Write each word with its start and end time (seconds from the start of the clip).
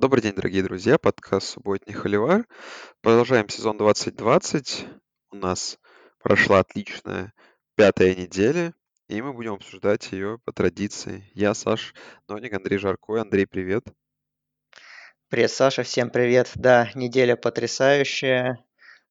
Добрый 0.00 0.22
день, 0.22 0.34
дорогие 0.34 0.62
друзья. 0.62 0.96
Подкаст 0.96 1.48
«Субботний 1.48 1.92
холивар». 1.92 2.46
Продолжаем 3.00 3.48
сезон 3.48 3.78
2020. 3.78 4.86
У 5.32 5.36
нас 5.36 5.76
прошла 6.22 6.60
отличная 6.60 7.32
пятая 7.74 8.14
неделя, 8.14 8.74
и 9.08 9.20
мы 9.20 9.32
будем 9.32 9.54
обсуждать 9.54 10.12
ее 10.12 10.38
по 10.44 10.52
традиции. 10.52 11.28
Я 11.34 11.52
Саш 11.52 11.94
Ноник, 12.28 12.52
Андрей 12.52 12.78
Жарко. 12.78 13.20
Андрей, 13.20 13.48
привет. 13.48 13.86
Привет, 15.30 15.50
Саша, 15.50 15.82
всем 15.82 16.10
привет. 16.10 16.52
Да, 16.54 16.92
неделя 16.94 17.34
потрясающая. 17.34 18.64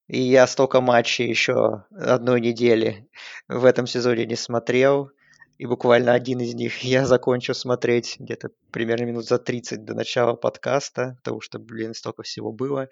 И 0.08 0.22
я 0.22 0.48
столько 0.48 0.80
матчей 0.80 1.28
еще 1.28 1.84
одной 1.92 2.40
недели 2.40 3.10
в 3.50 3.66
этом 3.66 3.88
сезоне 3.88 4.26
не 4.26 4.38
смотрел. 4.38 5.12
И 5.58 5.66
буквально 5.66 6.14
один 6.14 6.40
из 6.40 6.54
них 6.54 6.80
я 6.84 7.06
закончу 7.06 7.54
смотреть 7.54 8.18
где-то 8.20 8.52
примерно 8.72 9.06
минут 9.06 9.26
за 9.26 9.40
30 9.40 9.86
до 9.86 9.96
начала 9.96 10.34
подкаста, 10.34 11.16
потому 11.24 11.42
что, 11.42 11.60
блин, 11.60 11.94
столько 11.94 12.24
всего 12.24 12.52
было. 12.52 12.90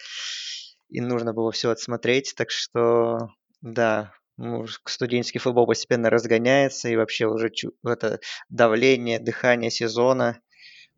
И 0.90 1.02
нужно 1.02 1.34
было 1.34 1.52
все 1.52 1.70
отсмотреть. 1.72 2.34
Так 2.36 2.52
что, 2.52 3.30
да, 3.62 4.14
ну, 4.38 4.66
студенческий 4.86 5.40
футбол 5.40 5.68
постепенно 5.68 6.10
разгоняется, 6.10 6.90
и 6.90 6.96
вообще 6.96 7.28
уже 7.28 7.50
чу- 7.50 7.74
это 7.84 8.20
давление, 8.50 9.20
дыхание 9.20 9.72
сезона 9.72 10.40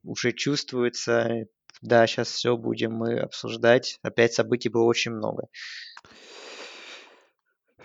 уже 0.04 0.34
чувствуется. 0.34 1.48
Да, 1.82 2.08
сейчас 2.08 2.30
все 2.30 2.58
будем 2.58 2.94
мы 2.94 3.20
обсуждать. 3.20 4.00
Опять 4.02 4.34
событий 4.34 4.70
было 4.70 4.84
очень 4.84 5.12
много. 5.12 5.48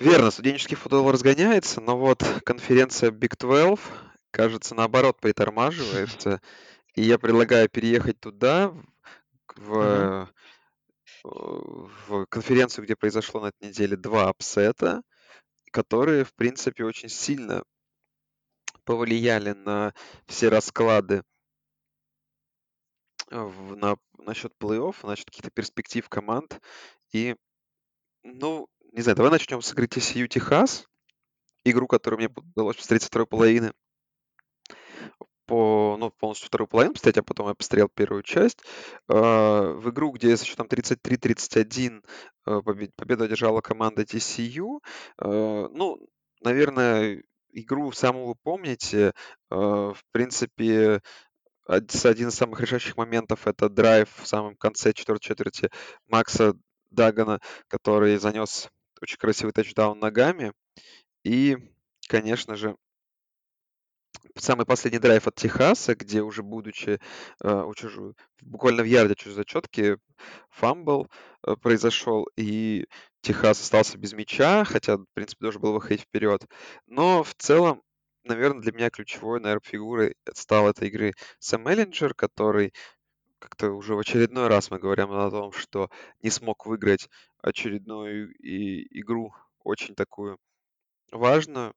Верно, 0.02 0.33
студенческий 0.33 0.74
футбол 0.77 1.12
разгоняется, 1.12 1.80
но 1.80 1.97
вот 1.97 2.24
конференция 2.45 3.12
Big 3.12 3.37
12, 3.38 3.79
кажется, 4.33 4.75
наоборот 4.75 5.20
притормаживается. 5.20 6.41
И 6.97 7.02
я 7.02 7.20
предлагаю 7.20 7.69
переехать 7.69 8.19
туда, 8.19 8.75
в, 9.55 10.28
в 11.23 12.27
конференцию, 12.27 12.84
где 12.84 12.97
произошло 12.97 13.42
на 13.42 13.47
этой 13.50 13.69
неделе 13.69 13.97
два 13.97 14.28
upset 14.28 14.81
а, 14.81 15.03
которые, 15.70 16.25
в 16.25 16.34
принципе, 16.34 16.84
очень 16.84 17.09
сильно 17.09 17.62
повлияли 18.83 19.53
на 19.53 19.94
все 20.27 20.48
расклады 20.48 21.22
в, 23.31 23.77
на, 23.77 23.98
насчет 24.19 24.53
плей-офф, 24.59 25.06
насчет 25.06 25.27
каких-то 25.27 25.53
перспектив 25.53 26.09
команд. 26.09 26.61
И, 27.12 27.37
ну, 28.25 28.69
не 28.93 29.01
знаю, 29.01 29.17
давай 29.17 29.33
начнем 29.33 29.62
с 29.62 29.73
игры 29.73 29.87
TCU 29.87 30.29
Техас, 30.29 30.87
игру, 31.65 31.87
которую 31.87 32.19
мне 32.19 32.29
удалось 32.29 32.77
посмотреть 32.77 33.03
со 33.03 33.09
второй 33.09 33.27
половины 33.27 33.73
по, 35.47 35.97
ну, 35.99 36.11
полностью 36.11 36.47
вторую 36.47 36.69
половину 36.69 36.95
посмотреть, 36.95 37.19
а 37.19 37.23
потом 37.23 37.49
я 37.49 37.55
посмотрел 37.55 37.89
первую 37.89 38.23
часть. 38.23 38.61
А, 39.09 39.73
в 39.73 39.91
игру, 39.91 40.12
где 40.12 40.37
со 40.37 40.45
счетом 40.45 40.67
33-31 40.67 42.05
а, 42.45 42.61
победу 42.62 43.25
одержала 43.25 43.61
команда 43.61 44.03
TCU. 44.03 44.81
А, 45.19 45.69
ну, 45.69 46.06
наверное, 46.43 47.23
игру 47.51 47.93
самую 47.93 48.27
вы 48.27 48.34
помните. 48.43 49.12
В 49.51 49.99
принципе, 50.12 51.01
один 51.67 52.29
из 52.29 52.34
самых 52.34 52.61
решающих 52.61 52.97
моментов 52.97 53.47
это 53.47 53.69
драйв 53.69 54.09
в 54.17 54.27
самом 54.27 54.56
конце 54.56 54.93
четвертой 54.93 55.29
четверти 55.29 55.71
Макса 56.06 56.55
Дагана, 56.91 57.41
который 57.69 58.17
занес 58.17 58.69
очень 59.03 59.19
красивый 59.19 59.53
тачдаун 59.53 59.98
ногами. 59.98 60.53
И, 61.25 61.58
конечно 62.08 62.56
же, 62.56 62.77
самый 64.36 64.67
последний 64.67 64.98
драйв 64.98 65.27
от 65.27 65.34
Техаса, 65.34 65.94
где 65.94 66.22
уже 66.22 66.42
будучи 66.42 67.00
э, 67.42 67.62
у 67.62 67.75
чужую, 67.75 68.17
буквально 68.41 68.83
в 68.83 68.86
ярде 68.86 69.14
чужой 69.14 69.34
зачетки, 69.34 69.98
fumble 70.51 71.09
э, 71.47 71.56
произошел, 71.56 72.28
и 72.36 72.86
Техас 73.20 73.61
остался 73.61 73.98
без 73.98 74.12
мяча, 74.12 74.64
хотя, 74.64 74.97
в 74.97 75.06
принципе, 75.14 75.44
должен 75.44 75.61
был 75.61 75.72
выходить 75.72 76.03
вперед. 76.03 76.47
Но 76.87 77.22
в 77.22 77.34
целом, 77.34 77.82
наверное, 78.25 78.62
для 78.62 78.72
меня 78.72 78.91
ключевой, 78.91 79.41
наверное, 79.41 79.62
фигурой 79.65 80.16
стал 80.32 80.69
этой 80.69 80.88
игры 80.88 81.15
Сэм 81.38 81.66
Эллинджер, 81.69 82.15
который 82.15 82.72
как-то 83.42 83.72
уже 83.72 83.97
в 83.97 83.98
очередной 83.98 84.47
раз 84.47 84.70
мы 84.70 84.78
говорим 84.78 85.10
о 85.10 85.30
том, 85.30 85.53
что 85.53 85.91
не 86.22 86.30
смог 86.30 86.64
выиграть 86.64 87.08
очередную 87.42 88.32
и 88.38 89.00
игру 89.00 89.34
очень 89.64 89.94
такую 89.97 90.38
важную 91.10 91.75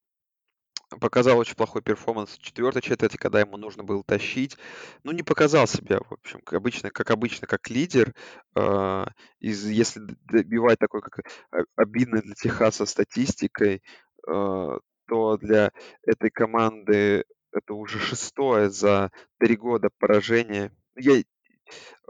показал 1.00 1.40
очень 1.40 1.56
плохой 1.56 1.82
перформанс 1.82 2.38
в 2.38 2.42
четвертой 2.42 2.82
четверти, 2.82 3.18
когда 3.18 3.40
ему 3.40 3.58
нужно 3.58 3.84
было 3.84 4.04
тащить. 4.04 4.58
Ну, 5.04 5.12
не 5.12 5.24
показал 5.24 5.68
себя, 5.68 6.00
в 6.00 6.14
общем, 6.14 6.42
как 6.42 6.54
обычно, 6.54 6.92
как 6.92 7.10
обычно, 7.12 7.48
как 7.48 7.70
лидер. 7.70 8.14
Э, 8.56 9.06
из, 9.40 9.66
если 9.66 10.02
добивать 10.26 10.80
такой, 10.80 11.02
как 11.02 11.26
обидной 11.76 12.22
для 12.22 12.36
Техаса 12.36 12.86
статистикой, 12.86 13.82
э, 14.28 14.80
то 15.08 15.38
для 15.38 15.72
этой 16.04 16.30
команды 16.30 17.26
это 17.52 17.74
уже 17.74 18.00
шестое 18.00 18.70
за 18.70 19.12
три 19.40 19.56
года 19.56 19.90
поражение. 19.98 20.72
Я 20.96 21.24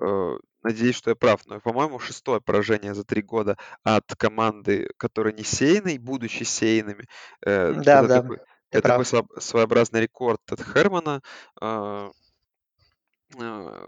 э, 0.01 0.37
надеюсь, 0.63 0.95
что 0.95 1.11
я 1.11 1.15
прав, 1.15 1.45
но, 1.45 1.59
по-моему, 1.59 1.99
шестое 1.99 2.41
поражение 2.41 2.93
за 2.93 3.03
три 3.03 3.21
года 3.21 3.57
от 3.83 4.05
команды, 4.15 4.89
которая 4.97 5.33
не 5.33 5.43
сейной, 5.43 5.97
будучи 5.97 6.43
сейными. 6.43 7.05
Э, 7.45 7.73
да, 7.73 8.03
да. 8.03 8.21
Такой, 8.21 8.39
это 8.71 8.87
такой 8.89 9.05
своеобразный 9.41 10.01
рекорд 10.01 10.41
от 10.51 10.61
Хермана, 10.61 11.21
а, 11.61 12.11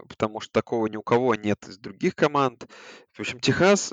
потому 0.08 0.40
что 0.40 0.52
такого 0.52 0.86
ни 0.86 0.96
у 0.96 1.02
кого 1.02 1.34
нет 1.34 1.66
из 1.68 1.78
других 1.78 2.14
команд. 2.14 2.66
В 3.12 3.20
общем, 3.20 3.40
Техас, 3.40 3.92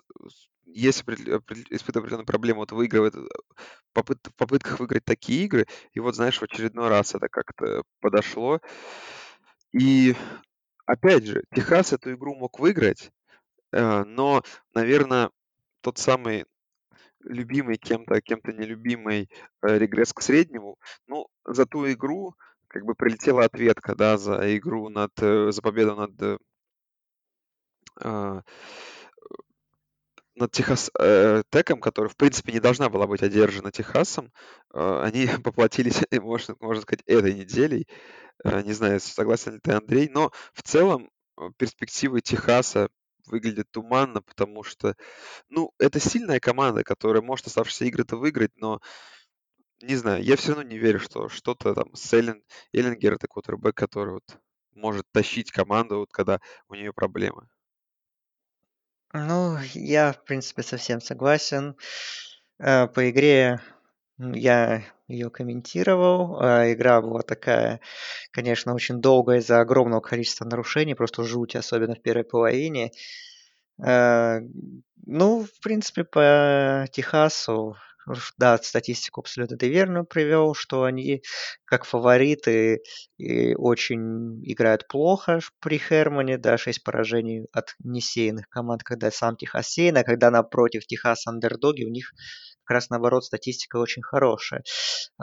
если 0.65 1.13
испытывает 1.13 1.97
определенную 1.97 2.25
проблему, 2.25 2.61
вот 2.61 2.71
выигрывает 2.71 3.15
в 3.15 3.93
попытках 3.93 4.79
выиграть 4.79 5.05
такие 5.05 5.45
игры, 5.45 5.67
и 5.93 5.99
вот, 5.99 6.15
знаешь, 6.15 6.39
в 6.39 6.43
очередной 6.43 6.89
раз 6.89 7.15
это 7.15 7.27
как-то 7.29 7.83
подошло. 8.01 8.59
И 9.71 10.15
опять 10.85 11.25
же, 11.25 11.44
Техас 11.53 11.94
эту 11.94 12.13
игру 12.13 12.35
мог 12.35 12.59
выиграть, 12.59 13.12
э, 13.72 14.03
но, 14.03 14.44
наверное, 14.73 15.29
тот 15.81 15.97
самый 15.97 16.46
любимый 17.23 17.78
кем-то, 17.78 18.22
кем-то 18.22 18.51
нелюбимый 18.53 19.29
э, 19.62 19.78
регресс 19.78 20.13
к 20.13 20.22
среднему. 20.22 20.78
Ну, 21.07 21.28
за 21.46 21.66
ту 21.66 21.91
игру 21.91 22.35
как 22.68 22.84
бы 22.85 22.96
прилетела 22.96 23.46
ответка, 23.46 23.96
да, 23.96 24.18
за 24.18 24.57
игру 24.57 24.90
над, 24.90 25.12
э, 25.22 25.51
за 25.51 25.62
победу 25.62 25.96
над 25.96 26.40
а, 28.02 28.41
над 30.35 30.51
Техас 30.51 30.91
э, 31.00 31.44
Теком, 31.50 31.79
которая, 31.79 32.09
в 32.09 32.18
принципе, 32.18 32.53
не 32.53 32.59
должна 32.59 32.90
была 32.90 33.07
быть 33.07 33.23
одержана 33.23 33.72
Техасом, 33.72 34.31
э, 34.73 35.01
они 35.03 35.28
поплатились, 35.44 36.01
можно, 36.12 36.56
можно 36.59 36.81
сказать, 36.81 37.03
этой 37.06 37.34
неделей. 37.34 37.88
Э, 38.44 38.62
не 38.62 38.73
знаю, 38.73 39.00
согласен 39.00 39.53
ли 39.53 39.59
ты, 39.59 39.72
Андрей, 39.72 40.09
но 40.09 40.31
в 40.53 40.63
целом 40.63 41.09
э, 41.38 41.50
перспективы 41.57 42.22
Техаса 42.22 42.90
выглядит 43.28 43.72
туманно, 43.72 44.22
потому 44.22 44.63
что, 44.63 44.96
ну, 45.50 45.72
это 45.79 46.00
сильная 46.00 46.40
команда, 46.40 46.84
которая 46.84 47.23
может 47.23 47.47
оставшиеся 47.47 47.85
игры-то 47.85 48.17
выиграть, 48.17 48.52
но 48.57 48.81
не 49.81 49.96
знаю, 49.96 50.23
я 50.23 50.35
все 50.35 50.50
равно 50.50 50.63
не 50.63 50.78
верю, 50.78 51.00
что 51.00 51.29
что-то 51.29 51.73
там 51.73 51.94
с 51.96 52.13
Эллен, 52.13 52.44
Эллингер, 52.73 53.13
это 53.13 53.28
квотербек, 53.28 53.75
который 53.75 54.16
вот 54.16 54.38
может 54.73 55.06
тащить 55.12 55.52
команду, 55.52 56.00
вот 56.00 56.12
когда 56.12 56.40
у 56.67 56.75
нее 56.75 56.94
проблемы. 56.94 57.47
Ну, 59.17 59.57
я, 59.73 60.11
в 60.11 60.25
принципе, 60.25 60.61
совсем 60.61 60.99
согласен. 60.99 61.77
Э, 62.59 62.87
по 62.87 63.09
игре 63.09 63.61
я 64.17 64.83
ее 65.07 65.29
комментировал. 65.29 66.37
А 66.41 66.69
игра 66.73 67.01
была 67.01 67.21
такая, 67.21 67.79
конечно, 68.31 68.73
очень 68.73 68.99
долгая 68.99 69.39
из-за 69.39 69.61
огромного 69.61 70.01
количества 70.01 70.43
нарушений, 70.43 70.95
просто 70.95 71.23
жуть, 71.23 71.55
особенно 71.55 71.95
в 71.95 72.01
первой 72.01 72.25
половине. 72.25 72.91
Э, 73.81 74.41
ну, 75.05 75.45
в 75.45 75.61
принципе, 75.61 76.03
по 76.03 76.85
Техасу, 76.91 77.78
да, 78.37 78.57
статистику 78.57 79.22
абсолютно 79.22 79.57
ты 79.57 79.69
верно 79.69 80.03
привел, 80.05 80.53
что 80.53 80.84
они 80.84 81.23
как 81.66 81.85
фавориты 81.85 82.81
и 83.17 83.55
очень 83.55 84.41
играют 84.43 84.87
плохо 84.87 85.40
при 85.59 85.78
Хермане, 85.78 86.37
да, 86.37 86.57
6 86.57 86.84
поражений 86.84 87.47
от 87.52 87.75
несеянных 87.84 88.47
команд, 88.49 88.84
когда 88.84 89.11
сам 89.11 89.35
Техас 89.37 89.69
сеян, 89.69 89.97
а 89.97 90.03
когда 90.03 90.31
напротив 90.31 90.85
Техас 90.85 91.28
андердоги, 91.28 91.84
у 91.84 91.90
них 91.90 92.11
как 92.63 92.75
раз 92.75 92.90
наоборот 92.90 93.23
статистика 93.25 93.78
очень 93.78 94.02
хорошая. 94.02 94.63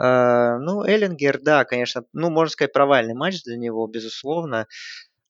Э, 0.01 0.57
ну, 0.59 0.83
Эллингер, 0.83 1.39
да, 1.41 1.65
конечно, 1.65 2.03
ну, 2.13 2.29
можно 2.29 2.51
сказать, 2.51 2.73
провальный 2.73 3.13
матч 3.15 3.43
для 3.43 3.57
него, 3.57 3.85
безусловно. 3.87 4.67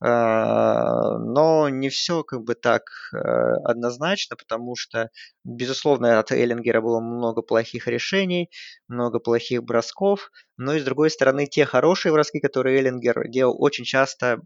А, 0.02 1.18
но 1.18 1.70
не 1.70 1.90
все 1.90 2.24
как 2.24 2.44
бы 2.44 2.56
так 2.56 2.84
э, 3.14 3.18
однозначно, 3.64 4.36
потому 4.36 4.76
что, 4.76 5.10
безусловно, 5.46 6.20
от 6.20 6.32
Эллингера 6.32 6.82
было 6.82 7.00
много 7.00 7.42
плохих 7.42 7.88
решений, 7.88 8.50
много 8.90 9.20
плохих 9.20 9.64
бросков, 9.64 10.30
но 10.58 10.74
и 10.74 10.80
с 10.80 10.84
другой 10.84 11.10
стороны, 11.10 11.48
те 11.48 11.66
хорошие 11.66 12.12
броски, 12.12 12.42
которые 12.42 12.80
Эллингер 12.80 13.30
делал, 13.30 13.56
очень 13.58 13.86
часто 13.86 14.42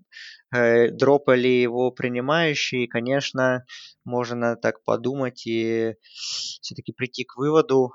э, 0.53 0.89
дропали 0.91 1.47
его 1.47 1.89
принимающие, 1.91 2.83
и, 2.83 2.87
конечно, 2.87 3.65
можно 4.05 4.55
так 4.57 4.83
подумать 4.83 5.47
и 5.47 5.95
все-таки 6.61 6.93
прийти 6.93 7.23
к 7.23 7.35
выводу, 7.35 7.93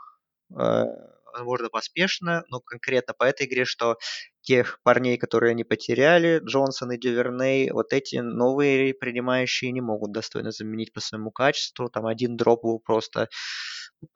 возможно, 1.32 1.68
поспешно, 1.70 2.44
но 2.48 2.60
конкретно 2.60 3.14
по 3.14 3.24
этой 3.24 3.46
игре, 3.46 3.64
что 3.64 3.96
тех 4.42 4.80
парней, 4.82 5.18
которые 5.18 5.52
они 5.52 5.64
потеряли, 5.64 6.40
Джонсон 6.44 6.92
и 6.92 6.98
Дюверней, 6.98 7.70
вот 7.70 7.92
эти 7.92 8.16
новые 8.16 8.94
принимающие 8.94 9.70
не 9.72 9.80
могут 9.80 10.12
достойно 10.12 10.50
заменить 10.50 10.92
по 10.92 11.00
своему 11.00 11.30
качеству. 11.30 11.88
Там 11.88 12.06
один 12.06 12.36
дроп 12.36 12.62
был 12.64 12.80
просто, 12.80 13.28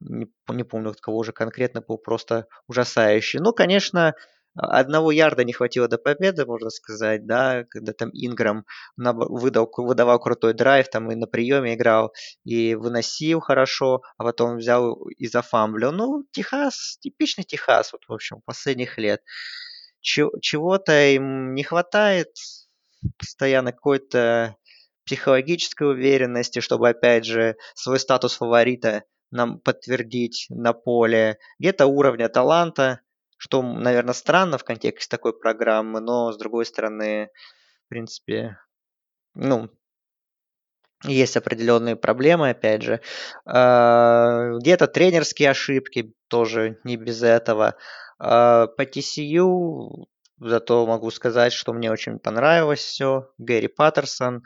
не, 0.00 0.26
не 0.48 0.64
помню 0.64 0.90
от 0.90 1.00
кого 1.00 1.22
же 1.22 1.32
конкретно, 1.32 1.80
был 1.80 1.98
просто 1.98 2.46
ужасающий. 2.66 3.38
Ну, 3.40 3.52
конечно, 3.52 4.14
одного 4.56 5.10
ярда 5.10 5.44
не 5.44 5.52
хватило 5.52 5.88
до 5.88 5.98
победы, 5.98 6.46
можно 6.46 6.70
сказать, 6.70 7.26
да, 7.26 7.64
когда 7.70 7.92
там 7.92 8.10
Инграм 8.12 8.64
выдал, 8.96 9.70
выдавал 9.76 10.18
крутой 10.18 10.54
драйв, 10.54 10.88
там 10.88 11.10
и 11.10 11.14
на 11.14 11.26
приеме 11.26 11.74
играл, 11.74 12.12
и 12.44 12.74
выносил 12.74 13.40
хорошо, 13.40 14.02
а 14.18 14.24
потом 14.24 14.56
взял 14.56 14.94
и 15.16 15.26
зафамблил. 15.26 15.92
Ну, 15.92 16.24
Техас, 16.32 16.98
типичный 17.00 17.44
Техас, 17.44 17.92
вот, 17.92 18.02
в 18.08 18.12
общем, 18.12 18.40
последних 18.44 18.98
лет. 18.98 19.22
Чего-то 20.00 20.92
им 21.14 21.54
не 21.54 21.62
хватает, 21.62 22.28
постоянно 23.18 23.72
какой-то 23.72 24.56
психологической 25.04 25.88
уверенности, 25.88 26.60
чтобы, 26.60 26.88
опять 26.88 27.24
же, 27.24 27.56
свой 27.74 27.98
статус 28.00 28.36
фаворита 28.36 29.04
нам 29.30 29.60
подтвердить 29.60 30.46
на 30.48 30.72
поле, 30.72 31.38
где-то 31.58 31.86
уровня 31.86 32.28
таланта, 32.28 33.00
что, 33.36 33.62
наверное, 33.62 34.14
странно 34.14 34.58
в 34.58 34.64
контексте 34.64 35.10
такой 35.10 35.38
программы, 35.38 36.00
но, 36.00 36.32
с 36.32 36.38
другой 36.38 36.66
стороны, 36.66 37.30
в 37.86 37.88
принципе, 37.88 38.58
ну, 39.34 39.70
есть 41.04 41.36
определенные 41.36 41.96
проблемы, 41.96 42.50
опять 42.50 42.82
же. 42.82 43.00
А, 43.44 44.52
где-то 44.58 44.86
тренерские 44.86 45.50
ошибки, 45.50 46.14
тоже 46.28 46.78
не 46.84 46.96
без 46.96 47.22
этого. 47.22 47.76
А, 48.18 48.66
по 48.66 48.82
TCU 48.82 50.06
зато 50.38 50.86
могу 50.86 51.10
сказать, 51.10 51.52
что 51.52 51.72
мне 51.72 51.90
очень 51.90 52.18
понравилось 52.18 52.80
все. 52.80 53.30
Гэри 53.38 53.68
Паттерсон 53.68 54.42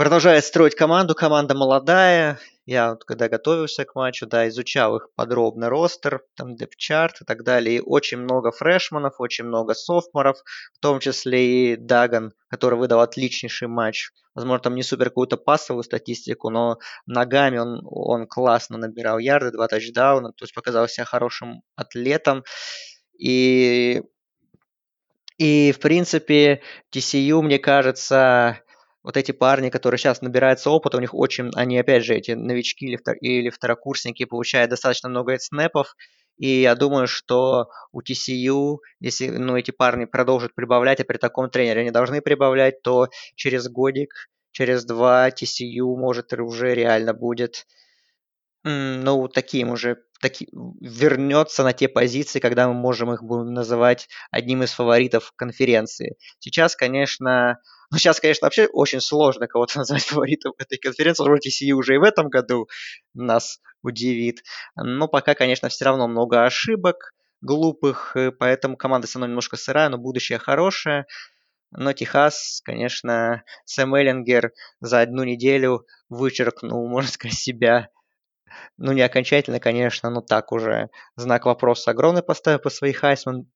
продолжает 0.00 0.46
строить 0.46 0.74
команду. 0.74 1.14
Команда 1.14 1.54
молодая, 1.54 2.38
я 2.64 2.92
вот 2.92 3.04
когда 3.04 3.28
готовился 3.28 3.84
к 3.84 3.94
матчу, 3.94 4.26
да, 4.26 4.48
изучал 4.48 4.96
их 4.96 5.08
подробно 5.14 5.68
ростер, 5.68 6.22
там 6.36 6.56
депчарт 6.56 7.20
и 7.20 7.26
так 7.26 7.44
далее. 7.44 7.76
И 7.76 7.82
очень 7.84 8.16
много 8.16 8.50
фрешманов, 8.50 9.16
очень 9.18 9.44
много 9.44 9.74
софтморов, 9.74 10.38
в 10.72 10.78
том 10.80 11.00
числе 11.00 11.74
и 11.74 11.76
Даган, 11.76 12.32
который 12.48 12.78
выдал 12.78 13.00
отличнейший 13.00 13.68
матч. 13.68 14.08
Возможно, 14.34 14.62
там 14.62 14.74
не 14.74 14.82
супер 14.82 15.10
какую-то 15.10 15.36
пассовую 15.36 15.82
статистику, 15.82 16.48
но 16.48 16.78
ногами 17.04 17.58
он, 17.58 17.82
он 17.84 18.26
классно 18.26 18.78
набирал 18.78 19.18
ярды, 19.18 19.50
два 19.50 19.68
тачдауна, 19.68 20.32
то 20.32 20.44
есть 20.44 20.54
показал 20.54 20.88
себя 20.88 21.04
хорошим 21.04 21.60
атлетом. 21.76 22.42
И, 23.18 24.00
и 25.36 25.72
в 25.72 25.78
принципе, 25.78 26.62
TCU, 26.90 27.42
мне 27.42 27.58
кажется, 27.58 28.62
вот 29.02 29.16
эти 29.16 29.32
парни, 29.32 29.70
которые 29.70 29.98
сейчас 29.98 30.22
набираются 30.22 30.70
опыта, 30.70 30.96
у 30.96 31.00
них 31.00 31.14
очень, 31.14 31.50
они 31.54 31.78
опять 31.78 32.04
же, 32.04 32.14
эти 32.14 32.32
новички 32.32 32.86
или, 32.86 32.96
втор, 32.96 33.16
или 33.16 33.50
второкурсники 33.50 34.24
получают 34.24 34.70
достаточно 34.70 35.08
много 35.08 35.38
снэпов, 35.38 35.94
и 36.36 36.62
я 36.62 36.74
думаю, 36.74 37.06
что 37.06 37.68
у 37.92 38.00
TCU, 38.00 38.78
если 39.00 39.28
ну, 39.28 39.56
эти 39.56 39.70
парни 39.70 40.06
продолжат 40.06 40.54
прибавлять, 40.54 41.00
а 41.00 41.04
при 41.04 41.18
таком 41.18 41.50
тренере 41.50 41.82
они 41.82 41.90
должны 41.90 42.22
прибавлять, 42.22 42.82
то 42.82 43.08
через 43.34 43.68
годик, 43.68 44.14
через 44.52 44.84
два 44.84 45.28
TCU 45.28 45.84
может 45.96 46.32
уже 46.32 46.74
реально 46.74 47.14
будет 47.14 47.66
ну, 48.64 49.28
таким 49.28 49.70
уже 49.70 49.98
таки, 50.20 50.48
вернется 50.80 51.62
на 51.62 51.72
те 51.72 51.88
позиции, 51.88 52.40
когда 52.40 52.68
мы 52.68 52.74
можем 52.74 53.12
их 53.12 53.22
будем 53.22 53.54
называть 53.54 54.08
одним 54.30 54.62
из 54.62 54.72
фаворитов 54.72 55.32
конференции. 55.34 56.16
Сейчас, 56.40 56.76
конечно, 56.76 57.58
ну, 57.90 57.98
сейчас, 57.98 58.20
конечно, 58.20 58.46
вообще 58.46 58.66
очень 58.66 59.00
сложно 59.00 59.46
кого-то 59.48 59.78
назвать 59.78 60.04
фаворитом 60.04 60.52
этой 60.58 60.78
конференции. 60.78 61.24
Вроде 61.24 61.50
TCU 61.50 61.72
уже 61.72 61.94
и 61.94 61.98
в 61.98 62.02
этом 62.02 62.28
году 62.28 62.68
нас 63.14 63.60
удивит. 63.82 64.42
Но 64.76 65.08
пока, 65.08 65.34
конечно, 65.34 65.68
все 65.68 65.84
равно 65.84 66.06
много 66.08 66.44
ошибок 66.44 67.12
глупых, 67.42 68.16
поэтому 68.38 68.76
команда 68.76 69.06
со 69.06 69.18
мной 69.18 69.28
немножко 69.28 69.56
сырая, 69.56 69.88
но 69.88 69.98
будущее 69.98 70.38
хорошее. 70.38 71.06
Но 71.72 71.92
Техас, 71.92 72.60
конечно, 72.64 73.44
Сэм 73.64 73.94
Эллингер 73.94 74.52
за 74.80 75.00
одну 75.00 75.24
неделю 75.24 75.86
вычеркнул, 76.08 76.88
можно 76.88 77.10
сказать, 77.10 77.38
себя 77.38 77.88
ну, 78.76 78.92
не 78.92 79.02
окончательно, 79.02 79.60
конечно, 79.60 80.10
но 80.10 80.20
так 80.20 80.52
уже 80.52 80.90
знак 81.16 81.46
вопроса 81.46 81.92
огромный 81.92 82.22
поставил 82.22 82.58
по 82.58 82.70
своей 82.70 82.92
Хайсман 82.92 83.46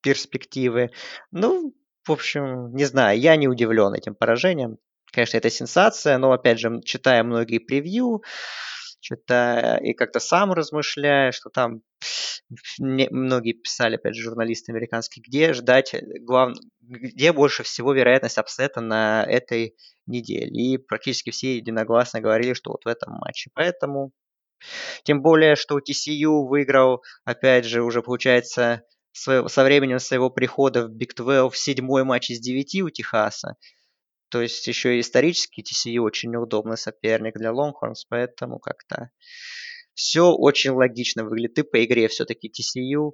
перспективы. 0.00 0.90
Ну, 1.30 1.74
в 2.08 2.12
общем, 2.12 2.74
не 2.74 2.84
знаю, 2.84 3.18
я 3.18 3.36
не 3.36 3.48
удивлен 3.48 3.94
этим 3.94 4.14
поражением. 4.14 4.78
Конечно, 5.12 5.36
это 5.38 5.50
сенсация, 5.50 6.18
но, 6.18 6.32
опять 6.32 6.58
же, 6.58 6.80
читая 6.84 7.22
многие 7.22 7.58
превью, 7.58 8.22
читая 9.00 9.78
и 9.78 9.94
как-то 9.94 10.20
сам 10.20 10.52
размышляя, 10.52 11.32
что 11.32 11.50
там 11.50 11.82
многие 12.78 13.52
писали, 13.52 13.96
опять 13.96 14.14
же, 14.14 14.22
журналисты 14.22 14.72
американские, 14.72 15.22
где 15.26 15.52
ждать, 15.52 15.94
глав... 16.20 16.56
где 16.80 17.32
больше 17.32 17.62
всего 17.62 17.92
вероятность 17.92 18.38
upset 18.38 18.73
а 18.73 18.80
на 18.80 19.24
этой 19.24 19.76
неделе. 20.06 20.50
И 20.50 20.78
практически 20.78 21.30
все 21.30 21.56
единогласно 21.56 22.20
говорили, 22.20 22.54
что 22.54 22.70
вот 22.70 22.84
в 22.84 22.88
этом 22.88 23.14
матче. 23.14 23.50
Поэтому, 23.54 24.12
тем 25.04 25.22
более, 25.22 25.56
что 25.56 25.78
TCU 25.78 26.46
выиграл, 26.46 27.02
опять 27.24 27.64
же, 27.64 27.82
уже 27.82 28.02
получается 28.02 28.82
со 29.18 29.64
временем 29.64 29.98
своего 29.98 30.30
прихода 30.30 30.86
в 30.86 30.90
Big 30.90 31.14
12 31.14 31.58
седьмой 31.58 32.04
матч 32.04 32.30
из 32.30 32.40
девяти 32.40 32.82
у 32.82 32.90
Техаса. 32.90 33.56
То 34.28 34.42
есть 34.42 34.66
еще 34.66 34.96
и 34.96 35.00
исторически 35.00 35.62
TCU 35.62 36.00
очень 36.00 36.30
неудобный 36.30 36.76
соперник 36.76 37.36
для 37.36 37.50
Longhorns, 37.50 38.04
поэтому 38.08 38.58
как-то 38.58 39.10
все 39.94 40.32
очень 40.32 40.72
логично 40.72 41.24
выглядит. 41.24 41.58
И 41.58 41.62
по 41.62 41.84
игре 41.84 42.08
все-таки 42.08 42.48
TCU, 42.50 43.12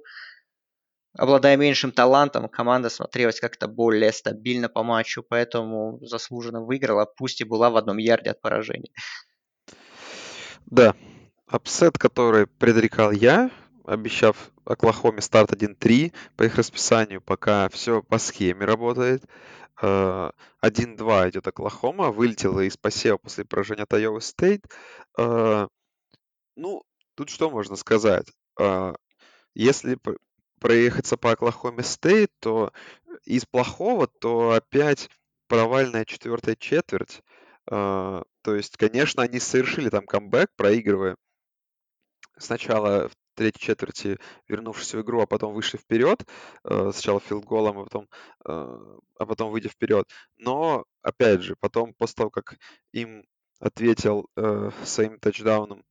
обладая 1.17 1.55
меньшим 1.57 1.91
талантом, 1.91 2.49
команда 2.49 2.89
смотрелась 2.89 3.39
как-то 3.39 3.67
более 3.67 4.11
стабильно 4.11 4.67
по 4.67 4.83
матчу, 4.83 5.23
поэтому 5.23 5.99
заслуженно 6.05 6.61
выиграла, 6.61 7.05
пусть 7.05 7.41
и 7.41 7.45
была 7.45 7.69
в 7.69 7.77
одном 7.77 7.97
ярде 7.97 8.31
от 8.31 8.41
поражения. 8.41 8.91
Да, 10.65 10.95
upset, 11.47 11.97
который 11.97 12.45
предрекал 12.47 13.11
я, 13.11 13.51
обещав 13.85 14.51
Оклахоме 14.65 15.21
старт 15.21 15.51
1-3 15.51 16.13
по 16.35 16.43
их 16.43 16.55
расписанию, 16.55 17.21
пока 17.21 17.69
все 17.69 18.01
по 18.01 18.17
схеме 18.17 18.65
работает. 18.65 19.23
1-2 19.81 20.45
э, 20.63 21.29
идет 21.29 21.47
Оклахома, 21.47 22.11
вылетела 22.11 22.61
из 22.61 22.77
посева 22.77 23.17
после 23.17 23.45
поражения 23.45 23.83
от 23.83 23.91
State. 23.91 24.63
Э, 25.17 25.67
ну, 26.55 26.83
тут 27.15 27.29
что 27.29 27.49
можно 27.49 27.75
сказать? 27.75 28.31
Э, 28.59 28.93
если 29.53 29.97
проехаться 30.59 31.17
по 31.17 31.31
Оклахоме 31.31 31.83
Стейт, 31.83 32.31
то 32.39 32.71
из 33.25 33.45
плохого, 33.45 34.07
то 34.07 34.51
опять 34.51 35.09
провальная 35.47 36.05
четвертая 36.05 36.55
четверть. 36.55 37.21
То 37.65 38.23
есть, 38.45 38.77
конечно, 38.77 39.23
они 39.23 39.39
совершили 39.39 39.89
там 39.89 40.05
камбэк, 40.05 40.51
проигрывая 40.55 41.17
сначала 42.37 43.09
третьей 43.35 43.61
четверти, 43.61 44.17
вернувшись 44.47 44.93
в 44.93 45.01
игру, 45.01 45.21
а 45.21 45.27
потом 45.27 45.53
вышли 45.53 45.77
вперед, 45.77 46.25
э, 46.63 46.91
сначала 46.91 47.19
филдголом, 47.19 47.79
а 47.79 47.83
потом, 47.83 48.09
э, 48.45 48.97
а 49.19 49.25
потом 49.25 49.51
выйдя 49.51 49.69
вперед. 49.69 50.09
Но, 50.37 50.85
опять 51.01 51.41
же, 51.41 51.55
потом, 51.59 51.93
после 51.93 52.15
того, 52.15 52.29
как 52.31 52.57
им 52.93 53.25
ответил 53.59 54.29
э, 54.35 54.71
своим 54.83 55.19
тачдауном, 55.19 55.83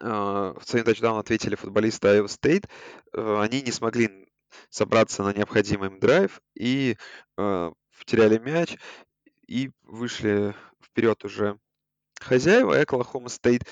своим 0.00 0.84
тачдауном 0.84 1.20
ответили 1.20 1.54
футболисты 1.54 2.08
Iowa 2.08 2.26
State, 2.26 2.68
они 3.12 3.62
не 3.62 3.72
смогли 3.72 4.28
собраться 4.68 5.22
на 5.22 5.32
необходимый 5.32 5.88
им 5.88 5.98
драйв 5.98 6.42
и 6.54 6.96
потеряли 7.36 8.38
мяч 8.38 8.76
и 9.46 9.70
вышли 9.82 10.54
вперед 10.82 11.24
уже 11.24 11.58
хозяева, 12.20 12.78
и 12.78 12.82
Оклахома 12.82 13.30
Стейт 13.30 13.62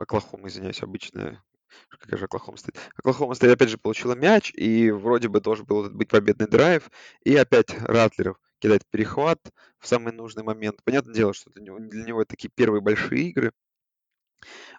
Оклахома, 0.00 0.48
извиняюсь, 0.48 0.82
обычная 0.82 1.44
Какая 1.88 2.16
же 2.18 2.24
Оклахома 2.24 2.56
Стейт? 2.56 2.76
Оклахома 2.96 3.34
Стейт 3.34 3.52
опять 3.52 3.68
же 3.68 3.78
получила 3.78 4.14
мяч, 4.14 4.52
и 4.54 4.90
вроде 4.90 5.28
бы 5.28 5.40
должен 5.40 5.66
был 5.66 5.90
быть 5.90 6.08
победный 6.08 6.48
драйв, 6.48 6.90
и 7.22 7.36
опять 7.36 7.70
Ратлер 7.82 8.38
кидает 8.58 8.86
перехват 8.90 9.38
в 9.78 9.86
самый 9.86 10.12
нужный 10.12 10.42
момент. 10.42 10.82
Понятное 10.84 11.14
дело, 11.14 11.34
что 11.34 11.50
для 11.50 11.62
него, 11.62 11.78
для 11.78 12.04
него 12.04 12.22
это 12.22 12.30
такие 12.30 12.50
первые 12.54 12.80
большие 12.80 13.28
игры, 13.28 13.52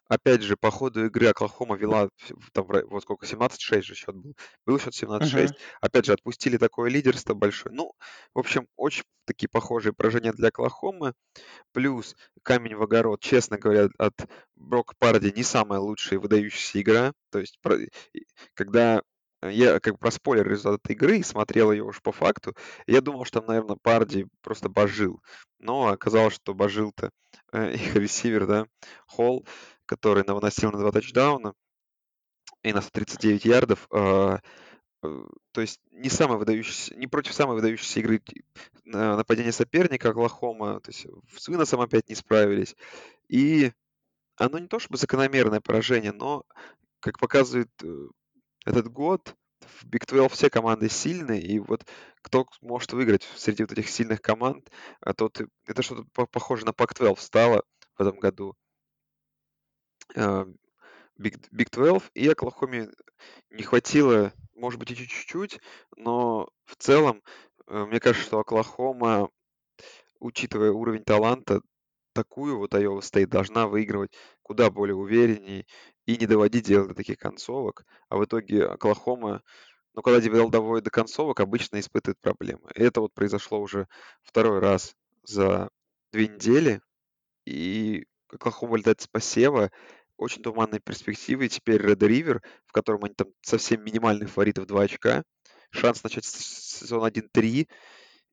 Опять 0.07 0.41
же, 0.41 0.57
по 0.57 0.71
ходу 0.71 1.05
игры 1.05 1.27
Оклахома 1.27 1.75
вела 1.77 2.09
там 2.53 2.67
вот 2.67 3.03
сколько, 3.03 3.25
17-6 3.25 3.81
же 3.81 3.95
счет 3.95 4.15
был. 4.15 4.35
Был 4.65 4.79
счет 4.79 4.93
17-6. 4.93 5.43
Мгм. 5.43 5.55
Опять 5.81 6.05
же, 6.05 6.13
отпустили 6.13 6.57
такое 6.57 6.89
лидерство 6.89 7.33
большое. 7.33 7.73
Ну, 7.73 7.93
в 8.33 8.39
общем, 8.39 8.67
очень 8.75 9.03
такие 9.25 9.47
похожие 9.47 9.93
поражения 9.93 10.33
для 10.33 10.49
Оклахомы. 10.49 11.13
Плюс 11.71 12.15
камень 12.43 12.75
в 12.75 12.83
огород, 12.83 13.21
честно 13.21 13.57
говоря, 13.57 13.89
от 13.97 14.13
Брок 14.55 14.95
Парди 14.97 15.31
не 15.35 15.43
самая 15.43 15.79
лучшая 15.79 16.19
и 16.19 16.21
выдающаяся 16.21 16.81
игра. 16.81 17.13
То 17.29 17.39
есть, 17.39 17.59
когда 18.53 19.01
я 19.41 19.79
как 19.79 19.93
бы 19.93 19.99
проспойлер 19.99 20.47
результат 20.47 20.87
игры 20.89 21.17
и 21.17 21.23
смотрел 21.23 21.71
ее 21.71 21.83
уже 21.83 22.01
по 22.01 22.11
факту, 22.11 22.55
я 22.85 23.01
думал, 23.01 23.25
что 23.25 23.39
там, 23.39 23.47
наверное, 23.47 23.77
Парди 23.81 24.27
просто 24.41 24.69
божил. 24.69 25.21
Но 25.59 25.87
оказалось, 25.87 26.35
что 26.35 26.53
божил-то 26.53 27.11
э, 27.51 27.73
их 27.75 27.95
ресивер, 27.95 28.45
да, 28.47 28.67
Холл, 29.07 29.45
который 29.85 30.23
выносил 30.23 30.71
на 30.71 30.79
два 30.79 30.91
тачдауна 30.91 31.53
и 32.63 32.73
на 32.73 32.81
139 32.81 33.45
ярдов. 33.45 33.87
Э, 33.91 34.37
э, 35.03 35.23
то 35.51 35.61
есть 35.61 35.79
не 35.91 36.09
самый 36.09 36.37
выдающийся, 36.37 36.95
не 36.95 37.07
против 37.07 37.33
самой 37.33 37.55
выдающейся 37.55 37.99
игры 37.99 38.21
нападения 38.85 39.51
соперника 39.51 40.09
Оклахома, 40.09 40.79
то 40.81 40.91
есть 40.91 41.07
с 41.35 41.47
выносом 41.47 41.81
опять 41.81 42.09
не 42.09 42.15
справились. 42.15 42.75
И 43.27 43.71
оно 44.35 44.59
не 44.59 44.67
то 44.67 44.79
чтобы 44.79 44.97
закономерное 44.97 45.61
поражение, 45.61 46.11
но, 46.11 46.43
как 46.99 47.19
показывает 47.19 47.69
этот 48.65 48.87
год 48.91 49.35
в 49.59 49.85
Big 49.85 50.05
12 50.07 50.31
все 50.31 50.49
команды 50.49 50.89
сильные, 50.89 51.41
и 51.41 51.59
вот 51.59 51.85
кто 52.21 52.45
может 52.61 52.93
выиграть 52.93 53.23
среди 53.35 53.63
вот 53.63 53.71
этих 53.71 53.89
сильных 53.89 54.21
команд, 54.21 54.69
а 55.01 55.13
тот, 55.13 55.41
это 55.65 55.81
что-то 55.81 56.05
похоже 56.27 56.65
на 56.65 56.69
Pac-12 56.69 57.19
стало 57.19 57.63
в 57.97 58.01
этом 58.01 58.19
году. 58.19 58.55
А, 60.15 60.45
Big, 61.19 61.39
Big 61.51 61.69
12 61.71 62.11
и 62.13 62.27
Оклахоме 62.27 62.89
не 63.49 63.63
хватило, 63.63 64.33
может 64.55 64.79
быть, 64.79 64.91
и 64.91 64.95
чуть-чуть, 64.95 65.59
но 65.95 66.49
в 66.65 66.75
целом, 66.75 67.21
э, 67.67 67.85
мне 67.85 67.99
кажется, 67.99 68.27
что 68.27 68.39
Оклахома, 68.39 69.29
учитывая 70.19 70.71
уровень 70.71 71.03
таланта, 71.03 71.61
такую 72.13 72.57
вот 72.57 72.73
Iowa 72.73 72.99
State 72.99 73.27
должна 73.27 73.67
выигрывать 73.67 74.11
куда 74.41 74.69
более 74.69 74.95
уверенней 74.95 75.65
и 76.13 76.17
не 76.17 76.25
доводить 76.27 76.65
дело 76.65 76.87
до 76.87 76.93
таких 76.93 77.17
концовок. 77.17 77.85
А 78.09 78.17
в 78.17 78.25
итоге 78.25 78.65
Оклахома, 78.65 79.41
ну, 79.93 80.01
когда 80.01 80.19
дело 80.19 80.49
доводит 80.49 80.85
до 80.85 80.91
концовок, 80.91 81.39
обычно 81.39 81.79
испытывает 81.79 82.19
проблемы. 82.19 82.69
И 82.75 82.81
это 82.81 83.01
вот 83.01 83.13
произошло 83.13 83.59
уже 83.59 83.87
второй 84.21 84.59
раз 84.59 84.95
за 85.23 85.69
две 86.11 86.27
недели. 86.27 86.81
И 87.45 88.05
Оклахома 88.29 88.77
летает 88.77 89.01
с 89.01 89.07
посева, 89.07 89.71
очень 90.17 90.43
туманные 90.43 90.79
перспективы. 90.79 91.45
И 91.45 91.49
теперь 91.49 91.81
Red 91.81 91.99
River, 91.99 92.41
в 92.65 92.71
котором 92.71 93.03
они 93.05 93.13
там 93.13 93.27
совсем 93.41 93.83
минимальные 93.83 94.27
фавориты 94.27 94.61
в 94.61 94.65
2 94.65 94.81
очка. 94.83 95.23
Шанс 95.71 96.03
начать 96.03 96.25
сезон 96.25 97.05
1-3. 97.05 97.67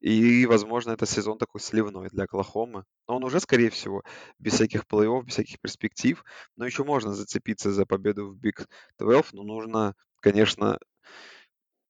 И, 0.00 0.46
возможно, 0.46 0.92
это 0.92 1.06
сезон 1.06 1.38
такой 1.38 1.60
сливной 1.60 2.08
для 2.08 2.24
Оклахомы. 2.24 2.84
Но 3.08 3.16
он 3.16 3.24
уже, 3.24 3.40
скорее 3.40 3.70
всего, 3.70 4.02
без 4.38 4.54
всяких 4.54 4.84
плей-офф, 4.84 5.24
без 5.24 5.34
всяких 5.34 5.60
перспектив. 5.60 6.24
Но 6.56 6.66
еще 6.66 6.84
можно 6.84 7.14
зацепиться 7.14 7.72
за 7.72 7.84
победу 7.84 8.28
в 8.28 8.36
Big 8.36 8.64
12, 8.98 9.32
но 9.32 9.42
нужно, 9.42 9.94
конечно, 10.20 10.78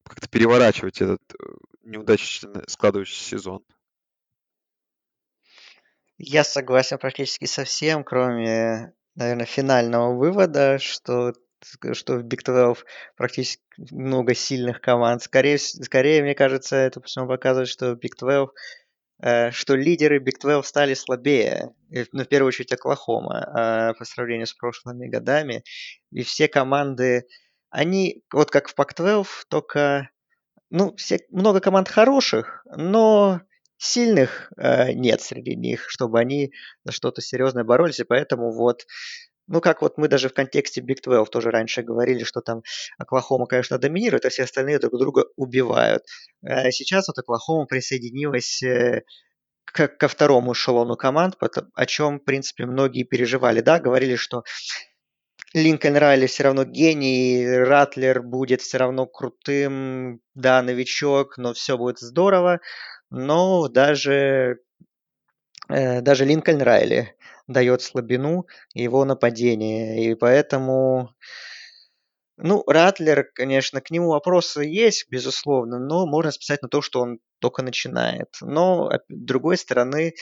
как-то 0.04 0.26
переворачивать 0.28 1.02
этот 1.02 1.20
э, 1.34 1.44
неудачно 1.82 2.64
складывающийся 2.66 3.24
сезон. 3.24 3.64
Я 6.16 6.44
согласен 6.44 6.98
практически 6.98 7.44
со 7.44 7.64
всем, 7.64 8.02
кроме, 8.02 8.92
наверное, 9.14 9.46
финального 9.46 10.16
вывода, 10.16 10.78
что 10.78 11.32
что 11.92 12.18
в 12.18 12.24
Big 12.24 12.42
12 12.44 12.84
практически 13.16 13.62
много 13.90 14.34
сильных 14.34 14.80
команд. 14.80 15.22
Скорее, 15.22 15.58
скорее 15.58 16.22
мне 16.22 16.34
кажется, 16.34 16.76
это 16.76 17.00
все 17.02 17.26
показывает, 17.26 17.68
что 17.68 17.92
Big 17.92 18.12
12 18.18 18.50
э, 19.22 19.50
что 19.50 19.74
лидеры 19.74 20.18
Big 20.18 20.38
12 20.40 20.66
стали 20.66 20.94
слабее, 20.94 21.74
ну, 22.12 22.24
в 22.24 22.28
первую 22.28 22.48
очередь 22.48 22.72
Оклахома, 22.72 23.38
э, 23.38 23.98
по 23.98 24.04
сравнению 24.04 24.46
с 24.46 24.54
прошлыми 24.54 25.08
годами. 25.08 25.64
И 26.12 26.22
все 26.22 26.48
команды, 26.48 27.26
они, 27.70 28.22
вот 28.32 28.50
как 28.50 28.68
в 28.68 28.74
Pac-12, 28.74 29.26
только, 29.48 30.10
ну, 30.70 30.94
все, 30.96 31.20
много 31.30 31.60
команд 31.60 31.88
хороших, 31.88 32.64
но 32.76 33.42
сильных 33.78 34.52
э, 34.56 34.92
нет 34.92 35.20
среди 35.22 35.56
них, 35.56 35.88
чтобы 35.88 36.18
они 36.18 36.52
за 36.84 36.92
что-то 36.92 37.22
серьезное 37.22 37.64
боролись, 37.64 38.00
и 38.00 38.04
поэтому 38.04 38.52
вот 38.52 38.84
ну, 39.48 39.60
как 39.60 39.82
вот 39.82 39.98
мы 39.98 40.08
даже 40.08 40.28
в 40.28 40.34
контексте 40.34 40.80
Big 40.80 41.02
12 41.02 41.32
тоже 41.32 41.50
раньше 41.50 41.82
говорили, 41.82 42.22
что 42.22 42.40
там 42.40 42.62
Оклахома, 42.98 43.46
конечно, 43.46 43.78
доминирует, 43.78 44.24
а 44.24 44.28
все 44.28 44.44
остальные 44.44 44.78
друг 44.78 44.98
друга 44.98 45.24
убивают. 45.36 46.04
Э, 46.42 46.70
сейчас 46.70 47.08
вот 47.08 47.18
Оклахома 47.18 47.66
присоединилась 47.66 48.62
э, 48.62 49.02
ко 49.64 50.08
второму 50.08 50.52
эшелону 50.52 50.96
команд, 50.96 51.36
о 51.74 51.86
чем, 51.86 52.20
в 52.20 52.24
принципе, 52.24 52.66
многие 52.66 53.04
переживали. 53.04 53.60
Да, 53.60 53.80
говорили, 53.80 54.16
что 54.16 54.44
Линкольн 55.54 55.96
Райли 55.96 56.26
все 56.26 56.44
равно 56.44 56.64
гений, 56.64 57.46
Ратлер 57.58 58.22
будет 58.22 58.60
все 58.60 58.78
равно 58.78 59.06
крутым, 59.06 60.20
да, 60.34 60.62
новичок, 60.62 61.38
но 61.38 61.54
все 61.54 61.78
будет 61.78 61.98
здорово. 61.98 62.60
Но 63.10 63.68
даже, 63.68 64.58
э, 65.68 66.00
даже 66.02 66.24
Линкольн 66.26 66.60
Райли 66.60 67.14
дает 67.48 67.82
слабину 67.82 68.46
его 68.74 69.04
нападение. 69.04 70.04
И 70.12 70.14
поэтому, 70.14 71.10
ну, 72.36 72.62
Ратлер, 72.66 73.24
конечно, 73.34 73.80
к 73.80 73.90
нему 73.90 74.10
вопросы 74.10 74.62
есть, 74.62 75.06
безусловно, 75.10 75.78
но 75.78 76.06
можно 76.06 76.30
списать 76.30 76.62
на 76.62 76.68
то, 76.68 76.82
что 76.82 77.00
он 77.00 77.18
только 77.40 77.62
начинает. 77.62 78.28
Но, 78.40 78.90
с 78.92 79.00
другой 79.08 79.56
стороны, 79.56 80.14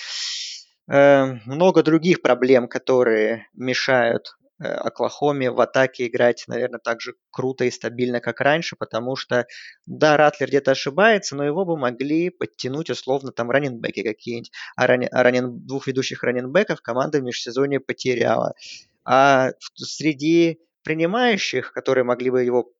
э, 0.90 1.25
много 1.45 1.83
других 1.83 2.23
проблем, 2.23 2.68
которые 2.68 3.49
мешают 3.54 4.37
Оклахоме 4.59 5.51
в 5.51 5.61
атаке 5.61 6.07
играть, 6.07 6.45
наверное, 6.49 6.81
так 6.81 7.01
же 7.01 7.15
круто 7.31 7.65
и 7.65 7.71
стабильно, 7.71 8.21
как 8.21 8.41
раньше, 8.41 8.77
потому 8.77 9.17
что, 9.17 9.47
да, 9.87 10.17
Ратлер 10.17 10.49
где-то 10.49 10.73
ошибается, 10.73 11.37
но 11.37 11.45
его 11.45 11.65
бы 11.65 11.77
могли 11.77 12.31
подтянуть 12.31 12.91
условно 12.91 13.33
там 13.33 13.51
раненбеки 13.51 14.03
какие-нибудь. 14.03 14.51
А, 14.77 14.87
running, 14.87 15.09
а 15.13 15.23
running, 15.23 15.66
двух 15.67 15.87
ведущих 15.87 16.23
running 16.23 16.54
back 16.54 16.72
ов 16.72 16.81
команда 16.81 17.19
в 17.19 17.23
межсезонье 17.23 17.81
потеряла. 17.81 18.55
А 19.05 19.51
среди 19.75 20.61
принимающих, 20.83 21.73
которые 21.73 22.05
могли 22.05 22.31
бы 22.31 22.43
его 22.43 22.73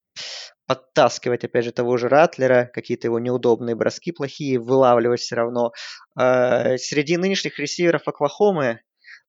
подтаскивать, 0.67 1.45
опять 1.45 1.65
же, 1.65 1.73
того 1.73 1.97
же 1.97 2.09
Ратлера, 2.09 2.71
какие-то 2.73 3.07
его 3.07 3.19
неудобные 3.19 3.77
броски 3.77 4.13
плохие, 4.13 4.59
вылавливать 4.59 5.21
все 5.21 5.37
равно. 5.37 5.73
Э, 6.19 6.77
среди 6.79 7.17
нынешних 7.17 7.59
ресиверов 7.59 8.09
Оклахомы 8.09 8.81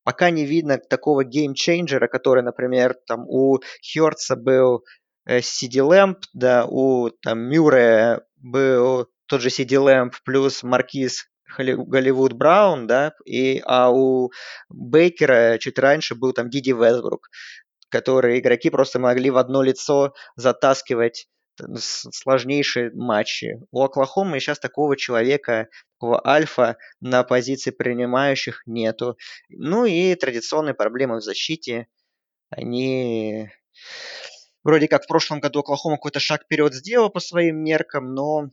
пока 0.08 0.30
не 0.30 0.46
видно 0.46 0.78
такого 0.78 1.22
game 1.22 1.49
changer 1.49 1.95
а, 1.95 2.08
который, 2.08 2.42
например, 2.42 2.94
там 3.06 3.26
у 3.28 3.58
Хёртса 3.82 4.36
был 4.36 4.86
CeeDee 5.28 5.86
Lamb, 5.86 6.22
да, 6.32 6.64
у 6.64 7.10
там 7.10 7.40
Мюррея 7.40 8.22
был 8.36 9.08
тот 9.26 9.42
же 9.42 9.50
CeeDee 9.50 9.76
Lamb 9.76 10.12
плюс 10.24 10.62
Маркиз 10.62 11.26
Голливуд 11.58 12.32
Браун, 12.32 12.86
да, 12.86 13.12
и, 13.26 13.60
а 13.66 13.90
у 13.90 14.30
Бейкера 14.70 15.58
чуть 15.58 15.78
раньше 15.78 16.14
был 16.14 16.32
там 16.32 16.48
Диди 16.48 16.70
Весбрук, 16.70 17.28
которые 17.90 18.38
игроки 18.38 18.70
просто 18.70 18.98
могли 18.98 19.28
в 19.28 19.36
одно 19.36 19.60
лицо 19.60 20.14
затаскивать 20.36 21.26
сложнейшие 21.76 22.90
матчи. 22.94 23.60
У 23.70 23.82
Оклахомы 23.82 24.40
сейчас 24.40 24.58
такого 24.58 24.96
человека, 24.96 25.68
такого 25.98 26.26
альфа 26.26 26.76
на 27.00 27.22
позиции 27.24 27.70
принимающих 27.70 28.62
нету. 28.66 29.16
Ну 29.48 29.84
и 29.84 30.14
традиционные 30.14 30.74
проблемы 30.74 31.16
в 31.16 31.22
защите. 31.22 31.88
Они 32.50 33.50
вроде 34.64 34.88
как 34.88 35.04
в 35.04 35.08
прошлом 35.08 35.40
году 35.40 35.60
Оклахома 35.60 35.96
какой-то 35.96 36.20
шаг 36.20 36.44
вперед 36.44 36.74
сделал 36.74 37.10
по 37.10 37.20
своим 37.20 37.62
меркам, 37.62 38.14
но 38.14 38.50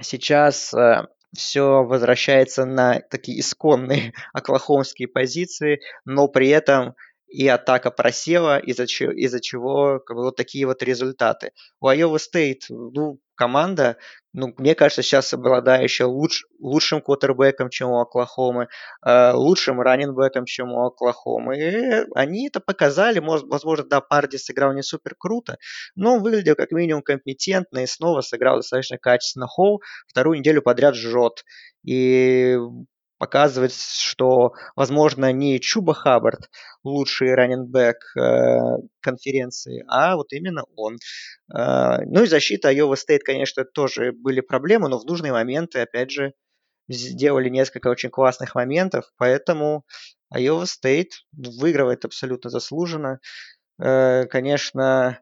сейчас 0.00 0.72
э, 0.74 1.06
все 1.34 1.84
возвращается 1.84 2.64
на 2.64 3.00
такие 3.00 3.40
исконные 3.40 4.12
оклахомские 4.32 5.08
позиции, 5.08 5.80
но 6.04 6.28
при 6.28 6.48
этом 6.48 6.94
и 7.34 7.48
атака 7.48 7.90
просела, 7.90 8.58
из-за 8.58 8.86
чего, 8.86 9.10
из 9.10 9.40
чего 9.40 9.98
как 9.98 10.16
бы, 10.16 10.22
вот 10.22 10.36
такие 10.36 10.66
вот 10.66 10.82
результаты. 10.82 11.50
У 11.80 11.88
Iowa 11.88 12.18
State, 12.18 12.62
ну, 12.68 13.18
команда, 13.34 13.96
ну, 14.32 14.54
мне 14.56 14.76
кажется, 14.76 15.02
сейчас 15.02 15.34
обладающая 15.34 16.06
луч, 16.06 16.44
лучшим 16.60 17.00
квотербеком, 17.00 17.70
чем 17.70 17.90
у 17.90 18.00
Оклахомы, 18.00 18.68
э, 19.04 19.32
лучшим 19.32 19.80
раненбеком, 19.80 20.44
чем 20.44 20.72
у 20.72 20.86
Оклахомы. 20.86 21.58
И 21.58 22.04
они 22.14 22.46
это 22.46 22.60
показали. 22.60 23.18
Возможно, 23.18 23.84
да, 23.84 24.00
Парди 24.00 24.36
сыграл 24.36 24.72
не 24.72 24.82
супер 24.82 25.16
круто, 25.18 25.58
но 25.96 26.14
он 26.14 26.22
выглядел 26.22 26.54
как 26.54 26.70
минимум 26.70 27.02
компетентно 27.02 27.80
и 27.80 27.86
снова 27.86 28.20
сыграл 28.20 28.58
достаточно 28.58 28.96
качественно. 28.96 29.48
Холл 29.48 29.82
вторую 30.06 30.38
неделю 30.38 30.62
подряд 30.62 30.94
жжет. 30.94 31.44
И 31.84 32.56
показывает, 33.24 33.72
что, 33.72 34.52
возможно, 34.76 35.32
не 35.32 35.58
Чуба 35.60 35.94
Хаббард 35.94 36.50
лучший 36.84 37.34
раненбэк 37.34 37.96
э, 38.18 38.60
конференции, 39.00 39.82
а 39.88 40.16
вот 40.16 40.32
именно 40.32 40.64
он. 40.76 40.98
Э, 41.56 42.02
ну 42.04 42.22
и 42.24 42.26
защита 42.26 42.70
Iowa 42.70 42.96
State, 42.96 43.20
конечно, 43.24 43.64
тоже 43.64 44.12
были 44.12 44.40
проблемы, 44.40 44.90
но 44.90 44.98
в 44.98 45.06
нужные 45.06 45.32
моменты, 45.32 45.80
опять 45.80 46.10
же, 46.10 46.34
сделали 46.88 47.48
несколько 47.48 47.88
очень 47.88 48.10
классных 48.10 48.54
моментов, 48.54 49.06
поэтому 49.16 49.84
Iowa 50.34 50.64
State 50.64 51.12
выигрывает 51.32 52.04
абсолютно 52.04 52.50
заслуженно. 52.50 53.20
Э, 53.82 54.26
конечно, 54.26 55.20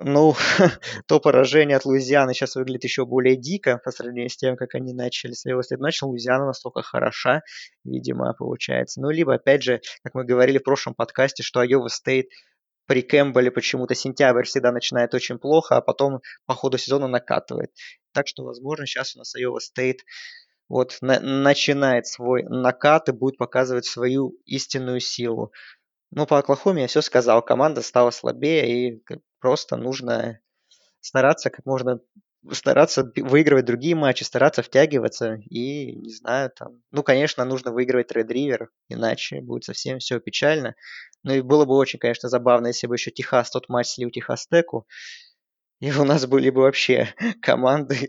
ну, 0.00 0.34
то 1.06 1.20
поражение 1.20 1.76
от 1.76 1.84
Луизианы 1.84 2.34
сейчас 2.34 2.56
выглядит 2.56 2.84
еще 2.84 3.04
более 3.04 3.36
дико 3.36 3.78
по 3.84 3.90
сравнению 3.90 4.30
с 4.30 4.36
тем, 4.36 4.56
как 4.56 4.74
они 4.74 4.92
начали 4.92 5.34
Iowa 5.34 5.60
State. 5.60 5.78
Начал 5.78 6.08
Луизиана 6.08 6.46
настолько 6.46 6.82
хороша, 6.82 7.42
видимо, 7.84 8.34
получается. 8.34 9.00
Ну, 9.00 9.10
либо, 9.10 9.34
опять 9.34 9.62
же, 9.62 9.80
как 10.02 10.14
мы 10.14 10.24
говорили 10.24 10.58
в 10.58 10.62
прошлом 10.64 10.94
подкасте, 10.94 11.42
что 11.42 11.62
Iowa 11.62 11.88
State 11.88 12.28
при 12.86 13.02
Кэмпбелле 13.02 13.50
почему-то 13.50 13.94
сентябрь 13.94 14.44
всегда 14.44 14.72
начинает 14.72 15.14
очень 15.14 15.38
плохо, 15.38 15.76
а 15.76 15.80
потом 15.80 16.20
по 16.46 16.54
ходу 16.54 16.78
сезона 16.78 17.06
накатывает. 17.06 17.70
Так 18.12 18.26
что, 18.26 18.42
возможно, 18.42 18.86
сейчас 18.86 19.14
у 19.14 19.18
нас 19.18 19.34
Iowa 19.36 19.58
State 19.58 19.98
вот 20.68 20.98
на- 21.00 21.20
начинает 21.20 22.06
свой 22.06 22.44
накат 22.44 23.08
и 23.08 23.12
будет 23.12 23.36
показывать 23.36 23.84
свою 23.84 24.36
истинную 24.46 25.00
силу. 25.00 25.52
Ну, 26.10 26.26
по 26.26 26.38
Оклахоме 26.38 26.82
я 26.82 26.88
все 26.88 27.02
сказал. 27.02 27.42
Команда 27.42 27.82
стала 27.82 28.10
слабее, 28.10 28.88
и 28.88 29.04
просто 29.38 29.76
нужно 29.76 30.40
стараться 31.00 31.50
как 31.50 31.64
можно 31.66 32.00
стараться 32.52 33.10
выигрывать 33.16 33.66
другие 33.66 33.94
матчи, 33.94 34.22
стараться 34.22 34.62
втягиваться 34.62 35.34
и, 35.50 35.92
не 35.94 36.12
знаю, 36.12 36.50
там... 36.50 36.82
Ну, 36.90 37.02
конечно, 37.02 37.44
нужно 37.44 37.70
выигрывать 37.70 38.12
Red 38.12 38.28
River, 38.28 38.68
иначе 38.88 39.40
будет 39.40 39.64
совсем 39.64 39.98
все 39.98 40.18
печально. 40.20 40.74
Ну 41.22 41.34
и 41.34 41.42
было 41.42 41.64
бы 41.66 41.76
очень, 41.76 41.98
конечно, 41.98 42.28
забавно, 42.28 42.68
если 42.68 42.86
бы 42.86 42.94
еще 42.94 43.10
Техас 43.10 43.50
тот 43.50 43.68
матч 43.68 43.88
слил 43.88 44.10
Техас 44.10 44.46
Теку, 44.46 44.86
и 45.80 45.92
у 45.92 46.04
нас 46.04 46.26
были 46.26 46.50
бы 46.50 46.62
вообще 46.62 47.14
команды, 47.42 48.08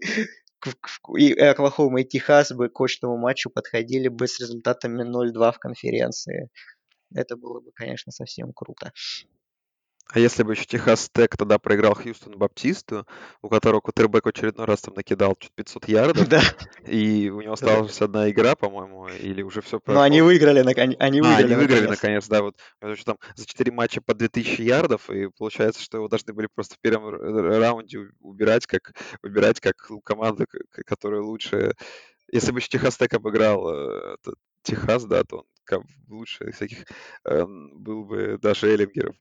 и 1.17 1.33
Оклахома 1.33 2.01
и 2.01 2.05
Техас 2.05 2.51
бы 2.51 2.69
к 2.69 2.79
очному 2.79 3.17
матчу 3.17 3.49
подходили 3.49 4.07
бы 4.07 4.27
с 4.27 4.39
результатами 4.39 5.03
0-2 5.03 5.51
в 5.51 5.59
конференции. 5.59 6.49
Это 7.13 7.35
было 7.37 7.59
бы, 7.59 7.71
конечно, 7.73 8.11
совсем 8.11 8.53
круто. 8.53 8.91
А 10.13 10.19
если 10.19 10.43
бы 10.43 10.51
еще 10.53 10.65
Техас 10.65 11.09
Тек 11.13 11.37
тогда 11.37 11.57
проиграл 11.57 11.93
Хьюстон 11.95 12.37
Баптисту, 12.37 13.07
у 13.41 13.47
которого 13.47 13.79
кутербэк 13.79 14.25
в 14.25 14.27
очередной 14.27 14.65
раз 14.65 14.81
там 14.81 14.93
накидал 14.93 15.37
чуть 15.39 15.53
500 15.53 15.87
ярдов, 15.87 16.27
Да. 16.27 16.41
и 16.85 17.29
у 17.29 17.39
него 17.39 17.53
осталась 17.53 18.01
одна 18.01 18.29
игра, 18.29 18.55
по-моему, 18.57 19.07
или 19.07 19.41
уже 19.41 19.61
все 19.61 19.79
Но 19.85 20.01
они 20.01 20.21
выиграли, 20.21 20.59
они 20.59 21.19
А, 21.19 21.23
выиграли, 21.23 21.43
они 21.45 21.55
выиграли 21.55 21.79
наконец. 21.81 21.89
наконец, 22.01 22.27
да, 22.27 22.41
вот 22.41 22.57
потому 22.79 22.97
что 22.97 23.05
там 23.05 23.17
за 23.35 23.45
4 23.45 23.71
матча 23.71 24.01
по 24.01 24.13
2000 24.13 24.61
ярдов, 24.61 25.09
и 25.09 25.29
получается, 25.29 25.81
что 25.81 25.97
его 25.99 26.09
должны 26.09 26.33
были 26.33 26.49
просто 26.53 26.75
в 26.75 26.79
первом 26.79 27.07
раунде 27.09 27.99
убирать, 28.19 28.65
как 28.65 28.93
выбирать 29.23 29.61
как 29.61 29.75
команду, 30.03 30.45
к- 30.45 30.57
к- 30.71 30.83
которая 30.85 31.21
лучше. 31.21 31.73
Если 32.33 32.51
бы 32.51 32.59
еще 32.59 32.67
Техас 32.67 32.97
Тек 32.97 33.13
обыграл 33.13 33.69
э, 33.69 34.17
Техас, 34.63 35.05
да, 35.05 35.23
то 35.23 35.37
он 35.37 35.43
лучше 36.07 36.51
всяких 36.51 36.85
э, 37.25 37.45
был 37.45 38.05
бы 38.05 38.37
даже 38.41 38.67
Эллингеров. 38.67 39.15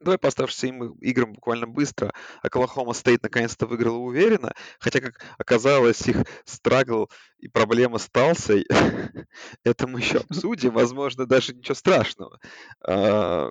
Давай 0.00 0.18
по 0.18 0.28
оставшимся 0.28 0.68
им 0.68 0.92
играм 1.00 1.32
буквально 1.32 1.66
быстро. 1.66 2.12
Оклахома 2.42 2.92
Стейт 2.92 3.22
наконец-то 3.22 3.66
выиграла 3.66 3.96
уверенно, 3.96 4.54
хотя, 4.78 5.00
как 5.00 5.20
оказалось, 5.38 6.06
их 6.06 6.18
struggle 6.44 7.10
и 7.38 7.48
проблема 7.48 7.98
с 7.98 8.08
Талсой, 8.08 8.64
это 9.64 9.88
мы 9.88 10.00
еще 10.00 10.18
обсудим, 10.18 10.72
возможно, 10.72 11.26
даже 11.26 11.52
ничего 11.52 11.74
страшного. 11.74 12.38
А, 12.80 13.50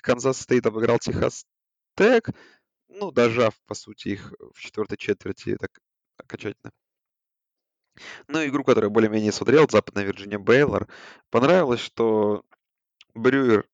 Канзас 0.00 0.40
Стейт 0.40 0.66
обыграл 0.66 0.98
Техас 0.98 1.44
Тек, 1.96 2.30
ну, 2.88 3.10
дожав, 3.10 3.54
по 3.66 3.74
сути, 3.74 4.08
их 4.08 4.32
в 4.54 4.60
четвертой 4.60 4.96
четверти 4.96 5.56
так 5.56 5.70
окончательно. 6.16 6.72
Ну, 8.28 8.44
игру, 8.46 8.64
которую 8.64 8.90
я 8.90 8.94
более-менее 8.94 9.32
смотрел, 9.32 9.66
Западная 9.68 10.04
Вирджиния 10.04 10.38
Бейлор, 10.38 10.88
понравилось, 11.30 11.80
что 11.80 12.44
Брюер 13.14 13.66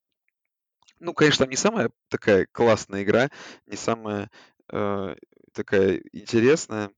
ну, 1.00 1.14
конечно, 1.14 1.44
там 1.44 1.50
не 1.50 1.57
самая 1.57 1.90
такая 2.09 2.46
классная 2.50 3.02
игра, 3.02 3.31
не 3.66 3.76
самая 3.76 4.31
э, 4.72 5.14
такая 5.52 6.02
интересная, 6.12 6.90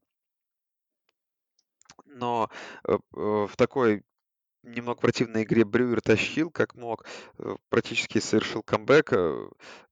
но 2.07 2.51
э, 2.87 2.93
э, 2.95 2.99
в 3.17 3.53
такой 3.57 4.03
немного 4.63 5.01
противной 5.01 5.45
игре 5.45 5.65
Брюер 5.65 6.01
тащил 6.01 6.51
как 6.51 6.75
мог, 6.75 7.07
э, 7.39 7.57
практически 7.69 8.19
совершил 8.19 8.63
камбэк, 8.63 9.13
э, 9.13 9.49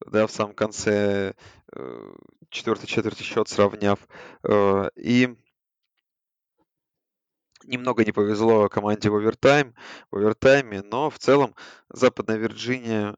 да, 0.06 0.26
в 0.26 0.30
самом 0.30 0.54
конце 0.54 1.34
четвертой 2.48 2.86
четверти 2.86 3.22
счет 3.22 3.46
сравняв. 3.48 3.98
И 4.96 5.36
немного 7.68 8.04
не 8.04 8.12
повезло 8.12 8.68
команде 8.68 9.10
в 9.10 9.14
овертайм, 9.14 9.74
в 10.10 10.16
овертайме, 10.16 10.82
но 10.82 11.10
в 11.10 11.18
целом 11.18 11.54
Западная 11.88 12.36
Вирджиния 12.36 13.16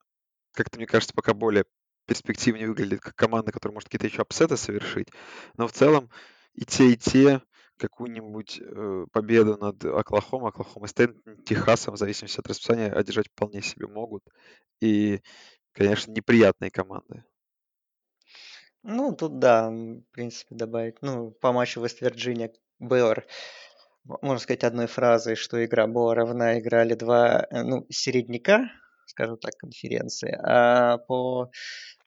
как-то, 0.52 0.78
мне 0.78 0.86
кажется, 0.86 1.14
пока 1.14 1.34
более 1.34 1.64
перспективнее 2.06 2.68
выглядит 2.68 3.00
как 3.00 3.14
команда, 3.14 3.52
которая 3.52 3.74
может 3.74 3.88
какие-то 3.88 4.06
еще 4.06 4.22
апсеты 4.22 4.56
совершить. 4.56 5.08
Но 5.56 5.68
в 5.68 5.72
целом 5.72 6.10
и 6.54 6.64
те, 6.64 6.90
и 6.92 6.96
те 6.96 7.40
какую-нибудь 7.78 8.60
э, 8.60 9.06
победу 9.12 9.56
над 9.56 9.84
Оклахома, 9.84 10.48
Оклахома 10.48 10.86
Стейт, 10.86 11.16
Техасом, 11.46 11.94
в 11.94 11.98
зависимости 11.98 12.38
от 12.38 12.46
расписания, 12.46 12.92
одержать 12.92 13.28
вполне 13.28 13.62
себе 13.62 13.86
могут. 13.86 14.22
И, 14.80 15.22
конечно, 15.72 16.12
неприятные 16.12 16.70
команды. 16.70 17.24
Ну, 18.82 19.14
тут 19.14 19.38
да, 19.38 19.70
в 19.70 20.02
принципе, 20.10 20.54
добавить. 20.54 20.96
Ну, 21.02 21.30
по 21.30 21.52
матчу 21.52 21.80
Вест-Вирджиния, 21.80 22.52
Бейлор, 22.78 23.18
м- 23.18 23.24
можно 24.04 24.38
сказать 24.38 24.64
одной 24.64 24.86
фразой, 24.86 25.36
что 25.36 25.64
игра 25.64 25.86
была 25.86 26.14
равна, 26.14 26.58
играли 26.58 26.94
два, 26.94 27.46
э, 27.50 27.62
ну, 27.62 27.86
середняка, 27.90 28.70
скажем 29.06 29.36
так, 29.38 29.56
конференции. 29.56 30.38
А 30.42 30.98
по, 30.98 31.50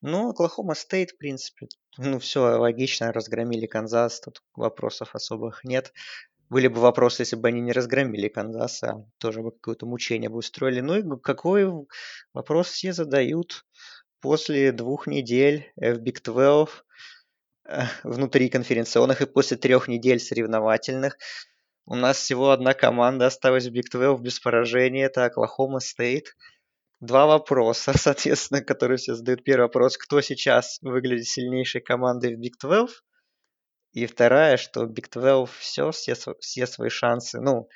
ну, 0.02 0.30
Оклахома 0.30 0.74
Стейт, 0.76 1.12
в 1.12 1.18
принципе, 1.18 1.68
ну, 1.98 2.20
все 2.20 2.42
логично, 2.58 3.12
разгромили 3.12 3.68
Канзас, 3.68 4.20
тут 4.22 4.42
вопросов 4.56 5.16
особых 5.16 5.64
нет. 5.64 5.94
Были 6.50 6.68
бы 6.68 6.82
вопросы, 6.82 7.24
если 7.24 7.36
бы 7.36 7.48
они 7.48 7.62
не 7.62 7.72
разгромили 7.72 8.28
Канзас, 8.28 8.84
а 8.84 9.06
тоже 9.18 9.42
бы 9.42 9.52
какое-то 9.52 9.86
мучение 9.86 10.30
бы 10.30 10.38
устроили. 10.38 10.82
Ну 10.82 10.98
и 10.98 11.22
какой 11.22 11.68
вопрос 12.34 12.68
все 12.68 12.94
задают 12.94 13.66
после 14.20 14.72
двух 14.72 15.08
недель 15.08 15.72
в 15.76 16.00
Big 16.00 16.22
12 16.24 16.84
э, 17.66 17.84
внутри 18.04 18.50
конференционных 18.50 19.22
и 19.22 19.26
после 19.26 19.58
трех 19.58 19.88
недель 19.88 20.20
соревновательных. 20.20 21.18
У 21.86 21.96
нас 21.96 22.18
всего 22.18 22.52
одна 22.52 22.74
команда 22.74 23.26
осталась 23.26 23.68
в 23.68 23.74
Big 23.74 23.90
12 23.92 24.22
без 24.24 24.40
поражения, 24.40 25.06
это 25.06 25.26
Оклахома 25.26 25.80
Стейт. 25.80 26.36
Два 27.02 27.26
вопроса, 27.26 27.92
соответственно, 27.98 28.62
которые 28.62 28.98
все 28.98 29.16
задают. 29.16 29.44
Первый 29.44 29.64
вопрос, 29.64 29.98
кто 29.98 30.22
сейчас 30.22 30.80
выглядит 30.82 31.28
сильнейшей 31.28 31.82
командой 31.82 32.36
в 32.36 32.40
Big 32.40 32.54
12? 32.62 33.04
И 33.92 34.06
вторая, 34.06 34.58
что 34.58 34.86
Big 34.86 35.10
12 35.12 35.54
все, 35.56 35.92
все, 35.92 36.16
все 36.40 36.68
свои 36.68 36.90
шансы, 36.90 37.42
ну, 37.42 37.68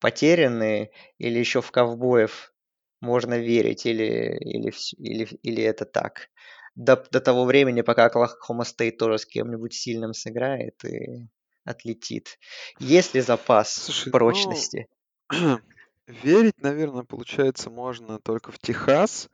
потерянные 0.00 0.90
или 1.18 1.38
еще 1.38 1.62
в 1.62 1.70
ковбоев 1.70 2.52
можно 3.00 3.38
верить, 3.38 3.86
или, 3.86 4.38
или, 4.40 4.72
или, 4.98 5.24
или 5.42 5.62
это 5.62 5.84
так. 5.84 6.30
До, 6.74 6.96
до 6.96 7.20
того 7.20 7.44
времени, 7.44 7.82
пока 7.82 8.06
Оклахома 8.06 8.64
Стейт 8.64 8.98
тоже 8.98 9.18
с 9.18 9.26
кем-нибудь 9.26 9.72
сильным 9.72 10.14
сыграет 10.14 10.84
и 10.84 11.28
отлетит. 11.64 12.38
Есть 12.78 13.14
ли 13.14 13.20
запас 13.20 13.72
Слушай, 13.72 14.06
ну, 14.06 14.12
прочности? 14.12 14.88
верить, 16.06 16.60
наверное, 16.60 17.04
получается 17.04 17.70
можно 17.70 18.18
только 18.18 18.52
в 18.52 18.58
Техас 18.58 19.28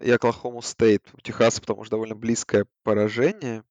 и 0.00 0.10
Оклахому 0.10 0.62
Стейт. 0.62 1.08
У 1.14 1.20
Техаса, 1.20 1.60
потому 1.60 1.84
что 1.84 1.92
довольно 1.92 2.14
близкое 2.14 2.66
поражение 2.82 3.64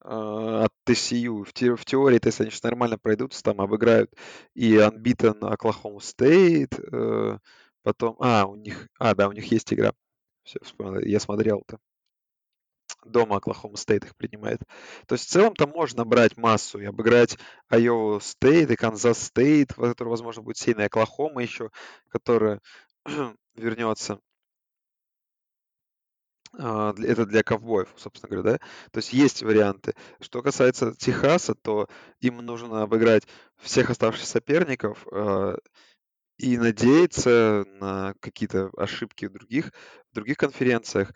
а, 0.00 0.64
от 0.64 0.72
TCU. 0.86 1.44
В, 1.44 1.52
те- 1.52 1.76
в 1.76 1.84
теории, 1.84 2.20
если 2.22 2.44
они 2.44 2.50
сейчас 2.50 2.62
нормально 2.62 2.98
пройдут, 2.98 3.38
там 3.42 3.60
обыграют 3.60 4.12
и 4.54 4.74
Unbeaten 4.74 5.46
Оклахому 5.48 6.00
Стейт, 6.00 6.78
э, 6.78 7.38
Потом, 7.82 8.16
а, 8.20 8.46
у 8.46 8.54
них, 8.54 8.88
а, 8.98 9.14
да, 9.14 9.28
у 9.28 9.32
них 9.32 9.50
есть 9.50 9.72
игра. 9.72 9.92
Все, 10.44 10.58
вспомнил, 10.62 11.00
я 11.00 11.18
смотрел 11.20 11.62
это. 11.66 11.78
Дома 13.04 13.36
Оклахома 13.36 13.76
Стейт 13.76 14.04
их 14.04 14.16
принимает. 14.16 14.60
То 15.06 15.14
есть 15.14 15.28
в 15.28 15.30
целом 15.30 15.54
там 15.54 15.70
можно 15.70 16.04
брать 16.04 16.36
массу 16.36 16.80
и 16.80 16.84
обыграть 16.84 17.38
Айову 17.68 18.20
Стейт 18.20 18.70
и 18.70 18.76
Канзас 18.76 19.22
Стейт, 19.22 19.74
который, 19.74 20.08
возможно, 20.08 20.42
будет 20.42 20.58
сильный 20.58 20.86
Оклахома 20.86 21.42
еще, 21.42 21.70
которая 22.08 22.60
вернется. 23.54 24.20
А, 26.58 26.94
это 26.98 27.24
для 27.24 27.42
ковбоев, 27.42 27.88
собственно 27.96 28.30
говоря, 28.30 28.58
да? 28.58 28.66
То 28.90 28.98
есть 28.98 29.12
есть 29.12 29.42
варианты. 29.42 29.94
Что 30.20 30.42
касается 30.42 30.94
Техаса, 30.94 31.54
то 31.54 31.88
им 32.20 32.38
нужно 32.38 32.82
обыграть 32.82 33.26
всех 33.56 33.90
оставшихся 33.90 34.30
соперников 34.30 35.06
а, 35.12 35.56
и 36.36 36.58
надеяться 36.58 37.64
на 37.80 38.14
какие-то 38.20 38.70
ошибки 38.76 39.26
в 39.26 39.32
других, 39.32 39.72
в 40.10 40.14
других 40.14 40.36
конференциях. 40.36 41.12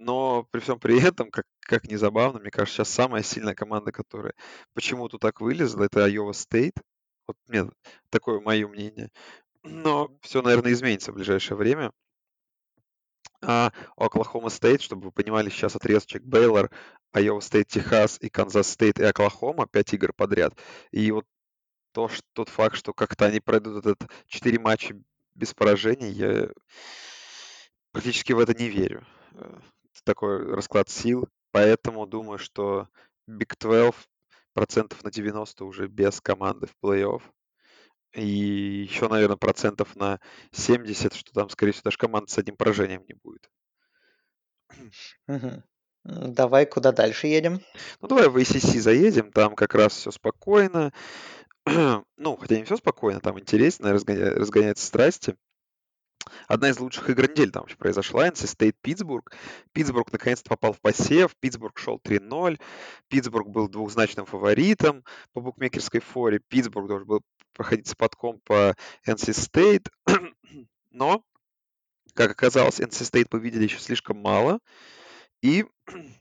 Но 0.00 0.44
при 0.50 0.60
всем 0.60 0.80
при 0.80 0.98
этом, 0.98 1.30
как, 1.30 1.44
как 1.60 1.84
ни 1.84 1.94
забавно, 1.96 2.40
мне 2.40 2.50
кажется, 2.50 2.78
сейчас 2.78 2.88
самая 2.88 3.22
сильная 3.22 3.54
команда, 3.54 3.92
которая 3.92 4.32
почему-то 4.72 5.18
так 5.18 5.42
вылезла, 5.42 5.84
это 5.84 6.08
Iowa 6.08 6.30
State. 6.30 6.80
Вот 7.26 7.36
мне 7.46 7.70
такое 8.08 8.40
мое 8.40 8.66
мнение. 8.66 9.10
Но 9.62 10.10
все, 10.22 10.40
наверное, 10.40 10.72
изменится 10.72 11.12
в 11.12 11.16
ближайшее 11.16 11.58
время. 11.58 11.92
А 13.42 13.72
Оклахома 13.94 14.48
Стейт, 14.48 14.80
чтобы 14.80 15.04
вы 15.04 15.12
понимали, 15.12 15.50
сейчас 15.50 15.76
отрезочек 15.76 16.22
Бейлор, 16.22 16.70
Айова 17.12 17.40
Стейт, 17.40 17.68
Техас 17.68 18.16
и 18.22 18.30
Канзас 18.30 18.68
Стейт 18.68 18.98
и 18.98 19.04
Оклахома, 19.04 19.66
пять 19.66 19.92
игр 19.92 20.14
подряд. 20.14 20.54
И 20.92 21.10
вот 21.10 21.26
то, 21.92 22.08
что, 22.08 22.22
тот 22.32 22.48
факт, 22.48 22.74
что 22.74 22.94
как-то 22.94 23.26
они 23.26 23.40
пройдут 23.40 23.84
этот 23.84 24.10
четыре 24.26 24.58
матча 24.58 24.98
без 25.34 25.52
поражений, 25.52 26.10
я 26.10 26.48
практически 27.92 28.32
в 28.32 28.38
это 28.38 28.54
не 28.54 28.70
верю. 28.70 29.06
Такой 30.04 30.54
расклад 30.54 30.88
сил. 30.88 31.28
Поэтому 31.52 32.06
думаю, 32.06 32.38
что 32.38 32.88
Big 33.28 33.54
12 33.58 33.94
процентов 34.52 35.02
на 35.04 35.10
90 35.10 35.64
уже 35.64 35.88
без 35.88 36.20
команды 36.20 36.66
в 36.66 36.74
плей-офф. 36.84 37.22
И 38.12 38.86
еще, 38.88 39.08
наверное, 39.08 39.36
процентов 39.36 39.94
на 39.94 40.20
70, 40.52 41.14
что 41.14 41.32
там, 41.32 41.48
скорее 41.48 41.72
всего, 41.72 41.84
даже 41.84 41.98
команда 41.98 42.30
с 42.30 42.38
одним 42.38 42.56
поражением 42.56 43.04
не 43.06 43.14
будет. 43.14 43.50
Угу. 45.28 45.62
Давай 46.04 46.66
куда 46.66 46.92
дальше 46.92 47.26
едем? 47.26 47.60
Ну, 48.00 48.08
давай 48.08 48.28
в 48.28 48.36
ACC 48.36 48.80
заедем, 48.80 49.30
там 49.30 49.54
как 49.54 49.74
раз 49.74 49.94
все 49.94 50.10
спокойно. 50.10 50.92
ну, 52.16 52.36
хотя 52.36 52.56
не 52.56 52.64
все 52.64 52.76
спокойно, 52.76 53.20
там 53.20 53.38
интересно, 53.38 53.92
разгоня... 53.92 54.30
разгоняются 54.30 54.86
страсти. 54.86 55.36
Одна 56.48 56.70
из 56.70 56.78
лучших 56.78 57.10
игр 57.10 57.28
недели 57.28 57.50
там 57.50 57.66
произошла. 57.78 58.28
NC 58.28 58.56
State 58.56 58.76
Питтсбург. 58.80 59.32
Питтсбург 59.72 60.12
наконец-то 60.12 60.48
попал 60.48 60.72
в 60.72 60.80
посев. 60.80 61.34
Питтсбург 61.36 61.78
шел 61.78 62.00
3-0. 62.02 62.60
Питтсбург 63.08 63.48
был 63.48 63.68
двухзначным 63.68 64.26
фаворитом 64.26 65.04
по 65.32 65.40
букмекерской 65.40 66.00
форе. 66.00 66.40
Питтсбург 66.40 66.88
должен 66.88 67.06
был 67.06 67.22
проходить 67.52 67.88
с 67.88 67.94
подком 67.94 68.40
по 68.44 68.74
NC 69.06 69.30
State. 69.30 69.88
Но, 70.90 71.22
как 72.14 72.30
оказалось, 72.30 72.80
NC 72.80 73.10
State 73.10 73.28
победили 73.28 73.64
еще 73.64 73.78
слишком 73.78 74.18
мало. 74.18 74.60
И 75.42 75.64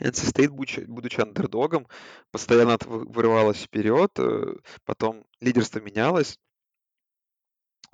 NC 0.00 0.32
State, 0.32 0.86
будучи 0.86 1.20
андердогом, 1.20 1.86
постоянно 2.30 2.76
вырывалась 2.80 3.62
вперед, 3.62 4.12
э, 4.18 4.56
потом 4.84 5.24
лидерство 5.40 5.80
менялось, 5.80 6.38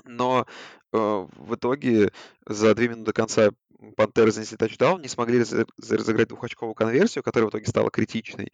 но 0.05 0.47
в 0.93 1.55
итоге 1.55 2.13
за 2.47 2.75
две 2.75 2.89
минуты 2.89 3.07
до 3.07 3.13
конца 3.13 3.51
Пантеры 3.97 4.31
занесли 4.31 4.57
тачдаун, 4.57 5.03
не 5.03 5.09
смогли 5.09 5.41
разыграть 5.41 6.29
двухочковую 6.29 6.75
конверсию, 6.75 7.25
которая 7.25 7.49
в 7.49 7.51
итоге 7.51 7.67
стала 7.67 7.91
критичной, 7.91 8.53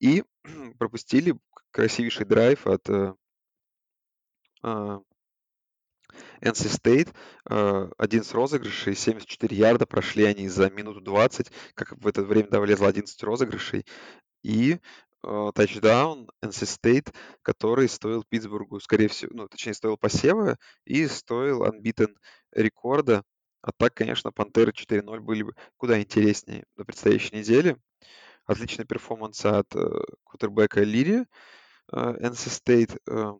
и 0.00 0.24
пропустили 0.78 1.38
красивейший 1.70 2.24
драйв 2.24 2.66
от 2.66 2.88
э, 2.88 3.12
NC 4.62 5.02
State, 6.40 7.14
11 7.98 8.32
розыгрышей, 8.32 8.94
74 8.94 9.56
ярда, 9.56 9.86
прошли 9.86 10.24
они 10.24 10.48
за 10.48 10.70
минуту 10.70 11.00
20, 11.00 11.50
как 11.74 11.92
в 11.92 12.06
это 12.06 12.22
время 12.22 12.60
влезло 12.60 12.88
11 12.88 13.22
розыгрышей, 13.22 13.86
и 14.42 14.78
тачдаун 15.54 16.30
NC 16.42 16.80
State, 16.80 17.14
который 17.42 17.88
стоил 17.88 18.24
Питтсбургу, 18.28 18.80
скорее 18.80 19.08
всего, 19.08 19.30
ну, 19.34 19.48
точнее, 19.48 19.74
стоил 19.74 19.96
посева 19.96 20.56
и 20.84 21.06
стоил 21.06 21.64
unbeaten 21.64 22.14
рекорда. 22.52 23.22
А 23.62 23.70
так, 23.72 23.94
конечно, 23.94 24.32
Пантеры 24.32 24.72
4-0 24.72 25.20
были 25.20 25.44
бы 25.44 25.54
куда 25.76 26.00
интереснее 26.00 26.64
на 26.76 26.84
предстоящей 26.84 27.36
неделе. 27.36 27.76
Отличный 28.44 28.84
перформанс 28.84 29.44
от 29.44 29.72
э, 29.76 29.88
кутербека 30.24 30.82
Лири 30.82 31.20
э, 31.20 31.24
NC 31.92 32.30
State, 32.32 33.00
э, 33.08 33.38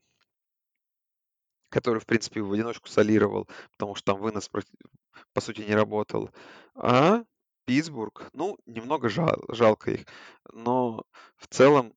который, 1.71 1.99
в 1.99 2.07
принципе, 2.07 2.40
в 2.40 2.53
одиночку 2.53 2.88
солировал, 2.88 3.49
потому 3.73 3.97
что 3.97 4.12
там 4.12 4.23
вынос, 4.23 4.49
по 5.33 5.40
сути, 5.40 5.62
не 5.62 5.75
работал. 5.75 6.31
А 6.77 7.25
Питтсбург, 7.64 8.29
ну, 8.33 8.59
немного 8.66 9.09
жал, 9.09 9.44
жалко 9.48 9.92
их, 9.92 10.07
но 10.53 11.05
в 11.37 11.46
целом, 11.48 11.94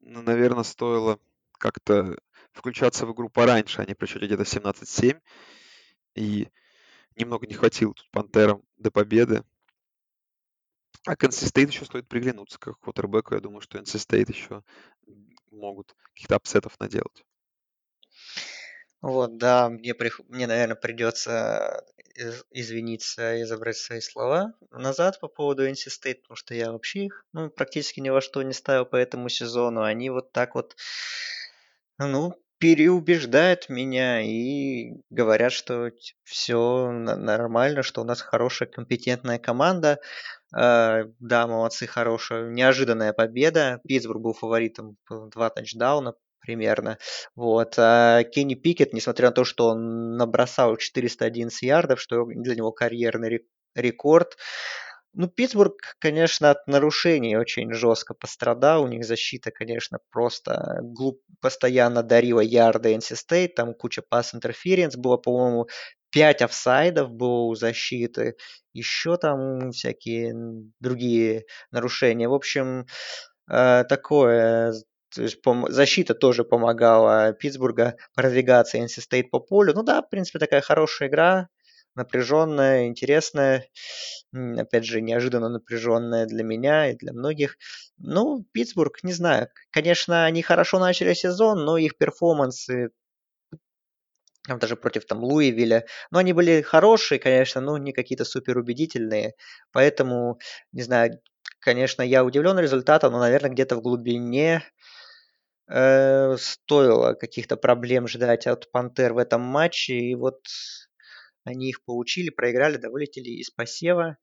наверное, 0.00 0.64
стоило 0.64 1.18
как-то 1.58 2.16
включаться 2.52 3.06
в 3.06 3.12
игру 3.12 3.28
пораньше, 3.28 3.82
а 3.82 3.86
не 3.86 3.94
при 3.94 4.06
где-то 4.06 4.44
17-7. 4.44 5.20
И 6.14 6.48
немного 7.14 7.46
не 7.46 7.54
хватило 7.54 7.92
тут 7.94 8.08
Пантерам 8.10 8.62
до 8.78 8.90
победы. 8.90 9.44
А 11.04 11.14
к 11.14 11.24
NC 11.24 11.52
State 11.52 11.68
еще 11.68 11.84
стоит 11.84 12.08
приглянуться 12.08 12.58
как 12.58 12.80
квотербеку. 12.80 13.34
Я 13.34 13.40
думаю, 13.40 13.60
что 13.60 13.78
NC 13.78 13.96
State 13.96 14.32
еще 14.32 14.62
могут 15.50 15.94
каких-то 16.12 16.36
апсетов 16.36 16.78
наделать. 16.80 17.24
Вот, 19.02 19.36
да, 19.36 19.68
мне, 19.68 19.94
мне, 20.28 20.46
наверное, 20.46 20.76
придется 20.76 21.84
извиниться 22.50 23.36
и 23.36 23.44
забрать 23.44 23.76
свои 23.76 24.00
слова 24.00 24.54
назад 24.70 25.20
по 25.20 25.28
поводу 25.28 25.68
NC 25.68 25.88
State, 25.88 26.22
потому 26.22 26.36
что 26.36 26.54
я 26.54 26.72
вообще 26.72 27.06
их 27.06 27.24
ну, 27.32 27.50
практически 27.50 28.00
ни 28.00 28.08
во 28.08 28.20
что 28.20 28.42
не 28.42 28.52
ставил 28.52 28.86
по 28.86 28.96
этому 28.96 29.28
сезону. 29.28 29.82
Они 29.82 30.10
вот 30.10 30.32
так 30.32 30.54
вот, 30.54 30.76
ну, 31.98 32.34
переубеждают 32.58 33.68
меня 33.68 34.22
и 34.22 34.94
говорят, 35.10 35.52
что 35.52 35.90
все 36.24 36.90
нормально, 36.90 37.82
что 37.82 38.00
у 38.00 38.04
нас 38.04 38.22
хорошая 38.22 38.68
компетентная 38.68 39.38
команда. 39.38 39.98
Э, 40.56 41.04
да, 41.20 41.46
молодцы, 41.46 41.86
хорошая, 41.86 42.48
неожиданная 42.50 43.12
победа. 43.12 43.80
Питтсбург 43.86 44.22
был 44.22 44.32
фаворитом, 44.32 44.96
два 45.10 45.50
тачдауна, 45.50 46.14
примерно. 46.46 46.98
Вот. 47.34 47.74
А 47.78 48.22
Кенни 48.24 48.54
Пикет, 48.54 48.92
несмотря 48.92 49.28
на 49.28 49.32
то, 49.32 49.44
что 49.44 49.68
он 49.68 50.16
набросал 50.16 50.76
411 50.76 51.62
ярдов, 51.62 52.00
что 52.00 52.24
для 52.24 52.54
него 52.54 52.72
карьерный 52.72 53.44
рекорд, 53.74 54.36
ну, 55.18 55.28
Питтсбург, 55.28 55.96
конечно, 55.98 56.50
от 56.50 56.66
нарушений 56.66 57.38
очень 57.38 57.72
жестко 57.72 58.12
пострадал. 58.12 58.82
У 58.84 58.86
них 58.86 59.04
защита, 59.04 59.50
конечно, 59.50 59.98
просто 60.10 60.80
глуп... 60.82 61.22
постоянно 61.40 62.02
дарила 62.02 62.40
ярды 62.40 62.94
NC 62.94 63.16
State. 63.16 63.48
Там 63.56 63.72
куча 63.72 64.02
пас 64.06 64.34
интерференс 64.34 64.94
было, 64.96 65.16
по-моему, 65.16 65.68
5 66.10 66.42
офсайдов 66.42 67.10
было 67.10 67.44
у 67.44 67.54
защиты. 67.54 68.36
Еще 68.74 69.16
там 69.16 69.70
всякие 69.70 70.34
другие 70.80 71.46
нарушения. 71.70 72.28
В 72.28 72.34
общем, 72.34 72.86
э, 73.50 73.84
такое 73.88 74.74
то 75.14 75.22
есть 75.22 75.38
пом- 75.44 75.70
защита 75.70 76.14
тоже 76.14 76.44
помогала 76.44 77.32
Питтсбурга 77.32 77.96
продвигаться 78.14 78.78
NC 78.78 79.00
State 79.00 79.28
по 79.30 79.40
полю. 79.40 79.72
Ну 79.74 79.82
да, 79.82 80.02
в 80.02 80.08
принципе, 80.08 80.38
такая 80.38 80.60
хорошая 80.60 81.08
игра, 81.08 81.48
напряженная, 81.94 82.86
интересная. 82.86 83.68
Опять 84.32 84.84
же, 84.84 85.00
неожиданно 85.00 85.48
напряженная 85.48 86.26
для 86.26 86.44
меня 86.44 86.90
и 86.90 86.96
для 86.96 87.12
многих. 87.12 87.56
Ну, 87.98 88.44
Питтсбург, 88.52 89.02
не 89.02 89.12
знаю. 89.12 89.48
Конечно, 89.70 90.24
они 90.24 90.42
хорошо 90.42 90.78
начали 90.78 91.14
сезон, 91.14 91.64
но 91.64 91.78
их 91.78 91.96
перформансы 91.96 92.90
даже 94.48 94.76
против 94.76 95.06
там 95.06 95.24
Луивиля. 95.24 95.86
Но 96.10 96.18
они 96.18 96.32
были 96.32 96.62
хорошие, 96.62 97.18
конечно, 97.18 97.60
но 97.60 97.78
не 97.78 97.92
какие-то 97.92 98.24
супер 98.24 98.58
убедительные. 98.58 99.34
Поэтому, 99.72 100.38
не 100.72 100.82
знаю, 100.82 101.20
конечно, 101.60 102.02
я 102.02 102.24
удивлен 102.24 102.58
результатом, 102.58 103.12
но, 103.12 103.18
наверное, 103.18 103.50
где-то 103.50 103.76
в 103.76 103.82
глубине 103.82 104.62
э, 105.68 106.36
стоило 106.38 107.14
каких-то 107.14 107.56
проблем 107.56 108.08
ждать 108.08 108.46
от 108.46 108.70
Пантер 108.72 109.14
в 109.14 109.18
этом 109.18 109.42
матче. 109.42 109.94
И 109.94 110.14
вот 110.14 110.40
они 111.44 111.68
их 111.70 111.84
получили, 111.84 112.30
проиграли, 112.30 112.76
да 112.76 112.90
вылетели 112.90 113.30
из 113.30 113.50
посева. 113.50 114.18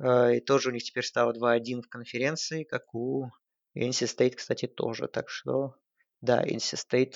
Э, 0.00 0.36
и 0.36 0.40
тоже 0.40 0.70
у 0.70 0.72
них 0.72 0.84
теперь 0.84 1.04
стало 1.04 1.32
2-1 1.32 1.82
в 1.82 1.88
конференции, 1.88 2.64
как 2.64 2.94
у 2.94 3.28
NC 3.76 4.06
State, 4.06 4.36
кстати, 4.36 4.66
тоже. 4.66 5.08
Так 5.08 5.28
что, 5.30 5.76
да, 6.20 6.42
NC 6.44 6.76
State 6.76 7.14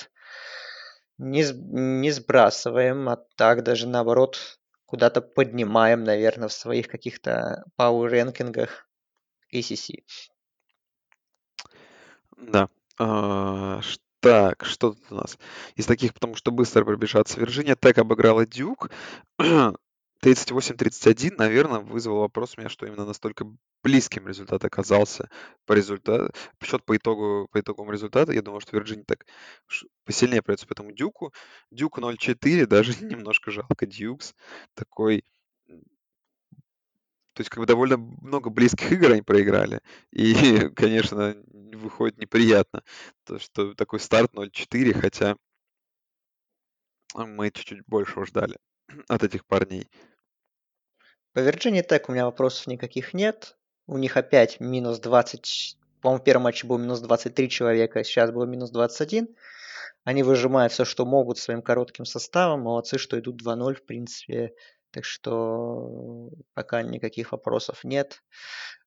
Не, 1.18 1.44
не 1.52 2.10
сбрасываем, 2.10 3.08
а 3.08 3.16
так 3.36 3.62
даже 3.62 3.86
наоборот 3.88 4.58
куда-то 4.86 5.20
поднимаем, 5.22 6.04
наверное, 6.04 6.48
в 6.48 6.52
своих 6.52 6.88
каких-то 6.88 7.64
пауэр-рэнкингах 7.76 8.88
ACC. 9.52 10.04
Да. 12.36 12.68
А, 12.98 13.80
так, 14.20 14.64
что 14.64 14.92
тут 14.92 15.12
у 15.12 15.14
нас? 15.14 15.38
Из 15.76 15.86
таких, 15.86 16.14
потому 16.14 16.34
что 16.34 16.50
быстро 16.50 16.84
пробежаться. 16.84 17.38
Вирджиния 17.38 17.76
Тек 17.76 17.98
обыграла 17.98 18.46
Дюк. 18.46 18.90
38-31, 20.22 21.34
наверное, 21.36 21.80
вызвал 21.80 22.20
вопрос 22.20 22.54
у 22.56 22.60
меня, 22.60 22.70
что 22.70 22.86
именно 22.86 23.04
настолько 23.04 23.46
близким 23.82 24.26
результат 24.26 24.64
оказался 24.64 25.28
по 25.66 25.74
результату. 25.74 26.32
Счет 26.64 26.84
по 26.84 26.96
итогу, 26.96 27.48
по 27.52 27.60
итоговому 27.60 27.92
результату. 27.92 28.32
Я 28.32 28.42
думал, 28.42 28.60
что 28.60 28.76
Вирджиния 28.76 29.04
так 29.06 29.26
посильнее 30.04 30.42
придется 30.42 30.66
по 30.66 30.72
этому 30.72 30.92
Дюку. 30.92 31.32
Дюку 31.70 32.00
0-4, 32.00 32.66
даже 32.66 32.92
немножко 33.04 33.50
жалко 33.50 33.86
Дюкс. 33.86 34.34
Такой 34.74 35.22
то 37.36 37.42
есть 37.42 37.50
как 37.50 37.58
бы 37.58 37.66
довольно 37.66 37.98
много 37.98 38.48
близких 38.48 38.92
игр 38.92 39.12
они 39.12 39.20
проиграли. 39.20 39.82
И, 40.10 40.32
конечно, 40.74 41.36
выходит 41.74 42.16
неприятно, 42.16 42.82
то, 43.24 43.38
что 43.38 43.74
такой 43.74 44.00
старт 44.00 44.32
0-4, 44.32 44.98
хотя 44.98 45.36
мы 47.14 47.50
чуть-чуть 47.50 47.84
большего 47.86 48.24
ждали 48.24 48.56
от 49.08 49.22
этих 49.22 49.44
парней. 49.44 49.90
По 51.34 51.40
Virginia 51.40 51.86
Tech 51.86 52.06
у 52.08 52.12
меня 52.12 52.24
вопросов 52.24 52.68
никаких 52.68 53.12
нет. 53.12 53.58
У 53.86 53.98
них 53.98 54.16
опять 54.16 54.58
минус 54.58 54.98
20, 54.98 55.76
по-моему, 56.00 56.22
в 56.22 56.24
первом 56.24 56.44
матче 56.44 56.66
был 56.66 56.78
минус 56.78 57.00
23 57.00 57.50
человека, 57.50 58.02
сейчас 58.02 58.30
было 58.30 58.46
минус 58.46 58.70
21. 58.70 59.28
Они 60.04 60.22
выжимают 60.22 60.72
все, 60.72 60.86
что 60.86 61.04
могут 61.04 61.36
своим 61.36 61.60
коротким 61.60 62.06
составом. 62.06 62.62
Молодцы, 62.62 62.96
что 62.96 63.18
идут 63.20 63.42
2-0, 63.42 63.74
в 63.74 63.84
принципе. 63.84 64.54
Так 64.96 65.04
что 65.04 66.30
пока 66.54 66.80
никаких 66.80 67.32
вопросов 67.32 67.84
нет. 67.84 68.22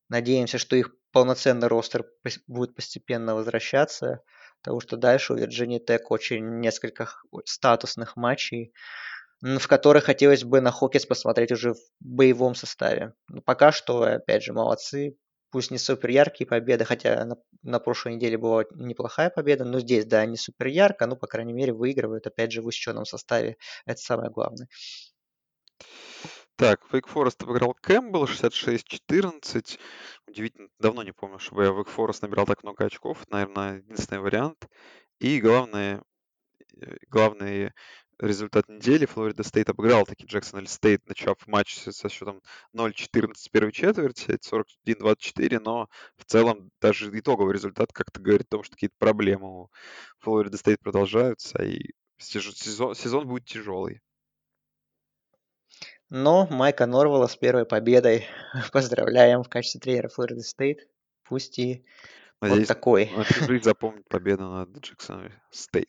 Надеемся, 0.08 0.58
что 0.58 0.74
их 0.74 0.90
полноценный 1.12 1.68
ростер 1.68 2.04
будет 2.48 2.74
постепенно 2.74 3.36
возвращаться, 3.36 4.24
потому 4.60 4.80
что 4.80 4.96
дальше 4.96 5.34
у 5.34 5.36
Virginia 5.36 5.78
Tech 5.78 6.00
очень 6.08 6.58
несколько 6.58 7.08
статусных 7.44 8.16
матчей, 8.16 8.72
в 9.40 9.64
которых 9.68 10.02
хотелось 10.02 10.42
бы 10.42 10.60
на 10.60 10.72
Хоккетс 10.72 11.06
посмотреть 11.06 11.52
уже 11.52 11.74
в 11.74 11.80
боевом 12.00 12.56
составе. 12.56 13.14
Но 13.28 13.40
пока 13.40 13.70
что, 13.70 14.02
опять 14.02 14.42
же, 14.42 14.52
молодцы. 14.52 15.16
Пусть 15.52 15.70
не 15.70 15.78
супер 15.78 16.10
яркие 16.10 16.46
победы, 16.48 16.84
хотя 16.84 17.24
на, 17.24 17.36
на 17.62 17.78
прошлой 17.78 18.14
неделе 18.14 18.36
была 18.36 18.64
неплохая 18.72 19.30
победа, 19.30 19.64
но 19.64 19.78
здесь, 19.80 20.06
да, 20.06 20.24
не 20.24 20.36
супер 20.36 20.66
ярко, 20.68 21.06
но, 21.06 21.14
по 21.16 21.28
крайней 21.28 21.52
мере, 21.52 21.72
выигрывают, 21.72 22.26
опять 22.26 22.52
же, 22.52 22.62
в 22.62 22.66
усеченном 22.66 23.04
составе. 23.04 23.56
Это 23.84 24.00
самое 24.00 24.30
главное. 24.30 24.68
Так, 26.56 26.82
Wake 26.92 27.08
Forest 27.10 27.42
обыграл 27.42 27.74
Кэмпбелл 27.80 28.24
66-14. 28.24 29.78
Удивительно, 30.26 30.68
давно 30.78 31.02
не 31.02 31.12
помню, 31.12 31.38
чтобы 31.38 31.64
я 31.64 31.70
Wake 31.70 31.88
Forest 31.94 32.18
набирал 32.22 32.46
так 32.46 32.62
много 32.62 32.84
очков. 32.84 33.24
Наверное, 33.30 33.78
единственный 33.78 34.20
вариант. 34.20 34.68
И 35.20 35.40
главное, 35.40 36.02
э, 36.80 36.96
главный 37.08 37.72
результат 38.20 38.68
недели. 38.68 39.06
Флорида 39.06 39.42
Стейт 39.42 39.70
обыграл 39.70 40.04
таки 40.04 40.26
Джексон 40.26 40.66
Стейт, 40.66 41.06
начав 41.08 41.36
матч 41.46 41.78
со 41.78 42.08
счетом 42.08 42.42
0-14 42.74 43.48
в 43.48 43.50
первой 43.50 43.72
четверти, 43.72 44.38
41-24, 44.38 45.60
но 45.60 45.88
в 46.16 46.24
целом 46.24 46.70
даже 46.80 47.10
итоговый 47.18 47.54
результат 47.54 47.92
как-то 47.92 48.20
говорит 48.20 48.46
о 48.48 48.56
том, 48.56 48.62
что 48.62 48.74
какие-то 48.74 48.96
проблемы 48.98 49.62
у 49.62 49.70
Флорида 50.20 50.58
Стейт 50.58 50.80
продолжаются, 50.80 51.62
и 51.62 51.92
сезон, 52.18 52.94
сезон 52.94 53.26
будет 53.26 53.46
тяжелый. 53.46 54.00
Но 56.10 56.48
Майка 56.50 56.86
Норвелла 56.86 57.28
с 57.28 57.36
первой 57.36 57.64
победой 57.64 58.26
поздравляем 58.72 59.44
в 59.44 59.48
качестве 59.48 59.80
тренера 59.80 60.08
Флорида 60.08 60.42
Стейт. 60.42 60.88
Пусть 61.22 61.58
и 61.60 61.84
Надеюсь, 62.40 62.68
вот 62.68 62.68
такой. 62.68 63.10
На 63.16 63.22
всю 63.22 63.44
жизнь 63.44 63.64
запомнит 63.64 64.08
победу 64.08 64.48
над 64.48 64.76
Джексон 64.78 65.30
Стейт. 65.50 65.88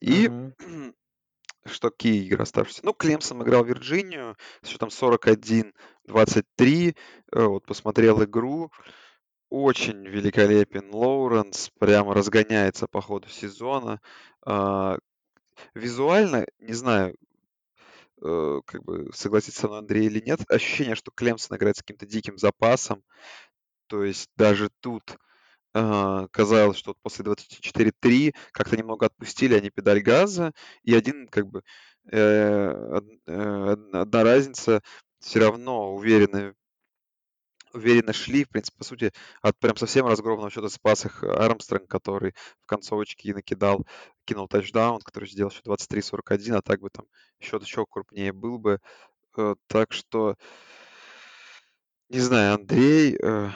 И 0.00 0.26
mm-hmm. 0.26 0.94
что 1.66 1.90
какие 1.90 2.22
игры 2.26 2.42
оставшиеся? 2.42 2.82
Ну, 2.84 2.92
Клемсон 2.92 3.42
играл 3.42 3.64
Вирджинию 3.64 4.36
с 4.62 4.68
счетом 4.68 4.90
41-23. 4.90 5.72
Э, 7.32 7.44
вот 7.44 7.64
посмотрел 7.64 8.22
игру. 8.24 8.70
Очень 9.48 10.06
великолепен 10.06 10.92
Лоуренс. 10.92 11.70
Прямо 11.78 12.12
разгоняется 12.12 12.86
по 12.88 13.00
ходу 13.00 13.28
сезона. 13.28 14.02
А, 14.44 14.98
визуально, 15.74 16.46
не 16.58 16.74
знаю, 16.74 17.16
э, 18.24 18.60
как 18.66 18.84
бы 18.84 19.10
согласиться 19.14 19.60
со 19.60 19.68
мной 19.68 19.80
Андрей 19.80 20.06
или 20.06 20.20
нет, 20.20 20.40
ощущение, 20.48 20.94
что 20.94 21.10
Клемсон 21.14 21.56
играет 21.56 21.76
с 21.76 21.80
каким-то 21.80 22.06
диким 22.06 22.38
запасом. 22.38 23.02
То 23.88 24.04
есть 24.04 24.30
даже 24.36 24.70
тут 24.80 25.16
э, 25.74 26.26
казалось, 26.30 26.76
что 26.78 26.94
после 27.02 27.24
24-3 27.24 28.34
как-то 28.52 28.76
немного 28.76 29.06
отпустили 29.06 29.54
они 29.54 29.70
педаль 29.70 30.00
газа, 30.00 30.52
и 30.82 30.94
один 30.94 31.28
как 31.28 31.48
бы 31.48 31.62
э, 32.10 32.18
э, 33.26 33.76
одна 33.92 34.24
разница 34.24 34.82
все 35.20 35.40
равно 35.40 35.94
уверенно 35.94 36.54
уверенно 37.74 38.12
шли, 38.12 38.44
в 38.44 38.48
принципе, 38.48 38.78
по 38.78 38.84
сути, 38.84 39.12
от 39.42 39.58
прям 39.58 39.76
совсем 39.76 40.06
разгромного 40.06 40.50
счета 40.50 40.68
спас 40.68 41.04
их 41.04 41.22
Армстронг, 41.22 41.88
который 41.88 42.34
в 42.62 42.66
концовочке 42.66 43.34
накидал, 43.34 43.84
кинул 44.24 44.48
тачдаун, 44.48 45.00
который 45.00 45.28
сделал 45.28 45.50
еще 45.50 45.60
23-41, 45.62 46.56
а 46.56 46.62
так 46.62 46.80
бы 46.80 46.90
там 46.90 47.06
счет 47.40 47.62
еще 47.62 47.84
крупнее 47.86 48.32
был 48.32 48.58
бы. 48.58 48.80
Э, 49.36 49.54
так 49.66 49.92
что, 49.92 50.36
не 52.08 52.20
знаю, 52.20 52.54
Андрей, 52.54 53.16
э, 53.20 53.50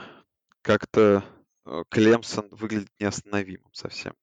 как-то 0.62 1.24
э, 1.64 1.82
Клемсон 1.88 2.48
выглядит 2.50 2.90
неостановимым 2.98 3.72
совсем. 3.72 4.14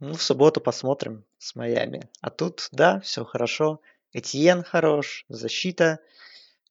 Ну, 0.00 0.14
в 0.14 0.22
субботу 0.22 0.60
посмотрим 0.60 1.24
с 1.38 1.54
Майами. 1.54 2.10
А 2.20 2.30
тут, 2.30 2.68
да, 2.72 3.00
все 3.00 3.24
хорошо. 3.24 3.80
Этьен 4.12 4.62
хорош, 4.62 5.24
защита 5.28 6.00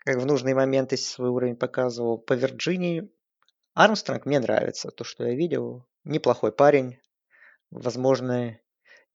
как 0.06 0.18
в 0.18 0.26
нужные 0.26 0.56
моменты 0.56 0.98
свой 0.98 1.30
уровень 1.30 1.56
показывал. 1.56 2.18
По 2.18 2.34
Вирджинии 2.34 3.10
Армстронг 3.74 4.26
мне 4.26 4.40
нравится. 4.40 4.92
То, 4.92 5.04
что 5.04 5.26
я 5.26 5.34
видел. 5.34 5.86
Неплохой 6.04 6.52
парень. 6.52 7.00
Возможно, 7.72 8.60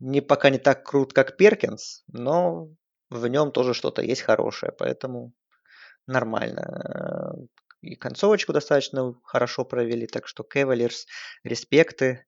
не, 0.01 0.21
пока 0.21 0.51
не 0.51 0.59
так 0.59 0.85
крут, 0.85 1.13
как 1.13 1.37
Перкинс, 1.37 2.03
но 2.09 2.69
в 3.11 3.27
нем 3.27 3.53
тоже 3.53 3.75
что-то 3.75 4.03
есть 4.03 4.23
хорошее, 4.23 4.73
поэтому 4.73 5.33
нормально. 6.07 7.35
И 7.83 7.95
концовочку 7.95 8.53
достаточно 8.53 9.15
хорошо 9.23 9.65
провели, 9.65 10.07
так 10.07 10.27
что 10.27 10.43
Кевалерс, 10.43 11.07
респекты, 11.45 12.27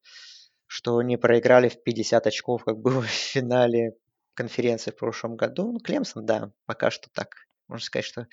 что 0.67 1.03
не 1.03 1.17
проиграли 1.17 1.69
в 1.69 1.83
50 1.83 2.27
очков, 2.27 2.65
как 2.65 2.79
было 2.79 3.03
в 3.03 3.07
финале 3.07 3.97
конференции 4.35 4.91
в 4.93 4.97
прошлом 4.97 5.37
году. 5.37 5.73
Ну, 5.73 5.81
Клемсон, 5.81 6.25
да, 6.27 6.53
пока 6.67 6.91
что 6.91 7.11
так 7.11 7.35
можно 7.71 7.85
сказать, 7.85 8.05
что 8.05 8.27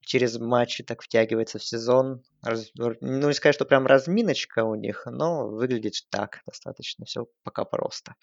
через 0.00 0.38
матчи 0.38 0.82
так 0.82 1.02
втягивается 1.02 1.58
в 1.58 1.64
сезон. 1.64 2.22
Раз, 2.42 2.70
ну, 2.74 2.94
не 3.00 3.34
сказать, 3.34 3.54
что 3.54 3.64
прям 3.64 3.86
разминочка 3.86 4.64
у 4.64 4.74
них, 4.74 5.02
но 5.06 5.48
выглядит 5.48 5.94
так 6.10 6.40
достаточно 6.46 7.04
все 7.04 7.26
пока 7.44 7.64
просто. 7.64 8.14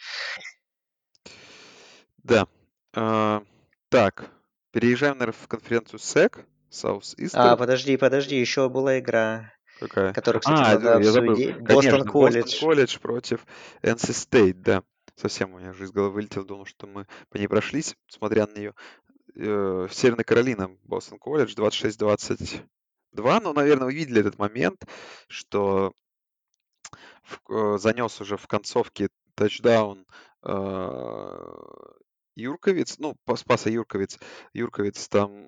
Да. 2.17 2.47
А, 2.93 3.43
так, 3.89 4.31
переезжаем, 4.71 5.19
наверное, 5.19 5.39
в 5.39 5.47
конференцию 5.47 5.99
SEC, 5.99 6.43
South 6.71 7.15
East. 7.17 7.31
А, 7.33 7.55
подожди, 7.55 7.95
подожди, 7.97 8.39
еще 8.39 8.67
была 8.67 8.99
игра. 8.99 9.53
Какая? 9.79 10.13
Которую, 10.13 10.41
кстати, 10.41 10.61
а, 10.61 10.79
надо 10.79 11.03
я 11.03 11.11
забыл. 11.11 11.37
Бостон 11.59 12.07
колледж. 12.07 12.43
Бостон 12.43 12.59
колледж 12.59 12.99
против 12.99 13.45
NC 13.83 14.09
State, 14.09 14.53
да. 14.53 14.83
Совсем 15.15 15.53
у 15.53 15.59
меня 15.59 15.71
же 15.73 15.85
из 15.85 15.91
головы 15.91 16.15
вылетел, 16.15 16.43
думал, 16.43 16.65
что 16.65 16.87
мы 16.87 17.07
по 17.29 17.37
ней 17.37 17.47
прошлись, 17.47 17.95
смотря 18.07 18.47
на 18.47 18.53
нее 18.53 18.73
э, 19.35 19.87
Северная 19.91 20.23
Каролина, 20.23 20.75
Бостон 20.83 21.19
колледж, 21.19 21.53
26-22. 21.55 22.63
Но, 23.15 23.53
наверное, 23.53 23.85
вы 23.85 23.93
видели 23.93 24.21
этот 24.21 24.37
момент, 24.37 24.85
что 25.27 25.93
в, 27.23 27.51
э, 27.51 27.77
занес 27.77 28.21
уже 28.21 28.37
в 28.37 28.47
концовке 28.47 29.09
тачдаун 29.35 30.05
э, 30.43 31.51
Юрковиц, 32.35 32.99
ну, 32.99 33.15
спаса 33.35 33.69
Юрковиц. 33.69 34.19
Юрковиц 34.53 35.07
там 35.09 35.47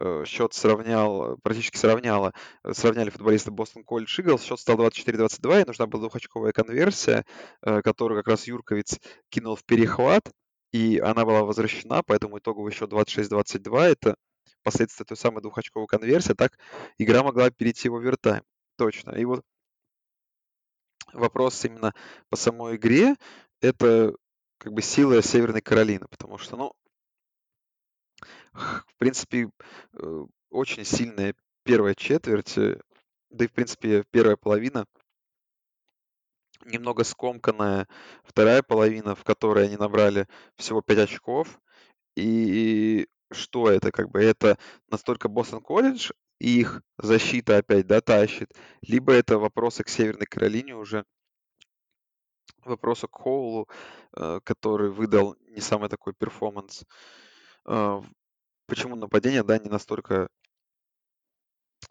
э, 0.00 0.24
счет 0.26 0.54
сравнял, 0.54 1.36
практически 1.42 1.76
сравняла, 1.76 2.32
сравняли 2.72 3.10
футболисты 3.10 3.50
Бостон 3.50 3.84
Колледж 3.84 4.20
Иглс, 4.20 4.42
счет 4.42 4.60
стал 4.60 4.76
24-22, 4.76 5.62
и 5.62 5.66
нужна 5.66 5.86
была 5.86 6.02
двухочковая 6.02 6.52
конверсия, 6.52 7.24
которую 7.60 8.20
как 8.20 8.28
раз 8.28 8.46
Юрковиц 8.46 8.98
кинул 9.30 9.56
в 9.56 9.64
перехват, 9.64 10.30
и 10.72 10.98
она 10.98 11.24
была 11.24 11.42
возвращена, 11.42 12.02
поэтому 12.02 12.38
итоговый 12.38 12.72
счет 12.72 12.92
26-22. 12.92 13.80
Это 13.80 14.16
последствия 14.62 15.04
той 15.04 15.16
самой 15.16 15.42
двухочковой 15.42 15.86
конверсии. 15.86 16.34
Так 16.34 16.58
игра 16.98 17.22
могла 17.22 17.50
перейти 17.50 17.88
в 17.88 17.96
овертайм. 17.96 18.42
Точно. 18.76 19.12
И 19.12 19.24
вот 19.24 19.42
вопрос 21.12 21.64
именно 21.64 21.94
по 22.28 22.36
самой 22.36 22.76
игре. 22.76 23.16
Это 23.60 24.14
как 24.58 24.72
бы 24.72 24.82
сила 24.82 25.22
Северной 25.22 25.62
Каролины, 25.62 26.06
потому 26.08 26.38
что, 26.38 26.56
ну, 26.56 26.72
в 28.52 28.94
принципе, 28.98 29.50
э, 29.94 30.26
очень 30.50 30.84
сильная 30.84 31.34
первая 31.62 31.94
четверть, 31.94 32.58
э, 32.58 32.80
да 33.30 33.44
и, 33.44 33.48
в 33.48 33.52
принципе, 33.52 34.04
первая 34.10 34.36
половина 34.36 34.86
немного 36.64 37.04
скомканная 37.04 37.88
вторая 38.24 38.62
половина, 38.62 39.14
в 39.14 39.24
которой 39.24 39.66
они 39.66 39.76
набрали 39.76 40.26
всего 40.56 40.82
5 40.82 40.98
очков. 40.98 41.60
И 42.16 43.06
что 43.30 43.70
это? 43.70 43.92
Как 43.92 44.10
бы 44.10 44.22
это 44.22 44.58
настолько 44.90 45.28
Бостон 45.28 45.60
колледж 45.60 46.10
и 46.40 46.60
их 46.60 46.82
защита 46.98 47.58
опять 47.58 47.86
дотащит, 47.86 48.52
либо 48.82 49.12
это 49.12 49.38
вопросы 49.38 49.82
к 49.84 49.88
Северной 49.88 50.26
Каролине 50.26 50.76
уже, 50.76 51.04
вопросы 52.64 53.08
к 53.08 53.16
Хоулу, 53.16 53.68
э, 54.16 54.40
который 54.44 54.90
выдал 54.90 55.36
не 55.48 55.60
самый 55.60 55.88
такой 55.88 56.14
перформанс. 56.14 56.84
Э, 57.66 58.00
почему 58.66 58.96
нападение, 58.96 59.42
да, 59.42 59.58
не 59.58 59.68
настолько 59.68 60.28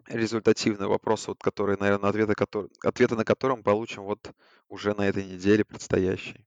результативный 0.09 0.87
вопрос, 0.87 1.27
вот, 1.27 1.39
который, 1.41 1.77
наверное, 1.77 2.09
ответы, 2.09 2.33
который, 2.35 2.69
ответы 2.83 3.15
на 3.15 3.25
котором 3.25 3.63
получим 3.63 4.03
вот 4.03 4.31
уже 4.69 4.93
на 4.93 5.07
этой 5.07 5.25
неделе 5.25 5.63
предстоящей. 5.65 6.45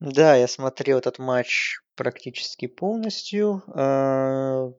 Да, 0.00 0.36
я 0.36 0.46
смотрел 0.46 0.98
этот 0.98 1.18
матч 1.18 1.78
практически 1.94 2.66
полностью. 2.66 3.62
А, 3.68 4.70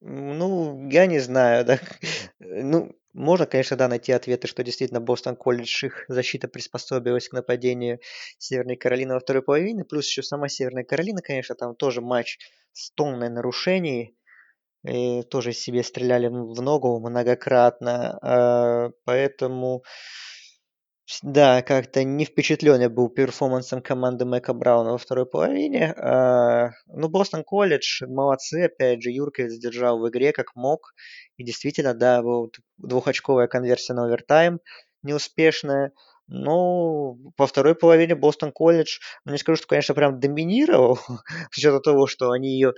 ну, 0.00 0.88
я 0.90 1.06
не 1.06 1.18
знаю, 1.18 1.64
да. 1.64 1.78
Ну, 2.38 2.96
можно, 3.12 3.46
конечно, 3.46 3.76
да, 3.76 3.88
найти 3.88 4.12
ответы, 4.12 4.46
что 4.46 4.62
действительно 4.62 5.00
Бостон 5.00 5.36
колледж, 5.36 5.86
их 5.86 6.04
защита 6.08 6.48
приспособилась 6.48 7.28
к 7.28 7.32
нападению 7.32 7.98
Северной 8.38 8.76
Каролины 8.76 9.14
во 9.14 9.20
второй 9.20 9.42
половине. 9.42 9.84
Плюс 9.84 10.06
еще 10.06 10.22
сама 10.22 10.48
Северная 10.48 10.84
Каролина, 10.84 11.22
конечно, 11.22 11.54
там 11.54 11.74
тоже 11.74 12.00
матч 12.02 12.38
с 12.72 12.90
тонной 12.92 13.30
нарушений. 13.30 14.15
И 14.88 15.22
тоже 15.22 15.52
себе 15.52 15.82
стреляли 15.82 16.28
в 16.28 16.60
ногу 16.62 17.00
многократно. 17.00 18.18
А, 18.22 18.90
поэтому 19.04 19.82
да, 21.22 21.62
как-то 21.62 22.02
не 22.02 22.24
впечатлен 22.24 22.80
я 22.80 22.90
был 22.90 23.08
перформансом 23.08 23.80
команды 23.80 24.24
Мэка 24.24 24.52
Брауна 24.52 24.92
во 24.92 24.98
второй 24.98 25.24
половине. 25.24 25.92
А, 25.92 26.70
ну, 26.86 27.08
Бостон 27.08 27.44
колледж, 27.44 28.02
молодцы, 28.06 28.64
опять 28.64 29.02
же, 29.02 29.10
Юрка 29.10 29.48
задержал 29.48 30.00
в 30.00 30.08
игре 30.08 30.32
как 30.32 30.56
мог. 30.56 30.94
И 31.36 31.44
действительно, 31.44 31.94
да, 31.94 32.22
был 32.22 32.52
двухочковая 32.78 33.46
конверсия 33.46 33.94
на 33.94 34.06
овертайм 34.06 34.60
неуспешная. 35.02 35.92
Но 36.26 37.16
по 37.36 37.46
второй 37.46 37.76
половине 37.76 38.16
Бостон 38.16 38.50
колледж, 38.50 38.98
ну, 39.24 39.30
не 39.32 39.38
скажу, 39.38 39.56
что, 39.58 39.68
конечно, 39.68 39.94
прям 39.94 40.18
доминировал, 40.18 40.98
с 41.52 41.58
учетом 41.58 41.82
того, 41.82 42.08
что 42.08 42.32
они 42.32 42.50
ее 42.50 42.72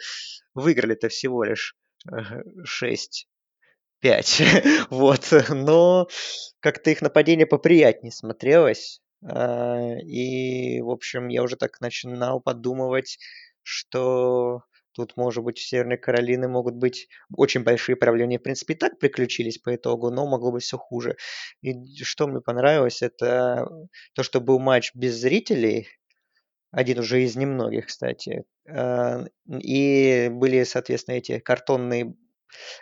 выиграли-то 0.54 1.08
всего 1.08 1.44
лишь 1.44 1.74
6 2.64 3.28
5. 4.00 4.42
вот. 4.90 5.32
Но 5.50 6.08
как-то 6.60 6.90
их 6.90 7.02
нападение 7.02 7.46
поприятнее 7.46 8.12
смотрелось. 8.12 9.00
А, 9.24 9.96
и, 10.04 10.80
в 10.80 10.90
общем, 10.90 11.28
я 11.28 11.42
уже 11.42 11.56
так 11.56 11.80
начинал 11.80 12.40
подумывать, 12.40 13.18
что 13.62 14.62
тут, 14.92 15.16
может 15.16 15.44
быть, 15.44 15.58
у 15.58 15.60
Северной 15.60 15.96
Каролины 15.96 16.48
могут 16.48 16.74
быть 16.74 17.08
очень 17.36 17.62
большие 17.62 17.96
проблемы. 17.96 18.38
в 18.38 18.42
принципе, 18.42 18.74
и 18.74 18.76
так 18.76 18.98
приключились 18.98 19.58
по 19.58 19.74
итогу, 19.74 20.10
но 20.10 20.26
могло 20.26 20.52
быть 20.52 20.64
все 20.64 20.78
хуже. 20.78 21.16
И 21.62 21.74
что 22.02 22.26
мне 22.26 22.40
понравилось, 22.40 23.02
это 23.02 23.68
то, 24.14 24.22
что 24.22 24.40
был 24.40 24.58
матч 24.58 24.92
без 24.94 25.14
зрителей, 25.14 25.88
один 26.70 26.98
уже 26.98 27.22
из 27.22 27.36
немногих, 27.36 27.86
кстати. 27.86 28.44
А, 28.68 29.24
и 29.48 30.28
были, 30.30 30.64
соответственно, 30.64 31.16
эти 31.16 31.38
картонные 31.38 32.14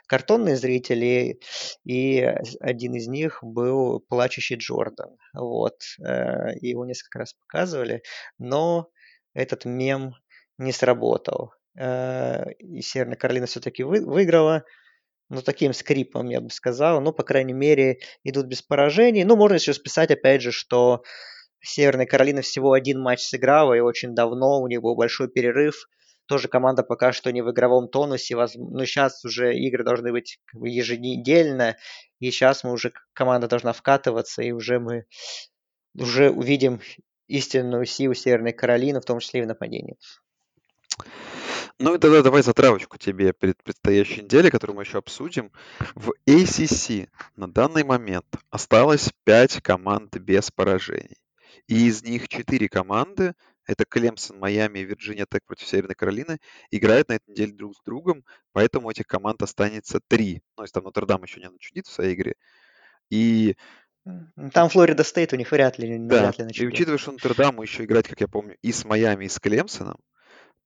картонные 0.06 0.56
зрители, 0.56 1.40
и 1.84 2.20
один 2.60 2.94
из 2.94 3.08
них 3.08 3.38
был 3.42 4.00
плачущий 4.00 4.56
Джордан. 4.56 5.16
Вот. 5.34 5.80
Э, 6.04 6.54
его 6.60 6.84
несколько 6.84 7.20
раз 7.20 7.34
показывали, 7.34 8.02
но 8.38 8.88
этот 9.34 9.64
мем 9.64 10.14
не 10.58 10.72
сработал. 10.72 11.52
Э, 11.78 12.52
и 12.58 12.80
Северная 12.80 13.16
Каролина 13.16 13.46
все-таки 13.46 13.82
вы, 13.82 14.04
выиграла, 14.04 14.64
ну, 15.28 15.42
таким 15.42 15.72
скрипом, 15.72 16.28
я 16.28 16.40
бы 16.40 16.50
сказал. 16.50 17.00
Ну, 17.00 17.12
по 17.12 17.24
крайней 17.24 17.52
мере, 17.52 17.98
идут 18.22 18.46
без 18.46 18.62
поражений. 18.62 19.24
Ну, 19.24 19.36
можно 19.36 19.54
еще 19.54 19.74
списать, 19.74 20.10
опять 20.10 20.42
же, 20.42 20.52
что 20.52 21.02
Северная 21.66 22.06
Каролина 22.06 22.42
всего 22.42 22.72
один 22.72 23.00
матч 23.00 23.20
сыграла, 23.20 23.74
и 23.74 23.80
очень 23.80 24.14
давно 24.14 24.60
у 24.60 24.68
них 24.68 24.80
был 24.80 24.94
большой 24.94 25.28
перерыв 25.28 25.88
тоже 26.26 26.48
команда 26.48 26.82
пока 26.82 27.12
что 27.12 27.32
не 27.32 27.42
в 27.42 27.50
игровом 27.50 27.88
тонусе. 27.88 28.36
Но 28.36 28.84
сейчас 28.84 29.24
уже 29.24 29.56
игры 29.56 29.84
должны 29.84 30.12
быть 30.12 30.40
как 30.46 30.60
бы 30.60 30.68
еженедельно. 30.68 31.76
И 32.18 32.30
сейчас 32.30 32.64
мы 32.64 32.72
уже, 32.72 32.92
команда 33.12 33.48
должна 33.48 33.72
вкатываться, 33.72 34.42
и 34.42 34.50
уже 34.50 34.78
мы 34.78 35.06
уже 35.94 36.30
увидим 36.30 36.80
истинную 37.28 37.86
силу 37.86 38.14
Северной 38.14 38.52
Каролины, 38.52 39.00
в 39.00 39.04
том 39.04 39.20
числе 39.20 39.40
и 39.40 39.42
в 39.44 39.46
нападении. 39.46 39.96
Ну 41.78 41.94
и 41.94 41.98
тогда 41.98 42.22
давай 42.22 42.42
затравочку 42.42 42.96
тебе 42.96 43.32
перед 43.34 43.62
предстоящей 43.62 44.22
неделей, 44.22 44.50
которую 44.50 44.76
мы 44.76 44.82
еще 44.82 44.98
обсудим. 44.98 45.52
В 45.94 46.12
ACC 46.26 47.08
на 47.36 47.52
данный 47.52 47.84
момент 47.84 48.26
осталось 48.50 49.10
5 49.24 49.60
команд 49.60 50.16
без 50.16 50.50
поражений. 50.50 51.18
И 51.68 51.88
из 51.88 52.02
них 52.02 52.28
4 52.28 52.68
команды 52.68 53.34
это 53.66 53.84
Клемсон, 53.84 54.38
Майами 54.38 54.78
и 54.78 54.84
Вирджиния 54.84 55.26
Тек 55.28 55.44
против 55.44 55.66
Северной 55.66 55.94
Каролины. 55.94 56.38
Играют 56.70 57.08
на 57.08 57.14
этой 57.14 57.30
неделе 57.30 57.52
друг 57.52 57.76
с 57.76 57.82
другом, 57.82 58.24
поэтому 58.52 58.90
этих 58.90 59.06
команд 59.06 59.42
останется 59.42 60.00
три. 60.06 60.42
Ну, 60.56 60.62
если 60.62 60.74
там 60.74 60.84
Нотр-Дам 60.84 61.22
еще 61.24 61.40
не 61.40 61.50
начудит 61.50 61.86
в 61.86 61.92
своей 61.92 62.14
игре. 62.14 62.34
И 63.10 63.56
там 64.52 64.68
Флорида 64.68 65.02
Стейт 65.02 65.32
у 65.32 65.36
них 65.36 65.50
вряд 65.50 65.78
ли, 65.78 65.98
да. 65.98 66.20
вряд 66.20 66.38
ли 66.38 66.44
начнет. 66.44 66.64
И 66.64 66.68
учитывая, 66.68 66.98
что 66.98 67.12
Нотр-Даму 67.12 67.62
еще 67.62 67.84
играть, 67.84 68.06
как 68.06 68.20
я 68.20 68.28
помню, 68.28 68.56
и 68.62 68.70
с 68.70 68.84
Майами, 68.84 69.24
и 69.24 69.28
с 69.28 69.40
Клемсоном, 69.40 69.98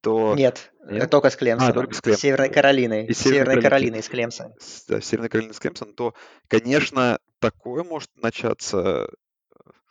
то... 0.02 0.34
Нет, 0.34 0.72
Нет? 0.86 1.10
только 1.10 1.30
с 1.30 1.36
Клемсоном. 1.36 1.70
А, 1.70 1.74
только 1.74 1.94
с 1.94 2.00
Клемсоном. 2.02 2.20
Северной 2.20 2.50
Каролиной. 2.50 3.06
И 3.06 3.14
Северной, 3.14 3.54
Северной 3.54 3.62
Каролиной 3.62 4.02
с 4.02 4.08
Клемсоном. 4.08 4.52
Да, 4.88 5.00
Северной 5.00 5.28
Каролиной 5.30 5.54
с 5.54 5.58
Клемсоном, 5.58 5.94
то, 5.94 6.14
конечно, 6.48 7.18
такое 7.38 7.82
может 7.82 8.10
начаться 8.16 9.08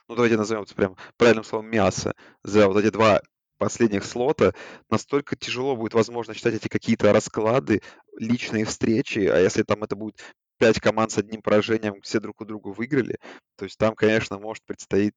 ну 0.09 0.15
давайте 0.15 0.37
назовем 0.37 0.63
это 0.63 0.75
прям 0.75 0.97
правильным 1.17 1.43
словом, 1.45 1.69
мясо 1.69 2.13
за 2.43 2.67
вот 2.67 2.77
эти 2.77 2.89
два 2.91 3.21
последних 3.57 4.05
слота, 4.05 4.53
настолько 4.89 5.35
тяжело 5.35 5.75
будет, 5.75 5.93
возможно, 5.93 6.33
читать 6.33 6.55
эти 6.55 6.67
какие-то 6.67 7.13
расклады, 7.13 7.81
личные 8.17 8.65
встречи, 8.65 9.19
а 9.19 9.37
если 9.37 9.63
там 9.63 9.83
это 9.83 9.95
будет 9.95 10.19
пять 10.57 10.79
команд 10.79 11.11
с 11.11 11.17
одним 11.17 11.41
поражением, 11.41 12.01
все 12.01 12.19
друг 12.19 12.41
у 12.41 12.45
друга 12.45 12.69
выиграли, 12.69 13.17
то 13.55 13.65
есть 13.65 13.77
там, 13.77 13.95
конечно, 13.95 14.39
может 14.39 14.63
предстоит 14.65 15.15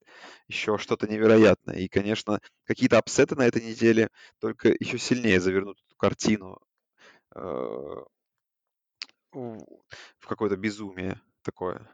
еще 0.49 0.77
что-то 0.79 1.09
невероятное. 1.09 1.77
И, 1.77 1.89
конечно, 1.89 2.41
какие-то 2.65 2.99
апсеты 2.99 3.35
на 3.35 3.47
этой 3.47 3.63
неделе 3.63 4.09
только 4.41 4.69
еще 4.69 4.99
сильнее 4.99 5.41
завернут 5.41 5.79
эту 5.87 5.97
картину 5.97 6.59
э, 7.35 7.41
в 9.33 10.27
какое-то 10.27 10.57
безумие 10.57 11.21
такое. 11.43 11.89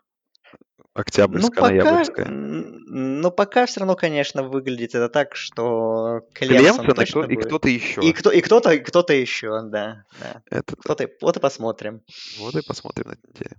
Октябрьская, 0.98 1.62
ну, 1.62 1.84
ноябрьская. 1.84 2.26
Но 2.28 3.30
пока 3.30 3.66
все 3.66 3.78
равно, 3.78 3.94
конечно, 3.94 4.42
выглядит 4.42 4.96
это 4.96 5.08
так, 5.08 5.37
что 5.37 6.22
Клемсон, 6.34 6.87
Клемсон 6.87 6.90
и, 6.90 7.04
кто, 7.04 7.24
и 7.24 7.37
кто-то 7.37 7.68
еще. 7.68 8.00
И, 8.02 8.12
кто, 8.12 8.30
и 8.32 8.40
кто-то, 8.40 8.70
и 8.72 8.80
кто-то 8.80 9.12
еще, 9.12 9.62
да. 9.62 10.02
да. 10.20 10.42
Это 10.50 10.74
кто-то, 10.74 11.08
вот 11.20 11.37
и 11.37 11.40
посмотрим. 11.40 12.02
Вот 12.40 12.56
и 12.56 12.66
посмотрим 12.66 13.06
на 13.06 13.12
этой 13.12 13.28
неделе. 13.28 13.56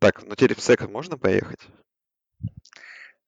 Так, 0.00 0.22
ну 0.26 0.34
теперь 0.34 0.54
в 0.54 0.90
можно 0.90 1.16
поехать? 1.16 1.60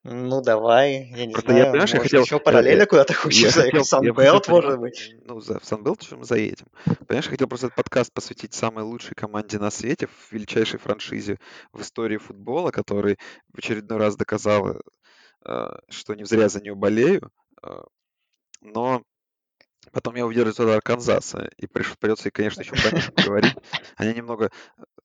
Ну, 0.04 0.40
давай, 0.40 1.12
я 1.14 1.26
не 1.26 1.32
Просто 1.32 1.52
знаю, 1.52 1.66
я, 1.66 1.70
понимаешь, 1.70 1.94
я 1.94 2.00
хотел... 2.00 2.22
еще 2.22 2.40
параллельно 2.40 2.86
куда-то 2.86 3.14
хочешь 3.14 3.52
заехать, 3.52 3.86
Санбелт, 3.86 4.48
может 4.48 4.80
быть. 4.80 5.14
Ну, 5.24 5.40
за, 5.40 5.60
в 5.60 5.64
Санбелт 5.64 6.04
мы 6.10 6.24
заедем. 6.24 6.66
Понимаешь, 7.06 7.26
я 7.26 7.30
хотел 7.30 7.46
просто 7.46 7.68
этот 7.68 7.76
подкаст 7.76 8.12
посвятить 8.12 8.52
самой 8.52 8.82
лучшей 8.82 9.14
команде 9.14 9.60
на 9.60 9.70
свете, 9.70 10.08
в 10.08 10.32
величайшей 10.32 10.80
франшизе 10.80 11.38
в 11.72 11.82
истории 11.82 12.16
футбола, 12.16 12.72
который 12.72 13.16
в 13.52 13.58
очередной 13.58 13.98
раз 13.98 14.16
доказал, 14.16 14.80
э, 15.44 15.68
что 15.88 16.14
не 16.14 16.24
зря 16.24 16.48
за 16.48 16.60
нее 16.60 16.74
болею. 16.74 17.30
Э, 17.62 17.82
но 18.60 19.04
Потом 19.90 20.14
я 20.14 20.24
увидел 20.24 20.44
результат 20.44 20.76
Арканзаса, 20.76 21.50
и 21.56 21.66
придется, 21.66 22.30
конечно, 22.30 22.60
еще 22.60 22.70
про 22.70 22.96
них 22.96 23.12
говорить. 23.14 23.56
Они 23.96 24.14
немного 24.14 24.50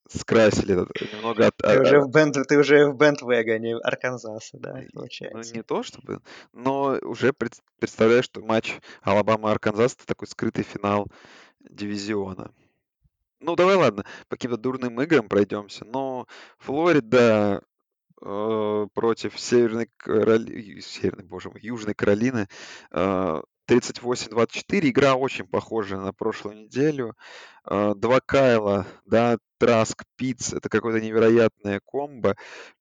скрасили 0.10 0.74
немного 1.13 1.48
от... 1.48 1.58
Ты, 1.58 1.67
а, 1.67 1.82
уже 1.82 2.00
в 2.00 2.10
бенд, 2.10 2.36
ты 2.48 2.58
уже 2.58 2.89
в 2.89 2.98
бендвэгоне 2.98 3.78
Арканзаса, 3.78 4.58
да, 4.58 4.82
получается. 4.93 5.38
Ну, 5.38 5.58
не 5.58 5.63
то 5.63 5.84
чтобы, 5.84 6.22
но 6.54 6.98
уже 7.02 7.34
пред, 7.34 7.54
представляю, 7.80 8.24
что 8.24 8.41
матч 8.41 8.76
Алабама-Арканзас 9.04 9.96
это 9.96 10.06
такой 10.06 10.28
скрытый 10.28 10.63
финал 10.63 11.08
дивизиона. 11.60 12.52
Ну, 13.39 13.56
давай, 13.56 13.76
ладно, 13.76 14.04
по 14.30 14.36
каким-то 14.36 14.58
дурным 14.58 14.99
играм 15.01 15.30
пройдемся. 15.30 15.86
Но 15.86 16.28
Флорида 16.58 17.62
э, 18.22 18.88
против 18.93 19.39
Северной 19.39 19.89
Каролины, 19.97 20.82
Северной, 20.82 21.26
боже 21.26 21.49
мой, 21.49 21.60
Южной 21.62 21.93
Каролины. 21.93 22.47
Э, 22.91 23.41
38-24. 23.68 24.89
Игра 24.89 25.16
очень 25.16 25.45
похожая 25.45 25.99
на 25.99 26.14
прошлую 26.14 26.64
неделю. 26.64 27.16
Э, 27.66 27.93
Два 27.95 28.22
Кайла, 28.22 28.88
да, 29.05 29.38
Траск, 29.58 30.03
Пиц. 30.16 30.53
Это 30.53 30.70
какое-то 30.70 31.03
невероятное 31.03 31.82
комбо. 31.86 32.36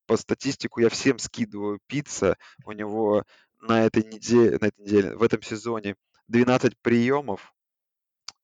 По 0.07 0.17
статистику 0.17 0.81
я 0.81 0.89
всем 0.89 1.19
скидываю 1.19 1.81
Пицца. 1.87 2.37
У 2.65 2.73
него 2.73 3.25
на 3.61 3.85
этой 3.85 4.05
неделе, 4.05 4.59
на 4.61 4.67
этой 4.67 4.83
неделе, 4.83 5.17
в 5.17 5.23
этом 5.23 5.43
сезоне 5.43 5.97
12 6.29 6.79
приемов, 6.81 7.55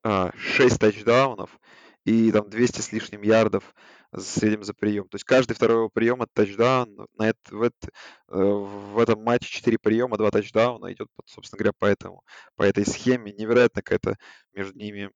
а, 0.02 0.32
6 0.36 0.78
тачдаунов 0.78 1.58
и 2.04 2.32
там 2.32 2.50
200 2.50 2.80
с 2.80 2.92
лишним 2.92 3.22
ярдов 3.22 3.74
в 4.10 4.20
среднем 4.20 4.64
за 4.64 4.74
прием. 4.74 5.08
То 5.08 5.16
есть 5.16 5.24
каждый 5.24 5.54
второй 5.54 5.78
его 5.78 5.88
прием 5.88 6.22
это 6.22 6.30
тачдаун. 6.34 7.06
На 7.16 7.30
это, 7.30 7.38
в, 7.50 7.62
это, 7.62 7.88
э, 8.28 8.36
в 8.36 8.98
этом 8.98 9.22
матче 9.22 9.50
4 9.50 9.78
приема, 9.78 10.16
2 10.18 10.30
тачдауна 10.30 10.92
идет, 10.92 11.08
собственно 11.26 11.58
говоря, 11.58 11.72
по, 11.78 11.86
этому, 11.86 12.22
по 12.56 12.64
этой 12.64 12.84
схеме. 12.84 13.32
Невероятно 13.32 13.82
какая-то 13.82 14.16
между 14.52 14.78
ними 14.78 15.10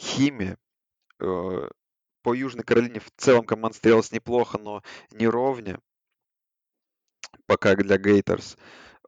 химия. 0.00 0.58
Э, 1.20 1.68
По 2.22 2.34
Южной 2.34 2.64
Каролине 2.64 3.00
в 3.00 3.10
целом 3.16 3.44
команда 3.46 3.76
стрелялась 3.78 4.12
неплохо, 4.12 4.58
но 4.58 4.82
не 5.12 5.28
ровня, 5.28 5.80
пока 7.46 7.74
для 7.74 7.98
Гейтерс. 7.98 8.56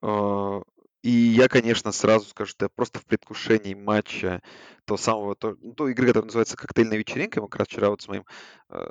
Э, 0.03 0.61
И 1.03 1.11
я, 1.11 1.49
конечно, 1.49 1.93
сразу 1.93 2.28
скажу, 2.30 2.51
что 2.53 2.66
я 2.66 2.70
просто 2.70 3.01
в 3.01 3.07
предвкушении 3.07 3.74
матча 3.74 4.43
того 4.86 4.99
самого, 4.99 5.36
то, 5.36 5.57
ну, 5.61 5.74
той 5.74 5.93
игры, 5.93 6.09
которая 6.09 6.26
называется 6.26 6.57
«Коктейльная 6.57 6.99
вечеринка». 6.99 7.43
Мы 7.43 7.49
как 7.49 7.61
раз 7.61 7.68
вчера 7.68 7.90
вот 7.90 8.03
с 8.03 8.09
моим 8.09 8.24
э, 8.70 8.86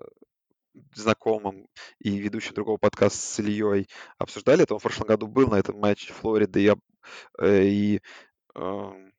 знакомым 0.96 1.68
и 2.00 2.18
ведущим 2.18 2.54
другого 2.56 2.78
подкаста 2.78 3.20
с 3.20 3.40
Ильей 3.40 3.88
обсуждали 4.18 4.64
это. 4.64 4.74
Он 4.76 4.80
в 4.80 4.84
прошлом 4.84 5.08
году 5.08 5.28
был 5.28 5.48
на 5.50 5.56
этом 5.60 5.80
матче 5.80 6.14
Флориды 6.14 6.64
и, 6.64 6.74
э, 7.40 7.64
и 7.66 8.02
эм, 8.56 9.11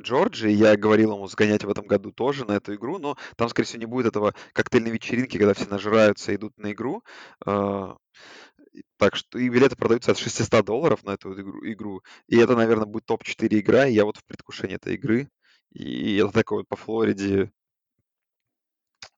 Джорджии. 0.00 0.50
Я 0.50 0.76
говорил 0.76 1.12
ему 1.14 1.26
сгонять 1.26 1.64
в 1.64 1.70
этом 1.70 1.86
году 1.86 2.12
тоже 2.12 2.44
на 2.44 2.52
эту 2.52 2.74
игру, 2.74 2.98
но 2.98 3.16
там, 3.36 3.48
скорее 3.48 3.66
всего, 3.66 3.80
не 3.80 3.86
будет 3.86 4.06
этого 4.06 4.34
коктейльной 4.52 4.90
вечеринки, 4.90 5.38
когда 5.38 5.54
все 5.54 5.66
нажираются 5.66 6.32
и 6.32 6.36
идут 6.36 6.56
на 6.58 6.72
игру. 6.72 7.02
И 7.46 8.82
Так 8.98 9.16
что 9.16 9.38
и 9.38 9.48
билеты 9.48 9.76
продаются 9.76 10.12
от 10.12 10.18
600 10.18 10.64
долларов 10.64 11.04
на 11.04 11.12
эту 11.12 11.32
игру. 11.72 12.02
И 12.28 12.38
это, 12.38 12.56
наверное, 12.56 12.86
будет 12.86 13.06
топ-4 13.06 13.58
игра, 13.60 13.86
и 13.86 13.92
я 13.92 14.04
вот 14.04 14.16
в 14.18 14.24
предвкушении 14.24 14.76
этой 14.76 14.94
игры. 14.94 15.28
И 15.72 16.16
это 16.16 16.32
такой 16.32 16.58
вот 16.58 16.68
по 16.68 16.76
Флориде 16.76 17.50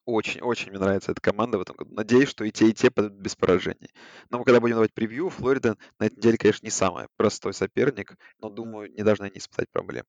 очень-очень 0.04 0.70
мне 0.70 0.78
нравится 0.78 1.12
эта 1.12 1.20
команда 1.20 1.58
в 1.58 1.60
этом 1.60 1.76
году. 1.76 1.94
Надеюсь, 1.94 2.30
что 2.30 2.44
и 2.44 2.50
те, 2.50 2.70
и 2.70 2.72
те 2.72 2.90
пойдут 2.90 3.14
без 3.14 3.36
поражений. 3.36 3.90
Но 4.30 4.38
мы 4.38 4.44
когда 4.44 4.58
будем 4.60 4.76
давать 4.76 4.94
превью, 4.94 5.28
Флорида 5.28 5.76
на 5.98 6.06
этой 6.06 6.16
неделе, 6.16 6.38
конечно, 6.38 6.64
не 6.64 6.70
самый 6.70 7.08
простой 7.16 7.52
соперник, 7.52 8.16
но, 8.38 8.48
думаю, 8.48 8.90
не 8.90 9.02
должны 9.04 9.24
они 9.24 9.38
испытать 9.38 9.70
проблем. 9.70 10.04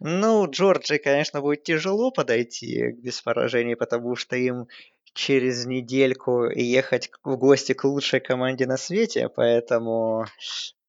Ну, 0.00 0.48
Джорджии, 0.48 0.98
конечно, 0.98 1.40
будет 1.40 1.64
тяжело 1.64 2.10
подойти 2.10 2.92
без 2.92 3.20
поражений, 3.20 3.74
потому 3.74 4.14
что 4.16 4.36
им 4.36 4.66
через 5.14 5.66
недельку 5.66 6.44
ехать 6.50 7.10
в 7.24 7.36
гости 7.36 7.72
к 7.72 7.84
лучшей 7.84 8.20
команде 8.20 8.66
на 8.66 8.76
свете, 8.76 9.28
поэтому 9.28 10.24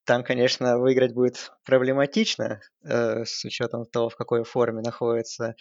там, 0.05 0.23
конечно, 0.23 0.77
выиграть 0.77 1.13
будет 1.13 1.51
проблематично, 1.65 2.61
э, 2.83 3.25
с 3.25 3.45
учетом 3.45 3.85
того, 3.85 4.09
в 4.09 4.15
какой 4.15 4.43
форме 4.43 4.81
находится 4.81 5.55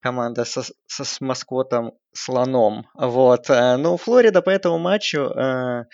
команда 0.00 0.44
со, 0.44 0.62
со, 0.62 1.04
с 1.04 1.20
маскотом 1.20 1.92
слоном. 2.12 2.86
Вот. 2.94 3.50
э, 3.50 3.76
Ну, 3.76 3.96
Флорида 3.96 4.42
по 4.42 4.50
этому 4.50 4.78
матчу, 4.78 5.20
э, 5.20 5.84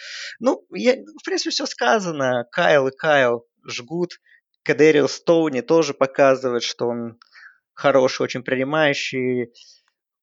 ну, 0.41 0.65
я, 0.73 0.95
в 0.95 1.25
принципе, 1.25 1.51
все 1.51 1.67
сказано. 1.67 2.47
Кайл 2.51 2.89
и 2.89 2.97
Кайл 2.97 3.47
жгут. 3.67 4.19
Кадерил 4.65 5.09
Стоуни 5.09 5.61
тоже 5.61 5.95
показывает, 5.95 6.63
что 6.63 6.89
он 6.89 7.19
хороший, 7.75 8.23
очень 8.23 8.43
принимающий, 8.43 9.53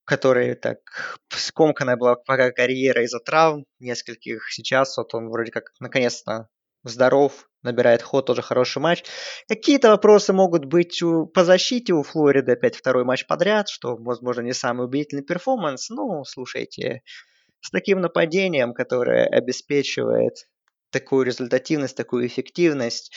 который 0.06 0.56
так 0.56 1.20
скомканная 1.30 1.96
была 1.96 2.16
пока 2.16 2.52
карьера 2.52 3.04
из-за 3.04 3.20
травм 3.20 3.66
нескольких. 3.80 4.52
Сейчас 4.52 4.98
вот 4.98 5.14
он 5.14 5.30
вроде 5.30 5.52
как 5.52 5.72
наконец-то 5.80 6.50
здоров, 6.84 7.48
набирает 7.62 8.02
ход, 8.02 8.26
тоже 8.26 8.42
хороший 8.42 8.80
матч. 8.80 9.04
Какие-то 9.48 9.90
вопросы 9.90 10.34
могут 10.34 10.66
быть 10.66 11.02
у, 11.04 11.28
по 11.28 11.46
защите 11.46 11.94
у 11.94 12.02
Флориды, 12.02 12.54
опять 12.54 12.76
второй 12.76 13.04
матч 13.04 13.28
подряд, 13.28 13.70
что, 13.70 13.96
возможно, 13.96 14.42
не 14.42 14.54
самый 14.54 14.86
убедительный 14.88 15.24
перформанс. 15.24 15.90
Ну, 15.90 16.24
слушайте, 16.26 17.04
с 17.62 17.70
таким 17.70 18.02
нападением, 18.02 18.74
которое 18.74 19.28
обеспечивает 19.28 20.48
такую 20.90 21.26
результативность, 21.26 21.96
такую 21.96 22.26
эффективность, 22.26 23.14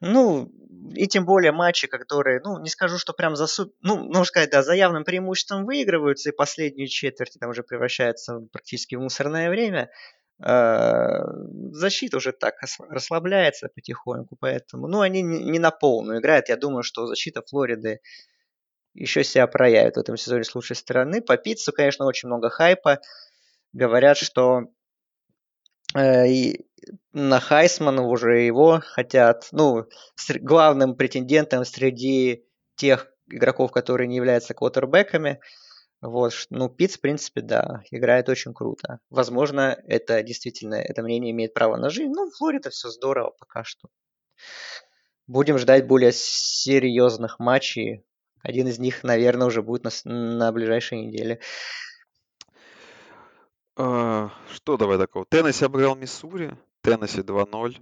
ну, 0.00 0.50
и 0.94 1.06
тем 1.06 1.24
более 1.24 1.52
матчи, 1.52 1.86
которые, 1.86 2.40
ну, 2.44 2.60
не 2.60 2.68
скажу, 2.68 2.98
что 2.98 3.12
прям 3.12 3.36
за 3.36 3.46
суп... 3.46 3.74
Ну, 3.82 3.96
нужно 4.04 4.24
сказать, 4.24 4.50
да, 4.50 4.62
за 4.62 4.74
явным 4.74 5.04
преимуществом 5.04 5.64
выигрываются, 5.64 6.30
и 6.30 6.36
последние 6.36 6.88
четверти 6.88 7.38
там 7.38 7.50
уже 7.50 7.62
превращаются 7.62 8.40
практически 8.52 8.94
в 8.94 9.00
мусорное 9.00 9.50
время. 9.50 9.90
Э, 10.44 11.22
Защита 11.72 12.18
уже 12.18 12.32
так 12.32 12.54
расслабляется 12.90 13.68
потихоньку, 13.74 14.36
поэтому, 14.38 14.86
ну, 14.86 15.00
они 15.00 15.22
не 15.22 15.58
на 15.58 15.70
полную 15.70 16.20
играют. 16.20 16.48
Я 16.48 16.56
думаю, 16.56 16.82
что 16.82 17.06
защита 17.06 17.42
Флориды 17.42 18.00
еще 18.94 19.24
себя 19.24 19.46
проявит 19.46 19.96
в 19.96 20.00
этом 20.00 20.16
сезоне 20.16 20.44
с 20.44 20.54
лучшей 20.54 20.76
стороны. 20.76 21.20
По 21.20 21.36
Пиццу, 21.36 21.72
конечно, 21.72 22.06
очень 22.06 22.28
много 22.28 22.48
хайпа. 22.48 23.00
Говорят, 23.72 24.16
что 24.16 24.68
и 25.94 26.66
на 27.12 27.40
Хайсмана 27.40 28.02
уже 28.02 28.40
его 28.40 28.80
хотят, 28.84 29.48
ну, 29.52 29.86
главным 30.40 30.96
претендентом 30.96 31.64
среди 31.64 32.44
тех 32.76 33.08
игроков, 33.28 33.72
которые 33.72 34.08
не 34.08 34.16
являются 34.16 34.54
квотербеками. 34.54 35.40
Вот, 36.02 36.34
ну, 36.50 36.68
Питц, 36.68 36.96
в 36.96 37.00
принципе, 37.00 37.40
да, 37.40 37.82
играет 37.90 38.28
очень 38.28 38.52
круто. 38.52 39.00
Возможно, 39.08 39.78
это 39.86 40.22
действительно, 40.22 40.74
это 40.74 41.02
мнение 41.02 41.32
имеет 41.32 41.54
право 41.54 41.76
на 41.76 41.88
жизнь. 41.88 42.12
Ну, 42.14 42.30
в 42.30 42.36
Флорида 42.36 42.70
все 42.70 42.88
здорово 42.90 43.34
пока 43.38 43.64
что. 43.64 43.88
Будем 45.26 45.58
ждать 45.58 45.86
более 45.86 46.12
серьезных 46.12 47.38
матчей. 47.38 48.04
Один 48.42 48.68
из 48.68 48.78
них, 48.78 49.02
наверное, 49.02 49.48
уже 49.48 49.62
будет 49.62 49.84
на, 49.84 49.90
на 50.04 50.52
ближайшей 50.52 51.06
неделе. 51.06 51.40
А, 53.76 54.30
что 54.52 54.78
давай 54.78 54.96
такого? 54.96 55.26
Теннесси 55.26 55.64
обыграл 55.64 55.96
Миссури. 55.96 56.56
Теннесси 56.80 57.20
2-0. 57.20 57.76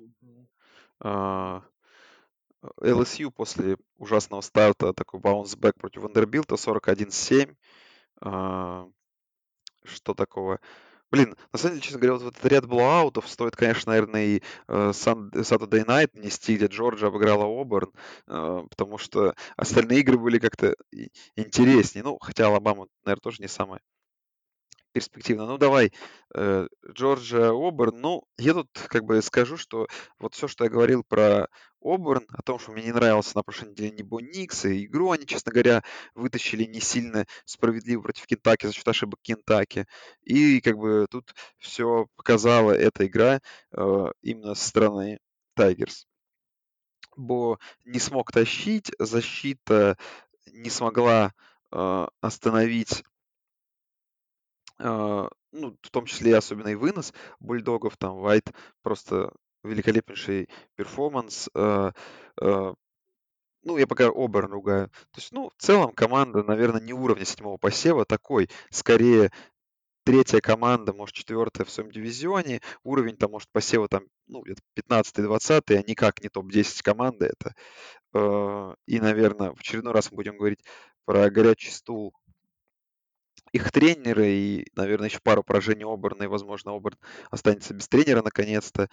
А, 1.01 1.63
ЛСЮ 2.81 3.31
после 3.31 3.77
ужасного 3.99 4.41
старта 4.41 4.93
такой 4.93 5.21
баунсбэк 5.21 5.77
против 5.77 6.03
Вандербилта 6.03 6.57
41-7. 6.57 7.55
А, 8.21 8.89
что 9.85 10.15
такого? 10.15 10.59
Блин, 11.13 11.37
на 11.53 11.59
самом 11.59 11.75
деле, 11.75 11.83
честно 11.83 12.01
говоря, 12.01 12.19
вот 12.19 12.35
этот 12.35 12.45
ряд 12.47 12.67
блоаутов 12.67 13.29
стоит, 13.29 13.55
конечно, 13.55 13.93
наверное, 13.93 14.25
и 14.25 14.43
э, 14.67 14.91
Saturday 14.91 15.87
Night 15.87 16.19
нести, 16.19 16.57
где 16.57 16.67
Джорджия 16.67 17.09
обыграла 17.09 17.45
Оберн, 17.45 17.93
э, 18.27 18.65
потому 18.69 18.99
что 18.99 19.35
остальные 19.57 20.01
игры 20.01 20.19
были 20.19 20.41
как-то 20.41 20.75
интереснее. 21.37 22.03
Ну, 22.03 22.19
хотя 22.21 22.49
Алабама, 22.49 22.89
наверное, 23.05 23.21
тоже 23.21 23.43
не 23.43 23.49
самая 23.49 23.81
перспективно. 24.95 25.47
Ну, 25.47 25.59
давай, 25.59 25.93
э, 26.35 26.69
Джорджия 26.93 27.51
Оберн. 27.51 28.01
Ну, 28.01 28.25
я 28.39 28.55
тут 28.55 28.69
как 28.89 29.05
бы 29.05 29.21
скажу, 29.23 29.57
что 29.57 29.89
вот 30.21 30.35
все, 30.35 30.47
что 30.47 30.65
я 30.65 30.71
говорил 30.71 31.03
про 31.03 31.49
Оберн, 31.83 32.25
о 32.31 32.43
том, 32.43 32.61
что 32.61 32.71
мне 32.71 32.85
не 32.85 32.93
нравился 32.93 33.37
на 33.37 33.43
прошлой 33.43 33.71
неделе 33.71 33.91
не 33.91 34.05
Бо 34.05 34.21
Никс, 34.21 34.65
и 34.65 34.87
игру 34.87 35.11
они, 35.11 35.27
честно 35.27 35.51
говоря, 35.53 35.83
вытащили 36.15 36.65
не 36.65 36.81
сильно 36.81 37.27
справедливо 37.45 38.03
против 38.03 38.27
Кентаки 38.27 38.67
за 38.67 38.73
счет 38.73 38.87
ошибок 38.87 39.19
Кентаки. 39.21 39.87
И 40.23 40.61
как 40.61 40.79
бы 40.79 41.07
тут 41.11 41.35
все 41.59 42.07
показала 42.15 42.71
эта 42.71 43.07
игра 43.07 43.41
э, 43.73 44.07
именно 44.23 44.55
со 44.55 44.69
стороны 44.69 45.19
Тайгерс. 45.55 46.07
Бо 47.17 47.59
не 47.85 47.99
смог 47.99 48.31
тащить, 48.31 48.93
защита 49.01 49.99
не 50.53 50.71
смогла 50.71 51.33
э, 51.73 52.07
остановить 52.21 53.03
ну, 54.79 55.77
в 55.81 55.91
том 55.91 56.05
числе 56.07 56.33
и 56.33 56.35
особенно 56.35 56.69
и 56.69 56.75
вынос 56.75 57.13
бульдогов, 57.41 57.97
там 57.97 58.19
Вайт 58.19 58.53
просто 58.83 59.33
великолепнейший 59.65 60.49
перформанс. 60.77 61.49
А, 61.55 61.93
а, 62.41 62.75
ну, 63.63 63.79
я 63.79 63.87
пока 63.87 64.09
Оберн 64.09 64.53
ругаю. 64.53 64.89
То 64.89 65.21
есть, 65.21 65.33
ну, 65.33 65.51
в 65.57 65.63
целом 65.63 65.93
команда, 65.93 66.43
наверное, 66.43 66.81
не 66.81 66.93
уровня 66.93 67.25
седьмого 67.25 67.57
посева, 67.57 68.05
такой, 68.05 68.51
скорее 68.71 69.33
третья 70.05 70.41
команда, 70.41 70.93
может, 70.93 71.17
четвертая 71.17 71.65
в 71.65 71.71
своем 71.71 71.91
дивизионе, 71.91 72.61
уровень 72.83 73.17
там, 73.17 73.31
может, 73.31 73.49
посева 73.51 73.89
там, 73.89 74.05
ну, 74.27 74.43
где-то 74.43 74.61
15-20, 74.77 75.63
а 75.77 75.83
никак 75.89 76.23
не 76.23 76.29
топ-10 76.29 76.83
команды 76.83 77.33
это. 77.33 77.55
И, 78.87 79.01
наверное, 79.01 79.53
в 79.53 79.61
очередной 79.61 79.95
раз 79.95 80.11
мы 80.11 80.17
будем 80.17 80.37
говорить 80.37 80.61
про 81.07 81.31
горячий 81.31 81.71
стул 81.71 82.15
их 83.55 83.71
тренеры 83.71 84.27
и, 84.27 84.67
наверное, 84.75 85.09
еще 85.09 85.21
пару 85.23 85.45
поражений 85.45 85.85
Оберна, 85.85 86.25
и, 86.25 86.27
возможно, 86.27 86.75
Оберн 86.75 86.99
останется 87.31 87.73
без 87.73 87.87
тренера 87.89 88.21
наконец-то. 88.21 88.89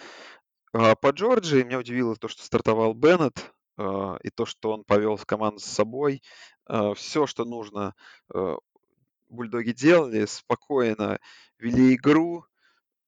А 0.71 0.95
по 0.95 1.09
Джорджии 1.09 1.63
меня 1.63 1.79
удивило 1.79 2.15
то, 2.15 2.27
что 2.27 2.43
стартовал 2.43 2.93
Беннет, 2.93 3.51
а, 3.77 4.17
и 4.21 4.29
то, 4.29 4.45
что 4.45 4.71
он 4.71 4.83
повел 4.83 5.17
команду 5.17 5.59
с 5.59 5.65
собой. 5.65 6.21
А, 6.67 6.93
Все, 6.93 7.25
что 7.25 7.43
нужно, 7.43 7.95
а, 8.31 8.57
бульдоги 9.29 9.71
делали, 9.71 10.25
спокойно 10.27 11.19
вели 11.57 11.95
игру, 11.95 12.45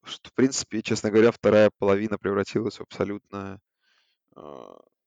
что, 0.03 0.29
в 0.29 0.33
принципе, 0.33 0.81
честно 0.81 1.11
говоря, 1.11 1.31
вторая 1.31 1.69
половина 1.77 2.17
превратилась 2.17 2.77
в 2.79 2.81
абсолютно 2.81 3.59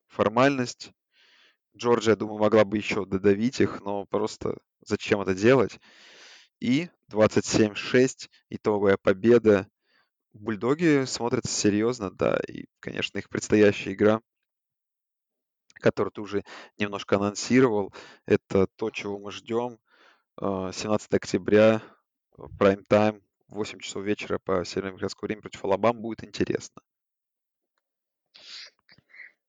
формальность. 0.09 0.93
Джорджия, 1.77 2.13
я 2.13 2.17
думаю, 2.17 2.39
могла 2.39 2.65
бы 2.65 2.77
еще 2.77 3.05
додавить 3.05 3.61
их, 3.61 3.83
но 3.83 4.07
просто 4.07 4.57
зачем 4.85 5.21
это 5.21 5.35
делать? 5.35 5.81
И 6.61 6.89
27-6, 7.11 8.29
итоговая 8.51 8.97
победа. 8.97 9.69
Бульдоги 10.33 11.05
смотрятся 11.07 11.53
серьезно, 11.53 12.11
да, 12.11 12.39
и, 12.49 12.67
конечно, 12.81 13.19
их 13.19 13.29
предстоящая 13.29 13.95
игра, 13.95 14.21
которую 15.75 16.13
ты 16.13 16.21
уже 16.21 16.45
немножко 16.79 17.17
анонсировал, 17.17 17.95
это 18.27 18.67
то, 18.77 18.91
чего 18.91 19.19
мы 19.19 19.33
ждем. 19.33 19.79
17 20.39 21.15
октября, 21.15 21.81
прайм-тайм, 22.59 23.23
8 23.49 23.79
часов 23.79 24.05
вечера 24.05 24.39
по 24.39 24.65
североамериканскому 24.65 25.27
времени 25.27 25.43
против 25.43 25.65
Алабам 25.65 26.01
будет 26.01 26.25
интересно. 26.25 26.83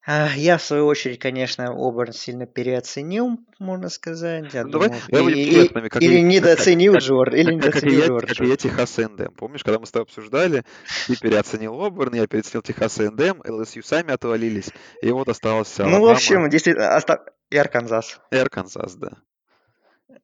А, 0.10 0.30
Я, 0.36 0.58
в 0.58 0.62
свою 0.64 0.86
очередь, 0.88 1.20
конечно, 1.20 1.66
Оберн 1.72 2.14
сильно 2.14 2.46
переоценил, 2.46 3.40
можно 3.60 3.90
сказать. 3.90 4.54
Я 4.54 4.64
Ну, 4.64 4.70
давай, 4.72 4.88
думал, 4.88 5.02
давай 5.10 5.34
и- 5.34 5.52
честными, 5.52 5.90
как 5.90 6.02
или 6.02 6.16
как, 6.22 6.24
недооценил 6.24 6.94
как, 6.94 7.02
Джордж, 7.02 7.36
или 7.36 7.60
как, 7.60 7.74
как 7.74 7.84
недооценил 7.84 7.94
я, 8.16 8.22
как 8.22 8.30
и 8.30 8.34
Джорджа. 8.34 8.44
я 8.46 8.56
Техас 8.56 9.00
A&M. 9.00 9.34
Помнишь, 9.36 9.64
когда 9.66 9.80
мы 9.80 9.86
с 9.86 9.92
тобой 9.92 10.04
обсуждали, 10.04 10.64
ты 11.08 11.18
переоценил 11.20 11.84
Оберн, 11.84 12.14
я 12.16 12.26
переоценил 12.26 12.62
Техас 12.62 12.98
A&M, 13.00 13.42
ЛСЮ 13.46 13.84
сами 13.84 14.14
отвалились, 14.14 14.70
и 15.02 15.12
вот 15.12 15.28
осталось 15.28 15.78
Ну, 15.78 16.00
в 16.02 16.10
общем, 16.10 16.50
действительно, 16.50 16.96
оста- 16.96 17.26
и 17.50 17.58
Арканзас, 17.58 18.22
и 18.32 18.38
Арканзас, 18.38 18.96
да. 18.96 19.10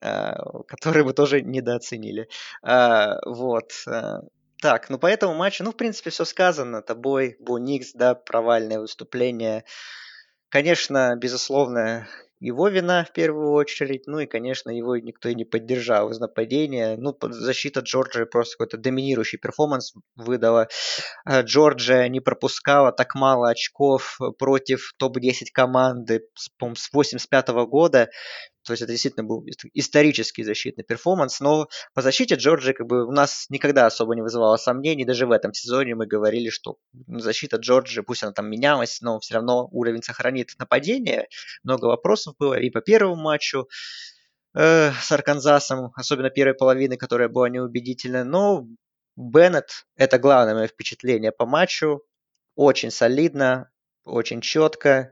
а, 0.01 0.63
который 0.63 1.03
мы 1.03 1.11
тоже 1.13 1.41
недооценили. 1.41 2.29
А, 2.61 3.17
Вот. 3.25 3.71
Так, 4.63 4.89
ну 4.89 4.97
по 4.97 5.07
этому 5.07 5.33
матчу, 5.33 5.61
ну, 5.65 5.71
в 5.71 5.75
принципе, 5.75 6.09
все 6.09 6.23
сказано. 6.23 6.81
Тобой, 6.81 7.35
Бо 7.41 7.57
Никс, 7.57 7.91
да, 7.91 8.15
провальное 8.15 8.79
выступление. 8.79 9.65
Конечно, 10.47 11.17
безусловно, 11.17 12.07
его 12.39 12.69
вина 12.69 13.03
в 13.03 13.11
первую 13.11 13.51
очередь. 13.51 14.07
Ну 14.07 14.19
и, 14.19 14.25
конечно, 14.25 14.69
его 14.69 14.95
никто 14.95 15.27
и 15.27 15.35
не 15.35 15.43
поддержал 15.43 16.11
из 16.11 16.19
нападения. 16.19 16.95
Ну, 16.95 17.13
защита 17.21 17.81
Джорджии 17.81 18.23
просто 18.23 18.55
какой-то 18.55 18.77
доминирующий 18.77 19.37
перформанс 19.37 19.95
выдала. 20.15 20.69
А, 21.25 21.41
Джорджия 21.41 22.07
не 22.07 22.21
пропускала 22.21 22.93
так 22.93 23.15
мало 23.15 23.49
очков 23.49 24.17
против 24.39 24.93
топ-10 24.97 25.47
команды, 25.53 26.21
с 26.35 26.49
85 26.93 27.49
года. 27.67 28.09
То 28.63 28.73
есть 28.73 28.81
это 28.81 28.91
действительно 28.91 29.25
был 29.25 29.45
ис- 29.45 29.69
исторический 29.73 30.43
защитный 30.43 30.83
перформанс, 30.83 31.39
но 31.39 31.67
по 31.93 32.01
защите 32.01 32.35
Джорджии 32.35 32.73
как 32.73 32.87
бы 32.87 33.05
у 33.05 33.11
нас 33.11 33.45
никогда 33.49 33.85
особо 33.85 34.15
не 34.15 34.21
вызывало 34.21 34.57
сомнений. 34.57 35.05
Даже 35.05 35.25
в 35.25 35.31
этом 35.31 35.53
сезоне 35.53 35.95
мы 35.95 36.07
говорили, 36.07 36.49
что 36.49 36.77
ну, 37.07 37.19
защита 37.19 37.57
Джорджии, 37.57 38.01
пусть 38.01 38.23
она 38.23 38.31
там 38.31 38.49
менялась, 38.49 39.01
но 39.01 39.19
все 39.19 39.35
равно 39.35 39.67
уровень 39.71 40.03
сохранит 40.03 40.51
нападение. 40.59 41.27
Много 41.63 41.85
вопросов 41.85 42.35
было 42.39 42.55
и 42.55 42.69
по 42.69 42.81
первому 42.81 43.21
матчу 43.21 43.67
э, 44.55 44.91
с 44.91 45.11
Арканзасом, 45.11 45.91
особенно 45.95 46.29
первой 46.29 46.53
половины, 46.53 46.97
которая 46.97 47.29
была 47.29 47.49
неубедительной. 47.49 48.23
Но 48.23 48.67
Беннет– 49.15 49.85
это 49.95 50.17
главное 50.17 50.55
мое 50.55 50.67
впечатление 50.67 51.31
по 51.31 51.45
матчу. 51.45 52.03
Очень 52.55 52.91
солидно, 52.91 53.69
очень 54.03 54.41
четко. 54.41 55.11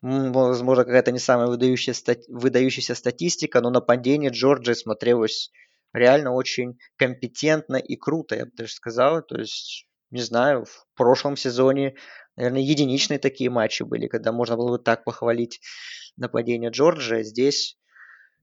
Возможно, 0.00 0.84
какая-то 0.84 1.10
не 1.10 1.18
самая 1.18 1.48
выдающая 1.48 1.92
стати- 1.92 2.24
выдающаяся 2.28 2.94
статистика, 2.94 3.60
но 3.60 3.70
нападение 3.70 4.30
Джорджии 4.30 4.74
смотрелось 4.74 5.50
реально 5.92 6.32
очень 6.32 6.78
компетентно 6.96 7.76
и 7.76 7.96
круто, 7.96 8.36
я 8.36 8.46
бы 8.46 8.52
даже 8.54 8.72
сказал. 8.72 9.22
То 9.22 9.38
есть, 9.38 9.86
не 10.10 10.20
знаю, 10.20 10.64
в 10.66 10.86
прошлом 10.94 11.36
сезоне, 11.36 11.94
наверное, 12.36 12.60
единичные 12.62 13.18
такие 13.18 13.50
матчи 13.50 13.82
были, 13.82 14.06
когда 14.06 14.30
можно 14.30 14.56
было 14.56 14.76
бы 14.76 14.82
так 14.82 15.04
похвалить 15.04 15.60
нападение 16.16 16.70
Джорджии. 16.70 17.24
Здесь, 17.24 17.76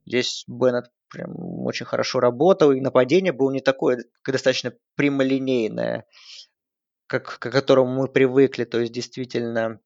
здесь 0.05 0.43
Беннет 0.47 0.91
прям 1.09 1.33
очень 1.65 1.85
хорошо 1.85 2.19
работал, 2.19 2.73
и 2.73 2.81
нападение 2.81 3.31
было 3.31 3.51
не 3.51 3.61
такое, 3.61 4.03
достаточно 4.27 4.73
прямолинейное, 4.95 6.05
как, 7.07 7.39
к 7.39 7.49
которому 7.49 8.01
мы 8.01 8.07
привыкли. 8.09 8.65
То 8.65 8.81
есть, 8.81 8.91
действительно, 8.91 9.79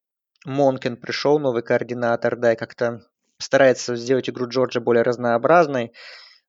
Монкин 0.46 0.98
пришел, 0.98 1.40
новый 1.40 1.64
координатор, 1.64 2.36
да, 2.38 2.54
и 2.54 2.56
как-то 2.56 3.02
старается 3.38 3.96
сделать 3.96 4.30
игру 4.30 4.48
Джорджа 4.48 4.80
более 4.80 5.04
разнообразной 5.04 5.94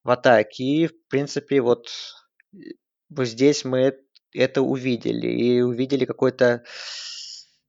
в 0.05 0.11
атаке. 0.11 0.65
И, 0.65 0.87
в 0.87 1.09
принципе, 1.09 1.61
вот, 1.61 1.89
вот 3.09 3.27
здесь 3.27 3.65
мы 3.65 3.97
это 4.33 4.63
увидели. 4.63 5.27
И 5.27 5.61
увидели 5.61 6.05
какое-то 6.05 6.63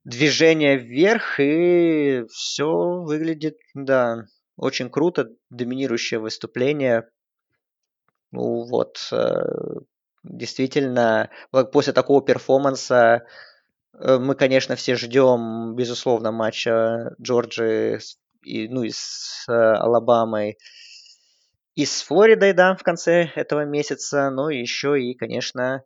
движение 0.04 0.76
вверх, 0.78 1.38
и 1.40 2.24
все 2.30 3.02
выглядит, 3.02 3.58
да, 3.74 4.26
очень 4.56 4.90
круто. 4.90 5.28
Доминирующее 5.50 6.20
выступление. 6.20 7.08
Ну 8.30 8.64
вот, 8.64 8.98
э, 9.12 9.26
действительно, 10.24 11.30
после 11.72 11.92
такого 11.92 12.22
перформанса 12.22 13.26
Мы, 13.94 14.34
конечно, 14.34 14.74
все 14.76 14.96
ждем, 14.96 15.74
безусловно, 15.74 16.32
матча 16.32 17.14
Джорджии 17.20 17.98
и, 18.42 18.68
ну, 18.68 18.82
и 18.82 18.90
с 18.90 19.44
э, 19.48 19.52
Алабамой 19.52 20.56
и 21.74 21.86
с 21.86 22.02
Флоридой, 22.02 22.52
да, 22.52 22.76
в 22.76 22.82
конце 22.82 23.30
этого 23.34 23.64
месяца. 23.64 24.30
Ну 24.30 24.48
и 24.50 24.58
еще 24.58 25.00
и, 25.00 25.14
конечно, 25.14 25.84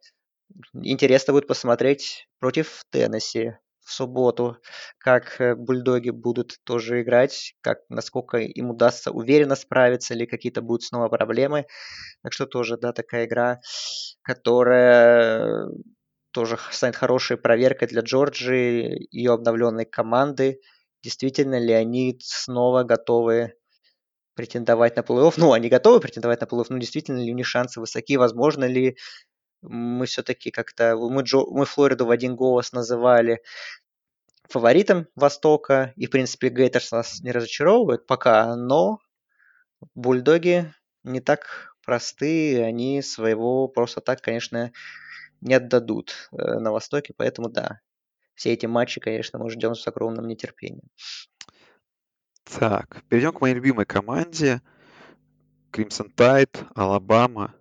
интересно 0.75 1.33
будет 1.33 1.47
посмотреть 1.47 2.29
против 2.39 2.83
Теннесси 2.91 3.53
в 3.85 3.93
субботу, 3.93 4.59
как 4.99 5.41
э, 5.41 5.55
бульдоги 5.55 6.11
будут 6.11 6.57
тоже 6.65 7.03
играть, 7.03 7.55
как 7.61 7.79
насколько 7.89 8.39
им 8.39 8.71
удастся 8.71 9.13
уверенно 9.13 9.55
справиться, 9.55 10.15
или 10.15 10.27
какие-то 10.27 10.61
будут 10.61 10.83
снова 10.83 11.09
проблемы. 11.09 11.67
Так 12.23 12.33
что 12.33 12.47
тоже, 12.47 12.79
да, 12.79 12.93
такая 12.93 13.27
игра, 13.27 13.61
которая 14.23 15.69
тоже 16.37 16.59
станет 16.71 16.97
хорошей 16.97 17.39
проверкой 17.39 17.89
для 17.89 18.03
Джорджии, 18.03 19.09
ее 19.11 19.33
обновленной 19.33 19.87
команды. 19.87 20.61
Действительно 21.03 21.59
ли 21.59 21.73
они 21.73 22.19
снова 22.23 22.83
готовы 22.83 23.55
претендовать 24.35 24.97
на 24.97 25.01
плей-офф? 25.01 25.33
Ну, 25.39 25.55
они 25.55 25.71
готовы 25.71 25.99
претендовать 25.99 26.43
на 26.43 26.45
плей-офф, 26.45 26.67
но 26.69 26.77
действительно 26.77 27.21
ли 27.21 27.33
у 27.33 27.35
них 27.35 27.47
шансы 27.47 27.81
высоки? 27.81 28.19
Возможно 28.19 28.67
ли 28.67 28.99
мы 29.63 30.05
все-таки 30.05 30.51
как-то... 30.51 30.95
Мы, 30.95 31.23
Джо, 31.23 31.39
мы 31.47 31.65
Флориду 31.65 32.05
в 32.05 32.11
один 32.11 32.37
голос 32.37 32.73
называли 32.73 33.41
фаворитом 34.51 35.07
Востока, 35.15 35.95
и, 35.97 36.07
в 36.07 36.11
принципе, 36.11 36.51
Гейтерс 36.51 36.93
нас 36.93 37.21
не 37.23 37.33
разочаровывает 37.33 38.07
пока, 38.07 38.55
но 38.57 38.99
бульдоги 39.95 40.71
не 41.03 41.21
так 41.21 41.75
просты, 41.83 42.63
они 42.63 43.01
своего 43.01 43.69
просто 43.69 44.03
так, 44.03 44.21
конечно, 44.21 44.71
не 45.47 45.55
отдадут 45.55 46.29
э, 46.33 46.59
на 46.59 46.73
Востоке, 46.73 47.15
поэтому 47.17 47.49
да, 47.49 47.81
все 48.35 48.53
эти 48.53 48.67
матчи, 48.67 49.01
конечно, 49.01 49.39
мы 49.39 49.51
ждем 49.51 49.75
с 49.75 49.87
огромным 49.87 50.29
нетерпением. 50.29 50.89
Так, 52.45 53.03
перейдем 53.09 53.33
к 53.33 53.41
моей 53.41 53.55
любимой 53.55 53.87
команде. 53.87 54.61
Crimson 55.73 56.15
Tide, 56.15 56.67
Алабама. 56.75 57.55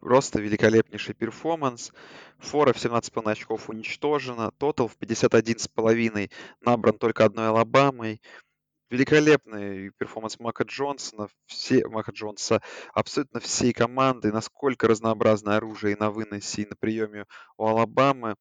Просто 0.00 0.40
великолепнейший 0.40 1.14
перформанс. 1.14 1.92
Фора 2.38 2.72
в 2.72 2.76
17,5 2.76 3.30
очков 3.30 3.70
уничтожена. 3.70 4.50
Тотал 4.58 4.88
в 4.88 4.96
51,5 4.98 6.30
набран 6.60 6.98
только 6.98 7.24
одной 7.24 7.48
Алабамой. 7.48 8.20
Великолепный 8.92 9.90
перформанс 9.96 10.38
Мака 10.38 10.64
Джонсона, 10.64 11.28
все, 11.46 11.88
Мака 11.88 12.12
Джонса, 12.12 12.60
абсолютно 12.92 13.40
всей 13.40 13.72
команды, 13.72 14.30
насколько 14.30 14.86
разнообразное 14.86 15.56
оружие 15.56 15.94
и 15.94 15.98
на 15.98 16.10
выносе, 16.10 16.62
и 16.62 16.66
на 16.66 16.76
приеме 16.76 17.24
у 17.56 17.66
Алабамы. 17.66 18.36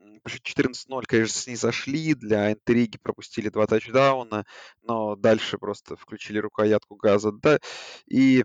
М, 0.00 0.18
по 0.20 0.28
счету 0.28 0.42
14-0, 0.42 1.06
конечно, 1.06 1.40
снизошли, 1.40 2.14
для 2.14 2.52
интриги 2.52 2.98
пропустили 2.98 3.48
два 3.48 3.68
тачдауна, 3.68 4.44
но 4.82 5.14
дальше 5.14 5.56
просто 5.56 5.94
включили 5.94 6.38
рукоятку 6.38 6.96
газа, 6.96 7.30
да, 7.30 7.60
и 8.06 8.42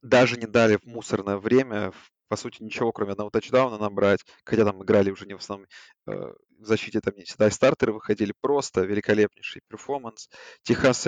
даже 0.00 0.38
не 0.38 0.46
дали 0.46 0.76
в 0.76 0.86
мусорное 0.86 1.36
время, 1.36 1.90
в- 1.90 2.10
по 2.28 2.36
сути, 2.36 2.62
ничего, 2.62 2.92
кроме 2.92 3.12
одного 3.12 3.30
тачдауна 3.30 3.78
набрать, 3.78 4.24
хотя 4.44 4.64
там 4.64 4.82
играли 4.82 5.10
уже 5.10 5.26
не 5.26 5.34
в 5.34 5.38
основном 5.38 5.68
э, 6.06 6.12
в 6.58 6.64
защите, 6.64 7.00
там 7.00 7.14
не 7.16 7.24
всегда 7.24 7.48
и 7.48 7.50
стартеры 7.50 7.92
выходили, 7.92 8.32
просто 8.40 8.82
великолепнейший 8.82 9.62
перформанс. 9.68 10.28
Техас 10.62 11.06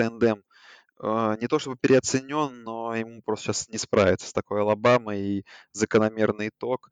а, 1.01 1.37
не 1.37 1.47
то 1.47 1.59
чтобы 1.59 1.77
переоценен, 1.77 2.63
но 2.63 2.93
ему 2.93 3.21
просто 3.21 3.45
сейчас 3.45 3.69
не 3.69 3.77
справиться 3.77 4.27
с 4.27 4.33
такой 4.33 4.61
Алабамой 4.61 5.21
и 5.21 5.45
закономерный 5.71 6.49
итог. 6.49 6.89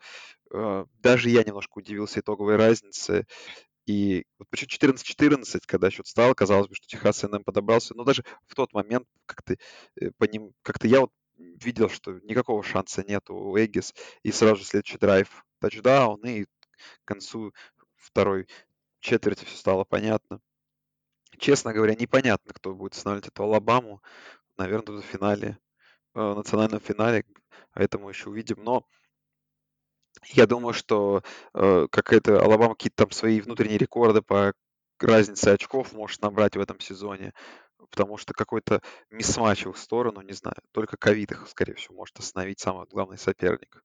А, 0.54 0.86
даже 1.00 1.30
я 1.30 1.44
немножко 1.44 1.80
удивился 1.80 2.22
итоговой 2.22 2.56
разнице. 2.56 3.26
И 3.86 4.26
вот 4.40 4.50
почему 4.50 4.70
14-14, 4.94 5.62
когда 5.66 5.90
счет 5.90 6.08
стал, 6.08 6.36
казалось 6.36 6.68
бы, 6.68 6.76
что 6.76 6.88
Техас 6.88 7.24
НМ 7.24 7.44
подобрался. 7.44 7.96
Но 7.96 8.04
даже 8.04 8.24
в 8.48 8.56
тот 8.56 8.74
момент 8.74 9.08
как-то 9.26 9.56
э, 10.00 10.12
по 10.18 10.26
ним, 10.26 10.52
как-то 10.62 10.88
я 10.88 11.02
вот 11.02 11.12
видел, 11.38 11.90
что 11.90 12.20
никакого 12.24 12.64
шанса 12.64 13.04
нет 13.08 13.30
у 13.30 13.58
Эггис. 13.58 13.94
И 14.24 14.32
сразу 14.32 14.58
же 14.58 14.66
следующий 14.66 14.98
драйв 14.98 15.46
тачдаун, 15.60 16.22
и 16.26 16.46
к 16.46 16.50
концу 17.06 17.54
второй 17.96 18.48
четверти 19.00 19.46
все 19.46 19.58
стало 19.58 19.84
понятно. 19.84 20.40
Честно 21.38 21.74
говоря, 21.74 21.96
непонятно, 21.96 22.54
кто 22.54 22.74
будет 22.74 22.94
останавливать 22.94 23.28
эту 23.28 23.44
Алабаму. 23.44 24.02
Наверное, 24.58 25.02
в 25.02 25.06
финале, 25.06 25.60
э, 26.16 26.20
в 26.20 26.36
национальном 26.36 26.80
финале, 26.80 27.26
а 27.72 27.84
это 27.84 28.00
мы 28.00 28.12
еще 28.12 28.30
увидим. 28.30 28.64
Но 28.64 28.88
я 30.34 30.48
думаю, 30.48 30.74
что 30.74 31.22
э, 31.54 31.88
какая-то 31.92 32.42
Алабама 32.42 32.74
какие-то 32.74 33.04
там 33.06 33.12
свои 33.12 33.40
внутренние 33.40 33.78
рекорды 33.78 34.22
по 34.22 34.54
разнице 35.00 35.50
очков 35.50 35.94
может 35.94 36.22
набрать 36.22 36.56
в 36.56 36.60
этом 36.60 36.80
сезоне, 36.80 37.34
потому 37.90 38.18
что 38.18 38.34
какой-то 38.34 38.82
mismatch 39.10 39.66
в 39.66 39.76
сторону, 39.76 40.22
не 40.22 40.34
знаю, 40.34 40.58
только 40.72 40.98
ковид 40.98 41.32
их, 41.32 41.48
скорее 41.48 41.76
всего, 41.76 41.96
может 41.96 42.20
остановить 42.20 42.60
самый 42.60 42.86
главный 42.88 43.18
соперник. 43.18 43.84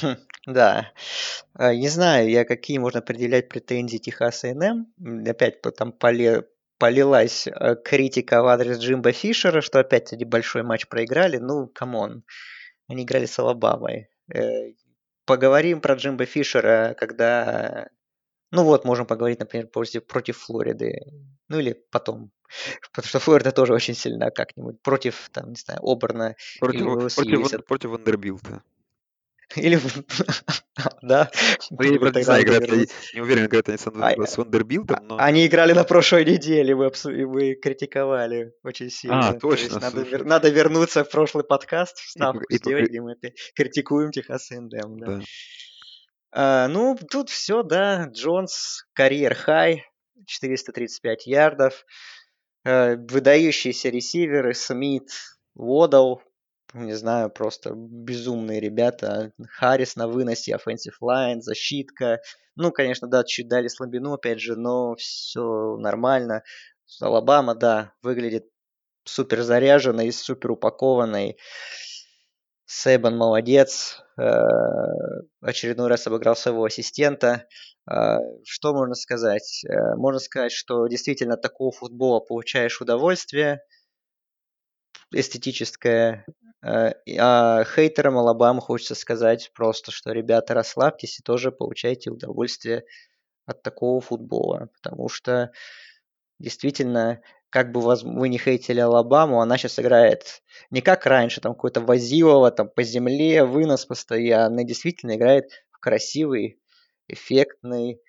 Хм, 0.00 0.16
да. 0.46 0.92
А, 1.54 1.74
не 1.74 1.88
знаю 1.88 2.30
я, 2.30 2.44
какие 2.44 2.78
можно 2.78 3.00
определять 3.00 3.48
претензии 3.48 3.98
Техаса 3.98 4.54
A&M. 4.54 4.86
Опять 5.28 5.60
там 5.76 5.92
поле, 5.92 6.48
полилась 6.78 7.46
э, 7.46 7.76
критика 7.76 8.42
в 8.42 8.46
адрес 8.46 8.78
Джимбо 8.78 9.12
Фишера, 9.12 9.60
что 9.60 9.80
опять 9.80 10.12
они 10.12 10.24
большой 10.24 10.62
матч 10.62 10.88
проиграли. 10.88 11.38
Ну, 11.38 11.66
come 11.66 11.99
on. 11.99 12.24
Они 12.88 13.04
играли 13.04 13.26
с 13.26 13.38
Алабамой. 13.38 14.08
Э, 14.32 14.72
поговорим 15.26 15.80
про 15.80 15.94
Джимбо 15.94 16.26
Фишера, 16.26 16.94
когда... 16.98 17.88
Ну 18.50 18.64
вот, 18.64 18.84
можем 18.84 19.06
поговорить, 19.06 19.40
например, 19.40 19.66
против 19.66 20.38
Флориды. 20.38 21.00
Ну 21.54 21.60
или 21.60 21.80
потом. 21.92 22.32
Потому 22.92 23.08
что 23.08 23.20
Флорида 23.20 23.52
тоже 23.52 23.74
очень 23.74 23.94
сильна 23.94 24.30
как-нибудь. 24.30 24.82
Против, 24.82 25.30
там, 25.32 25.50
не 25.50 25.56
знаю, 25.56 25.80
Оберна. 25.84 26.34
Против, 26.58 27.14
против, 27.14 27.64
против 27.64 27.90
Вандербилта. 27.90 28.62
Или... 29.56 29.78
да. 31.02 31.30
Ну, 31.70 31.82
я 31.82 31.90
не 31.90 32.22
знаю, 32.22 32.42
играют, 32.42 32.90
не 33.14 33.20
уверен, 33.20 33.46
играют 33.46 33.68
они 33.68 33.78
с, 33.78 33.86
а, 33.86 34.26
с 34.26 34.36
Вандербилтом, 34.36 34.98
но... 35.06 35.16
Они 35.18 35.46
играли 35.46 35.72
на 35.74 35.84
прошлой 35.84 36.24
неделе, 36.24 36.74
мы, 36.74 36.86
обсу... 36.86 37.10
мы 37.10 37.54
критиковали 37.54 38.52
очень 38.64 38.90
сильно. 38.90 39.28
А, 39.28 39.34
точно. 39.34 39.78
надо, 39.78 40.00
вер... 40.02 40.24
надо 40.24 40.48
вернуться 40.48 41.04
в 41.04 41.10
прошлый 41.10 41.44
подкаст, 41.44 41.98
вставку 41.98 42.42
и, 42.48 42.56
сделать, 42.56 42.86
и... 42.86 42.88
где 42.88 43.00
мы 43.00 43.14
критикуем 43.54 44.10
Техас 44.10 44.50
Эндем. 44.50 44.98
Да. 44.98 45.06
Да. 45.06 45.20
А, 46.32 46.68
ну, 46.68 46.98
тут 47.08 47.30
все, 47.30 47.62
да. 47.62 48.08
Джонс, 48.12 48.86
карьер 48.92 49.34
хай, 49.34 49.84
435 50.26 51.26
ярдов. 51.26 51.84
Э, 52.64 52.96
выдающиеся 52.96 53.90
ресиверы, 53.90 54.54
Смит, 54.54 55.10
Водал, 55.54 56.22
не 56.72 56.94
знаю, 56.94 57.30
просто 57.30 57.72
безумные 57.74 58.60
ребята. 58.60 59.32
Харрис 59.50 59.96
на 59.96 60.08
выносе, 60.08 60.56
offensive 60.56 60.96
line, 61.02 61.40
защитка. 61.40 62.20
Ну, 62.56 62.72
конечно, 62.72 63.06
да, 63.06 63.22
чуть 63.24 63.48
дали 63.48 63.68
слабину, 63.68 64.14
опять 64.14 64.40
же, 64.40 64.56
но 64.56 64.94
все 64.96 65.76
нормально. 65.76 66.42
Алабама, 67.00 67.54
да, 67.54 67.92
выглядит 68.02 68.48
супер 69.04 69.42
заряженной, 69.42 70.12
супер 70.12 70.52
упакованной. 70.52 71.36
Сейбан 72.66 73.16
молодец. 73.16 74.03
Э, 74.16 74.46
очередной 75.40 75.88
раз 75.88 76.06
обыграл 76.06 76.36
своего 76.36 76.64
ассистента. 76.64 77.46
Э, 77.90 78.18
что 78.44 78.72
можно 78.72 78.94
сказать? 78.94 79.64
Э, 79.64 79.96
можно 79.96 80.20
сказать, 80.20 80.52
что 80.52 80.86
действительно 80.86 81.36
такого 81.36 81.72
футбола 81.72 82.20
получаешь 82.20 82.80
удовольствие 82.80 83.62
эстетическое. 85.12 86.26
А 86.62 87.64
хейтерам 87.64 88.16
Алабамы 88.16 88.60
хочется 88.62 88.94
сказать 88.94 89.50
просто, 89.54 89.90
что, 89.92 90.12
ребята, 90.12 90.54
расслабьтесь 90.54 91.20
и 91.20 91.22
тоже 91.22 91.52
получайте 91.52 92.10
удовольствие 92.10 92.84
от 93.44 93.62
такого 93.62 94.00
футбола. 94.00 94.70
Потому 94.80 95.08
что 95.10 95.52
действительно, 96.38 97.20
как 97.54 97.70
бы 97.70 97.80
вы 97.80 98.28
не 98.28 98.36
хейтили 98.36 98.80
Алабаму, 98.80 99.40
она 99.40 99.56
сейчас 99.56 99.78
играет 99.78 100.42
не 100.70 100.80
как 100.80 101.06
раньше, 101.06 101.40
там 101.40 101.54
какой-то 101.54 101.80
Вазилова, 101.82 102.50
там 102.50 102.68
по 102.68 102.82
земле, 102.82 103.44
вынос 103.44 103.86
постоянный, 103.86 104.64
действительно 104.64 105.14
играет 105.14 105.52
в 105.70 105.78
красивый, 105.78 106.60
эффектный, 107.06 108.00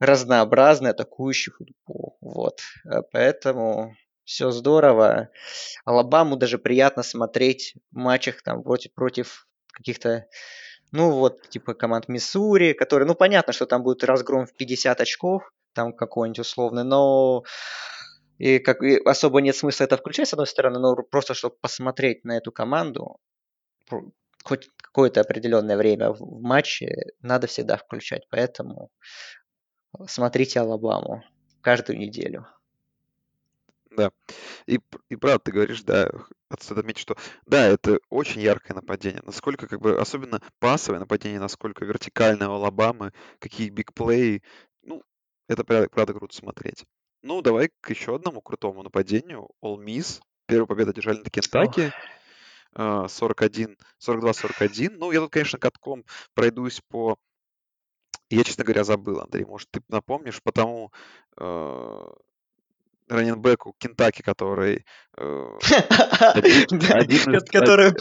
разнообразный 0.00 0.90
атакующий 0.90 1.50
футбол. 1.50 2.18
Вот. 2.20 2.60
Э, 2.84 3.00
поэтому 3.10 3.94
все 4.24 4.50
здорово. 4.50 5.30
Алабаму 5.86 6.36
даже 6.36 6.58
приятно 6.58 7.02
смотреть 7.02 7.72
в 7.90 7.96
матчах 7.96 8.42
там 8.42 8.62
против, 8.62 8.92
против 8.92 9.48
каких-то, 9.72 10.26
ну 10.92 11.12
вот, 11.12 11.48
типа 11.48 11.72
команд 11.72 12.08
Миссури, 12.08 12.74
которые, 12.74 13.06
ну 13.06 13.14
понятно, 13.14 13.54
что 13.54 13.64
там 13.64 13.82
будет 13.82 14.04
разгром 14.04 14.44
в 14.44 14.52
50 14.52 15.00
очков, 15.00 15.50
там 15.72 15.94
какой-нибудь 15.94 16.40
условный, 16.40 16.84
но 16.84 17.44
и 18.38 18.58
как 18.58 18.82
и 18.82 18.96
особо 19.04 19.40
нет 19.40 19.56
смысла 19.56 19.84
это 19.84 19.96
включать, 19.96 20.28
с 20.28 20.32
одной 20.32 20.46
стороны, 20.46 20.78
но 20.78 20.96
просто 20.96 21.34
чтобы 21.34 21.56
посмотреть 21.60 22.24
на 22.24 22.36
эту 22.36 22.52
команду, 22.52 23.18
хоть 24.44 24.70
какое-то 24.76 25.20
определенное 25.20 25.76
время 25.76 26.12
в 26.12 26.40
матче 26.40 27.12
надо 27.20 27.46
всегда 27.48 27.76
включать. 27.76 28.26
Поэтому 28.30 28.90
смотрите 30.06 30.60
Алабаму 30.60 31.22
каждую 31.60 31.98
неделю. 31.98 32.46
Да. 33.90 34.12
И, 34.66 34.78
и 35.08 35.16
правда, 35.16 35.40
ты 35.40 35.52
говоришь, 35.52 35.82
да, 35.82 36.08
стоит 36.60 36.78
отметить, 36.78 37.00
что 37.00 37.16
да, 37.46 37.66
это 37.66 37.98
очень 38.10 38.40
яркое 38.40 38.76
нападение. 38.76 39.22
Насколько, 39.24 39.66
как 39.66 39.80
бы, 39.80 39.98
особенно 39.98 40.40
пасовое 40.60 41.00
нападение, 41.00 41.40
насколько 41.40 41.84
вертикальное 41.84 42.48
у 42.48 42.52
Алабамы, 42.52 43.12
какие 43.40 43.70
бигплеи. 43.70 44.42
Ну, 44.82 45.02
это 45.48 45.64
правда, 45.64 45.88
правда 45.88 46.14
круто 46.14 46.36
смотреть. 46.36 46.84
Ну, 47.22 47.42
давай 47.42 47.70
к 47.80 47.90
еще 47.90 48.14
одному 48.14 48.40
крутому 48.40 48.82
нападению. 48.82 49.50
All 49.62 49.76
Miss. 49.76 50.20
Первую 50.46 50.66
победу 50.66 50.92
держали 50.92 51.18
на 51.18 51.30
Кентаки. 51.30 51.92
41, 52.74 53.76
42-41. 53.98 54.90
Ну, 54.96 55.10
я 55.10 55.20
тут, 55.20 55.32
конечно, 55.32 55.58
катком 55.58 56.04
пройдусь 56.34 56.80
по... 56.88 57.16
Я, 58.30 58.44
честно 58.44 58.64
говоря, 58.64 58.84
забыл, 58.84 59.20
Андрей. 59.20 59.44
Может, 59.44 59.70
ты 59.70 59.80
напомнишь? 59.88 60.42
Потому 60.42 60.92
э, 61.38 62.06
раненбеку 63.08 63.74
Кентаки, 63.78 64.22
который 64.22 64.84
э, 65.16 65.58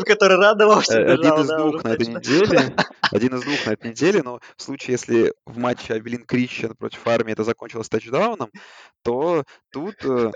который 0.06 0.38
радовался. 0.38 1.00
Э, 1.00 1.14
один 1.14 1.34
из 1.36 1.48
двух 1.48 1.84
на 1.84 1.90
этой 1.90 2.08
неделе. 2.08 2.76
Один 3.10 3.36
из 3.36 3.44
двух 3.44 3.66
на 3.66 3.72
этой 3.72 3.92
неделе, 3.92 4.22
но 4.22 4.42
в 4.58 4.62
случае, 4.62 4.94
если 4.94 5.34
в 5.46 5.58
матче 5.58 5.94
Абилин 5.94 6.26
Крисчен 6.26 6.76
против 6.76 7.08
армии 7.08 7.32
это 7.32 7.46
закончилось 7.46 7.88
тачдауном, 7.88 8.52
то 9.02 9.46
тут 9.72 9.96
э, 10.04 10.32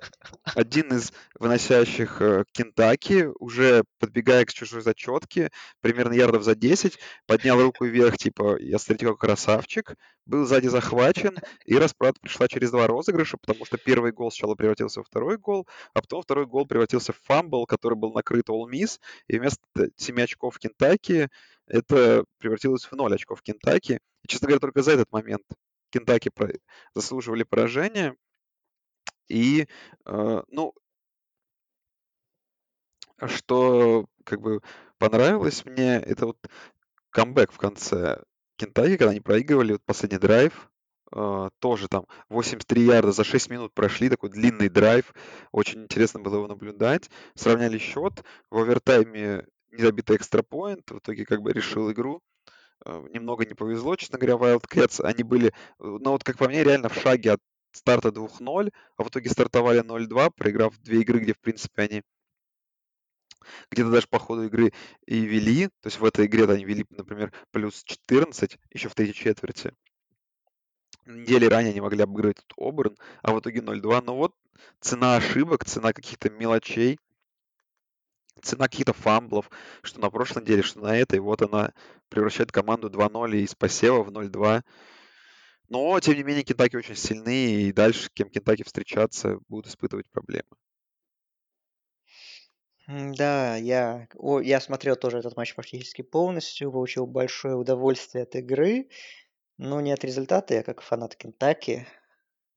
один 0.56 0.88
из 0.94 1.12
выносящих 1.38 2.22
Кентукки, 2.54 3.28
уже 3.40 3.84
подбегая 4.00 4.46
к 4.46 4.54
чужой 4.54 4.82
зачетке, 4.82 5.50
примерно 5.82 6.14
ярдов 6.14 6.44
за 6.44 6.56
10, 6.56 6.98
поднял 7.28 7.62
руку 7.62 7.84
вверх, 7.84 8.18
типа, 8.18 8.58
я 8.60 8.80
смотрите, 8.80 9.08
как 9.08 9.18
красавчик, 9.18 9.96
был 10.32 10.46
сзади 10.46 10.68
захвачен, 10.68 11.38
и 11.66 11.76
расправа 11.76 12.14
пришла 12.20 12.48
через 12.48 12.72
два 12.72 12.88
розыгрыша, 12.88 13.38
потому 13.38 13.66
что 13.66 13.78
первый 13.78 14.14
гол 14.14 14.32
сначала 14.32 14.56
превратился 14.56 15.02
во 15.02 15.04
второй 15.04 15.38
гол, 15.38 15.68
а 15.94 16.02
потом 16.02 16.24
второй 16.24 16.46
гол 16.46 16.66
превратился 16.66 17.12
в 17.14 17.20
fumble, 17.22 17.66
который 17.66 17.98
был 17.98 18.14
накрыт 18.14 18.50
Ole 18.50 18.66
Miss, 18.72 19.00
и 19.28 19.38
вместо 19.38 19.62
7 19.98 20.22
очков 20.22 20.58
Кентаки 20.58 21.28
это 21.68 22.26
превратилось 22.38 22.86
в 22.86 22.94
0 22.94 23.14
очков 23.14 23.42
Кентаки. 23.42 24.00
И, 24.24 24.28
честно 24.28 24.48
говоря, 24.48 24.60
только 24.60 24.82
за 24.82 24.94
этот 24.94 25.12
момент 25.12 25.44
Кентаки 25.92 26.32
заслуживали 26.96 27.44
поражения. 27.44 28.16
И, 29.28 29.68
э, 30.06 30.44
ну, 30.48 30.74
что 33.28 34.06
как 34.24 34.42
бы 34.42 34.62
понравилось 34.98 35.66
мне, 35.66 35.98
это 36.00 36.28
вот 36.28 36.38
камбэк 37.12 37.52
в 37.52 37.58
конце 37.58 38.24
Кентаки, 38.62 38.96
когда 38.96 39.10
они 39.10 39.20
проигрывали, 39.20 39.72
вот 39.72 39.82
последний 39.84 40.20
драйв, 40.20 40.70
э, 41.12 41.50
тоже 41.58 41.88
там 41.88 42.06
83 42.30 42.84
ярда 42.84 43.12
за 43.12 43.24
6 43.24 43.50
минут 43.50 43.74
прошли, 43.74 44.08
такой 44.08 44.30
длинный 44.30 44.70
драйв, 44.70 45.16
очень 45.52 45.82
интересно 45.82 46.20
было 46.20 46.36
его 46.36 46.48
наблюдать. 46.48 47.10
Сравняли 47.34 47.80
счет, 47.80 48.24
в 48.52 48.60
овертайме 48.60 49.48
не 49.72 49.82
забитый 49.82 50.18
экстра 50.18 50.44
поинт, 50.44 50.92
в 50.92 51.00
итоге 51.00 51.26
как 51.26 51.42
бы 51.42 51.52
решил 51.54 51.92
игру. 51.92 52.22
Э, 52.86 53.04
немного 53.12 53.48
не 53.48 53.56
повезло, 53.56 53.96
честно 53.96 54.20
говоря, 54.20 54.36
Wildcats, 54.36 55.04
они 55.04 55.24
были, 55.24 55.54
ну 55.80 56.12
вот 56.12 56.24
как 56.24 56.38
по 56.38 56.48
мне, 56.48 56.64
реально 56.64 56.90
в 56.90 56.94
шаге 56.94 57.32
от 57.32 57.40
старта 57.72 58.10
2-0, 58.10 58.72
а 58.98 59.04
в 59.04 59.10
итоге 59.10 59.32
стартовали 59.32 59.82
0-2, 59.82 60.34
проиграв 60.36 60.78
две 60.82 61.02
игры, 61.02 61.18
где, 61.18 61.34
в 61.34 61.40
принципе, 61.40 61.82
они 61.82 62.04
где-то 63.70 63.92
даже 63.92 64.08
по 64.08 64.20
ходу 64.20 64.44
игры 64.44 64.74
и 65.06 65.22
вели. 65.22 65.68
То 65.68 65.88
есть 65.88 66.00
в 66.00 66.06
этой 66.06 66.26
игре 66.26 66.46
они 66.46 66.66
вели, 66.66 66.86
например, 66.90 67.34
плюс 67.52 67.84
14 67.84 68.58
еще 68.72 68.90
в 68.90 68.96
третьей 68.96 69.16
четверти. 69.16 69.74
Недели 71.06 71.46
ранее 71.46 71.72
они 71.72 71.82
могли 71.82 72.04
обыграть 72.04 72.38
тут 72.38 72.54
Оберн, 72.58 72.96
а 73.22 73.34
в 73.34 73.40
итоге 73.40 73.60
0-2. 73.60 74.04
Но 74.06 74.16
вот 74.16 74.36
цена 74.80 75.16
ошибок, 75.16 75.66
цена 75.66 75.94
каких-то 75.94 76.30
мелочей, 76.30 77.00
цена 78.42 78.68
каких-то 78.68 78.94
фамблов, 78.94 79.50
что 79.82 80.00
на 80.00 80.10
прошлой 80.10 80.44
неделе, 80.44 80.62
что 80.62 80.80
на 80.80 80.96
этой, 80.96 81.20
вот 81.20 81.42
она 81.42 81.74
превращает 82.10 82.52
команду 82.52 82.90
2-0 82.90 83.38
из 83.38 83.56
посева 83.56 84.04
в 84.04 84.10
0-2. 84.10 84.64
Но, 85.70 86.00
тем 86.00 86.16
не 86.16 86.24
менее, 86.24 86.44
Кентаки 86.44 86.76
очень 86.76 86.96
сильны, 86.96 87.64
и 87.64 87.72
дальше, 87.72 88.10
кем 88.14 88.30
Кентаки 88.30 88.64
встречаться, 88.64 89.40
будут 89.48 89.68
испытывать 89.68 90.10
проблемы. 90.12 90.50
Да, 92.88 93.56
я, 93.56 94.08
о, 94.16 94.40
я 94.40 94.60
смотрел 94.60 94.96
тоже 94.96 95.20
этот 95.20 95.38
матч 95.38 95.56
практически 95.56 96.02
полностью, 96.02 96.72
получил 96.72 97.06
большое 97.06 97.56
удовольствие 97.56 98.24
от 98.24 98.36
игры, 98.36 98.90
но 99.58 99.82
не 99.82 99.94
от 99.94 100.04
результата, 100.04 100.56
я 100.56 100.64
как 100.64 100.82
фанат 100.82 101.16
Кентаки. 101.16 101.88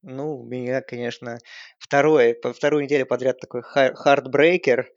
Ну, 0.03 0.43
меня, 0.45 0.83
конечно, 0.83 1.39
второе, 1.79 2.35
по 2.35 2.53
вторую 2.53 2.85
неделю 2.85 3.07
подряд 3.07 3.41
такой 3.41 3.63
heartbreaker, 3.63 4.91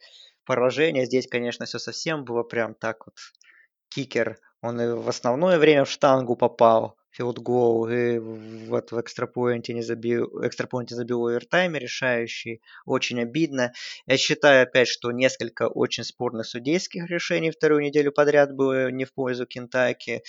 поражение. 0.45 1.05
Здесь, 1.05 1.27
конечно, 1.27 1.65
все 1.65 1.79
совсем 1.79 2.25
было 2.25 2.43
прям 2.43 2.75
так 2.75 3.05
вот. 3.07 3.15
Кикер, 3.89 4.39
он 4.61 4.81
и 4.81 4.87
в 4.93 5.09
основное 5.09 5.59
время 5.59 5.85
в 5.85 5.91
штангу 5.91 6.35
попал, 6.35 6.97
field 7.17 7.53
goal, 7.53 7.89
и 7.89 8.19
вот 8.19 8.91
в 8.91 9.01
экстрапоинте 9.01 9.73
не 9.73 9.81
забил, 9.81 10.27
экстрапоинте 10.43 10.95
забил 10.95 11.25
овертайме 11.25 11.79
решающий. 11.79 12.61
Очень 12.85 13.21
обидно. 13.21 13.73
Я 14.05 14.17
считаю, 14.17 14.63
опять, 14.63 14.87
что 14.87 15.11
несколько 15.11 15.67
очень 15.67 16.03
спорных 16.03 16.45
судейских 16.45 17.09
решений 17.09 17.51
вторую 17.51 17.81
неделю 17.81 18.11
подряд 18.11 18.53
было 18.53 18.91
не 18.91 19.05
в 19.05 19.13
пользу 19.13 19.45
Кентаки. 19.45 20.21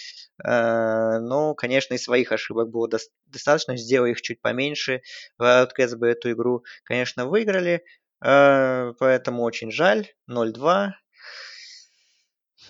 Э, 0.42 1.18
но, 1.18 1.54
конечно, 1.54 1.94
и 1.94 1.98
своих 1.98 2.32
ошибок 2.32 2.70
было 2.70 2.88
достаточно. 3.26 3.76
Сделал 3.76 4.06
их 4.06 4.22
чуть 4.22 4.40
поменьше. 4.40 5.02
Wildcats 5.40 5.96
бы 5.96 6.08
эту 6.08 6.32
игру, 6.32 6.64
конечно, 6.84 7.26
выиграли. 7.26 7.84
Э, 8.24 8.92
поэтому 8.98 9.42
очень 9.42 9.70
жаль. 9.70 10.06
0-2. 10.26 10.92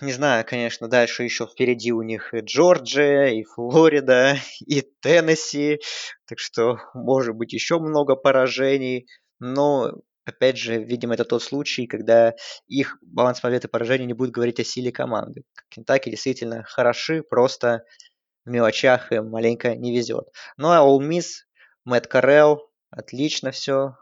Не 0.01 0.13
знаю, 0.13 0.45
конечно, 0.47 0.87
дальше 0.87 1.23
еще 1.23 1.45
впереди 1.45 1.91
у 1.91 2.01
них 2.01 2.33
и 2.33 2.39
Джорджия, 2.39 3.27
и 3.27 3.43
Флорида, 3.43 4.37
и 4.65 4.81
Теннесси. 5.01 5.79
Так 6.25 6.39
что, 6.39 6.79
может 6.93 7.35
быть, 7.35 7.51
еще 7.51 7.79
много 7.79 8.15
поражений. 8.15 9.07
Но, 9.39 9.91
опять 10.25 10.57
же, 10.57 10.81
видимо, 10.81 11.15
это 11.15 11.25
тот 11.25 11.43
случай, 11.43 11.85
когда 11.85 12.33
их 12.67 12.97
баланс 13.01 13.41
побед 13.41 13.65
и 13.65 13.67
поражений 13.67 14.05
не 14.05 14.13
будет 14.13 14.31
говорить 14.31 14.59
о 14.61 14.63
силе 14.63 14.91
команды. 14.91 15.43
Кентаки 15.67 16.09
действительно 16.09 16.63
хороши, 16.63 17.21
просто 17.21 17.83
в 18.45 18.49
мелочах 18.49 19.11
им 19.11 19.29
маленько 19.29 19.75
не 19.75 19.93
везет. 19.95 20.29
Ну 20.55 20.69
а 20.69 20.79
Ole 20.79 20.99
Miss, 20.99 21.43
Мэтт 21.83 22.07
Коррал, 22.07 22.69
отлично 22.89 23.51
все, 23.51 23.97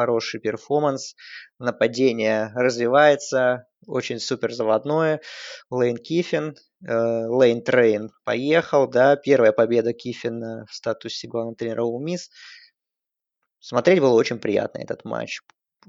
хороший 0.00 0.40
перформанс, 0.40 1.14
нападение 1.58 2.52
развивается, 2.54 3.66
очень 3.86 4.18
супер 4.18 4.50
заводное. 4.50 5.20
Лейн 5.70 5.98
Киффин, 5.98 6.56
э, 6.88 7.26
Lane 7.26 7.62
Train 7.62 8.10
поехал, 8.24 8.88
да, 8.88 9.16
первая 9.16 9.52
победа 9.52 9.92
Киффина 9.92 10.64
в 10.70 10.74
статусе 10.74 11.28
главного 11.28 11.54
тренера 11.54 11.82
Ole 11.82 12.00
Miss. 12.00 12.30
Смотреть 13.58 14.00
было 14.00 14.14
очень 14.14 14.38
приятно 14.38 14.78
этот 14.78 15.04
матч. 15.04 15.40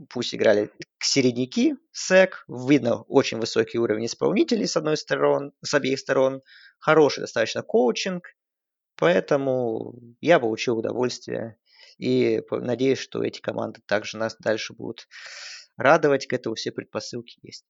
Пусть 0.10 0.36
играли 0.36 0.70
к 0.98 1.06
середняки, 1.06 1.76
SEC, 1.94 2.44
видно 2.50 3.04
очень 3.04 3.40
высокий 3.40 3.80
уровень 3.80 4.08
исполнителей 4.08 4.68
с 4.68 4.76
одной 4.76 4.98
стороны, 4.98 5.52
с 5.62 5.74
обеих 5.74 6.00
сторон, 6.00 6.42
хороший 6.80 7.22
достаточно 7.22 7.62
коучинг, 7.62 8.26
поэтому 8.98 9.96
я 10.20 10.40
получил 10.40 10.80
удовольствие 10.80 11.58
и 11.98 12.42
надеюсь, 12.52 13.00
что 13.00 13.24
эти 13.24 13.42
команды 13.42 13.82
также 13.86 14.18
нас 14.18 14.36
дальше 14.40 14.74
будут 14.74 15.08
радовать. 15.78 16.28
К 16.28 16.34
этому 16.34 16.56
все 16.56 16.72
предпосылки 16.72 17.40
есть. 17.42 17.66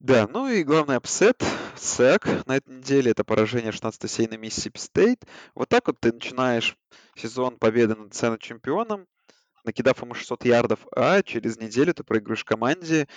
Да, 0.00 0.28
ну 0.28 0.48
и 0.48 0.62
главный 0.62 0.96
upset, 0.96 1.42
SEC 1.76 2.46
на 2.46 2.56
этой 2.56 2.76
неделе, 2.76 3.10
это 3.10 3.24
поражение 3.24 3.72
16 3.72 4.08
сеяной 4.08 4.36
Миссисипи 4.36 4.78
Стейт. 4.78 5.24
Вот 5.56 5.68
так 5.68 5.88
вот 5.88 5.98
ты 5.98 6.12
начинаешь 6.12 6.76
сезон 7.16 7.58
победы 7.58 7.96
над 7.96 8.14
ценой 8.14 8.38
чемпионом, 8.38 9.08
накидав 9.64 10.00
ему 10.00 10.14
600 10.14 10.44
ярдов, 10.44 10.86
а 10.94 11.22
через 11.24 11.58
неделю 11.58 11.92
ты 11.94 12.04
проигрываешь 12.04 12.44
команде, 12.44 13.08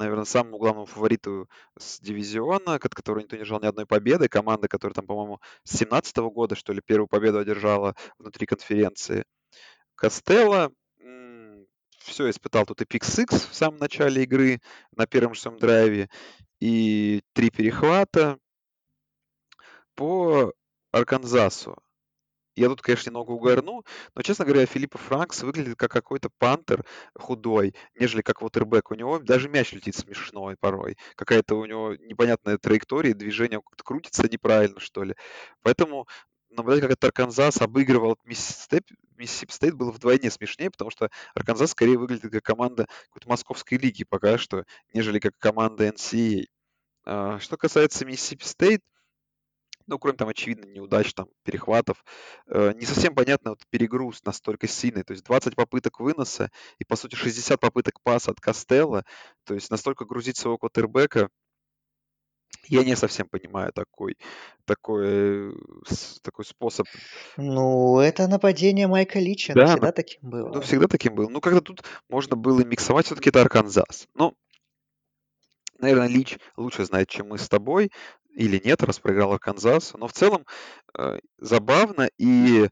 наверное, 0.00 0.24
самому 0.24 0.58
главному 0.58 0.86
фавориту 0.86 1.48
с 1.78 2.00
дивизиона, 2.00 2.74
от 2.74 2.94
которого 2.94 3.20
никто 3.20 3.36
не 3.36 3.44
ждал 3.44 3.60
ни 3.60 3.66
одной 3.66 3.86
победы. 3.86 4.28
Команда, 4.28 4.66
которая 4.66 4.94
там, 4.94 5.06
по-моему, 5.06 5.40
с 5.64 5.76
17 5.76 6.16
года, 6.16 6.56
что 6.56 6.72
ли, 6.72 6.80
первую 6.84 7.06
победу 7.06 7.38
одержала 7.38 7.94
внутри 8.18 8.46
конференции. 8.46 9.24
Костелло 9.94 10.72
все 11.98 12.30
испытал 12.30 12.64
тут 12.66 12.80
и 12.80 12.84
пик 12.86 13.04
в 13.04 13.54
самом 13.54 13.78
начале 13.78 14.24
игры 14.24 14.60
на 14.96 15.06
первом 15.06 15.34
же 15.34 15.40
своем 15.40 15.58
драйве, 15.58 16.08
и 16.58 17.22
три 17.34 17.50
перехвата 17.50 18.38
по 19.94 20.52
Арканзасу. 20.92 21.76
Я 22.56 22.68
тут, 22.68 22.82
конечно, 22.82 23.10
немного 23.10 23.30
угорну, 23.30 23.84
но, 24.14 24.22
честно 24.22 24.44
говоря, 24.44 24.66
Филиппа 24.66 24.98
Франкс 24.98 25.42
выглядит 25.42 25.76
как 25.76 25.90
какой-то 25.90 26.30
пантер 26.38 26.84
худой, 27.14 27.74
нежели 27.98 28.22
как 28.22 28.42
quarterback. 28.42 28.90
У 28.90 28.94
него 28.94 29.18
даже 29.18 29.48
мяч 29.48 29.72
летит 29.72 29.94
смешной 29.94 30.56
порой. 30.58 30.96
Какая-то 31.14 31.56
у 31.56 31.64
него 31.64 31.94
непонятная 31.94 32.58
траектория, 32.58 33.14
движение 33.14 33.60
как-то 33.60 33.84
крутится 33.84 34.28
неправильно, 34.28 34.80
что 34.80 35.04
ли. 35.04 35.14
Поэтому 35.62 36.06
наблюдать, 36.50 36.82
как 36.82 36.90
этот 36.90 37.04
Арканзас 37.04 37.60
обыгрывал 37.60 38.18
Миссисипи 38.24 39.52
Стейт 39.52 39.74
было 39.74 39.92
вдвойне 39.92 40.30
смешнее, 40.30 40.70
потому 40.70 40.90
что 40.90 41.10
Арканзас 41.34 41.70
скорее 41.70 41.98
выглядит 41.98 42.32
как 42.32 42.42
команда 42.42 42.86
какой-то 43.04 43.28
московской 43.28 43.78
лиги 43.78 44.04
пока 44.04 44.38
что, 44.38 44.64
нежели 44.92 45.18
как 45.18 45.36
команда 45.38 45.88
NCAA. 45.88 46.46
А, 47.04 47.38
что 47.38 47.56
касается 47.56 48.04
Миссисипи 48.04 48.44
Стейт, 48.44 48.82
ну, 49.90 49.98
кроме 49.98 50.16
там, 50.16 50.28
очевидно, 50.28 50.66
неудач, 50.66 51.12
там, 51.14 51.26
перехватов, 51.42 52.04
э, 52.46 52.72
не 52.76 52.86
совсем 52.86 53.12
понятно 53.12 53.50
вот 53.50 53.60
перегруз 53.70 54.22
настолько 54.24 54.68
сильный, 54.68 55.02
то 55.02 55.12
есть 55.12 55.24
20 55.24 55.56
попыток 55.56 55.98
выноса 55.98 56.50
и, 56.78 56.84
по 56.84 56.94
сути, 56.94 57.16
60 57.16 57.58
попыток 57.58 58.00
паса 58.02 58.30
от 58.30 58.40
Костелла, 58.40 59.04
то 59.44 59.54
есть 59.54 59.68
настолько 59.68 60.04
грузить 60.04 60.36
своего 60.36 60.58
квотербека, 60.58 61.28
я 62.68 62.84
не 62.84 62.94
совсем 62.94 63.28
понимаю 63.28 63.72
такой, 63.72 64.16
такой, 64.64 65.56
такой 66.22 66.44
способ. 66.44 66.86
Ну, 67.36 67.98
это 67.98 68.28
нападение 68.28 68.86
Майка 68.86 69.18
Лича, 69.18 69.54
да, 69.54 69.66
всегда 69.66 69.90
таким 69.90 70.30
было. 70.30 70.52
Ну, 70.54 70.60
всегда 70.60 70.86
таким 70.86 71.16
был. 71.16 71.28
Ну, 71.30 71.40
когда 71.40 71.60
тут 71.60 71.82
можно 72.08 72.36
было 72.36 72.60
миксовать, 72.64 73.06
все-таки 73.06 73.30
это 73.30 73.40
Арканзас. 73.40 74.06
Ну, 74.14 74.36
наверное, 75.80 76.08
Лич 76.08 76.38
лучше 76.56 76.84
знает, 76.84 77.08
чем 77.08 77.28
мы 77.28 77.38
с 77.38 77.48
тобой, 77.48 77.90
или 78.34 78.60
нет, 78.64 78.82
раз 78.82 78.98
проиграл 78.98 79.32
Арканзас. 79.32 79.94
Но 79.94 80.08
в 80.08 80.12
целом 80.12 80.46
э, 80.96 81.18
забавно 81.38 82.08
и, 82.18 82.68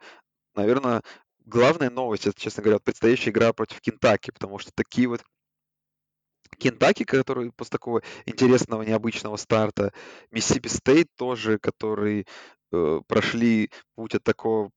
наверное, 0.55 1.03
главная 1.45 1.91
новость, 1.91 2.27
это, 2.27 2.41
честно 2.41 2.63
говоря, 2.63 2.79
предстоящая 2.79 3.31
игра 3.31 3.53
против 3.53 3.81
Кентаки, 3.81 4.31
потому 4.31 4.59
что 4.59 4.73
такие 4.75 5.09
вот 5.09 5.23
Кентаки, 6.59 7.05
который 7.05 7.53
после 7.53 7.71
такого 7.71 8.03
интересного, 8.27 8.83
необычного 8.83 9.37
старта, 9.37 9.93
Миссисипи 10.31 10.69
Стейт 10.69 11.09
тоже, 11.17 11.59
который 11.59 12.27
э, 12.73 13.01
прошли 13.07 13.71
путь 13.95 14.15
от 14.15 14.25
такого, 14.25 14.71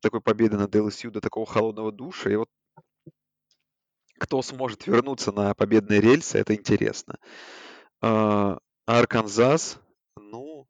такой 0.00 0.20
победы 0.20 0.56
над 0.56 0.74
LSU 0.74 1.10
до 1.10 1.20
такого 1.20 1.46
холодного 1.46 1.92
душа. 1.92 2.30
И 2.30 2.36
вот 2.36 2.48
кто 4.18 4.42
сможет 4.42 4.86
вернуться 4.86 5.32
на 5.32 5.54
победные 5.54 6.00
рельсы, 6.00 6.38
это 6.38 6.54
интересно. 6.54 7.16
А 8.00 8.58
Арканзас, 8.86 9.78
ну, 10.16 10.66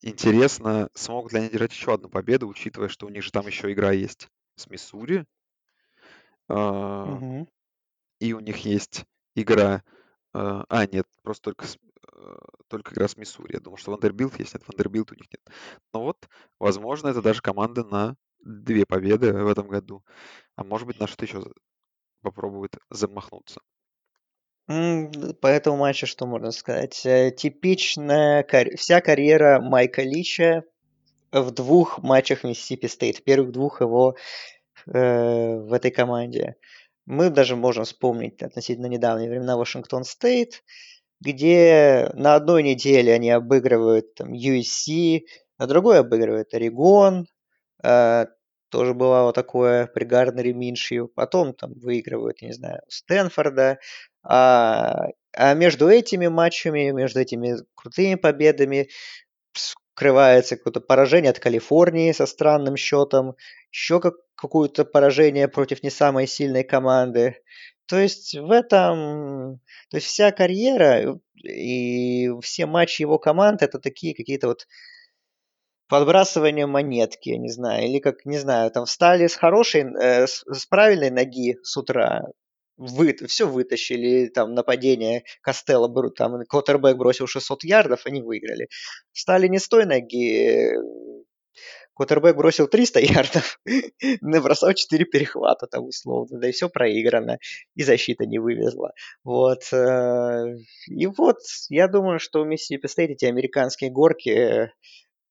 интересно, 0.00 0.88
смогут 0.94 1.32
ли 1.32 1.40
они 1.40 1.48
держать 1.48 1.72
еще 1.72 1.94
одну 1.94 2.08
победу, 2.08 2.48
учитывая, 2.48 2.88
что 2.88 3.06
у 3.06 3.10
них 3.10 3.22
же 3.22 3.30
там 3.30 3.46
еще 3.46 3.72
игра 3.72 3.92
есть 3.92 4.28
с 4.56 4.68
Миссури. 4.68 5.26
Угу. 6.48 7.48
И 8.20 8.32
у 8.32 8.40
них 8.40 8.58
есть 8.58 9.04
игра... 9.34 9.82
А, 10.34 10.64
а, 10.68 10.86
нет, 10.86 11.06
просто 11.22 11.52
только, 11.52 11.66
э, 11.66 12.36
только 12.68 12.94
игра 12.94 13.06
с 13.08 13.16
Миссури. 13.16 13.54
Я 13.54 13.60
думал, 13.60 13.76
что 13.76 13.90
Вандербилд 13.90 14.38
есть, 14.38 14.54
нет, 14.54 14.62
Вандербилд 14.66 15.12
у 15.12 15.14
них 15.14 15.26
нет. 15.30 15.56
Но 15.92 16.04
вот, 16.04 16.28
возможно, 16.58 17.08
это 17.08 17.20
даже 17.20 17.42
команда 17.42 17.84
на 17.84 18.16
две 18.40 18.86
победы 18.86 19.32
в 19.32 19.48
этом 19.48 19.68
году. 19.68 20.02
А 20.56 20.64
может 20.64 20.86
быть, 20.86 20.98
на 20.98 21.06
что-то 21.06 21.24
еще 21.26 21.44
попробует 22.22 22.76
замахнуться. 22.90 23.60
По 24.66 25.46
этому 25.46 25.76
матчу 25.76 26.06
что 26.06 26.26
можно 26.26 26.52
сказать? 26.52 27.04
Э, 27.04 27.30
типичная 27.30 28.46
вся 28.76 29.00
карьера 29.00 29.60
Майка 29.60 30.02
Лича 30.02 30.62
в 31.32 31.50
двух 31.50 31.98
матчах 31.98 32.44
Миссисипи 32.44 32.86
Стейт, 32.86 33.24
первых 33.24 33.50
двух 33.52 33.80
его 33.80 34.16
э, 34.86 35.56
в 35.56 35.72
этой 35.72 35.90
команде. 35.90 36.56
Мы 37.06 37.30
даже 37.30 37.56
можем 37.56 37.84
вспомнить 37.84 38.40
относительно 38.42 38.86
недавние 38.86 39.28
времена 39.28 39.56
Вашингтон 39.56 40.04
Стейт, 40.04 40.62
где 41.20 42.10
на 42.14 42.36
одной 42.36 42.62
неделе 42.62 43.12
они 43.12 43.30
обыгрывают 43.30 44.14
там, 44.14 44.32
USC, 44.32 45.22
на 45.58 45.66
другой 45.66 46.00
обыгрывают 46.00 46.54
Орегон, 46.54 47.26
э, 47.82 48.26
тоже 48.72 48.94
бывало 48.94 49.32
такое 49.32 49.86
при 49.86 50.04
Гарнере 50.04 50.54
Миншью. 50.54 51.06
Потом 51.08 51.52
там 51.52 51.74
выигрывают, 51.74 52.40
не 52.40 52.52
знаю, 52.52 52.80
Стэнфорда. 52.88 53.78
А, 54.22 55.08
а 55.32 55.54
между 55.54 55.88
этими 55.88 56.28
матчами, 56.28 56.90
между 56.90 57.20
этими 57.20 57.56
крутыми 57.74 58.14
победами 58.16 58.88
скрывается 59.52 60.56
какое-то 60.56 60.80
поражение 60.80 61.30
от 61.30 61.38
Калифорнии 61.38 62.12
со 62.12 62.26
странным 62.26 62.76
счетом, 62.76 63.36
еще 63.70 64.00
как, 64.00 64.14
какое-то 64.34 64.84
поражение 64.84 65.48
против 65.48 65.82
не 65.82 65.90
самой 65.90 66.26
сильной 66.26 66.64
команды. 66.64 67.36
То 67.86 67.98
есть 67.98 68.34
в 68.34 68.50
этом, 68.50 69.60
то 69.90 69.96
есть 69.96 70.06
вся 70.06 70.30
карьера 70.32 71.20
и 71.36 72.30
все 72.40 72.66
матчи 72.66 73.02
его 73.02 73.18
команд 73.18 73.62
это 73.62 73.78
такие 73.78 74.14
какие-то 74.14 74.48
вот 74.48 74.66
подбрасывание 75.88 76.66
монетки, 76.66 77.30
я 77.30 77.38
не 77.38 77.50
знаю, 77.50 77.86
или 77.86 77.98
как, 77.98 78.24
не 78.24 78.38
знаю, 78.38 78.70
там 78.70 78.86
встали 78.86 79.26
с 79.26 79.34
хорошей, 79.34 79.82
э, 79.82 80.26
с, 80.26 80.42
с 80.50 80.64
правильной 80.66 81.10
ноги 81.10 81.58
с 81.62 81.76
утра, 81.76 82.28
вы, 82.86 83.16
все 83.28 83.46
вытащили, 83.46 84.28
там 84.28 84.54
нападение 84.54 85.24
Костелло, 85.40 85.88
там 86.10 86.44
Коттербек 86.48 86.96
бросил 86.96 87.26
600 87.26 87.64
ярдов, 87.64 88.06
они 88.06 88.22
выиграли. 88.22 88.68
Встали 89.12 89.48
не 89.48 89.58
с 89.58 89.68
той 89.68 89.86
ноги, 89.86 90.72
Коттербек 91.94 92.36
бросил 92.36 92.68
300 92.68 93.00
ярдов, 93.00 93.60
набросал 94.20 94.72
4 94.72 95.04
перехвата 95.04 95.66
там 95.66 95.84
условно, 95.84 96.38
да 96.40 96.48
и 96.48 96.52
все 96.52 96.68
проиграно, 96.68 97.38
и 97.74 97.82
защита 97.82 98.26
не 98.26 98.38
вывезла. 98.38 98.92
Вот. 99.24 99.72
Э, 99.72 100.56
и 100.88 101.06
вот, 101.06 101.38
я 101.68 101.88
думаю, 101.88 102.18
что 102.18 102.40
у 102.40 102.44
Миссисипи 102.44 102.86
Стейт 102.86 103.10
эти 103.10 103.26
американские 103.26 103.90
горки 103.90 104.72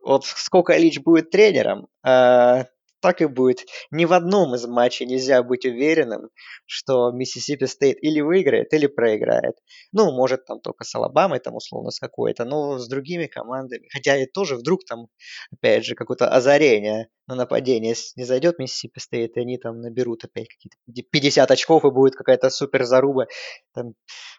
вот 0.04 0.26
сколько 0.26 0.76
Лич 0.78 0.99
будет 0.99 1.30
тренером, 1.30 1.88
э, 2.06 2.66
так 3.02 3.22
и 3.22 3.26
будет. 3.26 3.66
Ни 3.91 4.06
в 4.06 4.14
одном 4.14 4.56
из 4.56 4.66
матчей 4.66 5.06
нельзя 5.06 5.43
быть 5.43 5.66
уверенным, 5.66 6.30
что 6.66 7.12
Миссисипи 7.12 7.66
Стейт 7.66 7.97
или 8.02 8.22
выиграет, 8.22 8.74
или 8.74 8.88
проиграет. 8.88 9.56
Ну, 9.91 10.12
может, 10.12 10.45
там 10.45 10.60
только 10.60 10.84
с 10.84 10.95
Алабамой, 10.95 11.39
там, 11.39 11.56
условно, 11.56 11.91
с 11.91 11.99
какой-то, 11.99 12.45
но 12.45 12.78
с 12.78 12.88
другими 12.88 13.28
командами. 13.28 13.88
Хотя 13.91 14.18
и 14.18 14.26
тоже 14.26 14.56
вдруг 14.56 14.86
там, 14.86 15.08
опять 15.52 15.86
же, 15.86 15.95
какое-то 15.95 16.30
озарение 16.30 17.10
на 17.28 17.36
нападение 17.36 17.95
не 18.16 18.24
зайдет 18.26 18.60
Миссисипи 18.60 18.99
Стейт, 18.99 19.38
и 19.38 19.41
они 19.41 19.58
там 19.58 19.80
наберут 19.80 20.24
опять 20.26 20.47
какие-то 20.49 20.78
50 21.10 21.49
очков, 21.49 21.86
и 21.86 21.91
будет 21.91 22.16
какая-то 22.16 22.49
супер 22.49 22.84
заруба 22.84 23.28
там, 23.74 23.93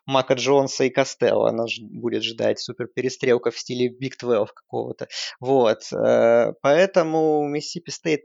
Мака 0.06 0.34
Джонса 0.34 0.84
и 0.84 0.90
Костелла. 0.90 1.50
Она 1.50 1.64
будет 1.80 2.22
ждать 2.22 2.60
супер 2.60 2.88
перестрелка 2.88 3.50
в 3.50 3.58
стиле 3.58 3.88
Big 3.88 4.12
12 4.18 4.54
какого-то. 4.54 5.08
Вот. 5.40 5.92
Э, 5.92 6.52
поэтому 6.60 7.48
Миссисипи 7.48 7.90
Стейт 7.90 8.24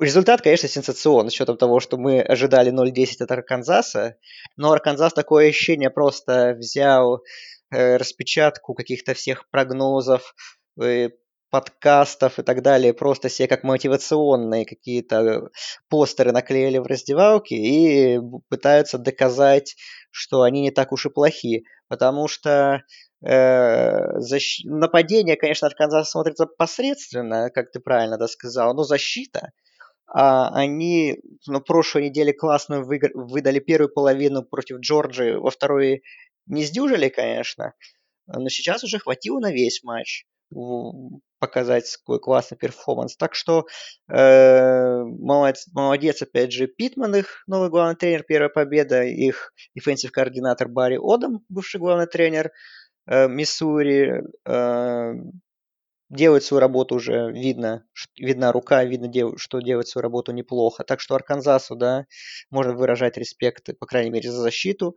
Результат, 0.00 0.42
конечно, 0.42 0.68
сенсационный 0.68 1.30
с 1.30 1.34
учетом 1.34 1.56
того, 1.56 1.80
что 1.80 1.96
мы 1.96 2.20
ожидали 2.20 2.72
0-10 2.72 3.22
от 3.22 3.30
Арканзаса, 3.30 4.16
но 4.56 4.72
Арканзас 4.72 5.12
такое 5.12 5.48
ощущение 5.48 5.90
просто 5.90 6.54
взял 6.58 7.22
э, 7.70 7.96
распечатку 7.96 8.74
каких-то 8.74 9.14
всех 9.14 9.48
прогнозов, 9.50 10.34
э, 10.82 11.10
подкастов 11.54 12.40
и 12.40 12.42
так 12.42 12.62
далее, 12.62 12.92
просто 12.92 13.28
себе 13.28 13.46
как 13.46 13.62
мотивационные 13.62 14.66
какие-то 14.66 15.50
постеры 15.88 16.32
наклеили 16.32 16.78
в 16.78 16.86
раздевалке 16.86 17.54
и 17.54 18.20
пытаются 18.48 18.98
доказать, 18.98 19.76
что 20.10 20.42
они 20.42 20.62
не 20.62 20.72
так 20.72 20.90
уж 20.90 21.06
и 21.06 21.10
плохи. 21.10 21.62
Потому 21.86 22.26
что 22.26 22.82
защ... 23.26 24.64
Нападение, 24.64 25.36
конечно, 25.36 25.66
от 25.66 25.74
Канзаса 25.74 26.10
смотрится 26.10 26.46
посредственно, 26.46 27.50
как 27.50 27.70
ты 27.70 27.80
правильно 27.80 28.18
да, 28.18 28.28
сказал, 28.28 28.74
но 28.74 28.82
защита. 28.82 29.52
А 30.06 30.50
они 30.54 31.18
на 31.46 31.60
прошлой 31.60 32.04
неделе 32.04 32.32
классную 32.32 32.84
выигр... 32.84 33.10
выдали 33.14 33.58
первую 33.58 33.88
половину 33.92 34.44
против 34.44 34.78
Джорджии, 34.80 35.36
во 35.36 35.50
второй 35.50 36.02
не 36.46 36.64
сдюжили, 36.64 37.08
конечно, 37.08 37.72
но 38.26 38.48
сейчас 38.50 38.84
уже 38.84 38.98
хватило 38.98 39.40
на 39.40 39.50
весь 39.50 39.82
матч 39.82 40.26
показать 41.40 41.86
свой 41.86 42.20
классный 42.20 42.56
перформанс. 42.56 43.16
Так 43.16 43.34
что 43.34 43.66
э, 44.08 45.02
молодец, 45.02 45.66
молодец, 45.72 46.22
опять 46.22 46.52
же, 46.52 46.66
Питман, 46.66 47.16
их 47.16 47.42
новый 47.46 47.70
главный 47.70 47.96
тренер, 47.96 48.22
первая 48.22 48.50
победа, 48.50 49.02
их 49.02 49.52
defensive 49.74 50.12
coordinator 50.12 50.68
Барри 50.68 50.98
Одам, 51.02 51.40
бывший 51.48 51.80
главный 51.80 52.06
тренер, 52.06 52.46
Э, 52.46 52.52
Миссури 53.06 54.22
э, 54.46 55.14
делает 56.08 56.44
свою 56.44 56.60
работу 56.60 56.94
уже, 56.94 57.32
видно, 57.32 57.86
видна 58.18 58.52
рука, 58.52 58.84
видно, 58.84 59.10
что 59.36 59.60
делает 59.60 59.88
свою 59.88 60.02
работу 60.02 60.32
неплохо. 60.32 60.84
Так 60.84 61.00
что 61.00 61.14
Арканзасу, 61.14 61.76
да, 61.76 62.06
можно 62.50 62.74
выражать 62.74 63.16
респект, 63.16 63.76
по 63.78 63.86
крайней 63.86 64.10
мере, 64.10 64.30
за 64.30 64.40
защиту. 64.40 64.96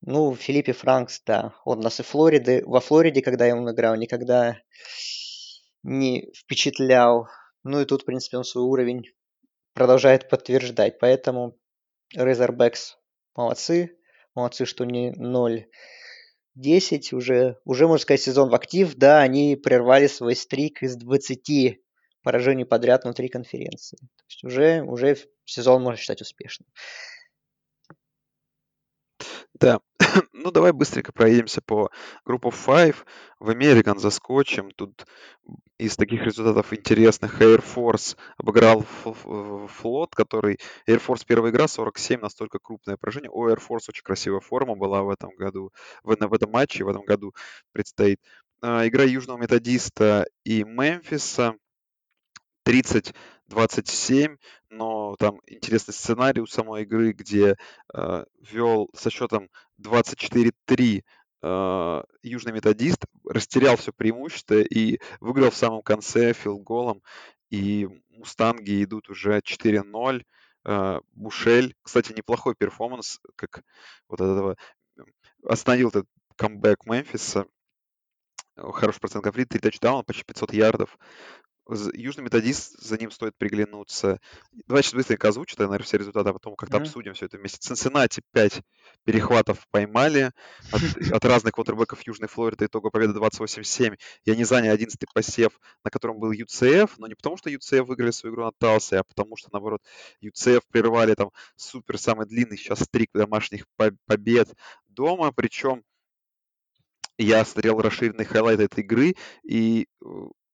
Ну, 0.00 0.34
Филиппе 0.34 0.72
Франкс, 0.72 1.22
да, 1.24 1.54
он 1.64 1.80
нас 1.80 2.00
и 2.00 2.02
Флориды, 2.02 2.62
во 2.66 2.80
Флориде, 2.80 3.22
когда 3.22 3.46
я 3.46 3.56
он 3.56 3.70
играл, 3.70 3.94
никогда 3.96 4.58
не 5.82 6.32
впечатлял. 6.36 7.28
Ну 7.62 7.80
и 7.80 7.84
тут, 7.84 8.02
в 8.02 8.04
принципе, 8.04 8.36
он 8.38 8.44
свой 8.44 8.64
уровень 8.64 9.04
продолжает 9.74 10.28
подтверждать. 10.28 10.98
Поэтому 10.98 11.56
Razorbacks 12.16 12.96
молодцы. 13.36 13.96
Молодцы, 14.34 14.64
что 14.64 14.84
не 14.84 15.12
0 15.12 15.66
10 16.54 17.12
уже, 17.12 17.56
уже, 17.64 17.86
можно 17.86 18.02
сказать, 18.02 18.20
сезон 18.20 18.50
в 18.50 18.54
актив. 18.54 18.94
Да, 18.96 19.20
они 19.20 19.56
прервали 19.56 20.06
свой 20.06 20.36
стрик 20.36 20.82
из 20.82 20.96
20 20.96 21.80
поражений 22.22 22.64
подряд 22.64 23.04
внутри 23.04 23.28
конференции. 23.28 23.96
То 23.96 24.24
есть 24.28 24.44
уже, 24.44 24.82
уже 24.82 25.16
сезон 25.44 25.82
можно 25.82 25.98
считать 25.98 26.20
успешным. 26.20 26.68
Да. 29.62 29.78
ну, 30.32 30.50
давай 30.50 30.72
быстренько 30.72 31.12
проедемся 31.12 31.62
по 31.62 31.88
группу 32.24 32.50
5. 32.50 32.96
В 33.38 33.50
American 33.50 33.98
заскочим. 33.98 34.72
Тут 34.72 35.06
из 35.78 35.96
таких 35.96 36.24
результатов 36.24 36.72
интересных 36.72 37.40
Air 37.40 37.62
Force 37.62 38.16
обыграл 38.36 38.84
флот, 39.68 40.16
который... 40.16 40.58
Air 40.88 41.00
Force 41.00 41.22
первая 41.24 41.52
игра, 41.52 41.68
47, 41.68 42.20
настолько 42.20 42.58
крупное 42.58 42.96
поражение. 42.96 43.30
У 43.30 43.48
Air 43.48 43.60
Force 43.60 43.84
очень 43.88 44.02
красивая 44.02 44.40
форма 44.40 44.74
была 44.74 45.04
в 45.04 45.10
этом 45.10 45.30
году, 45.36 45.70
в, 46.02 46.16
в 46.16 46.34
этом 46.34 46.50
матче 46.50 46.82
в 46.82 46.88
этом 46.88 47.04
году 47.04 47.32
предстоит. 47.70 48.18
А, 48.62 48.86
игра 48.88 49.04
Южного 49.04 49.38
Методиста 49.38 50.26
и 50.42 50.64
Мемфиса. 50.64 51.54
30-27, 53.52 54.38
но 54.70 55.16
там 55.16 55.40
интересный 55.46 55.94
сценарий 55.94 56.40
у 56.40 56.46
самой 56.46 56.82
игры, 56.82 57.12
где 57.12 57.56
э, 57.94 58.24
вел 58.40 58.90
со 58.94 59.10
счетом 59.10 59.48
24-3 59.80 61.02
э, 61.42 62.02
Южный 62.22 62.52
Методист, 62.52 63.04
растерял 63.28 63.76
все 63.76 63.92
преимущество 63.92 64.60
и 64.60 64.98
выиграл 65.20 65.50
в 65.50 65.56
самом 65.56 65.82
конце 65.82 66.32
field 66.32 66.61
goal 66.61 66.85
ом, 66.85 67.02
и 67.50 67.88
Мустанги 68.10 68.82
идут 68.84 69.10
уже 69.10 69.40
4-0. 69.40 70.22
Э, 70.64 71.00
Бушель, 71.12 71.74
кстати, 71.82 72.12
неплохой 72.12 72.54
перформанс, 72.54 73.20
как 73.36 73.62
вот 74.08 74.20
этого 74.20 74.56
остановил 75.44 75.88
этот 75.88 76.06
камбэк 76.36 76.86
Мемфиса. 76.86 77.46
Хороший 78.56 79.00
процент 79.00 79.24
конфликта, 79.24 79.58
3 79.58 79.70
тачдауна, 79.70 80.04
почти 80.04 80.24
500 80.24 80.52
ярдов. 80.52 80.98
Южный 81.68 82.24
методист, 82.24 82.76
за 82.80 82.98
ним 82.98 83.12
стоит 83.12 83.36
приглянуться. 83.38 84.20
Давай 84.66 84.82
сейчас 84.82 84.94
быстренько 84.94 85.28
озвучу, 85.28 85.54
тогда, 85.54 85.68
наверное, 85.68 85.86
все 85.86 85.96
результаты, 85.96 86.30
а 86.30 86.32
потом 86.32 86.56
как-то 86.56 86.78
mm-hmm. 86.78 86.82
обсудим 86.82 87.14
все 87.14 87.26
это 87.26 87.38
вместе. 87.38 87.58
Цинциннати 87.60 88.20
5 88.32 88.62
перехватов 89.04 89.64
поймали 89.70 90.32
от, 90.72 90.82
от 91.12 91.24
разных 91.24 91.54
квотербеков 91.54 92.04
Южной 92.04 92.28
Флориды. 92.28 92.66
Итого 92.66 92.90
победа 92.90 93.18
28-7. 93.18 93.96
И 94.24 94.30
они 94.30 94.44
заняли 94.44 94.72
11 94.72 94.98
посев, 95.14 95.52
на 95.84 95.90
котором 95.90 96.18
был 96.18 96.32
UCF, 96.32 96.90
но 96.98 97.06
не 97.06 97.14
потому, 97.14 97.36
что 97.36 97.48
UCF 97.48 97.84
выиграли 97.84 98.10
свою 98.10 98.34
игру 98.34 98.44
на 98.44 98.52
Талсе, 98.52 98.98
а 98.98 99.04
потому 99.04 99.36
что, 99.36 99.48
наоборот, 99.52 99.82
UCF 100.20 100.62
прервали 100.68 101.14
там 101.14 101.30
супер 101.54 101.96
самый 101.96 102.26
длинный 102.26 102.56
сейчас 102.56 102.80
стрик 102.80 103.10
домашних 103.14 103.66
побед 104.06 104.52
дома, 104.88 105.32
причем 105.32 105.84
я 107.18 107.44
смотрел 107.44 107.80
расширенный 107.80 108.24
highlight 108.24 108.60
этой 108.60 108.80
игры, 108.80 109.14
и 109.44 109.86
э, 110.04 110.06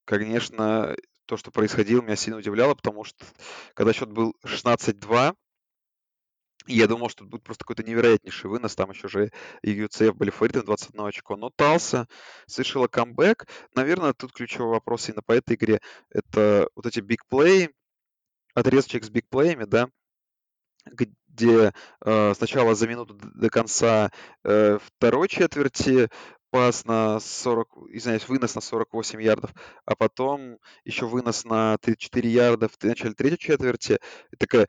конечно, 0.09 0.97
то, 1.27 1.37
что 1.37 1.51
происходило, 1.51 2.01
меня 2.01 2.17
сильно 2.17 2.39
удивляло, 2.39 2.75
потому 2.75 3.05
что 3.05 3.27
когда 3.75 3.93
счет 3.93 4.11
был 4.11 4.35
16-2, 4.43 5.37
я 6.67 6.87
думал, 6.87 7.11
что 7.11 7.25
будет 7.25 7.43
просто 7.43 7.65
какой-то 7.65 7.83
невероятнейший 7.83 8.49
вынос. 8.49 8.75
Там 8.75 8.91
еще 8.91 9.09
же 9.09 9.31
и 9.63 9.79
UCF 9.79 10.15
были 10.15 10.31
фавориты 10.31 10.63
21 10.63 11.07
очко. 11.07 11.37
Но 11.37 11.51
Талса 11.51 12.09
совершила 12.47 12.89
камбэк. 12.89 13.47
Наверное, 13.75 14.15
тут 14.15 14.33
ключевой 14.33 14.71
вопрос 14.71 15.09
именно 15.09 15.23
по 15.23 15.33
этой 15.33 15.57
игре. 15.57 15.81
Это 16.11 16.69
вот 16.75 16.87
эти 16.87 17.01
big 17.01 17.24
play 17.24 17.55
и, 17.55 17.71
отрезочек 18.55 19.05
с 19.05 19.11
бигплеями, 19.11 19.65
да, 19.65 19.89
где 20.87 21.73
э, 22.05 22.35
сначала 22.35 22.75
за 22.75 22.89
минуту 22.89 23.15
до 23.15 23.51
конца 23.51 24.11
э, 24.45 24.79
второй 24.83 25.29
четверти 25.29 26.09
пас 26.51 26.85
на 26.85 27.21
40, 27.21 27.69
извиняюсь, 27.91 28.29
вынос 28.29 28.55
на 28.55 28.61
48 28.61 29.23
ярдов, 29.23 29.51
а 29.85 29.95
потом 29.95 30.59
еще 30.85 31.07
вынос 31.07 31.45
на 31.45 31.77
34 31.79 32.31
ярда 32.31 32.69
в 32.69 32.83
начале 32.83 33.15
третьей 33.15 33.39
четверти. 33.39 33.99
И 34.33 34.37
такая, 34.37 34.69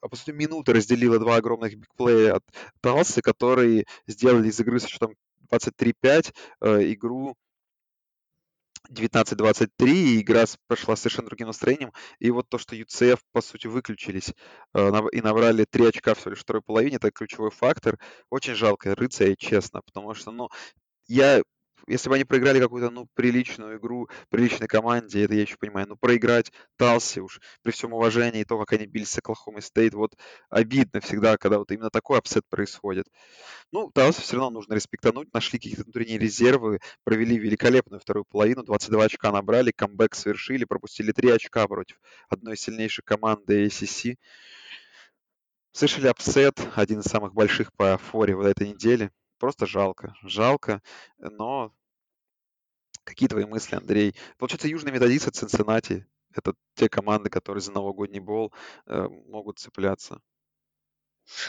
а 0.00 0.08
по 0.08 0.16
сути, 0.16 0.30
минуты 0.30 0.72
разделила 0.72 1.18
два 1.18 1.36
огромных 1.36 1.76
бигплея 1.76 2.36
от 2.36 2.44
Талсы, 2.80 3.22
которые 3.22 3.84
сделали 4.06 4.48
из 4.48 4.60
игры 4.60 4.80
со 4.80 4.88
счетом 4.88 5.14
23-5 5.50 6.34
э, 6.60 6.92
игру 6.92 7.36
19-23, 8.90 9.68
и 9.88 10.20
игра 10.20 10.44
прошла 10.68 10.96
совершенно 10.96 11.26
другим 11.26 11.48
настроением. 11.48 11.92
И 12.18 12.30
вот 12.30 12.48
то, 12.48 12.58
что 12.58 12.76
UCF, 12.76 13.18
по 13.32 13.40
сути, 13.40 13.66
выключились 13.66 14.32
э, 14.74 14.90
и 15.12 15.20
набрали 15.20 15.64
3 15.64 15.88
очка 15.88 16.14
всего 16.14 16.30
лишь 16.30 16.40
в 16.40 16.42
второй 16.42 16.62
половине, 16.62 16.96
это 16.96 17.10
ключевой 17.10 17.50
фактор. 17.50 17.98
Очень 18.30 18.54
жалко 18.54 18.94
рыцарей, 18.94 19.34
честно, 19.36 19.82
потому 19.82 20.14
что, 20.14 20.30
ну, 20.30 20.48
я 21.08 21.42
если 21.86 22.08
бы 22.08 22.16
они 22.16 22.24
проиграли 22.24 22.58
какую-то, 22.58 22.90
ну, 22.90 23.06
приличную 23.14 23.78
игру, 23.78 24.08
приличной 24.28 24.66
команде, 24.66 25.24
это 25.24 25.34
я 25.34 25.42
еще 25.42 25.56
понимаю, 25.56 25.86
но 25.88 25.96
проиграть 25.96 26.52
Талси 26.76 27.20
уж, 27.20 27.40
при 27.62 27.70
всем 27.70 27.92
уважении, 27.92 28.40
и 28.40 28.44
то, 28.44 28.58
как 28.58 28.72
они 28.72 28.86
бились 28.86 29.10
с 29.10 29.18
Оклахомой 29.18 29.62
Стейт, 29.62 29.94
вот 29.94 30.16
обидно 30.50 31.00
всегда, 31.00 31.36
когда 31.36 31.58
вот 31.58 31.70
именно 31.70 31.90
такой 31.90 32.18
upset 32.18 32.44
происходит. 32.48 33.06
Ну, 33.72 33.90
Талси 33.92 34.20
все 34.20 34.36
равно 34.36 34.50
нужно 34.50 34.74
респектануть, 34.74 35.32
нашли 35.32 35.58
какие-то 35.58 35.84
внутренние 35.84 36.18
резервы, 36.18 36.80
провели 37.04 37.38
великолепную 37.38 38.00
вторую 38.00 38.24
половину, 38.24 38.64
22 38.64 39.04
очка 39.04 39.30
набрали, 39.30 39.70
камбэк 39.70 40.14
совершили, 40.14 40.64
пропустили 40.64 41.12
3 41.12 41.30
очка 41.30 41.66
против 41.68 42.00
одной 42.28 42.54
из 42.54 42.60
сильнейших 42.60 43.04
команды 43.04 43.66
ACC. 43.66 44.16
Слышали 45.72 46.08
upset, 46.08 46.58
один 46.74 47.00
из 47.00 47.04
самых 47.04 47.34
больших 47.34 47.72
по 47.74 47.96
форе 47.98 48.34
в 48.34 48.40
этой 48.40 48.70
неделе. 48.70 49.10
Просто 49.38 49.66
жалко. 49.66 50.14
Жалко, 50.22 50.82
но 51.18 51.72
какие 53.04 53.28
твои 53.28 53.44
мысли, 53.44 53.76
Андрей? 53.76 54.14
Получается, 54.38 54.68
Южный 54.68 54.92
Методист 54.92 55.28
и 55.28 55.30
Цинциннати— 55.30 56.06
это 56.34 56.54
те 56.74 56.88
команды, 56.88 57.30
которые 57.30 57.62
за 57.62 57.72
новогодний 57.72 58.20
bowl 58.20 58.52
э, 58.86 59.08
могут 59.28 59.58
цепляться. 59.58 60.20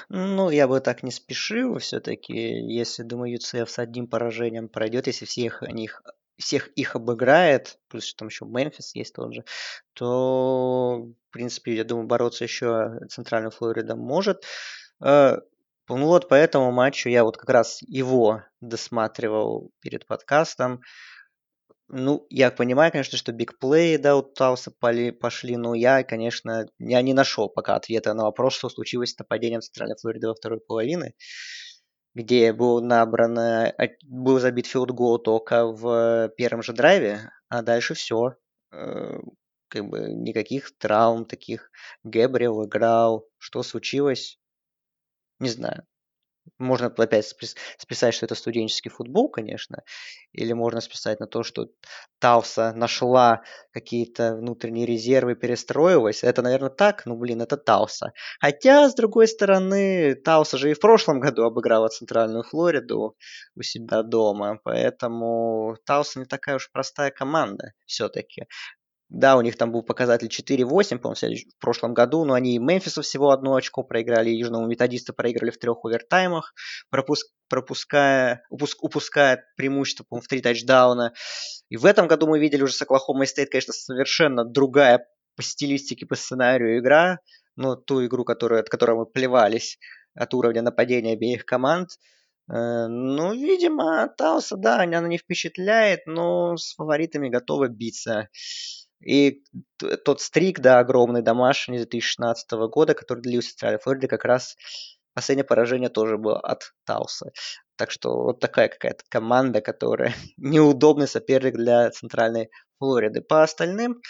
Ну, 0.09 0.49
я 0.49 0.67
бы 0.67 0.79
так 0.79 1.03
не 1.03 1.11
спешил 1.11 1.77
все-таки. 1.77 2.33
Если, 2.33 3.03
думаю, 3.03 3.37
UCF 3.37 3.67
с 3.67 3.79
одним 3.79 4.07
поражением 4.07 4.69
пройдет, 4.69 5.07
если 5.07 5.25
всех 5.25 5.61
них 5.61 6.01
всех 6.37 6.67
их 6.69 6.95
обыграет, 6.95 7.79
плюс 7.87 8.13
там 8.13 8.27
еще 8.27 8.45
Мемфис 8.45 8.93
есть 8.93 9.15
тот 9.15 9.33
же, 9.33 9.43
то, 9.93 11.07
в 11.29 11.31
принципе, 11.31 11.75
я 11.75 11.83
думаю, 11.83 12.05
бороться 12.07 12.43
еще 12.43 12.99
Центральная 13.09 13.49
Флорида 13.49 13.95
может. 13.95 14.43
Ну 15.89 16.05
вот 16.05 16.27
по 16.27 16.35
этому 16.35 16.71
матчу 16.71 17.09
я 17.09 17.23
вот 17.23 17.37
как 17.37 17.49
раз 17.49 17.81
его 17.83 18.43
досматривал 18.59 19.71
перед 19.79 20.05
подкастом. 20.05 20.81
Ну, 21.89 22.25
я 22.29 22.51
понимаю, 22.51 22.91
конечно, 22.91 23.17
что 23.17 23.31
бигплеи, 23.31 23.95
да, 23.95 24.17
у 24.17 24.21
Тауса 24.21 24.71
пошли, 24.71 25.55
но 25.55 25.73
я, 25.73 26.03
конечно, 26.03 26.67
я 26.79 27.01
не 27.01 27.13
нашел 27.13 27.47
пока 27.47 27.75
ответа 27.75 28.13
на 28.13 28.23
вопрос, 28.23 28.55
что 28.55 28.69
случилось 28.69 29.13
с 29.13 29.17
нападением 29.19 29.61
Центральной 29.61 29.95
Флориды 30.01 30.27
во 30.27 30.35
второй 30.35 30.59
половины, 30.59 31.13
где 32.13 32.51
был 32.51 32.81
набран, 32.81 33.39
э, 33.39 33.73
был 34.03 34.39
забит 34.39 34.67
field 34.67 34.96
goal 34.96 35.19
только 35.19 35.65
в 35.65 36.29
первом 36.35 36.61
же 36.61 36.73
драйве, 36.73 37.31
а 37.47 37.61
дальше 37.61 37.93
все. 37.93 38.35
Э, 38.73 39.19
как 39.69 39.85
бы 39.85 40.09
никаких 40.09 40.77
травм 40.77 41.25
таких. 41.25 41.71
Гэбриэл 42.03 42.65
играл. 42.65 43.25
Что 43.37 43.63
случилось? 43.63 44.39
Не 45.39 45.49
знаю. 45.49 45.83
Можно 46.59 46.87
опять 46.87 47.27
списать, 47.79 48.13
что 48.15 48.25
это 48.25 48.35
студенческий 48.35 48.91
футбол, 48.91 49.29
конечно, 49.29 49.83
или 50.33 50.53
можно 50.53 50.81
списать 50.81 51.19
на 51.19 51.27
то, 51.27 51.43
что 51.43 51.69
Талса 52.19 52.73
нашла 52.73 53.43
какие-то 53.71 54.35
внутренние 54.35 54.85
резервы, 54.85 55.35
перестроилась. 55.35 56.23
Это, 56.23 56.41
наверное, 56.43 56.69
так, 56.71 57.05
ну, 57.05 57.17
блин, 57.17 57.41
это 57.41 57.57
Талса. 57.57 58.13
Хотя, 58.39 58.89
с 58.89 58.95
другой 58.95 59.27
стороны, 59.27 60.15
Тауса 60.15 60.57
же 60.57 60.71
и 60.71 60.75
в 60.75 60.79
прошлом 60.81 61.19
году 61.21 61.43
обыграла 61.45 61.89
Центральную 61.89 62.43
Флориду 62.43 63.17
у 63.55 63.61
себя 63.63 64.03
дома, 64.03 64.59
поэтому 64.63 65.77
Тауса 65.85 66.19
не 66.19 66.25
такая 66.25 66.57
уж 66.57 66.71
простая 66.71 67.11
команда 67.11 67.73
все-таки. 67.85 68.45
Да, 69.09 69.37
у 69.37 69.41
них 69.41 69.55
там 69.55 69.71
был 69.71 69.83
показатель 69.83 70.27
4-8, 70.27 70.97
по-моему, 70.97 71.15
в 71.15 71.61
прошлом 71.61 71.93
году, 71.93 72.25
но 72.25 72.33
они 72.33 72.55
и 72.55 72.59
Мемфису 72.59 73.01
всего 73.01 73.29
одно 73.29 73.55
очко 73.55 73.83
проиграли, 73.83 74.29
и 74.29 74.37
Южному 74.37 74.67
Методисту 74.67 75.13
проиграли 75.13 75.49
в 75.49 75.57
трех 75.57 75.85
овертаймах, 75.85 76.53
пропуск, 76.89 77.27
пропуская, 77.47 78.43
упуск, 78.49 78.83
упуская 78.83 79.45
преимущество, 79.55 80.03
по-моему, 80.03 80.25
в 80.25 80.27
три 80.27 80.41
тачдауна. 80.41 81.13
И 81.69 81.77
в 81.77 81.85
этом 81.85 82.07
году 82.09 82.27
мы 82.27 82.39
видели 82.39 82.63
уже 82.63 82.73
с 82.73 82.81
Оклахома 82.81 83.25
Стейт, 83.25 83.49
конечно, 83.49 83.71
совершенно 83.71 84.43
другая 84.43 85.07
по 85.37 85.43
стилистике, 85.43 86.05
по 86.05 86.15
сценарию 86.15 86.79
игра, 86.79 87.19
но 87.55 87.75
ту 87.75 88.05
игру, 88.05 88.25
которую, 88.25 88.59
от 88.59 88.67
которой 88.69 88.97
мы 88.97 89.05
плевались 89.05 89.79
от 90.15 90.33
уровня 90.33 90.61
нападения 90.61 91.13
обеих 91.13 91.45
команд. 91.45 91.91
Э, 92.51 92.87
ну, 92.87 93.33
видимо, 93.33 94.09
Тауса, 94.17 94.57
да, 94.57 94.81
она 94.81 95.07
не 95.07 95.17
впечатляет, 95.17 96.01
но 96.07 96.57
с 96.57 96.73
фаворитами 96.75 97.29
готова 97.29 97.69
биться. 97.69 98.27
И 99.01 99.43
тот 100.05 100.21
стрик, 100.21 100.59
да, 100.59 100.79
огромный 100.79 101.21
домашний 101.21 101.77
2016 101.77 102.51
года, 102.69 102.93
который 102.93 103.21
длился 103.21 103.49
в 103.49 103.51
Центральной 103.53 103.79
Флориде, 103.79 104.07
как 104.07 104.25
раз 104.25 104.55
последнее 105.13 105.45
поражение 105.45 105.89
тоже 105.89 106.17
было 106.17 106.39
от 106.39 106.73
Тауса. 106.85 107.31
Так 107.75 107.91
что 107.91 108.23
вот 108.23 108.39
такая 108.39 108.69
какая-то 108.69 109.03
команда, 109.09 109.61
которая 109.61 110.13
неудобный 110.37 111.07
соперник 111.07 111.55
для 111.55 111.89
Центральной 111.91 112.49
Флориды. 112.79 113.21
По 113.21 113.43
остальным, 113.43 114.01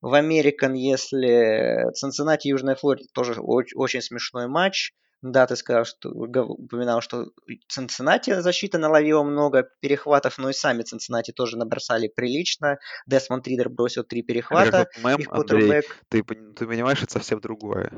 в 0.00 0.14
Американ, 0.14 0.74
если 0.74 1.92
Цинциннати 1.92 2.48
Южная 2.48 2.76
Флорида, 2.76 3.08
тоже 3.12 3.40
очень, 3.40 3.76
очень 3.76 4.02
смешной 4.02 4.46
матч. 4.46 4.92
Да, 5.20 5.46
ты 5.46 5.56
сказал, 5.56 5.84
что 5.84 6.10
упоминал, 6.10 7.00
что 7.00 7.26
Цинциннати 7.68 8.40
защита 8.40 8.78
наловила 8.78 9.24
много 9.24 9.68
перехватов, 9.80 10.38
но 10.38 10.50
и 10.50 10.52
сами 10.52 10.82
Цинциннати 10.82 11.32
тоже 11.32 11.56
набросали 11.56 12.06
прилично. 12.08 12.78
Десмонд 13.06 13.46
Ридер 13.48 13.68
бросил 13.68 14.04
три 14.04 14.22
перехвата. 14.22 14.86
Мем, 15.02 15.18
их 15.18 15.28
Андрей, 15.32 15.82
ты, 16.08 16.22
ты 16.22 16.66
понимаешь, 16.66 17.02
это 17.02 17.12
совсем 17.12 17.40
другое. 17.40 17.90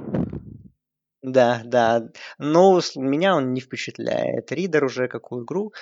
Да, 1.23 1.61
да. 1.65 2.09
Но 2.39 2.81
меня 2.97 3.37
он 3.37 3.53
не 3.53 3.61
впечатляет. 3.61 4.51
Ридер 4.51 4.85
уже 4.85 5.07
какую 5.07 5.45
игру. 5.45 5.75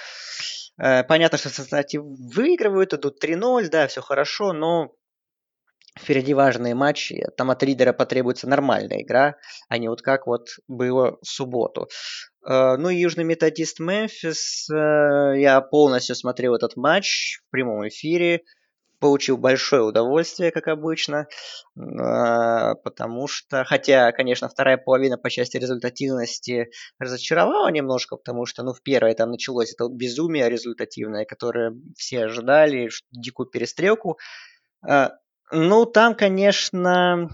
Э, 0.76 1.04
понятно, 1.04 1.38
что 1.38 1.50
Цинциннати 1.50 1.98
выигрывают, 1.98 2.94
идут 2.94 3.22
3-0, 3.22 3.68
да, 3.68 3.86
все 3.86 4.00
хорошо, 4.00 4.52
но 4.52 4.92
впереди 5.98 6.34
важные 6.34 6.74
матчи, 6.74 7.26
там 7.36 7.50
от 7.50 7.62
Ридера 7.62 7.92
потребуется 7.92 8.48
нормальная 8.48 9.02
игра, 9.02 9.36
а 9.68 9.78
не 9.78 9.88
вот 9.88 10.02
как 10.02 10.26
вот 10.26 10.48
было 10.66 11.18
в 11.20 11.26
субботу. 11.26 11.88
Э, 12.48 12.76
ну 12.76 12.88
и 12.88 12.96
Южный 12.96 13.24
Методист 13.24 13.80
Мемфис, 13.80 14.68
э, 14.70 14.74
я 15.40 15.60
полностью 15.60 16.16
смотрел 16.16 16.54
этот 16.54 16.76
матч 16.76 17.40
в 17.46 17.50
прямом 17.50 17.86
эфире, 17.88 18.42
получил 19.00 19.36
большое 19.36 19.82
удовольствие, 19.82 20.50
как 20.50 20.66
обычно, 20.68 21.28
э, 21.76 22.74
потому 22.82 23.28
что, 23.28 23.64
хотя, 23.64 24.10
конечно, 24.12 24.48
вторая 24.48 24.76
половина 24.76 25.18
по 25.18 25.30
части 25.30 25.56
результативности 25.56 26.70
разочаровала 26.98 27.70
немножко, 27.70 28.16
потому 28.16 28.46
что, 28.46 28.62
ну, 28.62 28.72
в 28.72 28.82
первой 28.82 29.14
там 29.14 29.30
началось 29.30 29.72
это 29.72 29.88
безумие 29.88 30.48
результативное, 30.48 31.24
которое 31.24 31.74
все 31.96 32.24
ожидали, 32.24 32.88
дикую 33.12 33.48
перестрелку, 33.48 34.18
ну, 35.52 35.86
там, 35.86 36.14
конечно, 36.14 37.30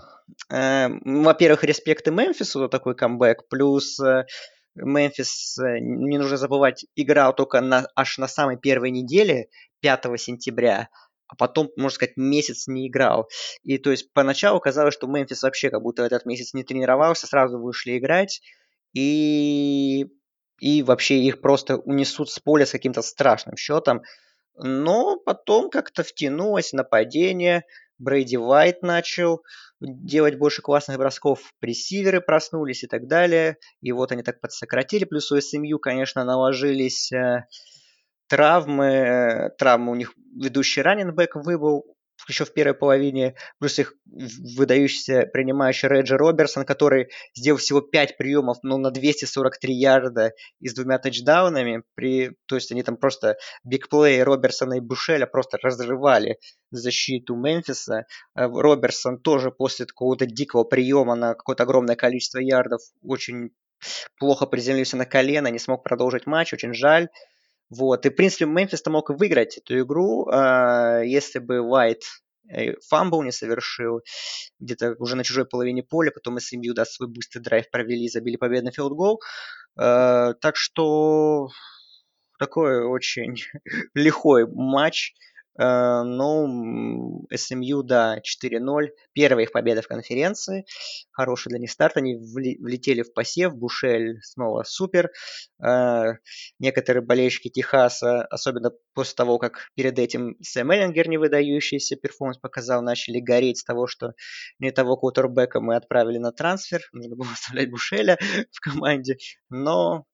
э, 0.50 0.88
во-первых, 1.04 1.64
респекты 1.64 2.10
Мемфису 2.10 2.60
за 2.60 2.68
такой 2.68 2.94
камбэк, 2.94 3.48
плюс 3.48 3.98
э, 4.00 4.26
Мемфис, 4.74 5.58
э, 5.58 5.78
не 5.80 6.18
нужно 6.18 6.36
забывать, 6.36 6.86
играл 6.96 7.34
только 7.34 7.60
на, 7.60 7.86
аж 7.94 8.18
на 8.18 8.28
самой 8.28 8.56
первой 8.56 8.90
неделе, 8.90 9.48
5 9.80 10.20
сентября, 10.20 10.88
а 11.28 11.36
потом, 11.36 11.70
можно 11.76 11.94
сказать, 11.94 12.16
месяц 12.16 12.66
не 12.66 12.88
играл. 12.88 13.28
И 13.62 13.78
то 13.78 13.90
есть 13.90 14.12
поначалу 14.12 14.60
казалось, 14.60 14.94
что 14.94 15.06
Мемфис 15.06 15.42
вообще 15.42 15.70
как 15.70 15.82
будто 15.82 16.02
этот 16.02 16.26
месяц 16.26 16.54
не 16.54 16.64
тренировался, 16.64 17.26
сразу 17.26 17.58
вышли 17.58 17.98
играть, 17.98 18.40
и, 18.92 20.06
и 20.60 20.82
вообще 20.82 21.18
их 21.20 21.40
просто 21.40 21.76
унесут 21.76 22.30
с 22.30 22.38
поля 22.38 22.66
с 22.66 22.72
каким-то 22.72 23.02
страшным 23.02 23.56
счетом. 23.56 24.02
Но 24.56 25.18
потом 25.18 25.68
как-то 25.68 26.04
втянулось 26.04 26.72
нападение, 26.72 27.64
Брейди 28.04 28.36
Уайт 28.36 28.82
начал 28.82 29.42
делать 29.80 30.38
больше 30.38 30.62
классных 30.62 30.98
бросков, 30.98 31.40
ресиверы 31.60 32.20
проснулись 32.20 32.84
и 32.84 32.86
так 32.86 33.08
далее. 33.08 33.56
И 33.80 33.92
вот 33.92 34.12
они 34.12 34.22
так 34.22 34.40
подсократили. 34.40 35.04
Плюс 35.04 35.32
у 35.32 35.40
СМЮ, 35.40 35.78
конечно, 35.78 36.24
наложились 36.24 37.10
э, 37.12 37.46
травмы. 38.28 38.86
Э, 38.86 39.50
травмы 39.58 39.92
у 39.92 39.94
них 39.94 40.12
ведущий 40.40 40.82
раненбэк 40.82 41.36
выбыл 41.36 41.84
еще 42.28 42.44
в 42.44 42.52
первой 42.52 42.74
половине, 42.74 43.34
плюс 43.58 43.78
их 43.78 43.94
выдающийся 44.56 45.28
принимающий 45.32 45.88
Реджи 45.88 46.16
Роберсон, 46.16 46.64
который 46.64 47.08
сделал 47.34 47.58
всего 47.58 47.80
5 47.80 48.16
приемов, 48.16 48.58
но 48.62 48.78
на 48.78 48.90
243 48.90 49.74
ярда 49.74 50.32
и 50.60 50.68
с 50.68 50.74
двумя 50.74 50.98
тачдаунами, 50.98 51.82
при, 51.94 52.32
то 52.46 52.54
есть 52.54 52.72
они 52.72 52.82
там 52.82 52.96
просто 52.96 53.36
бигплей 53.64 54.22
Роберсона 54.22 54.74
и 54.74 54.80
Бушеля 54.80 55.26
просто 55.26 55.58
разрывали 55.62 56.38
защиту 56.70 57.36
Мемфиса. 57.36 58.06
Э, 58.36 58.46
Роберсон 58.46 59.18
тоже 59.18 59.50
после 59.50 59.86
какого-то 59.86 60.26
дикого 60.26 60.64
приема 60.64 61.14
на 61.14 61.34
какое-то 61.34 61.62
огромное 61.62 61.96
количество 61.96 62.38
ярдов 62.38 62.80
очень 63.02 63.50
плохо 64.18 64.46
приземлился 64.46 64.96
на 64.96 65.06
колено, 65.06 65.48
не 65.48 65.58
смог 65.58 65.82
продолжить 65.82 66.26
матч, 66.26 66.52
очень 66.52 66.74
жаль. 66.74 67.08
Вот. 67.70 68.06
И, 68.06 68.10
в 68.10 68.16
принципе, 68.16 68.46
Мемфис-то 68.46 68.90
мог 68.90 69.10
выиграть 69.10 69.58
эту 69.58 69.80
игру, 69.80 70.28
э, 70.28 71.02
если 71.06 71.38
бы 71.38 71.60
Уайт 71.60 72.02
э, 72.48 72.74
fumble 72.88 73.22
не 73.22 73.32
совершил 73.32 74.02
где-то 74.60 74.96
уже 74.98 75.16
на 75.16 75.24
чужой 75.24 75.46
половине 75.46 75.82
поля, 75.82 76.10
потом 76.10 76.38
SMU 76.38 76.74
даст 76.74 76.92
свой 76.92 77.08
быстрый 77.08 77.40
драйв 77.40 77.70
провели 77.70 78.04
и 78.04 78.08
забили 78.08 78.36
победный 78.36 78.72
field 78.72 78.96
goal. 78.96 79.20
Э, 79.78 80.34
так 80.40 80.56
что 80.56 81.48
такой 82.38 82.84
очень 82.84 83.36
лихой 83.94 84.46
матч. 84.46 85.14
Э, 85.58 86.02
ну, 86.02 87.26
SMU, 87.34 87.82
да, 87.82 88.18
4-0. 88.18 88.88
Первая 89.12 89.44
их 89.44 89.52
победа 89.52 89.82
в 89.82 89.88
конференции. 89.88 90.64
Хороший 91.12 91.50
для 91.50 91.58
них 91.58 91.70
старт. 91.70 91.96
Они 91.96 92.16
влетели 92.16 93.02
в 93.02 93.12
посев. 93.12 93.54
Бушелл 93.54 94.20
снова 94.22 94.64
супер. 94.64 95.10
Э, 95.64 96.14
некоторые 96.58 97.02
болельщики 97.02 97.48
Техаса, 97.48 98.24
особенно 98.24 98.72
после 98.94 99.14
того, 99.14 99.38
как 99.38 99.68
перед 99.74 99.98
этим 99.98 100.36
Сэм 100.42 100.70
Эллингер 100.72 101.08
не 101.08 101.18
выдающийся 101.18 101.96
перформанс 101.96 102.38
показал, 102.38 102.82
начали 102.82 103.20
гореть 103.20 103.58
с 103.58 103.64
того, 103.64 103.86
что 103.86 104.12
не 104.58 104.72
того 104.72 104.96
квотербека 104.96 105.60
мы 105.60 105.76
отправили 105.76 106.18
на 106.18 106.32
трансфер. 106.32 106.80
Нужно 106.92 107.16
было 107.16 107.28
оставлять 107.32 107.70
Бушеля 107.70 108.18
в 108.50 108.60
команде. 108.60 109.18
Но 109.50 110.04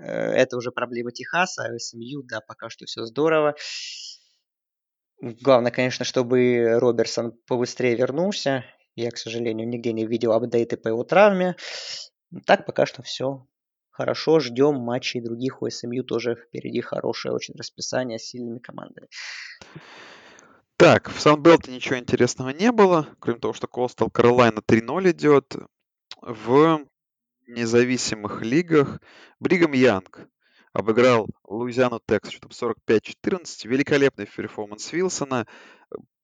э, 0.00 0.04
это 0.04 0.56
уже 0.56 0.70
проблема 0.70 1.10
Техаса, 1.10 1.64
а 1.64 1.78
СМЮ, 1.78 2.22
да, 2.22 2.40
пока 2.40 2.70
что 2.70 2.86
все 2.86 3.04
здорово. 3.04 3.56
Главное, 5.22 5.70
конечно, 5.70 6.04
чтобы 6.04 6.80
Роберсон 6.80 7.32
побыстрее 7.46 7.94
вернулся. 7.94 8.64
Я, 8.96 9.12
к 9.12 9.16
сожалению, 9.16 9.68
нигде 9.68 9.92
не 9.92 10.04
видел 10.04 10.32
апдейты 10.32 10.76
по 10.76 10.88
его 10.88 11.04
травме. 11.04 11.54
Так 12.44 12.66
пока 12.66 12.86
что 12.86 13.02
все 13.02 13.46
хорошо. 13.90 14.40
Ждем 14.40 14.80
матчей 14.80 15.20
других. 15.20 15.62
У 15.62 15.70
СМЮ 15.70 16.02
тоже 16.02 16.34
впереди 16.34 16.80
хорошее 16.80 17.34
очень 17.34 17.54
расписание 17.54 18.18
с 18.18 18.24
сильными 18.24 18.58
командами. 18.58 19.06
Так, 20.76 21.08
в 21.08 21.20
Санбелте 21.20 21.70
ничего 21.70 21.98
интересного 22.00 22.48
не 22.48 22.72
было, 22.72 23.06
кроме 23.20 23.38
того, 23.38 23.52
что 23.52 23.68
Костал 23.68 24.10
Каролайна 24.10 24.58
3-0 24.58 25.12
идет. 25.12 25.54
В 26.20 26.84
независимых 27.46 28.42
лигах 28.42 29.00
Бригам 29.38 29.72
Янг 29.72 30.26
обыграл 30.72 31.28
Луизиану 31.44 32.00
Тек, 32.06 32.30
что-то 32.30 32.76
45-14. 32.88 33.68
Великолепный 33.68 34.26
перформанс 34.26 34.92
Вилсона. 34.92 35.46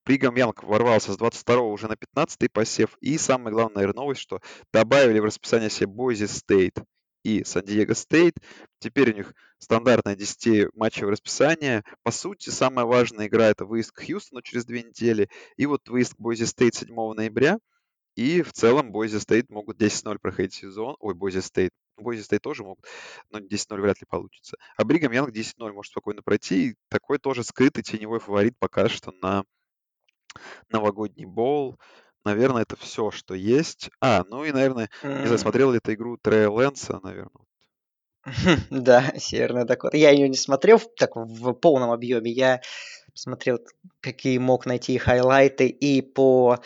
Бригам 0.05 0.37
Янг 0.37 0.63
ворвался 0.63 1.13
с 1.13 1.19
22 1.19 1.61
уже 1.61 1.87
на 1.87 1.97
15 1.97 2.51
посев. 2.51 2.97
И 3.01 3.19
главное, 3.19 3.69
наверное, 3.75 3.95
новость, 3.95 4.23
что 4.23 4.41
добавили 4.73 5.19
в 5.19 5.25
расписание 5.25 5.69
себе 5.69 5.89
Бойзи 5.89 6.25
Стейт 6.25 6.79
и 7.25 7.45
Сан-Диего 7.45 7.93
Стейт. 7.93 8.37
Теперь 8.79 9.13
у 9.13 9.17
них 9.17 9.35
стандартное 9.59 10.17
10-матчевое 10.17 11.11
расписание. 11.11 11.85
По 12.03 12.11
сути, 12.11 12.49
самая 12.49 12.87
важная 12.87 13.27
игра 13.27 13.49
это 13.49 13.67
выезд 13.67 13.93
к 13.93 14.03
Хьюстону 14.03 14.41
через 14.41 14.65
две 14.65 14.83
недели. 14.83 15.29
И 15.57 15.67
вот 15.67 15.89
выезд 15.89 16.15
к 16.15 16.21
Бойзи 16.21 16.45
Стейт 16.45 16.75
7 16.75 16.95
ноября. 17.13 17.59
И 18.15 18.41
в 18.43 18.53
целом 18.53 18.93
Бойзи 18.93 19.19
Стейт 19.19 19.51
могут 19.51 19.81
10-0 19.81 20.19
проходить 20.21 20.55
сезон. 20.55 20.97
Ой, 21.01 21.15
Бойзи 21.15 21.41
Стейт. 21.41 21.73
Бойзи 22.03 22.23
Стейт 22.23 22.43
тоже 22.43 22.65
могут, 22.65 22.85
но 23.31 23.39
10-0 23.39 23.81
вряд 23.81 24.01
ли 24.01 24.07
получится. 24.09 24.57
А 24.77 24.85
Бригам 24.85 25.13
Янг 25.13 25.31
10-0 25.31 25.73
может 25.73 25.91
спокойно 25.93 26.23
пройти. 26.23 26.71
И 26.71 26.75
такой 26.89 27.19
тоже 27.19 27.45
скрытый 27.45 27.83
теневой 27.83 28.21
фаворит 28.21 28.55
пока 28.59 28.89
что 28.89 29.13
на 29.23 29.45
новогодний 30.71 31.27
bowl. 31.27 31.79
Наверное, 32.25 32.63
это 32.63 32.77
все, 32.77 33.11
что 33.11 33.35
есть. 33.35 33.91
А, 34.01 34.25
ну 34.29 34.45
и, 34.45 34.53
наверное, 34.53 34.91
не 35.03 35.25
знаю, 35.25 35.39
смотрел 35.39 35.73
ли 35.73 35.81
ты 35.81 35.95
игру 35.95 36.19
Трея 36.19 36.51
Лэнса, 36.51 37.01
наверное. 37.03 37.45
Да, 38.71 39.13
Северная 39.17 39.65
Дакота. 39.65 39.97
Я 39.97 40.11
ее 40.11 40.29
не 40.29 40.37
смотрел 40.37 40.79
так 40.79 41.11
в 41.15 41.53
полном 41.55 41.91
объеме. 41.91 42.31
Я 42.31 42.61
смотрел, 43.15 43.59
какие 44.01 44.39
мог 44.39 44.67
найти 44.67 44.99
хайлайты 44.99 45.69
и 45.69 46.03
по 46.03 46.59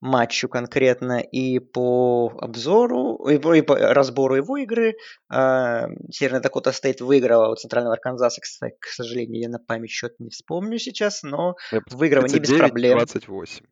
матчу 0.00 0.48
конкретно 0.48 1.20
и 1.20 1.58
по 1.58 2.32
обзору, 2.40 3.16
и 3.28 3.38
по, 3.38 3.54
и 3.54 3.62
по 3.62 3.76
разбору 3.76 4.36
его 4.36 4.56
игры. 4.58 4.96
Э, 5.32 5.86
Северная 6.10 6.40
Дакота 6.40 6.72
Стейт 6.72 7.00
выиграла 7.00 7.52
у 7.52 7.56
Центрального 7.56 7.94
Арканзаса, 7.94 8.40
кстати, 8.40 8.76
к 8.78 8.86
сожалению, 8.86 9.40
я 9.40 9.48
на 9.48 9.58
память 9.58 9.90
счет 9.90 10.18
не 10.18 10.30
вспомню 10.30 10.78
сейчас, 10.78 11.22
но 11.22 11.56
выиграла 11.90 12.26
не 12.26 12.38
без 12.38 12.52
проблем. 12.52 12.98
28. 12.98 13.64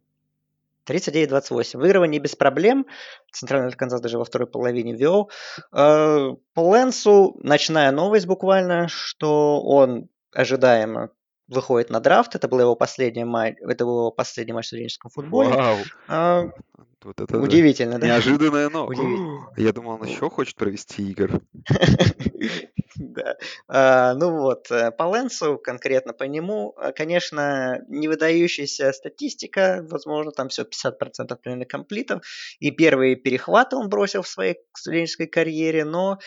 39-28. 0.88 1.78
Выигрывал 1.78 2.06
не 2.06 2.18
без 2.18 2.36
проблем. 2.36 2.86
Центральный 3.32 3.68
Арканзас 3.68 4.00
даже 4.00 4.18
во 4.18 4.24
второй 4.24 4.46
половине 4.48 4.94
вел. 4.94 5.30
Э, 5.72 6.30
по 6.54 6.60
Лэнсу 6.60 7.38
ночная 7.42 7.90
новость 7.90 8.26
буквально, 8.26 8.88
что 8.88 9.60
он 9.62 10.08
ожидаемо 10.32 11.10
выходит 11.48 11.90
на 11.90 12.00
драфт. 12.00 12.34
Это 12.34 12.48
был 12.48 12.60
его 12.60 12.74
последний 12.74 13.24
матч, 13.24 13.56
это 13.60 13.84
был 13.84 13.98
его 13.98 14.10
последний 14.10 14.52
матч 14.52 14.66
в 14.66 14.68
студенческом 14.68 15.10
футболе. 15.10 15.50
Вау. 15.50 15.78
А, 16.08 16.50
вот 17.02 17.20
это 17.20 17.38
удивительно, 17.38 18.00
да? 18.00 18.06
Неожиданное, 18.06 18.68
но 18.68 18.90
я 19.56 19.72
думал, 19.72 19.92
он 20.00 20.04
еще 20.04 20.28
хочет 20.28 20.56
провести 20.56 21.08
игр. 21.10 21.40
Да. 22.98 23.36
А, 23.68 24.14
ну 24.14 24.30
вот, 24.30 24.70
э, 24.70 24.90
по 24.90 25.02
Лэнсу, 25.02 25.58
конкретно 25.58 26.14
по 26.14 26.24
нему, 26.24 26.74
э, 26.78 26.92
конечно, 26.92 27.84
не 27.88 28.08
выдающаяся 28.08 28.90
статистика, 28.92 29.84
возможно, 29.90 30.32
там 30.32 30.48
все 30.48 30.62
50% 30.62 31.36
примерно 31.36 31.66
комплитов, 31.66 32.22
и 32.58 32.70
первые 32.70 33.16
перехваты 33.16 33.76
он 33.76 33.90
бросил 33.90 34.22
в 34.22 34.28
своей 34.28 34.56
студенческой 34.74 35.26
карьере, 35.26 35.84
но 35.84 36.18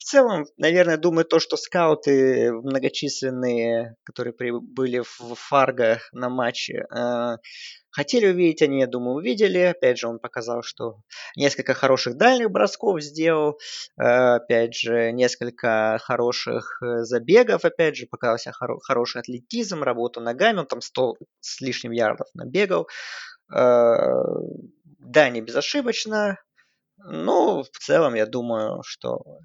в 0.00 0.04
целом, 0.04 0.46
наверное, 0.56 0.96
думаю, 0.96 1.26
то, 1.26 1.38
что 1.40 1.58
скауты 1.58 2.52
многочисленные, 2.52 3.96
которые 4.04 4.32
прибыли 4.32 5.00
в 5.00 5.34
Фарго 5.34 6.00
на 6.12 6.30
матче, 6.30 6.86
э, 6.90 7.36
хотели 7.90 8.28
увидеть, 8.28 8.62
они, 8.62 8.80
я 8.80 8.86
думаю, 8.86 9.16
увидели. 9.16 9.58
Опять 9.58 9.98
же, 9.98 10.08
он 10.08 10.18
показал, 10.18 10.62
что 10.62 11.02
несколько 11.36 11.74
хороших 11.74 12.16
дальних 12.16 12.50
бросков 12.50 13.02
сделал. 13.02 13.58
Э, 14.00 14.36
опять 14.36 14.74
же, 14.74 15.12
несколько 15.12 15.98
хороших 16.02 16.80
э, 16.82 17.02
забегов, 17.04 17.66
опять 17.66 17.96
же, 17.96 18.06
показался 18.06 18.52
хоро- 18.52 18.78
хороший 18.82 19.20
атлетизм, 19.20 19.82
работу 19.82 20.22
ногами. 20.22 20.60
Он 20.60 20.66
там 20.66 20.80
100 20.80 21.16
с 21.40 21.60
лишним 21.60 21.92
ярдов 21.92 22.28
набегал. 22.32 22.88
Э, 23.54 24.06
да, 24.98 25.28
не 25.28 25.42
безошибочно. 25.42 26.38
Но 26.98 27.62
в 27.64 27.78
целом, 27.78 28.14
я 28.14 28.26
думаю, 28.26 28.82
что 28.84 29.40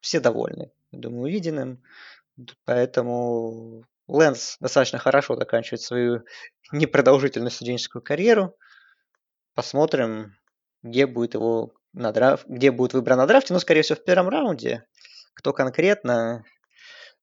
все 0.00 0.20
довольны, 0.20 0.72
думаю, 0.92 1.24
увиденным. 1.24 1.82
Поэтому 2.64 3.84
Лэнс 4.08 4.56
достаточно 4.60 4.98
хорошо 4.98 5.36
заканчивает 5.36 5.82
свою 5.82 6.24
непродолжительную 6.72 7.50
студенческую 7.50 8.02
карьеру. 8.02 8.56
Посмотрим, 9.54 10.34
где 10.82 11.06
будет 11.06 11.34
его 11.34 11.72
на 11.92 12.12
драфт, 12.12 12.46
где 12.46 12.70
будет 12.70 12.94
выбран 12.94 13.18
на 13.18 13.26
драфте, 13.26 13.52
но, 13.52 13.60
скорее 13.60 13.82
всего, 13.82 13.96
в 13.96 14.04
первом 14.04 14.28
раунде. 14.28 14.84
Кто 15.34 15.52
конкретно 15.52 16.44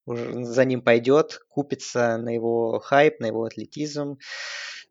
за 0.06 0.66
ним 0.66 0.82
пойдет, 0.82 1.42
купится 1.50 2.18
на 2.18 2.30
его 2.30 2.80
хайп, 2.80 3.20
на 3.20 3.28
его 3.28 3.44
атлетизм, 3.44 4.18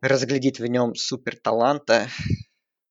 разглядит 0.01 0.59
в 0.59 0.65
нем 0.65 0.95
супер 0.95 1.35
таланта 1.37 2.07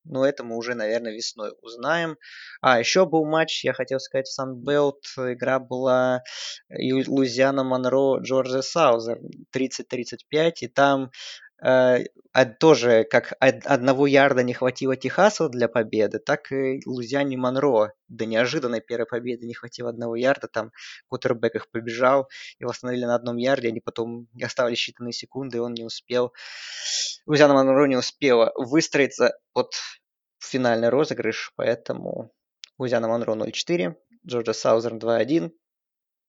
но 0.09 0.25
это 0.25 0.43
мы 0.43 0.55
уже, 0.55 0.73
наверное, 0.73 1.13
весной 1.13 1.53
узнаем. 1.61 2.17
А, 2.61 2.79
еще 2.79 3.05
был 3.05 3.25
матч, 3.25 3.63
я 3.63 3.73
хотел 3.73 3.99
сказать, 3.99 4.27
в 4.27 4.33
Санбелт. 4.33 5.03
Игра 5.17 5.59
была 5.59 6.21
Луизиана 6.69 7.63
Монро, 7.63 8.19
Джорджия 8.21 8.61
Саузер 8.61 9.19
30-35. 9.55 10.51
И 10.61 10.67
там 10.67 11.03
э, 11.03 11.09
тоже 11.59 13.03
как 13.03 13.33
одного 13.39 14.05
ярда 14.05 14.43
не 14.43 14.53
хватило 14.53 14.95
Техасу 14.95 15.49
для 15.49 15.67
победы, 15.67 16.19
так 16.19 16.51
и 16.51 16.81
Лузиане 16.85 17.37
Монро. 17.37 17.93
До 18.07 18.25
неожиданной 18.25 18.79
первой 18.79 19.07
победы 19.07 19.47
не 19.47 19.53
хватило 19.53 19.89
одного 19.89 20.15
ярда, 20.15 20.47
там 20.47 20.71
Кутербек 21.07 21.55
их 21.55 21.69
побежал, 21.71 22.29
и 22.59 22.65
восстановили 22.65 23.05
на 23.05 23.15
одном 23.15 23.37
ярде, 23.37 23.69
они 23.69 23.79
потом 23.79 24.27
оставили 24.41 24.75
считанные 24.75 25.11
секунды, 25.11 25.57
и 25.57 25.61
он 25.61 25.73
не 25.73 25.83
успел, 25.83 26.31
Лузиана 27.25 27.53
Монро 27.55 27.85
не 27.87 27.97
успела 27.97 28.51
выстроиться 28.55 29.37
под 29.53 29.73
финальный 30.39 30.89
розыгрыш, 30.89 31.53
поэтому 31.55 32.31
Лузиана 32.77 33.07
Монро 33.07 33.35
0-4, 33.35 33.95
Джорджа 34.25 34.53
Саузерн 34.53 34.99
2-1, 34.99 35.51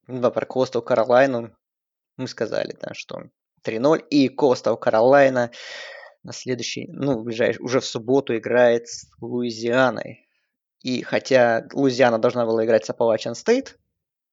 два 0.06 0.30
Костел 0.30 0.80
Каролайну, 0.80 1.55
мы 2.16 2.26
сказали, 2.26 2.76
да, 2.80 2.94
что 2.94 3.24
3-0, 3.69 4.07
и 4.09 4.28
Костел 4.28 4.77
Каролайна 4.77 5.51
на 6.23 6.32
следующий, 6.32 6.89
ну, 6.89 7.23
ближайший, 7.23 7.61
уже 7.61 7.81
в 7.81 7.85
субботу 7.85 8.36
играет 8.36 8.89
с 8.89 9.07
Луизианой. 9.20 10.28
И 10.82 11.03
хотя 11.03 11.66
Луизиана 11.73 12.19
должна 12.19 12.47
была 12.47 12.65
играть 12.65 12.85
с 12.85 12.90
Appalachian 12.90 13.32
State 13.32 13.77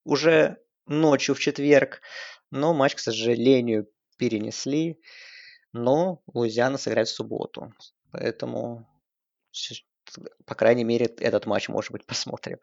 уже 0.04 0.58
ночью 0.86 1.36
в 1.36 1.40
четверг, 1.40 2.02
но 2.52 2.74
матч, 2.74 2.96
к 2.96 3.00
сожалению, 3.00 3.88
перенесли. 4.18 5.00
Но 5.74 6.22
Луизиана 6.34 6.78
сыграет 6.78 7.08
в 7.08 7.16
субботу. 7.16 7.74
Поэтому, 8.12 8.88
по 10.46 10.56
крайней 10.56 10.84
мере, 10.84 11.08
этот 11.20 11.46
матч, 11.46 11.68
может 11.68 11.92
быть, 11.92 12.06
посмотрим. 12.08 12.60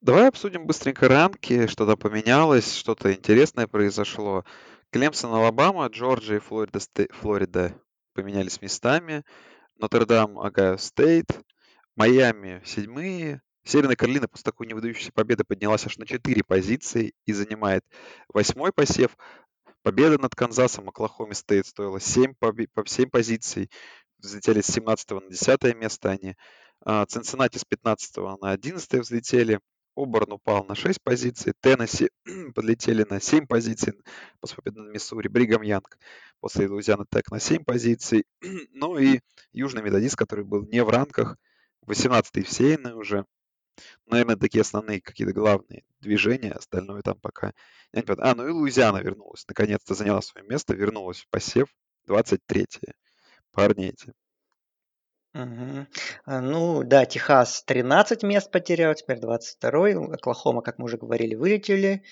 Давай 0.00 0.28
обсудим 0.28 0.66
быстренько 0.66 1.08
рамки, 1.08 1.66
что-то 1.66 1.96
поменялось, 1.96 2.76
что-то 2.76 3.12
интересное 3.12 3.66
произошло. 3.66 4.44
Клемсон, 4.96 5.34
Алабама, 5.34 5.88
Джорджия 5.88 6.38
и 6.38 6.40
Флорида, 6.40 6.80
Флорида 7.20 7.78
поменялись 8.14 8.62
местами. 8.62 9.24
Нотр-Дам, 9.78 10.38
Огайо 10.38 10.78
Стейт, 10.78 11.26
Майами 11.96 12.62
седьмые. 12.64 13.42
Северная 13.62 13.96
Каролина 13.96 14.26
после 14.26 14.44
такой 14.44 14.66
невыдающейся 14.66 15.12
победы 15.12 15.44
поднялась 15.44 15.84
аж 15.84 15.98
на 15.98 16.06
4 16.06 16.42
позиции 16.44 17.12
и 17.26 17.34
занимает 17.34 17.84
восьмой 18.32 18.72
посев. 18.72 19.18
Победа 19.82 20.16
над 20.18 20.34
Канзасом, 20.34 20.88
Оклахома 20.88 21.34
Стейт 21.34 21.66
стоила 21.66 22.00
7, 22.00 22.32
побе- 22.32 22.66
7 22.86 23.10
позиций. 23.10 23.70
Взлетели 24.16 24.62
с 24.62 24.66
17 24.68 25.10
на 25.10 25.28
10 25.28 25.74
место 25.74 26.08
они. 26.08 26.36
А, 26.86 27.04
Цинциннати 27.04 27.58
с 27.58 27.66
15 27.66 28.16
на 28.40 28.50
11 28.50 28.94
взлетели. 28.94 29.60
Оберн 29.96 30.32
упал 30.32 30.64
на 30.64 30.74
6 30.74 31.02
позиций, 31.02 31.54
Теннесси 31.60 32.10
подлетели 32.54 33.06
на 33.08 33.18
7 33.18 33.46
позиций 33.46 33.94
после 34.40 34.56
победы 34.56 34.80
над 34.80 34.92
Миссури, 34.92 35.28
Бригам 35.28 35.62
Янг 35.62 35.98
после 36.40 36.68
Луизиана 36.68 37.06
Тек 37.10 37.30
на 37.30 37.40
7 37.40 37.64
позиций, 37.64 38.26
ну 38.72 38.98
и 38.98 39.20
Южный 39.52 39.82
Методист, 39.82 40.16
который 40.16 40.44
был 40.44 40.66
не 40.66 40.84
в 40.84 40.90
ранках, 40.90 41.36
18-й 41.86 42.42
в 42.42 42.50
Сейне 42.50 42.94
уже. 42.94 43.24
Наверное, 44.06 44.36
такие 44.36 44.60
основные 44.60 45.00
какие-то 45.00 45.32
главные 45.32 45.84
движения, 46.00 46.52
остальное 46.52 47.02
там 47.02 47.18
пока... 47.20 47.52
Я 47.92 48.02
не 48.02 48.22
А, 48.22 48.34
ну 48.34 48.46
и 48.46 48.50
Луизиана 48.50 48.98
вернулась, 48.98 49.46
наконец-то 49.48 49.94
заняла 49.94 50.20
свое 50.20 50.46
место, 50.46 50.74
вернулась 50.74 51.20
в 51.20 51.28
посев, 51.28 51.68
23-е. 52.06 52.94
Парни 53.52 53.86
эти. 53.86 54.12
Мгм. 55.36 55.86
А, 56.24 56.40
Ну 56.40 56.82
да, 56.82 57.04
Техас 57.04 57.62
13 57.64 58.22
мест 58.22 58.50
потерял, 58.50 58.94
теперь 58.94 59.18
22-й. 59.18 59.92
Оклахома, 60.14 60.62
как 60.62 60.78
мы 60.78 60.86
уже 60.86 60.96
говорили, 60.96 61.34
вылетели 61.34 62.02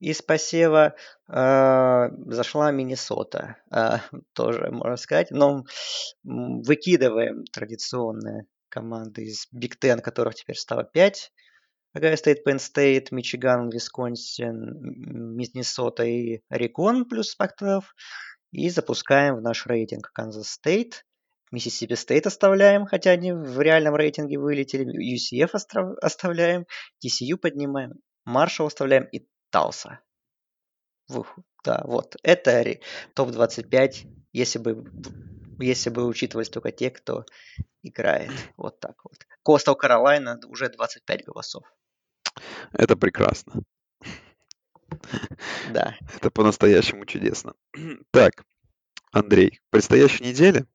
из 0.00 0.20
посева. 0.20 0.94
А, 1.26 2.10
Зашла 2.26 2.70
Миннесота, 2.72 3.56
а, 3.70 4.00
тоже, 4.34 4.70
можно 4.70 4.96
сказать. 4.96 5.30
Но 5.30 5.64
выкидываем 6.22 7.44
традиционные 7.44 8.46
команды 8.68 9.24
из 9.24 9.46
Биг 9.50 9.82
Ten, 9.82 10.00
которых 10.00 10.34
теперь 10.34 10.56
стало 10.56 10.84
5. 10.84 11.32
Огайо 11.94 12.16
Стейт, 12.16 12.44
Пенн 12.44 12.58
Стейт, 12.58 13.12
Мичиган, 13.12 13.70
Висконсин, 13.70 15.34
Миннесота 15.36 16.04
и 16.04 16.40
Орегон 16.50 17.06
плюс 17.06 17.34
Пак-12. 17.34 17.82
И 18.50 18.68
запускаем 18.68 19.36
в 19.36 19.42
наш 19.42 19.66
рейтинг 19.66 20.10
Канзас 20.12 20.48
Стейт, 20.50 21.04
Миссисипи 21.54 21.94
Стейт 21.94 22.26
оставляем, 22.26 22.84
хотя 22.84 23.12
они 23.12 23.32
в 23.32 23.60
реальном 23.60 23.94
рейтинге 23.94 24.38
вылетели. 24.38 24.84
UCF 24.84 25.50
оставляем, 26.02 26.66
TCU 27.04 27.36
поднимаем, 27.36 27.92
Маршалл 28.24 28.66
оставляем 28.66 29.04
и 29.04 29.28
Талса. 29.50 30.00
Да, 31.64 31.82
вот. 31.84 32.16
Это 32.24 32.80
топ-25, 33.14 34.08
если 34.32 34.58
бы, 34.58 34.84
если 35.60 35.90
бы 35.90 36.06
учитывались 36.06 36.50
только 36.50 36.72
те, 36.72 36.90
кто 36.90 37.24
играет. 37.82 38.32
Вот 38.56 38.80
так 38.80 38.96
вот. 39.04 39.18
Костел 39.44 39.76
Каролайна 39.76 40.40
уже 40.48 40.68
25 40.68 41.24
голосов. 41.24 41.62
Это 42.72 42.96
прекрасно. 42.96 43.62
Да. 45.72 45.96
Это 46.16 46.30
по-настоящему 46.32 47.06
чудесно. 47.06 47.54
Так, 48.10 48.44
Андрей, 49.12 49.60
предстоящей 49.70 50.24
неделе 50.24 50.66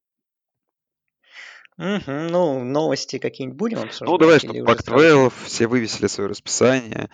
Угу, 1.79 2.11
ну, 2.11 2.63
новости 2.65 3.19
какие-нибудь 3.19 3.57
будем 3.57 3.77
Ну, 3.77 3.83
обсуждать? 3.85 4.19
давай, 4.19 4.37
или 4.37 4.39
что 4.39 4.53
уже 4.53 4.63
Пак 4.65 4.81
сразу? 4.81 5.05
12, 5.05 5.33
все 5.45 5.67
вывесили 5.67 6.07
свое 6.07 6.29
расписание. 6.29 7.09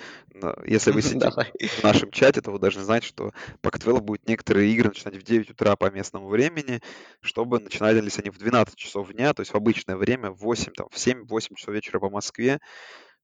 Если 0.65 0.91
вы 0.91 1.01
сидите 1.03 1.29
Давай. 1.29 1.53
в 1.61 1.83
нашем 1.83 2.09
чате, 2.11 2.41
то 2.41 2.49
вы 2.51 2.57
должны 2.57 2.81
знать, 2.83 3.03
что 3.03 3.31
Пак 3.61 3.77
12 3.79 4.03
будет 4.03 4.27
некоторые 4.27 4.71
игры 4.73 4.89
начинать 4.89 5.17
в 5.17 5.23
9 5.23 5.51
утра 5.51 5.75
по 5.75 5.91
местному 5.91 6.27
времени, 6.29 6.81
чтобы 7.21 7.59
начинались 7.59 8.17
они 8.17 8.31
в 8.31 8.39
12 8.39 8.75
часов 8.75 9.13
дня, 9.13 9.35
то 9.35 9.41
есть 9.41 9.53
в 9.53 9.55
обычное 9.55 9.97
время, 9.97 10.31
в 10.31 10.37
8, 10.39 10.73
там, 10.73 10.87
в 10.89 10.97
7-8 10.97 11.55
часов 11.55 11.75
вечера 11.75 11.99
по 11.99 12.09
Москве. 12.09 12.59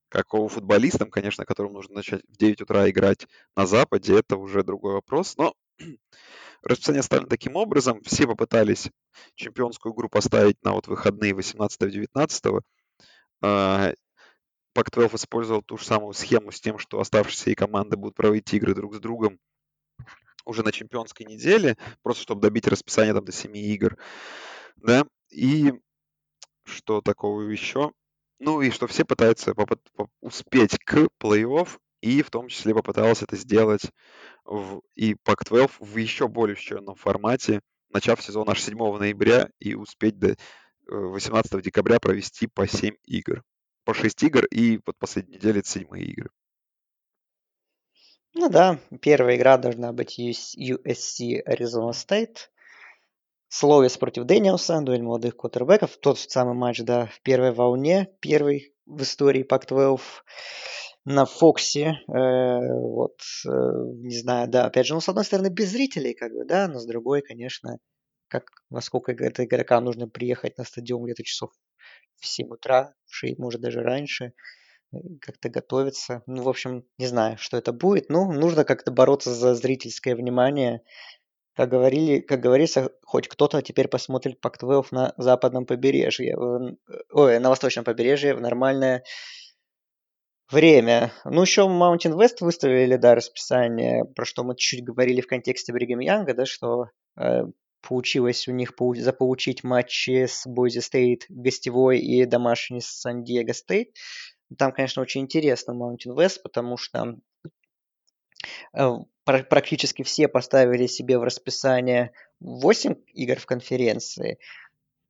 Какого 0.09 0.49
футболистам, 0.49 1.09
конечно, 1.09 1.45
которым 1.45 1.73
нужно 1.73 1.95
начать 1.95 2.21
в 2.27 2.37
9 2.37 2.61
утра 2.61 2.89
играть 2.89 3.27
на 3.55 3.65
Западе, 3.65 4.19
это 4.19 4.37
уже 4.37 4.61
другой 4.63 4.93
вопрос. 4.93 5.37
Но 5.37 5.53
расписание 6.63 6.99
оставлено 6.99 7.29
таким 7.29 7.55
образом. 7.55 8.01
Все 8.03 8.27
попытались 8.27 8.89
чемпионскую 9.35 9.93
игру 9.93 10.09
поставить 10.09 10.61
на 10.63 10.73
вот 10.73 10.87
выходные 10.87 11.33
18-19. 11.33 12.61
Пак-12 13.41 15.15
использовал 15.15 15.61
ту 15.63 15.77
же 15.77 15.85
самую 15.85 16.13
схему 16.13 16.51
с 16.51 16.61
тем, 16.61 16.77
что 16.77 16.99
оставшиеся 16.99 17.49
и 17.49 17.55
команды 17.55 17.97
будут 17.97 18.15
проводить 18.15 18.53
игры 18.53 18.73
друг 18.73 18.95
с 18.95 18.99
другом 18.99 19.37
уже 20.45 20.63
на 20.63 20.71
чемпионской 20.71 21.25
неделе, 21.25 21.77
просто 22.01 22.23
чтобы 22.23 22.41
добить 22.41 22.67
расписание 22.67 23.13
там 23.13 23.25
до 23.25 23.31
7 23.31 23.55
игр. 23.57 23.97
Да, 24.77 25.05
и 25.29 25.73
что 26.63 27.01
такого 27.01 27.41
еще? 27.41 27.91
Ну 28.39 28.61
и 28.61 28.71
что 28.71 28.87
все 28.87 29.03
пытаются 29.05 29.51
попыт- 29.51 29.85
поп- 29.93 30.09
успеть 30.21 30.77
к 30.79 31.09
плей-офф, 31.19 31.77
и 32.01 32.21
в 32.21 32.29
том 32.29 32.47
числе 32.47 32.73
попытался 32.73 33.25
это 33.25 33.35
сделать 33.35 33.83
в, 34.45 34.81
и 34.95 35.13
Pac-12 35.13 35.71
в 35.79 35.97
еще 35.97 36.27
более 36.27 36.55
ущербном 36.55 36.95
формате, 36.95 37.61
начав 37.89 38.21
сезон 38.21 38.49
аж 38.49 38.61
7 38.61 38.77
ноября 38.77 39.49
и 39.59 39.75
успеть 39.75 40.17
до 40.17 40.29
э, 40.31 40.35
18 40.87 41.61
декабря 41.61 41.99
провести 41.99 42.47
по 42.47 42.67
7 42.67 42.95
игр. 43.05 43.43
По 43.85 43.93
6 43.93 44.23
игр, 44.23 44.45
и 44.45 44.79
вот 44.85 44.97
последней 44.97 45.35
неделе 45.35 45.59
это 45.59 45.69
7 45.69 45.87
игры. 45.97 46.29
Ну 48.33 48.49
да, 48.49 48.79
первая 49.01 49.35
игра 49.35 49.57
должна 49.57 49.91
быть 49.91 50.19
US- 50.19 50.55
USC 50.57 51.43
Arizona 51.45 51.91
State. 51.91 52.37
Словес 53.49 53.97
против 53.97 54.23
Дэниелса, 54.23 54.79
дуэль 54.79 55.01
молодых 55.01 55.35
квотербеков. 55.35 55.97
Тот 55.97 56.17
самый 56.17 56.53
матч, 56.53 56.79
да, 56.81 57.07
в 57.07 57.19
первой 57.21 57.51
волне, 57.51 58.09
первый 58.21 58.73
в 58.85 59.01
истории 59.01 59.43
Pac-12 59.43 59.99
на 61.05 61.25
Фоксе. 61.25 61.99
Э, 62.07 62.59
вот, 62.79 63.19
э, 63.47 63.49
не 63.49 64.17
знаю, 64.19 64.47
да, 64.49 64.65
опять 64.65 64.85
же, 64.85 64.93
ну, 64.93 65.01
с 65.01 65.09
одной 65.09 65.25
стороны, 65.25 65.47
без 65.49 65.69
зрителей, 65.71 66.13
как 66.13 66.31
бы, 66.33 66.45
да, 66.45 66.67
но 66.67 66.79
с 66.79 66.85
другой, 66.85 67.21
конечно, 67.21 67.77
как, 68.27 68.45
во 68.69 68.81
сколько 68.81 69.11
это 69.11 69.45
игрокам 69.45 69.85
нужно 69.85 70.07
приехать 70.07 70.57
на 70.57 70.63
стадион 70.63 71.03
где-то 71.05 71.23
часов 71.23 71.51
в 72.19 72.27
7 72.27 72.49
утра, 72.49 72.93
в 73.07 73.15
6, 73.15 73.39
может, 73.39 73.61
даже 73.61 73.81
раньше, 73.81 74.33
э, 74.93 74.97
как-то 75.21 75.49
готовиться. 75.49 76.23
Ну, 76.27 76.43
в 76.43 76.49
общем, 76.49 76.85
не 76.99 77.07
знаю, 77.07 77.37
что 77.37 77.57
это 77.57 77.73
будет. 77.73 78.09
Ну, 78.09 78.31
нужно 78.33 78.65
как-то 78.65 78.91
бороться 78.91 79.33
за 79.33 79.55
зрительское 79.55 80.15
внимание. 80.15 80.81
Как, 81.55 81.69
говорили, 81.69 82.19
как 82.21 82.39
говорится, 82.39 82.91
хоть 83.03 83.27
кто-то 83.27 83.61
теперь 83.61 83.87
посмотрит 83.89 84.39
Пак-12 84.41 84.91
на 84.91 85.13
западном 85.17 85.65
побережье, 85.65 86.35
в- 86.37 86.77
ой, 87.11 87.39
на 87.39 87.49
восточном 87.49 87.83
побережье 87.85 88.33
в 88.35 88.41
нормальное 88.41 89.03
время. 90.51 91.11
Ну, 91.25 91.41
еще 91.41 91.61
Mountain 91.61 92.17
West 92.17 92.37
выставили, 92.41 92.95
да, 92.95 93.15
расписание, 93.15 94.05
про 94.05 94.25
что 94.25 94.43
мы 94.43 94.55
чуть-чуть 94.55 94.83
говорили 94.83 95.21
в 95.21 95.27
контексте 95.27 95.73
Бригам 95.73 95.99
Янга, 95.99 96.33
да, 96.33 96.45
что 96.45 96.89
э, 97.17 97.43
получилось 97.81 98.47
у 98.47 98.51
них 98.51 98.73
пау- 98.75 98.95
заполучить 98.95 99.63
матчи 99.63 100.25
с 100.25 100.45
Бойзи 100.45 100.79
Стейт 100.79 101.25
гостевой 101.29 101.99
и 101.99 102.25
домашний 102.25 102.81
с 102.81 102.87
Сан-Диего 102.87 103.53
Стейт. 103.53 103.95
Там, 104.57 104.71
конечно, 104.71 105.01
очень 105.01 105.21
интересно 105.21 105.71
Mountain 105.71 106.15
West, 106.15 106.39
потому 106.43 106.77
что 106.77 107.15
Э, 108.73 108.89
практически 109.23 110.03
все 110.03 110.27
поставили 110.27 110.87
себе 110.87 111.17
в 111.17 111.23
расписание 111.23 112.11
8 112.39 112.95
игр 113.13 113.39
в 113.39 113.45
конференции, 113.45 114.39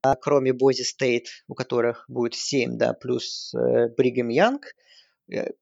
а 0.02 0.16
кроме 0.16 0.54
Бойзи 0.54 0.84
Стейт, 0.84 1.28
у 1.48 1.54
которых 1.54 2.06
будет 2.08 2.36
7, 2.36 2.78
да, 2.78 2.94
плюс 2.94 3.54
э, 3.54 3.88
Бригам 3.96 4.30
Янг, 4.30 4.74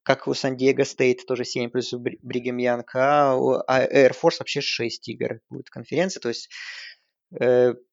как 0.03 0.27
у 0.27 0.33
Сан-Диего 0.33 0.83
Стейт, 0.83 1.25
тоже 1.25 1.45
7 1.45 1.69
плюс 1.69 1.93
Бригам 1.93 2.57
Янг, 2.57 2.95
а 2.95 3.33
а 3.67 3.85
Air 3.85 4.11
Force 4.11 4.37
вообще 4.39 4.61
6 4.61 5.09
игр 5.09 5.41
будет 5.49 5.67
в 5.67 5.71
конференции, 5.71 6.19
то 6.19 6.29
есть 6.29 6.49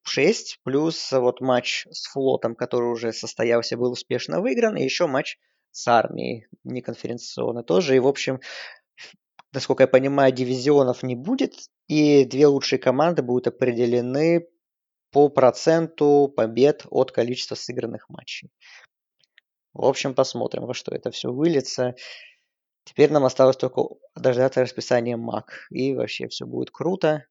6 0.02 0.60
плюс 0.64 1.12
вот 1.12 1.40
матч 1.40 1.86
с 1.90 2.08
флотом, 2.08 2.54
который 2.54 2.90
уже 2.90 3.12
состоялся, 3.12 3.76
был 3.76 3.92
успешно 3.92 4.40
выигран, 4.40 4.76
и 4.76 4.84
еще 4.84 5.06
матч 5.06 5.38
с 5.72 5.86
армией, 5.88 6.46
не 6.64 6.80
конференционно 6.80 7.62
тоже. 7.62 7.96
И, 7.96 7.98
в 7.98 8.06
общем, 8.06 8.40
насколько 9.52 9.82
я 9.82 9.88
понимаю, 9.88 10.32
дивизионов 10.32 11.02
не 11.02 11.14
будет, 11.14 11.54
и 11.86 12.24
две 12.24 12.46
лучшие 12.46 12.78
команды 12.78 13.22
будут 13.22 13.48
определены 13.48 14.48
по 15.12 15.28
проценту 15.28 16.32
побед 16.34 16.86
от 16.90 17.12
количества 17.12 17.54
сыгранных 17.54 18.08
матчей. 18.08 18.50
В 19.76 19.84
общем, 19.84 20.14
посмотрим, 20.14 20.64
во 20.64 20.72
что 20.72 20.94
это 20.94 21.10
все 21.10 21.30
выльется. 21.30 21.94
Теперь 22.84 23.10
нам 23.10 23.24
осталось 23.24 23.56
только 23.56 23.82
дождаться 24.14 24.62
расписания 24.62 25.16
МАК. 25.16 25.66
И 25.70 25.94
вообще 25.94 26.28
все 26.28 26.46
будет 26.46 26.70
круто. 26.70 27.26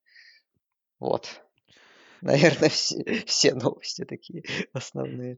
Вот. 1.00 1.42
Наверное, 2.22 2.70
все, 2.70 3.24
все 3.26 3.56
новости 3.56 4.06
такие 4.06 4.44
основные. 4.74 5.38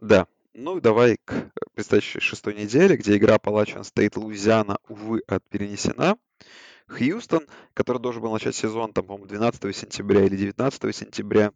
Да. 0.00 0.26
Ну, 0.52 0.80
давай 0.80 1.16
к 1.24 1.52
предстоящей 1.74 2.18
шестой 2.18 2.54
неделе, 2.54 2.96
где 2.96 3.16
игра 3.16 3.36
Appalachian 3.36 3.82
State 3.82 4.18
Луизиана, 4.18 4.78
увы, 4.88 5.22
от 5.28 5.48
перенесена. 5.48 6.16
Хьюстон, 6.88 7.46
который 7.72 8.02
должен 8.02 8.20
был 8.20 8.32
начать 8.32 8.56
сезон, 8.56 8.92
там, 8.92 9.06
по-моему, 9.06 9.26
12 9.26 9.76
сентября 9.76 10.24
или 10.24 10.36
19 10.36 10.96
сентября, 10.96 11.52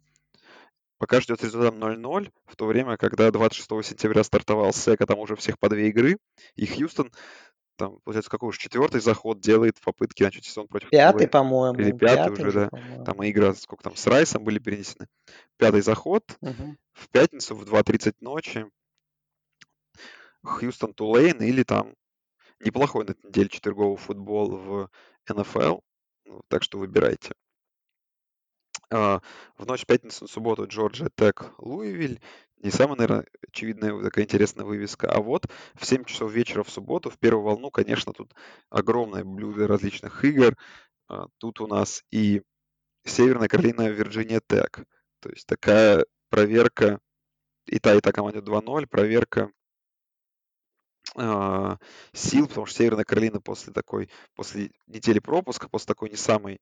пока 0.97 1.21
ждет 1.21 1.43
результат 1.43 1.73
0-0, 1.73 2.31
в 2.45 2.55
то 2.55 2.65
время, 2.65 2.97
когда 2.97 3.31
26 3.31 3.67
сентября 3.85 4.23
стартовал 4.23 4.73
Сека, 4.73 5.05
там 5.05 5.19
уже 5.19 5.35
всех 5.35 5.59
по 5.59 5.69
две 5.69 5.89
игры, 5.89 6.17
и 6.55 6.65
Хьюстон 6.65 7.11
там, 7.77 7.99
получается, 8.03 8.31
какой 8.31 8.49
уж 8.49 8.57
четвертый 8.57 9.01
заход 9.01 9.39
делает 9.39 9.77
в 9.77 9.81
попытке 9.81 10.23
начать 10.23 10.45
сезон 10.45 10.67
против 10.67 10.89
Пятый, 10.89 11.27
по-моему. 11.27 11.79
Или 11.79 11.91
пятый, 11.91 12.29
пятый 12.29 12.47
уже, 12.47 12.69
да. 12.71 13.03
Там 13.03 13.21
и 13.21 13.29
игра, 13.29 13.53
сколько 13.53 13.83
там, 13.83 13.95
с 13.95 14.07
Райсом 14.07 14.43
были 14.43 14.59
перенесены. 14.59 15.07
Пятый 15.57 15.81
заход 15.81 16.23
угу. 16.41 16.77
в 16.93 17.09
пятницу 17.09 17.55
в 17.55 17.63
2.30 17.63 18.15
ночи. 18.21 18.65
Хьюстон 20.43 20.93
Тулейн 20.93 21.41
или 21.41 21.63
там 21.63 21.95
неплохой 22.59 23.05
на 23.05 23.11
этой 23.11 23.27
неделе 23.27 23.49
четверговый 23.49 23.97
футбол 23.97 24.55
в 24.55 24.89
НФЛ. 25.27 25.79
Ну, 26.25 26.41
так 26.47 26.63
что 26.63 26.77
выбирайте. 26.77 27.33
А, 28.91 29.21
в 29.57 29.65
ночь 29.65 29.85
пятницы 29.85 30.23
на 30.23 30.27
субботу 30.27 30.67
Джорджия 30.67 31.09
Тек 31.15 31.53
Луивиль. 31.57 32.21
Не 32.57 32.71
самая, 32.71 32.97
наверное, 32.97 33.25
очевидная 33.47 34.01
такая 34.01 34.25
интересная 34.25 34.65
вывеска. 34.65 35.11
А 35.11 35.19
вот 35.19 35.47
в 35.75 35.85
7 35.85 36.05
часов 36.05 36.31
вечера 36.31 36.63
в 36.63 36.69
субботу, 36.69 37.09
в 37.09 37.17
первую 37.19 37.43
волну, 37.43 37.69
конечно, 37.69 38.13
тут 38.13 38.33
огромное 38.69 39.23
блюдо 39.23 39.67
различных 39.67 40.23
игр. 40.23 40.55
А, 41.07 41.27
тут 41.37 41.61
у 41.61 41.67
нас 41.67 42.03
и 42.11 42.41
Северная 43.05 43.47
Каролина, 43.47 43.87
Вирджиния 43.89 44.41
Тек. 44.47 44.83
То 45.19 45.29
есть 45.29 45.45
такая 45.47 46.05
проверка, 46.29 46.99
и 47.65 47.79
та, 47.79 47.95
и 47.95 48.01
та 48.01 48.11
команда 48.11 48.39
2-0, 48.39 48.87
проверка 48.87 49.51
э, 51.15 51.77
сил, 52.13 52.47
потому 52.47 52.65
что 52.65 52.77
Северная 52.77 53.05
Каролина 53.05 53.41
после 53.41 53.73
такой, 53.73 54.09
после 54.35 54.71
недели 54.87 55.19
пропуска, 55.19 55.69
после 55.69 55.87
такой 55.87 56.09
не 56.09 56.15
самой 56.15 56.59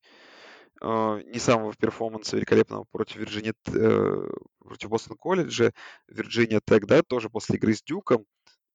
не 0.83 1.39
самого 1.39 1.73
перформанса 1.73 2.35
великолепного 2.35 2.85
против 2.91 3.15
Вирджиния, 3.17 3.53
э, 3.67 4.29
против 4.59 4.89
Бостон 4.89 5.17
колледжа, 5.17 5.71
Вирджиния 6.07 6.59
Тек, 6.65 6.85
да, 6.85 7.01
тоже 7.03 7.29
после 7.29 7.55
игры 7.55 7.73
с 7.73 7.81
Дюком. 7.81 8.25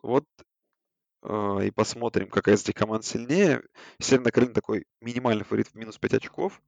Вот 0.02 0.24
э, 1.22 1.58
и 1.66 1.70
посмотрим, 1.70 2.30
какая 2.30 2.54
из 2.54 2.62
этих 2.62 2.74
команд 2.74 3.04
сильнее. 3.04 3.62
Северная 4.00 4.32
Каролина 4.32 4.54
такой 4.54 4.86
минимальный 5.02 5.44
фаворит 5.44 5.68
в 5.68 5.74
минус 5.74 5.98
5 5.98 6.14
очков. 6.14 6.62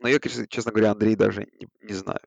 Но 0.00 0.08
я, 0.08 0.18
честно 0.18 0.72
говоря, 0.72 0.90
Андрей 0.90 1.14
даже 1.14 1.46
не, 1.60 1.68
не 1.80 1.94
знаю. 1.94 2.20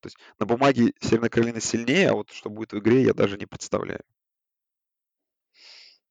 То 0.00 0.08
есть 0.08 0.18
на 0.38 0.44
бумаге 0.44 0.92
Северная 1.00 1.30
Каролина 1.30 1.60
сильнее, 1.60 2.10
а 2.10 2.14
вот 2.14 2.30
что 2.32 2.50
будет 2.50 2.72
в 2.72 2.78
игре, 2.78 3.02
я 3.02 3.14
даже 3.14 3.38
не 3.38 3.46
представляю. 3.46 4.02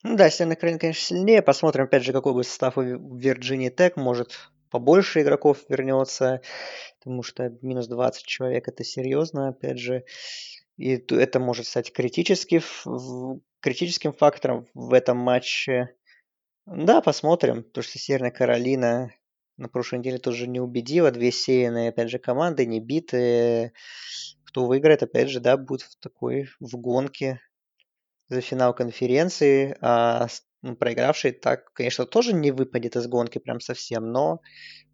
Ну 0.02 0.18
да, 0.18 0.32
Северная 0.32 0.56
Каролина, 0.56 0.80
конечно, 0.80 1.04
сильнее. 1.04 1.44
Посмотрим, 1.44 1.84
опять 1.84 2.04
же, 2.04 2.14
какой 2.14 2.34
будет 2.34 2.48
состав 2.48 2.80
у 2.80 2.82
Вирджинии 2.82 3.70
Тек. 3.70 3.96
Может, 3.96 4.52
побольше 4.74 5.22
игроков 5.22 5.60
вернется, 5.70 6.42
потому 6.98 7.22
что 7.22 7.56
минус 7.62 7.88
20 7.88 8.26
человек 8.26 8.68
это 8.68 8.84
серьезно, 8.84 9.50
опять 9.50 9.78
же. 9.78 10.04
И 10.78 10.96
это 10.96 11.40
может 11.40 11.68
стать 11.68 11.94
критически, 11.94 12.60
критическим 13.60 14.14
фактором 14.14 14.68
в 14.74 14.94
этом 14.94 15.18
матче. 15.18 15.96
Да, 16.66 17.02
посмотрим, 17.02 17.62
потому 17.62 17.84
что 17.84 18.00
Северная 18.00 18.32
Каролина 18.32 19.12
на 19.58 19.70
прошлой 19.70 20.00
неделе 20.00 20.18
тоже 20.18 20.48
не 20.48 20.60
убедила. 20.60 21.12
Две 21.12 21.32
сеянные, 21.32 21.90
опять 21.90 22.10
же, 22.10 22.18
команды, 22.18 22.66
не 22.66 22.80
битые. 22.80 23.74
Кто 24.46 24.66
выиграет, 24.66 25.04
опять 25.04 25.30
же, 25.30 25.40
да, 25.40 25.56
будет 25.56 25.84
в 25.84 26.00
такой, 26.00 26.50
в 26.60 26.76
гонке 26.78 27.42
за 28.28 28.42
финал 28.42 28.74
конференции, 28.74 29.78
а 29.82 30.28
проигравший 30.80 31.32
так, 31.32 31.72
конечно, 31.74 32.06
тоже 32.06 32.34
не 32.34 32.52
выпадет 32.52 32.96
из 32.96 33.08
гонки 33.08 33.40
прям 33.40 33.60
совсем, 33.60 34.12
но 34.12 34.42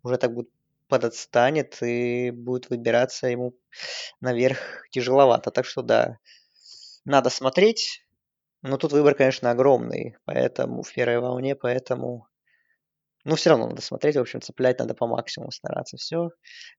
уже 0.04 0.18
так 0.18 0.34
будет 0.34 0.50
подотстанет 0.88 1.82
и 1.84 2.32
будет 2.32 2.70
выбираться 2.70 3.28
ему 3.28 3.56
наверх 4.22 4.60
тяжеловато. 4.91 5.52
Так 5.52 5.66
что 5.66 5.82
да, 5.84 6.18
надо 7.06 7.30
смотреть. 7.30 8.06
Но 8.62 8.78
тут 8.78 8.91
выбор, 8.91 9.16
конечно, 9.16 9.52
огромный, 9.52 10.18
поэтому 10.26 10.84
в 10.84 10.94
первой 10.94 11.20
волне, 11.20 11.56
поэтому 11.56 12.28
ну, 13.26 13.36
все 13.36 13.50
равно 13.50 13.68
надо 13.68 13.82
смотреть, 13.82 14.16
в 14.16 14.20
общем, 14.20 14.41
цеплять 14.41 14.80
надо 14.80 14.94
по 14.94 15.06
максимуму 15.06 15.52
стараться. 15.52 15.98
Все. 15.98 16.30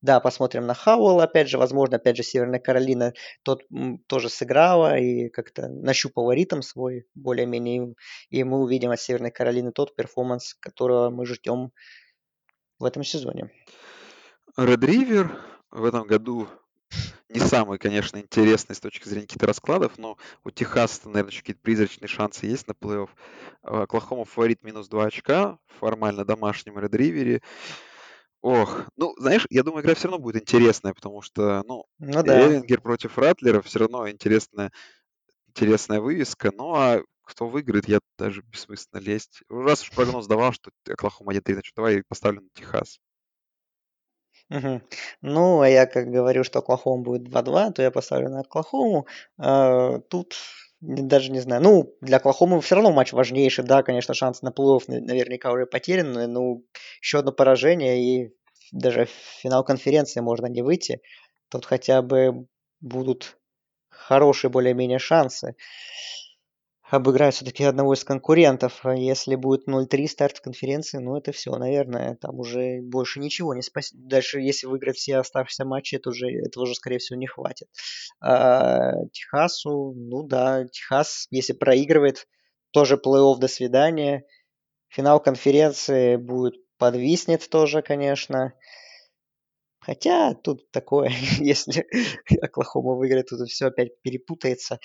Да, 0.00 0.20
посмотрим 0.20 0.66
на 0.66 0.74
Хауэлл, 0.74 1.20
опять 1.20 1.48
же, 1.48 1.58
возможно, 1.58 1.96
опять 1.96 2.16
же, 2.16 2.22
Северная 2.22 2.60
Каролина 2.60 3.12
тот 3.42 3.62
тоже 4.06 4.28
сыграла 4.28 4.98
и 4.98 5.28
как-то 5.28 5.68
нащупала 5.68 6.32
ритм 6.32 6.62
свой 6.62 7.04
более-менее. 7.14 7.94
И 8.30 8.42
мы 8.44 8.60
увидим 8.60 8.90
от 8.90 9.00
Северной 9.00 9.30
Каролины 9.30 9.72
тот 9.72 9.94
перформанс, 9.94 10.54
которого 10.54 11.10
мы 11.10 11.26
ждем 11.26 11.72
в 12.78 12.84
этом 12.84 13.04
сезоне. 13.04 13.50
Red 14.58 14.80
River 14.80 15.30
в 15.70 15.84
этом 15.84 16.06
году 16.06 16.48
не 17.30 17.40
самый, 17.40 17.78
конечно, 17.78 18.18
интересный 18.18 18.74
с 18.74 18.80
точки 18.80 19.08
зрения 19.08 19.26
каких-то 19.26 19.46
раскладов, 19.46 19.98
но 19.98 20.18
у 20.44 20.50
Техаса, 20.50 21.08
наверное, 21.08 21.30
еще 21.30 21.40
какие-то 21.40 21.62
призрачные 21.62 22.08
шансы 22.08 22.46
есть 22.46 22.66
на 22.66 22.72
плей-офф. 22.72 23.08
А, 23.62 23.82
Оклахома 23.82 24.24
фаворит 24.24 24.62
минус 24.64 24.88
2 24.88 25.06
очка, 25.06 25.58
формально 25.78 26.24
домашнем 26.24 26.78
редривере. 26.78 27.40
Ох, 28.42 28.86
ну, 28.96 29.14
знаешь, 29.18 29.46
я 29.50 29.62
думаю, 29.62 29.82
игра 29.82 29.94
все 29.94 30.08
равно 30.08 30.18
будет 30.18 30.42
интересная, 30.42 30.92
потому 30.92 31.22
что, 31.22 31.62
ну, 31.66 31.84
ну 31.98 32.22
да. 32.22 32.40
Эллингер 32.40 32.80
против 32.80 33.16
Ратлера 33.16 33.62
все 33.62 33.80
равно 33.80 34.08
интересная, 34.08 34.72
интересная 35.48 36.00
вывеска. 36.00 36.50
Ну, 36.52 36.74
а 36.74 37.02
кто 37.22 37.48
выиграет, 37.48 37.86
я 37.86 38.00
даже 38.18 38.42
бессмысленно 38.42 39.00
лезть. 39.00 39.42
Раз 39.48 39.82
уж 39.82 39.90
прогноз 39.92 40.26
давал, 40.26 40.52
что 40.52 40.70
Оклахома 40.88 41.32
1-3, 41.32 41.52
значит, 41.52 41.74
давай 41.76 42.02
поставлю 42.08 42.40
на 42.40 42.48
Техас. 42.54 42.98
Мгм. 44.50 44.82
Ну, 45.22 45.60
а 45.60 45.68
я 45.68 45.86
как 45.86 46.08
говорю, 46.10 46.42
что 46.42 46.58
Оклахома 46.58 47.02
будет 47.02 47.22
2-2, 47.24 47.70
то 47.70 47.82
я 47.82 47.90
поставлю 47.92 48.28
на 48.30 48.40
Оклахому. 48.40 49.06
А, 49.38 50.00
тут 50.10 50.34
даже 50.80 51.30
не 51.30 51.38
знаю. 51.40 51.62
Ну, 51.62 51.94
для 52.00 52.16
Оклахомы 52.16 52.60
все 52.60 52.74
равно 52.74 52.90
матч 52.90 53.12
важнейший. 53.12 53.64
Да, 53.64 53.82
конечно, 53.84 54.12
шанс 54.12 54.42
на 54.42 54.48
плей-офф 54.48 54.82
наверняка 54.88 55.52
уже 55.52 55.66
потерян. 55.66 56.12
Но 56.32 56.62
еще 57.00 57.20
одно 57.20 57.30
поражение, 57.32 58.02
и 58.02 58.34
даже 58.72 59.04
в 59.06 59.10
финал 59.10 59.62
конференции 59.64 60.18
можно 60.20 60.46
не 60.46 60.62
выйти. 60.62 61.00
Тут 61.48 61.64
хотя 61.64 62.02
бы 62.02 62.46
будут 62.80 63.36
хорошие 63.90 64.50
более-менее 64.50 64.98
шансы 64.98 65.54
обыграть 66.90 67.34
все-таки 67.34 67.64
одного 67.64 67.94
из 67.94 68.04
конкурентов. 68.04 68.80
А 68.84 68.94
если 68.94 69.36
будет 69.36 69.68
0-3 69.68 70.06
старт 70.06 70.40
конференции, 70.40 70.98
ну 70.98 71.16
это 71.16 71.32
все, 71.32 71.54
наверное, 71.56 72.16
там 72.16 72.38
уже 72.38 72.80
больше 72.82 73.20
ничего 73.20 73.54
не 73.54 73.62
спасет. 73.62 73.92
Дальше, 74.06 74.40
если 74.40 74.66
выиграть 74.66 74.96
все 74.96 75.18
оставшиеся 75.18 75.64
матчи, 75.64 75.94
это 75.94 76.10
уже, 76.10 76.28
этого 76.28 76.64
уже, 76.64 76.74
скорее 76.74 76.98
всего, 76.98 77.18
не 77.18 77.26
хватит. 77.26 77.68
А, 78.20 78.92
Техасу, 79.12 79.94
ну 79.96 80.22
да, 80.22 80.66
Техас, 80.66 81.26
если 81.30 81.52
проигрывает, 81.52 82.26
тоже 82.72 82.96
плей-офф 82.96 83.38
до 83.38 83.48
свидания. 83.48 84.24
Финал 84.88 85.20
конференции 85.20 86.16
будет 86.16 86.54
подвиснет 86.78 87.48
тоже, 87.48 87.82
конечно. 87.82 88.52
Хотя 89.80 90.34
тут 90.34 90.70
такое, 90.70 91.10
если 91.38 91.86
Оклахома 92.42 92.94
выиграет, 92.94 93.28
тут 93.28 93.48
все 93.48 93.66
опять 93.66 94.00
перепутается. 94.02 94.78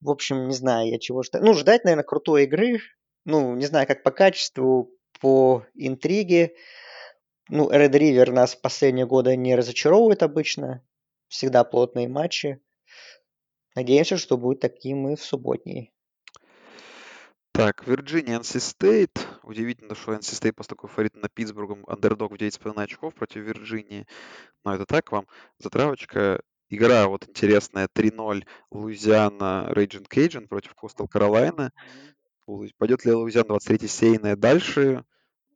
В 0.00 0.10
общем, 0.10 0.48
не 0.48 0.54
знаю 0.54 0.88
я 0.88 0.98
чего 0.98 1.22
ждать. 1.22 1.42
Ну, 1.42 1.54
ждать, 1.54 1.84
наверное, 1.84 2.04
крутой 2.04 2.44
игры. 2.44 2.80
Ну, 3.24 3.54
не 3.56 3.66
знаю, 3.66 3.86
как 3.86 4.02
по 4.02 4.10
качеству. 4.10 4.90
по 5.20 5.64
интриге. 5.74 6.54
Ну, 7.48 7.70
Red 7.70 7.92
River 7.92 8.30
нас 8.30 8.54
в 8.54 8.60
последние 8.60 9.06
годы 9.06 9.36
не 9.36 9.56
разочаровывает 9.56 10.22
обычно. 10.22 10.84
Всегда 11.28 11.64
плотные 11.64 12.08
матчи. 12.08 12.60
Надеемся, 13.74 14.16
что 14.16 14.36
будет 14.36 14.60
таким 14.60 15.08
и 15.08 15.16
в 15.16 15.22
субботней. 15.22 15.92
Так, 17.52 17.86
Вирджиния, 17.86 18.38
NC 18.38 18.58
State. 18.58 19.18
Удивительно, 19.42 19.94
что 19.94 20.12
NC 20.12 20.40
State 20.40 20.66
такой 20.66 20.88
фаворит 20.88 21.16
на 21.16 21.28
Питтсбургом, 21.28 21.84
андердог 21.88 22.30
в 22.30 22.36
9,5 22.36 22.82
очков 22.82 23.14
против 23.14 23.42
Вирджинии. 23.42 24.06
Но 24.64 24.74
это 24.74 24.86
так 24.86 25.10
вам 25.10 25.26
затравочка. 25.58 26.40
Игра 26.70 27.08
вот 27.08 27.28
интересная, 27.28 27.88
3-0 27.88 28.44
Луизиана 28.70 29.66
Рейджин 29.70 30.04
Кейджин 30.04 30.48
против 30.48 30.74
Костел 30.74 31.08
Каролайна. 31.08 31.72
Пойдет 32.76 33.04
ли 33.04 33.12
Луизиан 33.12 33.46
23 33.46 33.88
сейная 33.88 34.36
дальше? 34.36 35.04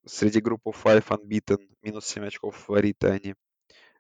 Среди 0.04 0.40
группы 0.40 0.72
5 0.72 1.04
unbeaten, 1.04 1.58
минус 1.82 2.06
7 2.06 2.26
очков 2.26 2.56
фавориты 2.56 3.08
они. 3.08 3.34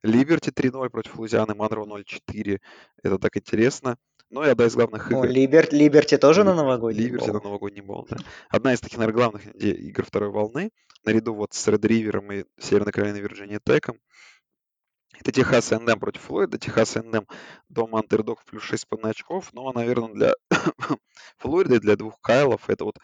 Либерти 0.02 0.50
3-0 0.50 0.90
против 0.90 1.16
Луизианы, 1.16 1.54
Манро 1.54 1.84
0-4. 1.84 2.60
Это 3.02 3.18
так 3.18 3.36
интересно. 3.36 3.96
Ну 4.30 4.42
и 4.42 4.48
одна 4.48 4.64
из 4.64 4.74
главных 4.74 5.10
игр. 5.10 5.20
О, 5.20 5.26
Либер, 5.26 5.68
Либерти 5.72 6.16
тоже 6.16 6.42
на 6.42 6.54
новогодний 6.54 7.04
Либерти 7.04 7.28
на 7.30 7.40
новогодний 7.40 7.82
бол, 7.82 8.06
да. 8.08 8.16
Одна 8.48 8.72
из 8.72 8.80
таких, 8.80 8.98
наверное, 8.98 9.16
главных 9.16 9.54
игр 9.54 10.04
второй 10.04 10.30
волны, 10.30 10.70
наряду 11.04 11.34
вот 11.34 11.52
с 11.52 11.68
Ред 11.68 11.84
Ривером 11.84 12.32
и 12.32 12.44
Северной 12.58 12.92
Каролиной 12.92 13.20
Вирджиния 13.20 13.60
Теком. 13.62 13.98
Это 15.22 15.30
Техас 15.30 15.70
НМ 15.70 16.00
против 16.00 16.22
Флойда. 16.22 16.58
Техас 16.58 16.96
НМ 16.96 17.28
дома 17.68 18.00
андердог 18.00 18.44
плюс 18.44 18.64
6,5 18.64 19.08
очков. 19.08 19.52
Но, 19.52 19.72
наверное, 19.72 20.12
для 20.12 20.34
Флориды, 21.38 21.78
для 21.78 21.94
двух 21.94 22.20
Кайлов, 22.20 22.68
это 22.68 22.84
вот 22.84 22.98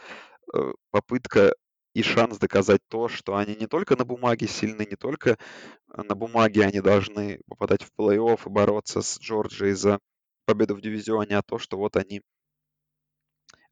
э, 0.52 0.72
попытка 0.90 1.54
и 1.94 2.02
шанс 2.02 2.38
доказать 2.38 2.80
то, 2.88 3.06
что 3.06 3.36
они 3.36 3.54
не 3.54 3.68
только 3.68 3.94
на 3.96 4.04
бумаге 4.04 4.48
сильны, 4.48 4.84
не 4.84 4.96
только 4.96 5.38
на 5.86 6.16
бумаге 6.16 6.64
они 6.64 6.80
должны 6.80 7.40
попадать 7.46 7.84
в 7.84 7.92
плей-офф 7.96 8.40
и 8.46 8.50
бороться 8.50 9.00
с 9.00 9.20
Джорджией 9.20 9.74
за 9.74 10.00
победу 10.44 10.74
в 10.74 10.80
дивизионе, 10.80 11.38
а 11.38 11.42
то, 11.42 11.58
что 11.58 11.76
вот 11.76 11.94
они 11.94 12.22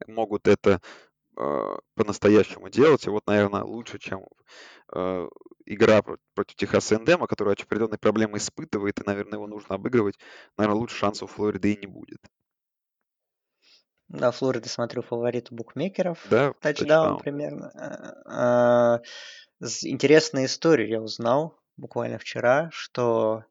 могут 0.07 0.47
это 0.47 0.81
э, 1.37 1.77
по-настоящему 1.95 2.69
делать. 2.69 3.05
И 3.05 3.09
вот, 3.09 3.25
наверное, 3.27 3.63
лучше, 3.63 3.99
чем 3.99 4.25
э, 4.93 5.27
игра 5.65 6.01
против 6.33 6.55
Техаса 6.55 6.95
Эндема, 6.95 7.27
которая 7.27 7.55
определенные 7.55 7.97
проблемы 7.97 8.37
испытывает, 8.37 8.99
и, 8.99 9.03
наверное, 9.05 9.33
его 9.33 9.47
нужно 9.47 9.75
обыгрывать, 9.75 10.15
наверное, 10.57 10.79
лучше 10.79 10.97
шансов 10.97 11.31
у 11.31 11.33
Флориды 11.33 11.73
и 11.73 11.79
не 11.79 11.87
будет. 11.87 12.19
Да, 14.09 14.31
Флорида, 14.31 14.69
смотрю, 14.69 15.01
фаворит 15.01 15.51
букмекеров. 15.51 16.25
Да, 16.29 16.53
тачдаун, 16.61 17.17
тачдаун. 17.17 17.19
примерно. 17.19 17.71
А, 18.25 19.01
интересную 19.83 20.45
историю 20.45 20.87
я 20.87 21.01
узнал 21.01 21.59
буквально 21.75 22.17
вчера, 22.17 22.69
что 22.71 23.43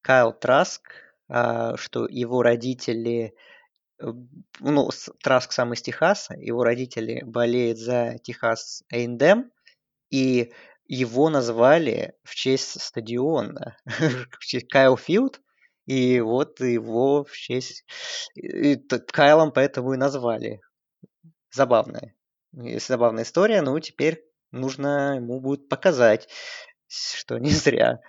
Кайл 0.00 0.32
Траск 0.32 1.08
а, 1.28 1.76
что 1.76 2.06
его 2.08 2.42
родители, 2.42 3.34
ну, 4.00 4.90
Траск 5.22 5.52
сам 5.52 5.72
из 5.72 5.82
Техаса, 5.82 6.34
его 6.34 6.64
родители 6.64 7.22
болеют 7.24 7.78
за 7.78 8.18
Техас 8.22 8.82
A&M, 8.92 9.50
и 10.10 10.52
его 10.86 11.28
назвали 11.28 12.14
в 12.24 12.34
честь 12.34 12.80
стадиона, 12.80 13.76
в 13.84 14.38
честь 14.44 14.68
Кайл 14.68 14.96
Филд, 14.96 15.40
и 15.86 16.20
вот 16.20 16.60
его 16.60 17.24
в 17.24 17.32
честь 17.32 17.84
Кайлом 19.12 19.52
поэтому 19.52 19.94
и 19.94 19.96
назвали. 19.96 20.60
Забавная. 21.50 22.14
Забавная 22.52 23.24
история, 23.24 23.62
но 23.62 23.78
теперь 23.80 24.24
нужно 24.50 25.16
ему 25.16 25.40
будет 25.40 25.68
показать, 25.68 26.28
что 26.88 27.38
не 27.38 27.50
зря 27.50 28.00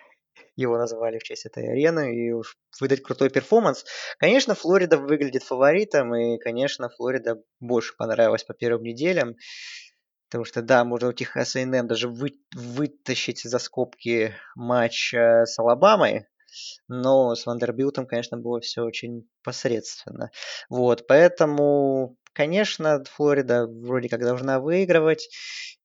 его 0.59 0.77
назвали 0.77 1.19
в 1.19 1.23
честь 1.23 1.45
этой 1.45 1.71
арены, 1.71 2.15
и 2.15 2.31
уж 2.31 2.57
выдать 2.79 3.01
крутой 3.01 3.29
перформанс. 3.29 3.85
Конечно, 4.17 4.55
Флорида 4.55 4.97
выглядит 4.97 5.43
фаворитом, 5.43 6.13
и, 6.15 6.37
конечно, 6.37 6.89
Флорида 6.89 7.41
больше 7.59 7.95
понравилась 7.97 8.43
по 8.43 8.53
первым 8.53 8.83
неделям. 8.83 9.35
Потому 10.29 10.45
что, 10.45 10.61
да, 10.61 10.83
можно 10.83 11.09
у 11.09 11.13
Техаса 11.13 11.65
НМ 11.65 11.87
даже 11.87 12.07
вы, 12.07 12.33
вытащить 12.53 13.41
за 13.41 13.57
скобки 13.57 14.35
матч 14.55 15.11
э, 15.13 15.45
с 15.45 15.57
Алабамой, 15.57 16.27
но 16.87 17.33
с 17.33 17.45
Вандербилтом, 17.45 18.05
конечно, 18.05 18.37
было 18.37 18.59
все 18.59 18.83
очень 18.83 19.27
посредственно. 19.43 20.29
Вот, 20.69 21.07
поэтому, 21.07 22.17
конечно, 22.33 23.03
Флорида 23.05 23.65
вроде 23.67 24.09
как 24.09 24.21
должна 24.21 24.59
выигрывать, 24.59 25.29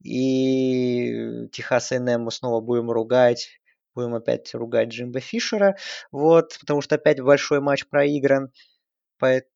и 0.03 1.49
Техас 1.53 1.91
НМ 1.91 2.25
мы 2.25 2.31
снова 2.31 2.61
будем 2.61 2.91
ругать 2.91 3.49
будем 3.95 4.15
опять 4.15 4.55
ругать 4.55 4.89
Джимба 4.89 5.21
Фишера, 5.21 5.77
вот, 6.13 6.57
потому 6.61 6.81
что 6.81 6.97
опять 6.97 7.21
большой 7.21 7.61
матч 7.61 7.87
проигран. 7.87 8.51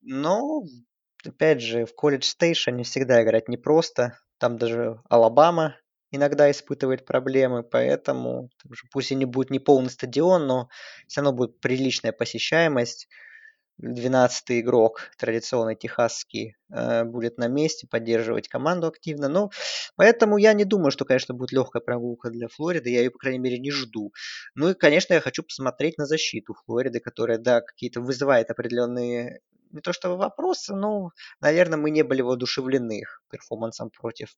Но, 0.02 0.62
опять 1.26 1.60
же, 1.60 1.84
в 1.84 1.94
колледж 1.94 2.24
стейшн 2.24 2.74
не 2.74 2.84
всегда 2.84 3.22
играть 3.22 3.48
непросто. 3.48 4.18
Там 4.38 4.56
даже 4.56 5.00
Алабама 5.08 5.76
иногда 6.10 6.50
испытывает 6.50 7.04
проблемы, 7.04 7.62
поэтому 7.62 8.50
пусть 8.92 9.12
и 9.12 9.14
не 9.14 9.26
будет 9.26 9.50
не 9.50 9.58
полный 9.58 9.90
стадион, 9.90 10.46
но 10.46 10.68
все 11.06 11.20
равно 11.20 11.36
будет 11.36 11.60
приличная 11.60 12.12
посещаемость. 12.12 13.08
12 13.78 14.60
игрок, 14.60 15.10
традиционный 15.18 15.76
техасский, 15.76 16.56
э, 16.70 17.04
будет 17.04 17.38
на 17.38 17.48
месте 17.48 17.86
поддерживать 17.88 18.48
команду 18.48 18.88
активно. 18.88 19.28
Но 19.28 19.50
поэтому 19.96 20.36
я 20.36 20.52
не 20.52 20.64
думаю, 20.64 20.90
что, 20.90 21.04
конечно, 21.04 21.34
будет 21.34 21.52
легкая 21.52 21.80
прогулка 21.80 22.30
для 22.30 22.48
Флориды. 22.48 22.90
Я 22.90 23.00
ее, 23.00 23.10
по 23.10 23.18
крайней 23.18 23.38
мере, 23.38 23.58
не 23.58 23.70
жду. 23.70 24.12
Ну 24.54 24.70
и, 24.70 24.74
конечно, 24.74 25.14
я 25.14 25.20
хочу 25.20 25.42
посмотреть 25.42 25.98
на 25.98 26.06
защиту 26.06 26.54
Флориды, 26.66 27.00
которая, 27.00 27.38
да, 27.38 27.60
какие-то 27.60 28.00
вызывает 28.00 28.50
определенные 28.50 29.40
не 29.70 29.80
то 29.82 29.92
что 29.92 30.16
вопросы, 30.16 30.74
но, 30.74 31.10
наверное, 31.40 31.76
мы 31.76 31.90
не 31.90 32.02
были 32.02 32.22
воодушевлены 32.22 33.00
их 33.00 33.22
перформансом 33.30 33.90
против 33.90 34.34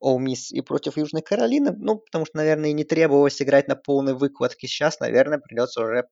Оу 0.00 0.20
и 0.20 0.60
против 0.62 0.96
Южной 0.96 1.22
Каролины. 1.22 1.72
Ну, 1.76 1.96
потому 1.96 2.26
что, 2.26 2.36
наверное, 2.38 2.70
и 2.70 2.74
не 2.74 2.84
требовалось 2.84 3.40
играть 3.42 3.68
на 3.68 3.76
полной 3.76 4.14
выкладке. 4.14 4.66
Сейчас, 4.66 5.00
наверное, 5.00 5.38
придется 5.38 5.82
уже 5.82 6.08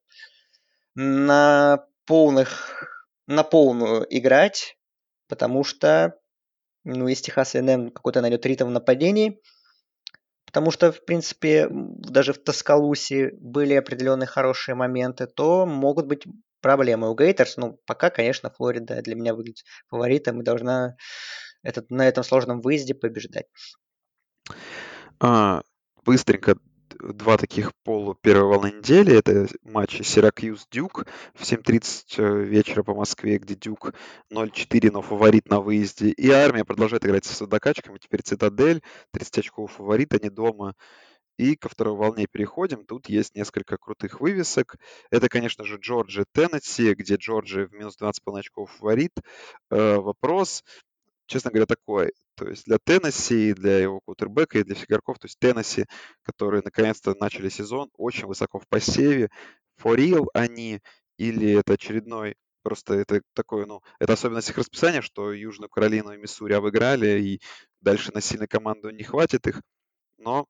на 0.94 1.86
полных, 2.06 2.84
на 3.26 3.42
полную 3.42 4.06
играть, 4.08 4.78
потому 5.28 5.64
что, 5.64 6.18
ну, 6.84 7.08
если 7.08 7.24
Техас 7.24 7.54
НМ 7.54 7.90
какой-то 7.90 8.20
найдет 8.20 8.46
ритм 8.46 8.66
в 8.66 8.70
нападении, 8.70 9.40
потому 10.46 10.70
что, 10.70 10.92
в 10.92 11.04
принципе, 11.04 11.68
даже 11.70 12.32
в 12.32 12.38
Тоскалусе 12.38 13.32
были 13.38 13.74
определенные 13.74 14.26
хорошие 14.26 14.74
моменты, 14.74 15.26
то 15.26 15.66
могут 15.66 16.06
быть 16.06 16.24
проблемы 16.60 17.10
у 17.10 17.14
Гейтерс. 17.14 17.56
Ну, 17.56 17.80
пока, 17.86 18.10
конечно, 18.10 18.50
Флорида 18.50 19.02
для 19.02 19.14
меня 19.14 19.34
выглядит 19.34 19.64
фаворитом 19.88 20.40
и 20.40 20.44
должна 20.44 20.96
этот, 21.62 21.90
на 21.90 22.08
этом 22.08 22.24
сложном 22.24 22.60
выезде 22.60 22.94
побеждать. 22.94 23.46
А, 25.20 25.62
быстренько 26.04 26.56
два 27.00 27.36
таких 27.36 27.72
полу 27.84 28.14
первой 28.14 28.48
волны 28.48 28.72
недели. 28.78 29.16
Это 29.16 29.46
матч 29.62 30.00
Сиракьюз-Дюк 30.00 31.06
в 31.34 31.42
7.30 31.42 32.04
э, 32.18 32.44
вечера 32.44 32.82
по 32.82 32.94
Москве, 32.94 33.38
где 33.38 33.54
Дюк 33.54 33.94
0-4, 34.32 34.90
но 34.92 35.02
фаворит 35.02 35.48
на 35.48 35.60
выезде. 35.60 36.10
И 36.10 36.30
армия 36.30 36.64
продолжает 36.64 37.04
играть 37.04 37.24
с 37.24 37.46
докачками. 37.46 37.98
Теперь 37.98 38.22
Цитадель, 38.22 38.82
30 39.12 39.38
очков 39.38 39.72
фаворит, 39.72 40.14
они 40.14 40.30
дома. 40.30 40.74
И 41.38 41.54
ко 41.54 41.68
второй 41.68 41.96
волне 41.96 42.26
переходим. 42.30 42.86
Тут 42.86 43.08
есть 43.08 43.34
несколько 43.34 43.76
крутых 43.76 44.20
вывесок. 44.20 44.76
Это, 45.10 45.28
конечно 45.28 45.64
же, 45.64 45.76
Джорджи 45.76 46.24
Теннесси, 46.32 46.94
где 46.94 47.16
Джорджи 47.16 47.66
в 47.66 47.72
минус 47.72 47.96
12,5 48.00 48.38
очков 48.38 48.70
фаворит. 48.72 49.12
Э, 49.70 49.96
вопрос, 49.96 50.64
честно 51.26 51.50
говоря, 51.50 51.66
такой. 51.66 52.12
То 52.36 52.48
есть 52.48 52.66
для 52.66 52.78
Теннесси, 52.78 53.54
для 53.54 53.78
его 53.78 54.00
кутербека 54.00 54.58
и 54.58 54.64
для 54.64 54.74
всех 54.74 54.90
игроков, 54.90 55.18
то 55.18 55.26
есть 55.26 55.38
Теннесси, 55.38 55.86
которые 56.22 56.62
наконец-то 56.64 57.14
начали 57.18 57.48
сезон 57.48 57.90
очень 57.96 58.26
высоко 58.26 58.58
в 58.58 58.68
посеве, 58.68 59.30
for 59.80 59.96
real 59.96 60.26
они 60.34 60.80
или 61.18 61.52
это 61.52 61.74
очередной 61.74 62.36
Просто 62.66 62.94
это 62.94 63.22
такое, 63.32 63.64
ну, 63.64 63.80
это 64.00 64.14
особенность 64.14 64.50
их 64.50 64.58
расписания, 64.58 65.00
что 65.00 65.32
Южную 65.32 65.68
Каролину 65.68 66.12
и 66.12 66.16
Миссури 66.16 66.52
обыграли, 66.52 67.20
и 67.20 67.40
дальше 67.80 68.10
на 68.12 68.20
сильную 68.20 68.48
команду 68.48 68.90
не 68.90 69.04
хватит 69.04 69.46
их. 69.46 69.62
Но 70.18 70.48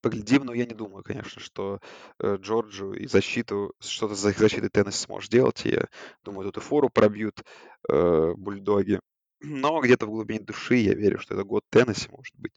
поглядим, 0.00 0.44
но 0.46 0.54
я 0.54 0.64
не 0.64 0.74
думаю, 0.74 1.02
конечно, 1.04 1.38
что 1.42 1.80
э, 2.18 2.36
Джорджу 2.40 2.94
и 2.94 3.06
защиту, 3.06 3.74
что-то 3.78 4.14
за 4.14 4.30
их 4.30 4.38
защитой 4.38 4.70
Теннесси 4.70 5.04
сможет 5.04 5.26
сделать. 5.26 5.66
Я 5.66 5.86
думаю, 6.24 6.50
тут 6.50 6.62
и 6.62 6.66
фору 6.66 6.88
пробьют 6.88 7.42
э, 7.90 8.32
бульдоги. 8.34 8.98
Но 9.40 9.80
где-то 9.80 10.06
в 10.06 10.10
глубине 10.10 10.40
души 10.40 10.76
я 10.76 10.94
верю, 10.94 11.18
что 11.18 11.34
это 11.34 11.44
год 11.44 11.64
Теннесси 11.70 12.08
может 12.10 12.34
быть. 12.36 12.52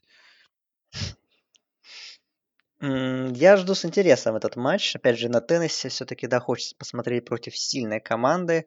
Я 2.82 3.56
жду 3.58 3.74
с 3.74 3.84
интересом 3.84 4.36
этот 4.36 4.56
матч. 4.56 4.96
Опять 4.96 5.18
же, 5.18 5.28
на 5.28 5.42
Теннессе 5.42 5.90
все-таки, 5.90 6.26
да, 6.26 6.40
хочется 6.40 6.74
посмотреть 6.76 7.26
против 7.26 7.56
сильной 7.56 8.00
команды. 8.00 8.66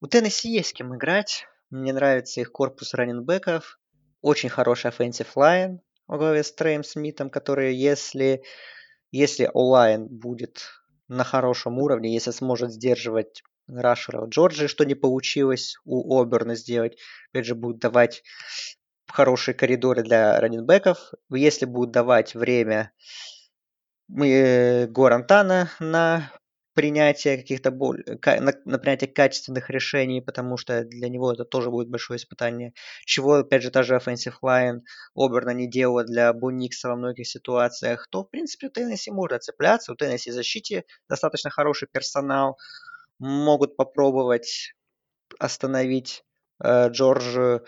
У 0.00 0.06
Теннесси 0.06 0.48
есть 0.50 0.74
кем 0.74 0.94
играть. 0.94 1.46
Мне 1.70 1.92
нравится 1.92 2.40
их 2.40 2.52
корпус 2.52 2.94
раненбеков. 2.94 3.80
Очень 4.20 4.48
хороший 4.48 4.90
offensive 4.92 5.34
line. 5.34 5.80
во 6.06 6.18
главе 6.18 6.44
с 6.44 6.52
Трэем 6.52 6.84
Смитом, 6.84 7.30
которые, 7.30 7.76
если, 7.76 8.44
если 9.10 9.50
онлайн 9.52 10.06
будет 10.06 10.62
на 11.08 11.24
хорошем 11.24 11.78
уровне, 11.78 12.14
если 12.14 12.30
сможет 12.30 12.70
сдерживать 12.70 13.42
Рашера 13.68 14.26
Джорджи, 14.26 14.68
что 14.68 14.84
не 14.84 14.94
получилось 14.94 15.76
у 15.84 16.20
Оберна 16.20 16.54
сделать, 16.54 16.96
опять 17.30 17.46
же, 17.46 17.54
будет 17.54 17.78
давать 17.78 18.22
хорошие 19.08 19.54
коридоры 19.54 20.02
для 20.02 20.40
раненбеков, 20.40 21.12
если 21.30 21.64
будут 21.64 21.92
давать 21.92 22.34
время 22.34 22.92
э, 24.08 24.86
Горантана 24.86 25.70
на 25.80 26.30
принятие 26.76 27.38
каких-то 27.38 27.70
на, 27.70 28.52
на 28.66 28.78
принятие 28.78 29.10
качественных 29.10 29.70
решений, 29.70 30.20
потому 30.20 30.58
что 30.58 30.84
для 30.84 31.08
него 31.08 31.32
это 31.32 31.46
тоже 31.46 31.70
будет 31.70 31.88
большое 31.88 32.18
испытание. 32.18 32.74
Чего, 33.06 33.36
опять 33.36 33.62
же, 33.62 33.70
та 33.70 33.82
же 33.82 33.96
offensive 33.96 34.34
line 34.42 34.80
Оберна 35.14 35.54
не 35.54 35.70
делала 35.70 36.04
для 36.04 36.32
Буникса 36.34 36.90
во 36.90 36.96
многих 36.96 37.26
ситуациях, 37.26 38.06
то, 38.10 38.24
в 38.24 38.30
принципе, 38.30 38.66
у 38.66 38.70
Теннесси 38.70 39.10
можно 39.10 39.38
цепляться. 39.38 39.90
У 39.90 39.96
Теннесси 39.96 40.30
в 40.30 40.34
защите 40.34 40.84
достаточно 41.08 41.48
хороший 41.48 41.88
персонал. 41.90 42.58
Могут 43.18 43.76
попробовать 43.76 44.74
остановить 45.38 46.24
э, 46.62 46.88
Джорджу 46.88 47.62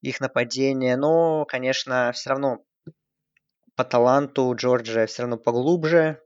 их 0.00 0.20
нападение. 0.20 0.96
Но, 0.96 1.44
конечно, 1.46 2.12
все 2.12 2.30
равно 2.30 2.64
по 3.76 3.84
таланту 3.84 4.54
Джорджия 4.54 5.06
все 5.06 5.22
равно 5.22 5.36
поглубже 5.36 6.20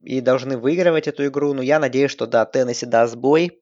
и 0.00 0.20
должны 0.20 0.58
выигрывать 0.58 1.08
эту 1.08 1.26
игру. 1.26 1.54
Но 1.54 1.62
я 1.62 1.78
надеюсь, 1.78 2.10
что 2.10 2.26
да, 2.26 2.44
Теннесси 2.46 2.86
даст 2.86 3.16
бой. 3.16 3.60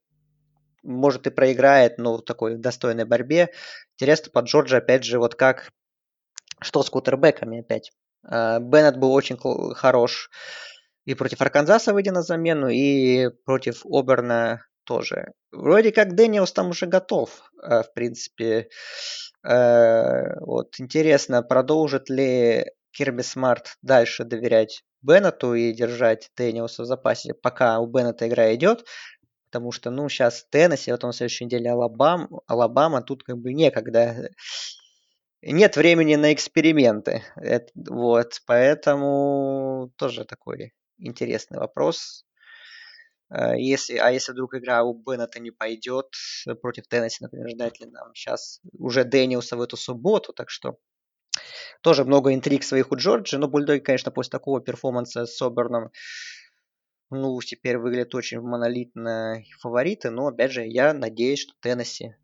Может 0.83 1.27
и 1.29 1.31
проиграет, 1.31 1.99
но 1.99 2.17
в 2.17 2.23
такой 2.23 2.57
достойной 2.57 3.05
борьбе. 3.05 3.51
Интересно 3.95 4.33
по 4.33 4.41
Джорджи, 4.41 4.77
опять 4.77 5.05
же, 5.05 5.19
вот 5.19 5.35
как... 5.35 5.71
Что 6.61 6.83
с 6.83 6.91
квотербеками 6.91 7.61
опять? 7.61 7.93
А, 8.25 8.59
Беннет 8.59 8.97
был 8.97 9.13
очень 9.13 9.37
хорош 9.75 10.31
и 11.05 11.15
против 11.15 11.41
Арканзаса, 11.41 11.93
выйдя 11.93 12.13
на 12.13 12.23
замену, 12.23 12.69
и 12.69 13.29
против 13.45 13.85
Оберна 13.87 14.65
тоже. 14.85 15.33
Вроде 15.51 15.93
как 15.93 16.15
Дэниелс 16.15 16.53
там 16.53 16.71
уже 16.71 16.87
готов, 16.87 17.31
а, 17.63 17.83
в 17.83 17.93
принципе. 17.93 18.69
Э, 19.45 20.39
вот 20.41 20.79
интересно, 20.79 21.43
продолжит 21.43 22.09
ли 22.09 22.67
Кирби 22.93 23.23
Смарт 23.23 23.77
дальше 23.83 24.25
доверять 24.25 24.83
Беннету 25.03 25.55
и 25.55 25.73
держать 25.73 26.31
Дэниелса 26.37 26.83
в 26.83 26.87
запасе, 26.87 27.35
пока 27.35 27.81
у 27.81 27.87
Беннета 27.87 28.29
игра 28.29 28.55
идет, 28.55 28.85
потому 29.51 29.73
что, 29.73 29.91
ну, 29.91 30.09
сейчас 30.09 30.47
Теннесси, 30.51 30.93
вот 30.93 31.05
он 31.05 31.13
в 31.13 31.17
следующей 31.17 31.47
неделе 31.47 31.71
Алабам, 31.71 32.29
Алабама, 32.47 33.03
тут 33.03 33.25
как 33.25 33.39
бы 33.39 33.53
некогда. 33.53 34.31
Нет 35.43 35.77
времени 35.77 36.15
на 36.15 36.33
эксперименты. 36.33 37.23
Это, 37.35 37.69
вот, 37.75 38.41
поэтому 38.47 39.93
тоже 39.97 40.25
такой 40.25 40.73
интересный 41.07 41.59
вопрос. 41.59 42.27
Э, 43.31 43.59
если, 43.59 43.97
а 43.97 44.11
если 44.11 44.33
вдруг 44.33 44.55
игра 44.55 44.83
у 44.83 44.95
Беннета 44.95 45.41
не 45.41 45.51
пойдет 45.51 46.07
против 46.61 46.87
Теннесси, 46.89 47.19
например, 47.21 47.51
ждать 47.51 47.81
ли 47.81 47.87
нам 47.87 48.15
сейчас 48.15 48.61
уже 48.79 49.05
Дэниуса 49.05 49.57
в 49.57 49.63
эту 49.63 49.77
субботу, 49.77 50.33
так 50.33 50.51
что 50.51 50.79
тоже 51.83 52.05
много 52.05 52.35
интриг 52.35 52.63
своих 52.63 52.93
у 52.93 52.97
Джорджи, 52.97 53.39
но 53.39 53.49
Бульдоги, 53.49 53.81
конечно, 53.81 54.11
после 54.11 54.31
такого 54.31 54.61
перформанса 54.61 55.27
с 55.27 55.37
Соберном, 55.37 55.91
ну, 57.11 57.39
теперь 57.41 57.79
выглядят 57.79 58.15
очень 58.15 58.41
монолитно 58.41 59.43
фавориты, 59.61 60.11
но, 60.11 60.29
опять 60.29 60.53
же, 60.53 60.65
я 60.67 60.95
надеюсь, 60.95 61.41
что 61.41 61.53
Теннесси 61.61 62.15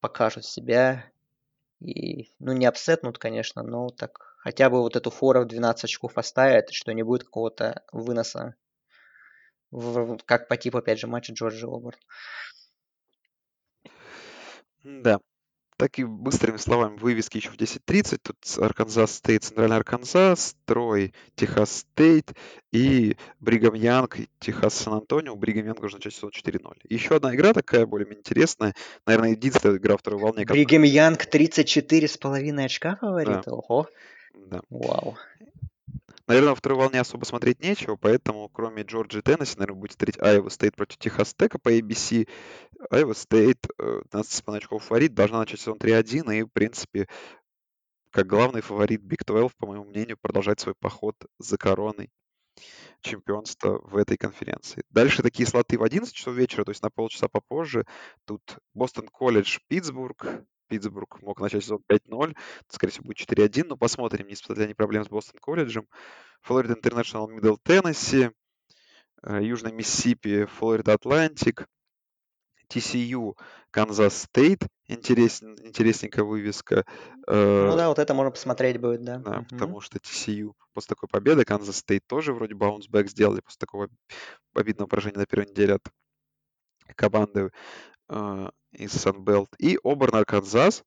покажут 0.00 0.44
себя. 0.44 1.10
И, 1.80 2.30
ну, 2.38 2.52
не 2.52 2.66
апсетнут, 2.66 3.18
конечно, 3.18 3.62
но 3.62 3.88
так 3.88 4.35
хотя 4.46 4.70
бы 4.70 4.78
вот 4.80 4.94
эту 4.94 5.10
фору 5.10 5.40
в 5.40 5.46
12 5.46 5.82
очков 5.82 6.16
оставят, 6.18 6.70
что 6.70 6.92
не 6.92 7.02
будет 7.02 7.24
какого-то 7.24 7.82
выноса 7.90 8.54
в, 9.72 10.18
как 10.24 10.46
по 10.46 10.56
типу, 10.56 10.78
опять 10.78 11.00
же, 11.00 11.08
матча 11.08 11.32
Джорджи 11.32 11.66
Оберн. 11.66 11.98
Да. 14.84 15.18
Так 15.78 15.98
и 15.98 16.04
быстрыми 16.04 16.58
словами 16.58 16.96
вывески 16.96 17.38
еще 17.38 17.50
в 17.50 17.56
10.30. 17.56 18.20
Тут 18.22 18.36
Арканзас 18.58 19.16
Стейт, 19.16 19.42
Центральный 19.42 19.78
Арканзас, 19.78 20.54
Трой, 20.64 21.12
Техас 21.34 21.78
Стейт 21.78 22.32
и 22.70 23.16
Бригам 23.40 23.74
Янг, 23.74 24.16
Техас 24.38 24.74
Сан-Антонио. 24.74 25.34
Бригам 25.34 25.66
Янга 25.66 25.86
уже 25.86 25.96
начать 25.96 26.14
сезон 26.14 26.30
4-0. 26.30 26.82
Еще 26.84 27.16
одна 27.16 27.34
игра 27.34 27.52
такая 27.52 27.84
более-менее 27.84 28.20
интересная. 28.20 28.76
Наверное, 29.06 29.30
единственная 29.30 29.78
игра 29.78 29.96
второй 29.96 30.20
волне. 30.20 30.44
Бригам 30.44 30.84
Янг 30.84 31.24
34,5 31.26 32.64
очка 32.64 32.94
фаворит? 32.94 33.42
Да. 33.44 33.52
Ого. 33.52 33.88
Да. 34.36 34.60
Вау. 34.70 35.16
Наверное, 36.26 36.50
во 36.50 36.54
второй 36.56 36.78
волне 36.78 37.00
особо 37.00 37.24
смотреть 37.24 37.60
нечего, 37.60 37.96
поэтому 37.96 38.48
кроме 38.48 38.82
Джорджии 38.82 39.20
и 39.20 39.22
Теннесси, 39.22 39.56
наверное, 39.58 39.80
будет 39.80 39.92
смотреть 39.92 40.18
Айова 40.20 40.48
Стейт 40.48 40.74
против 40.74 40.98
Техас 40.98 41.34
Тека 41.34 41.58
по 41.58 41.72
ABC. 41.72 42.28
Айова 42.90 43.12
Стейт 43.12 43.66
12,5 43.78 44.56
очков 44.56 44.84
фаворит, 44.84 45.14
должна 45.14 45.38
начать 45.38 45.60
сезон 45.60 45.78
3-1 45.78 46.34
и, 46.34 46.42
в 46.42 46.48
принципе, 46.48 47.06
как 48.10 48.26
главный 48.26 48.60
фаворит 48.60 49.02
Big 49.02 49.24
12, 49.24 49.56
по 49.56 49.66
моему 49.66 49.84
мнению, 49.84 50.16
продолжать 50.20 50.58
свой 50.58 50.74
поход 50.74 51.14
за 51.38 51.58
короной 51.58 52.10
чемпионства 53.02 53.78
в 53.84 53.96
этой 53.96 54.16
конференции. 54.16 54.82
Дальше 54.90 55.22
такие 55.22 55.46
слоты 55.46 55.78
в 55.78 55.82
11 55.82 56.12
часов 56.12 56.34
вечера, 56.34 56.64
то 56.64 56.70
есть 56.70 56.82
на 56.82 56.90
полчаса 56.90 57.28
попозже. 57.28 57.86
Тут 58.24 58.42
Бостон 58.74 59.06
колледж, 59.08 59.58
Питтсбург, 59.68 60.26
Питтсбург 60.68 61.20
мог 61.22 61.40
начать 61.40 61.64
сезон 61.64 61.80
5-0, 61.88 62.36
скорее 62.68 62.92
всего, 62.92 63.04
будет 63.04 63.18
4-1, 63.18 63.66
но 63.68 63.76
посмотрим, 63.76 64.26
не 64.26 64.34
испытали 64.34 64.64
они 64.64 64.74
проблем 64.74 65.04
с 65.04 65.08
Бостон 65.08 65.38
колледжем. 65.40 65.88
Флорида 66.42 66.74
Интернешнл, 66.74 67.28
Мидл 67.28 67.56
Теннесси, 67.62 68.30
э, 69.22 69.42
Южный 69.42 69.72
Миссисипи, 69.72 70.44
Флорида 70.44 70.94
Атлантик, 70.94 71.66
TCU, 72.68 73.34
Канзас 73.70 74.22
Стейт, 74.22 74.66
Интересен, 74.88 75.56
интересненькая 75.64 76.24
вывеска. 76.24 76.84
Э, 77.26 77.66
ну 77.68 77.76
да, 77.76 77.88
вот 77.88 77.98
это 77.98 78.14
можно 78.14 78.30
посмотреть 78.30 78.78
будет, 78.78 79.02
да. 79.02 79.18
Да, 79.18 79.38
угу. 79.38 79.46
потому 79.50 79.80
что 79.80 79.98
TCU 79.98 80.52
после 80.74 80.90
такой 80.90 81.08
победы, 81.08 81.44
Канзас 81.44 81.78
Стейт 81.78 82.06
тоже 82.06 82.32
вроде 82.32 82.54
bounce 82.54 82.86
back 82.86 83.08
сделали 83.08 83.40
после 83.40 83.58
такого 83.58 83.88
обидного 84.54 84.88
поражения 84.88 85.18
на 85.18 85.26
первой 85.26 85.50
неделе 85.50 85.74
от 85.74 85.82
команды 86.94 87.50
э, 88.08 88.50
из 88.76 88.92
Санбелт. 88.92 89.50
И 89.58 89.78
Оберн, 89.82 90.16
Арканзас. 90.16 90.84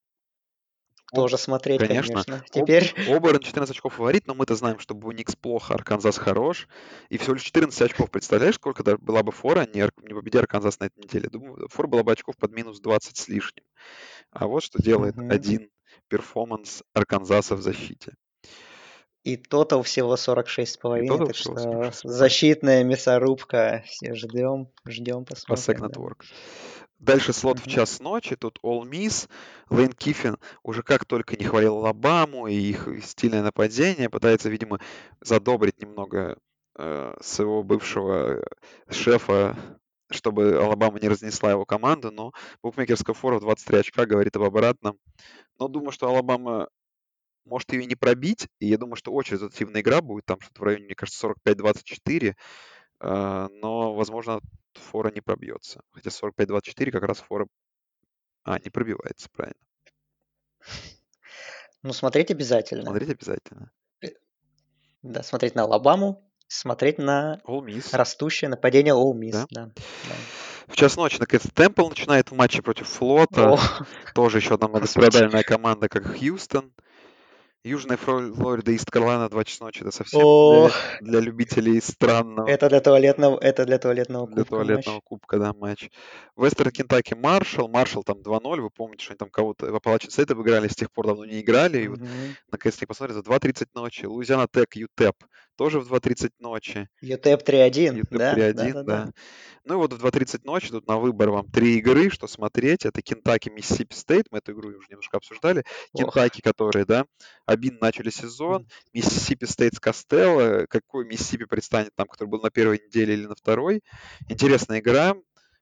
Тоже 1.13 1.37
смотреть, 1.37 1.79
конечно. 1.79 2.23
конечно. 2.23 2.45
Теперь... 2.51 2.93
Оберн 3.07 3.39
14 3.39 3.75
очков 3.75 3.95
фаворит, 3.95 4.27
но 4.27 4.35
мы-то 4.35 4.55
знаем, 4.55 4.79
что 4.79 4.93
Бо 4.93 5.07
Никс 5.07 5.35
плохо, 5.35 5.73
Арканзас 5.73 6.17
хорош. 6.17 6.67
И 7.09 7.17
всего 7.17 7.33
лишь 7.33 7.43
14 7.43 7.81
очков. 7.81 8.11
Представляешь, 8.11 8.55
сколько 8.55 8.83
была 8.97 9.23
бы 9.23 9.31
фора, 9.31 9.67
не, 9.73 9.89
не 10.07 10.13
победи 10.13 10.37
Арканзас 10.37 10.79
на 10.79 10.85
этой 10.85 10.99
неделе? 10.99 11.29
Думаю, 11.29 11.67
фора 11.69 11.87
была 11.87 12.03
бы 12.03 12.11
очков 12.11 12.37
под 12.37 12.51
минус 12.51 12.79
20 12.79 13.17
с 13.17 13.27
лишним. 13.27 13.63
А 14.31 14.47
вот 14.47 14.63
что 14.63 14.81
делает 14.81 15.17
угу. 15.17 15.29
один 15.29 15.69
перформанс 16.07 16.83
Арканзаса 16.93 17.55
в 17.55 17.61
защите. 17.61 18.13
И 19.23 19.35
тотал 19.35 19.83
всего 19.83 20.15
46,5, 20.15 21.25
так 21.25 21.35
что 21.35 21.57
46. 21.57 22.03
защитная 22.03 22.83
мясорубка. 22.83 23.83
Все 23.85 24.13
ждем, 24.13 24.69
ждем, 24.87 25.25
посмотрим. 25.25 25.79
По 25.79 25.85
Network. 25.85 26.23
Дальше 26.99 27.31
слот 27.31 27.59
в 27.59 27.67
час 27.69 28.01
ночи, 28.01 28.35
тут 28.35 28.59
All 28.61 28.83
Miss. 28.83 29.29
Лейн 29.69 29.93
Киффин 29.93 30.37
уже 30.63 30.83
как 30.83 31.05
только 31.05 31.37
не 31.37 31.45
хвалил 31.45 31.77
Алабаму 31.77 32.47
и 32.47 32.53
их 32.55 32.89
стильное 33.03 33.41
нападение, 33.41 34.09
пытается, 34.09 34.49
видимо, 34.49 34.81
задобрить 35.21 35.81
немного 35.81 36.37
э, 36.77 37.15
своего 37.21 37.63
бывшего 37.63 38.43
шефа, 38.89 39.57
чтобы 40.11 40.57
Алабама 40.57 40.99
не 40.99 41.07
разнесла 41.07 41.51
его 41.51 41.65
команду, 41.65 42.11
но 42.11 42.33
букмекерская 42.61 43.13
фора 43.13 43.37
в 43.37 43.41
23 43.41 43.79
очка 43.79 44.05
говорит 44.05 44.35
об 44.35 44.43
обратном. 44.43 44.97
Но 45.57 45.69
думаю, 45.69 45.91
что 45.91 46.09
Алабама 46.09 46.67
может 47.45 47.71
ее 47.71 47.85
не 47.85 47.95
пробить, 47.95 48.47
и 48.59 48.67
я 48.67 48.77
думаю, 48.77 48.97
что 48.97 49.13
очень 49.13 49.35
результативная 49.35 49.81
игра 49.81 50.01
будет, 50.01 50.25
там 50.25 50.41
что-то 50.41 50.61
в 50.61 50.65
районе, 50.65 50.85
мне 50.85 50.95
кажется, 50.95 51.33
45-24, 51.45 52.33
э, 52.99 53.47
но, 53.61 53.93
возможно, 53.93 54.41
фора 54.79 55.11
не 55.11 55.21
пробьется. 55.21 55.81
Хотя 55.91 56.09
45-24 56.09 56.91
как 56.91 57.03
раз 57.03 57.19
фора... 57.19 57.47
А, 58.43 58.59
не 58.59 58.69
пробивается, 58.69 59.29
правильно. 59.31 59.59
Ну, 61.83 61.93
смотреть 61.93 62.31
обязательно. 62.31 62.83
Смотреть 62.83 63.09
обязательно. 63.09 63.71
Э, 64.01 64.07
да, 65.01 65.23
смотреть 65.23 65.55
на 65.55 65.63
Алабаму, 65.63 66.29
смотреть 66.47 66.97
на 66.97 67.41
растущее 67.91 68.49
нападение 68.49 68.93
All 68.93 69.13
Miss. 69.13 69.31
Да? 69.31 69.45
Да, 69.49 69.65
да. 69.75 70.15
В 70.67 70.75
час 70.75 70.97
ночи, 70.97 71.17
наконец, 71.19 71.47
Темпл 71.53 71.89
начинает 71.89 72.29
в 72.31 72.35
матче 72.35 72.61
против 72.61 72.87
Флота. 72.87 73.53
О. 73.53 73.59
Тоже 74.13 74.37
еще 74.37 74.55
одна 74.55 74.67
многострадальная 74.69 75.43
команда, 75.43 75.89
как 75.89 76.17
Хьюстон. 76.17 76.73
Южная 77.63 77.97
Флорида, 77.97 78.71
Ист 78.71 78.89
Каролина, 78.89 79.27
2 79.29 79.43
часа 79.43 79.65
ночи, 79.65 79.81
это 79.81 79.91
совсем 79.91 80.21
для, 80.21 80.71
для 81.01 81.19
любителей 81.19 81.81
странного. 81.81 82.47
Это 82.47 82.69
для 82.69 82.79
туалетного, 82.79 83.37
это 83.37 83.65
для 83.65 83.77
туалетного 83.77 84.27
для 84.27 84.37
кубка 84.37 84.49
туалетного 84.55 84.95
матч. 84.95 85.03
кубка, 85.03 85.39
да, 85.39 85.53
матч. 85.53 85.89
Вестерн 86.37 86.71
Кентаки 86.71 87.15
Маршалл, 87.15 87.67
Маршалл 87.67 88.03
там 88.03 88.19
2-0, 88.19 88.61
вы 88.61 88.69
помните, 88.69 89.03
что 89.03 89.11
они 89.13 89.17
там 89.17 89.29
кого-то 89.29 89.65
в 89.71 89.75
Appalachian 89.75 90.07
State 90.09 90.31
обыграли, 90.31 90.69
с 90.69 90.75
тех 90.75 90.89
пор 90.91 91.07
давно 91.07 91.25
не 91.25 91.41
играли, 91.41 91.81
и 91.81 91.87
вот 91.89 91.99
Мгм. 91.99 92.09
наконец-то 92.49 92.87
посмотрели 92.87 93.17
за 93.17 93.23
2.30 93.23 93.67
ночи. 93.73 94.05
Луизиана 94.05 94.47
Тек, 94.49 94.75
UTEP, 94.75 95.15
тоже 95.59 95.81
в 95.81 95.93
2.30 95.93 96.31
ночи. 96.39 96.87
UTEP 97.03 97.45
3-1, 97.45 97.97
UTEP 97.97 98.11
да, 98.11 98.33
3-1, 98.33 98.53
да, 98.53 98.53
да, 98.53 98.71
да. 98.71 98.83
да. 98.83 99.11
Ну 99.65 99.73
и 99.73 99.77
вот 99.77 99.91
в 99.91 100.05
2.30 100.05 100.39
ночи 100.45 100.69
тут 100.69 100.87
на 100.87 100.97
выбор 100.97 101.31
вам 101.31 101.51
три 101.51 101.79
игры, 101.79 102.09
что 102.09 102.27
смотреть. 102.27 102.85
Это 102.85 103.01
Кентаки, 103.01 103.49
Миссисипи 103.49 103.93
Стейт, 103.93 104.27
мы 104.31 104.37
эту 104.37 104.53
игру 104.53 104.69
уже 104.69 104.87
немножко 104.89 105.17
обсуждали. 105.17 105.65
Кентаки, 105.93 106.39
которые, 106.39 106.85
да, 106.85 107.05
один 107.45 107.77
начали 107.81 108.09
сезон, 108.09 108.69
Миссисипи 108.93 109.43
Стейт 109.43 109.73
с 109.75 109.81
Костелло, 109.81 110.65
какой 110.69 111.05
Миссисипи 111.05 111.43
предстанет 111.43 111.93
там, 111.93 112.07
который 112.07 112.29
был 112.29 112.39
на 112.39 112.51
первой 112.51 112.79
неделе 112.79 113.15
или 113.15 113.25
на 113.25 113.35
второй. 113.35 113.81
Интересная 114.29 114.79
игра. 114.79 115.13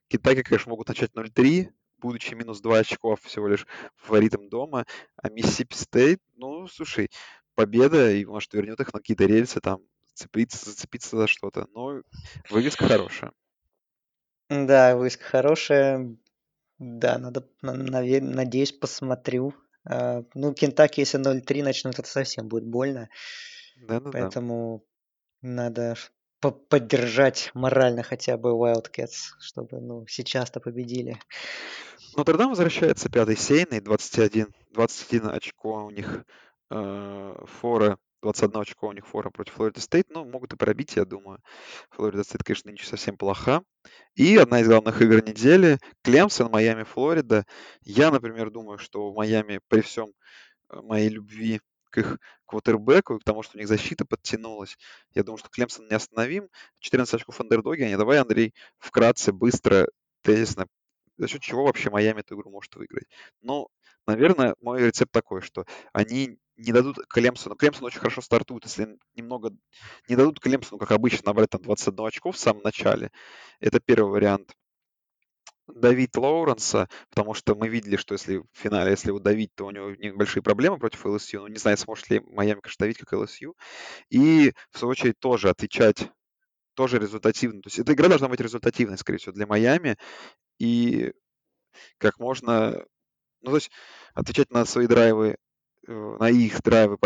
Кентаки, 0.09 0.43
конечно, 0.43 0.69
могут 0.69 0.89
начать 0.89 1.09
0-3, 1.15 1.69
будучи 1.97 2.35
минус 2.35 2.61
2 2.61 2.77
очков 2.77 3.19
всего 3.23 3.47
лишь 3.47 3.65
фаворитом 3.95 4.47
дома. 4.47 4.85
А 5.15 5.31
Миссисипи 5.31 5.73
Стейт, 5.73 6.19
ну, 6.35 6.67
слушай, 6.67 7.09
победа, 7.57 8.11
и, 8.11 8.23
может, 8.23 8.53
вернет 8.53 8.79
их 8.79 8.93
на 8.93 8.99
какие-то 8.99 9.25
рельсы, 9.25 9.59
там, 9.59 9.81
зацепиться, 10.13 10.69
зацепиться 10.69 11.17
за 11.17 11.27
что-то. 11.27 11.67
Но 11.73 12.01
вывеска 12.49 12.87
хорошая. 12.87 13.31
Да, 14.49 14.95
вывеска 14.95 15.23
хорошая. 15.25 16.15
Да, 16.79 17.17
надо, 17.17 17.47
надеюсь, 17.61 18.71
посмотрю. 18.71 19.53
А, 19.83 20.23
Ну, 20.35 20.53
Кентаки, 20.53 20.99
если 21.01 21.17
0-3 21.17 21.63
начнут, 21.63 21.97
это 21.99 22.07
совсем 22.07 22.47
будет 22.47 22.65
больно. 22.65 23.09
Да-да-да. 23.77 24.11
Поэтому 24.11 24.85
надо 25.41 25.95
ш- 25.95 26.09
по- 26.39 26.51
поддержать 26.51 27.51
морально 27.53 28.03
хотя 28.03 28.37
бы 28.37 28.51
Wildcats, 28.51 29.33
чтобы, 29.39 29.79
ну, 29.81 30.05
сейчас-то 30.07 30.59
победили. 30.59 31.19
Нотр-Дам 32.15 32.49
возвращается 32.49 33.09
пятый 33.09 33.37
сеяный, 33.37 33.79
21, 33.81 34.47
21 34.71 35.29
очко 35.29 35.85
у 35.85 35.89
них 35.89 36.25
фора, 36.69 37.97
21 38.21 38.61
очко 38.61 38.87
у 38.87 38.91
них 38.91 39.07
фора 39.07 39.29
против 39.29 39.53
Флорида 39.53 39.79
Стейт. 39.81 40.07
Ну, 40.09 40.25
могут 40.25 40.53
и 40.53 40.57
пробить, 40.57 40.95
я 40.95 41.05
думаю. 41.05 41.39
Флорида 41.91 42.23
Стейт, 42.23 42.43
конечно, 42.43 42.69
ничего 42.69 42.89
совсем 42.89 43.17
плоха. 43.17 43.61
И 44.15 44.35
одна 44.37 44.61
из 44.61 44.67
главных 44.67 45.01
игр 45.01 45.23
недели– 45.23 45.79
Клемсон, 46.03 46.51
Майами, 46.51 46.83
Флорида. 46.83 47.45
Я, 47.81 48.11
например, 48.11 48.49
думаю, 48.49 48.79
что 48.79 49.11
в 49.11 49.15
Майами 49.15 49.59
при 49.67 49.81
всем 49.81 50.13
э, 50.69 50.81
моей 50.81 51.09
любви 51.09 51.61
к 51.89 51.99
их 51.99 52.17
квотербеку 52.45 53.19
к 53.19 53.23
тому, 53.23 53.43
что 53.43 53.57
у 53.57 53.59
них 53.59 53.67
защита 53.67 54.05
подтянулась. 54.05 54.77
Я 55.13 55.23
думаю, 55.23 55.37
что 55.37 55.49
Клемсон 55.49 55.87
неостановим. 55.87 56.49
14 56.79 57.13
очков 57.13 57.39
андердоги. 57.39 57.83
А 57.83 57.97
давай, 57.97 58.19
Андрей, 58.19 58.53
вкратце, 58.79 59.31
быстро, 59.31 59.87
тезисно 60.21 60.67
за 61.17 61.27
счет 61.27 61.41
чего 61.41 61.65
вообще 61.65 61.89
Майами 61.89 62.19
эту 62.19 62.35
игру 62.35 62.51
может 62.51 62.75
выиграть. 62.75 63.07
Ну, 63.41 63.67
наверное, 64.05 64.55
мой 64.61 64.81
рецепт 64.81 65.11
такой, 65.11 65.41
что 65.41 65.65
они 65.93 66.39
не 66.57 66.71
дадут 66.71 66.97
Клемсону. 67.07 67.55
Клемсон 67.55 67.85
очень 67.85 67.99
хорошо 67.99 68.21
стартует, 68.21 68.65
если 68.65 68.97
немного 69.15 69.51
не 70.09 70.15
дадут 70.15 70.39
Клемсону, 70.39 70.79
как 70.79 70.91
обычно, 70.91 71.27
набрать 71.27 71.49
там 71.49 71.61
21 71.61 72.05
очков 72.07 72.35
в 72.35 72.39
самом 72.39 72.63
начале. 72.63 73.11
Это 73.59 73.79
первый 73.79 74.11
вариант. 74.11 74.53
Давить 75.67 76.15
Лоуренса, 76.15 76.87
потому 77.09 77.33
что 77.33 77.53
мы 77.53 77.67
видели, 77.67 77.97
что 77.97 78.13
если 78.13 78.37
в 78.37 78.45
финале, 78.53 78.91
если 78.91 79.09
его 79.09 79.19
давить, 79.19 79.53
то 79.53 79.65
у 79.65 79.71
него 79.71 79.91
небольшие 79.95 80.41
проблемы 80.41 80.79
против 80.79 81.05
ЛСЮ. 81.05 81.41
Ну, 81.41 81.47
не 81.47 81.57
знаю, 81.57 81.77
сможет 81.77 82.09
ли 82.09 82.21
Майами, 82.21 82.61
конечно, 82.61 82.83
давить, 82.83 82.97
как 82.97 83.11
ЛСЮ. 83.11 83.53
И, 84.09 84.53
в 84.71 84.79
свою 84.79 84.91
очередь, 84.91 85.19
тоже 85.19 85.49
отвечать 85.49 86.09
тоже 86.77 86.99
результативно. 86.99 87.61
То 87.61 87.67
есть 87.67 87.79
эта 87.79 87.93
игра 87.93 88.07
должна 88.07 88.29
быть 88.29 88.39
результативной, 88.39 88.97
скорее 88.97 89.17
всего, 89.17 89.33
для 89.33 89.47
Майами 89.47 89.97
и 90.59 91.13
как 91.97 92.19
можно, 92.19 92.85
ну, 93.41 93.51
то 93.51 93.55
есть 93.55 93.71
отвечать 94.13 94.51
на 94.51 94.65
свои 94.65 94.87
драйвы, 94.87 95.37
э, 95.87 96.17
на 96.19 96.29
их 96.29 96.61
драйвы 96.61 96.97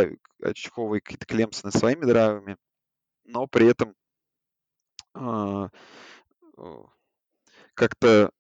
очковые 0.42 1.02
какие-то 1.02 1.26
Клемсоны 1.26 1.72
своими 1.72 2.06
драйвами, 2.06 2.58
но 3.26 3.48
при 3.48 3.68
этом 3.68 3.96
а, 5.14 5.70
как-то 7.74 8.32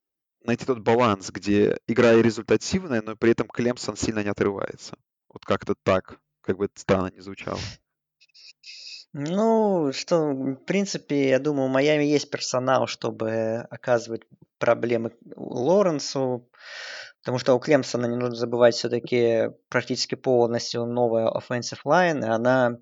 найти 0.43 0.65
тот 0.65 0.79
баланс, 0.79 1.29
где 1.31 1.77
игра 1.87 2.13
и 2.13 2.21
результативная, 2.21 3.01
но 3.01 3.15
при 3.15 3.31
этом 3.31 3.47
Клемсон 3.47 3.95
сильно 3.95 4.23
не 4.23 4.29
отрывается. 4.29 4.97
Вот 5.29 5.45
как-то 5.45 5.75
так, 5.83 6.19
как 6.41 6.57
бы 6.57 6.65
это 6.65 6.79
странно 6.79 7.11
не 7.11 7.21
звучало. 7.21 7.59
Ну, 9.13 9.91
что, 9.91 10.31
в 10.31 10.55
принципе, 10.65 11.29
я 11.29 11.39
думаю, 11.39 11.65
у 11.65 11.71
Майами 11.71 12.05
есть 12.05 12.29
персонал, 12.29 12.87
чтобы 12.87 13.67
оказывать 13.69 14.21
проблемы 14.57 15.11
Лоренсу, 15.35 16.49
потому 17.19 17.37
что 17.37 17.53
у 17.53 17.59
Клемсона, 17.59 18.05
не 18.05 18.15
нужно 18.15 18.35
забывать, 18.35 18.75
все-таки 18.75 19.49
практически 19.67 20.15
полностью 20.15 20.85
новая 20.85 21.27
offensive 21.29 21.81
line, 21.85 22.19
и 22.21 22.29
она 22.29 22.77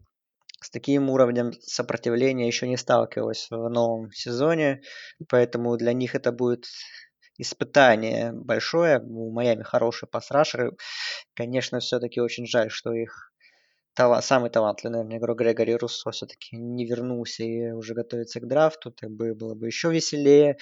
с 0.61 0.69
таким 0.69 1.09
уровнем 1.09 1.51
сопротивления 1.61 2.45
еще 2.45 2.67
не 2.67 2.77
сталкивалась 2.77 3.47
в 3.49 3.67
новом 3.69 4.11
сезоне, 4.11 4.81
поэтому 5.29 5.77
для 5.77 5.93
них 5.93 6.13
это 6.13 6.31
будет 6.31 6.67
испытание 7.39 8.33
большое. 8.33 8.99
У 8.99 9.31
Майами 9.31 9.63
хорошие 9.63 10.07
пасрашеры. 10.07 10.73
Конечно, 11.33 11.79
все-таки 11.79 12.19
очень 12.21 12.45
жаль, 12.45 12.69
что 12.69 12.91
их 12.93 13.28
тала- 13.99 14.21
самый 14.21 14.49
талантливый, 14.49 14.93
наверное, 14.93 15.17
игрок 15.17 15.39
Грегори 15.39 15.75
Руссо 15.75 16.11
все-таки 16.11 16.55
не 16.55 16.85
вернулся 16.85 17.43
и 17.43 17.71
уже 17.71 17.93
готовится 17.93 18.39
к 18.39 18.47
драфту, 18.47 18.91
так 18.91 19.11
бы 19.11 19.35
было 19.35 19.55
бы 19.55 19.67
еще 19.67 19.91
веселее. 19.91 20.57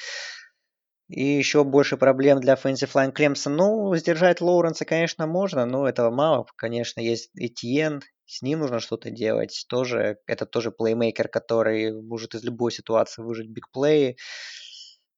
И 1.08 1.24
еще 1.24 1.64
больше 1.64 1.96
проблем 1.98 2.42
для 2.42 2.56
Offensive 2.56 2.92
Line 2.94 3.12
Клемсон. 3.12 3.56
Ну, 3.56 3.96
сдержать 3.96 4.42
Лоуренса, 4.42 4.86
конечно, 4.86 5.28
можно, 5.28 5.66
но 5.66 5.88
этого 5.88 6.10
мало. 6.10 6.46
Конечно, 6.58 7.00
есть 7.00 7.30
Этьен, 7.36 8.02
с 8.26 8.42
ним 8.42 8.60
нужно 8.60 8.80
что-то 8.80 9.10
делать. 9.12 9.66
Тоже, 9.70 10.18
это 10.26 10.46
тоже 10.46 10.72
плеймейкер, 10.72 11.30
который 11.30 11.94
может 11.94 12.36
из 12.36 12.44
любой 12.44 12.72
ситуации 12.72 13.22
выжить 13.22 13.50
бигплеи. 13.50 14.18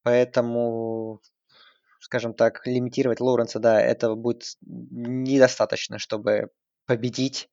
Поэтому, 0.03 1.21
скажем 2.01 2.33
так, 2.33 2.67
лимитировать 2.67 3.19
Лоуренса, 3.21 3.59
да, 3.59 3.81
этого 3.81 4.15
будет 4.15 4.43
недостаточно, 4.61 5.97
чтобы 5.97 6.49
победить 6.85 7.49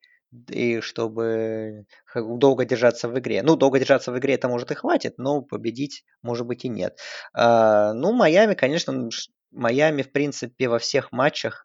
и 0.48 0.80
чтобы 0.80 1.86
долго 2.14 2.64
держаться 2.64 3.08
в 3.08 3.18
игре. 3.18 3.42
Ну, 3.42 3.56
долго 3.56 3.78
держаться 3.78 4.12
в 4.12 4.18
игре 4.18 4.34
это 4.34 4.48
может 4.48 4.70
и 4.70 4.74
хватит, 4.74 5.14
но 5.18 5.42
победить 5.42 6.04
может 6.22 6.46
быть 6.46 6.64
и 6.64 6.68
нет. 6.68 6.98
А, 7.32 7.92
ну, 7.92 8.12
Майами, 8.12 8.54
конечно, 8.54 9.08
Майами, 9.50 10.02
в 10.02 10.12
принципе, 10.12 10.68
во 10.68 10.78
всех 10.78 11.12
матчах, 11.12 11.64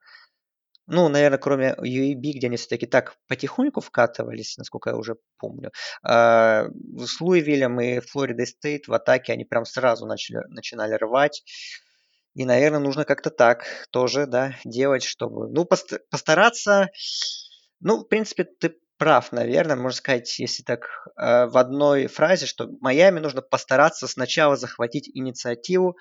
ну, 0.88 1.08
наверное, 1.08 1.38
кроме 1.38 1.74
UAB, 1.74 2.34
где 2.34 2.48
они 2.48 2.58
все-таки 2.58 2.86
так 2.86 3.16
потихоньку 3.28 3.80
вкатывались, 3.82 4.58
насколько 4.58 4.90
я 4.90 4.98
уже 4.98 5.16
помню. 5.38 5.72
А, 6.04 6.66
с 6.98 7.22
Луивиллем 7.22 7.80
и 7.80 8.00
Флорида 8.00 8.46
Стейт 8.46 8.88
в 8.88 8.94
атаке 8.94 9.34
они 9.34 9.46
прям 9.46 9.64
сразу 9.66 10.06
начали, 10.06 10.40
начинали 10.50 10.96
рвать. 10.96 11.44
И, 12.34 12.46
наверное, 12.46 12.80
нужно 12.80 13.06
как-то 13.06 13.30
так 13.30 13.66
тоже, 13.92 14.26
да, 14.26 14.56
делать, 14.66 15.04
чтобы, 15.04 15.50
ну, 15.50 15.66
постараться 15.66 16.90
ну, 17.82 18.00
в 18.00 18.08
принципе, 18.08 18.44
ты 18.44 18.76
прав, 18.98 19.32
наверное, 19.32 19.76
можно 19.76 19.98
сказать, 19.98 20.38
если 20.40 20.62
так 20.62 20.86
э, 21.18 21.48
в 21.48 21.58
одной 21.58 22.06
фразе, 22.06 22.46
что 22.46 22.70
Майами 22.82 23.20
нужно 23.20 23.42
постараться 23.42 24.08
сначала 24.08 24.56
захватить 24.56 25.10
инициативу 25.12 25.98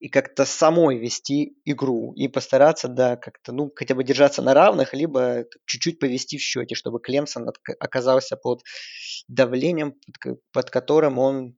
и 0.00 0.08
как-то 0.10 0.44
самой 0.44 0.98
вести 0.98 1.56
игру 1.64 2.12
и 2.14 2.28
постараться, 2.28 2.88
да, 2.88 3.16
как-то, 3.16 3.52
ну, 3.52 3.72
хотя 3.74 3.94
бы 3.94 4.04
держаться 4.04 4.42
на 4.42 4.52
равных, 4.52 4.92
либо 4.92 5.46
чуть-чуть 5.64 5.98
повести 5.98 6.36
в 6.36 6.42
счете, 6.42 6.74
чтобы 6.74 7.00
Клемсон 7.00 7.48
оказался 7.80 8.36
под 8.36 8.62
давлением, 9.28 9.94
под, 10.52 10.68
которым 10.68 11.18
он, 11.18 11.56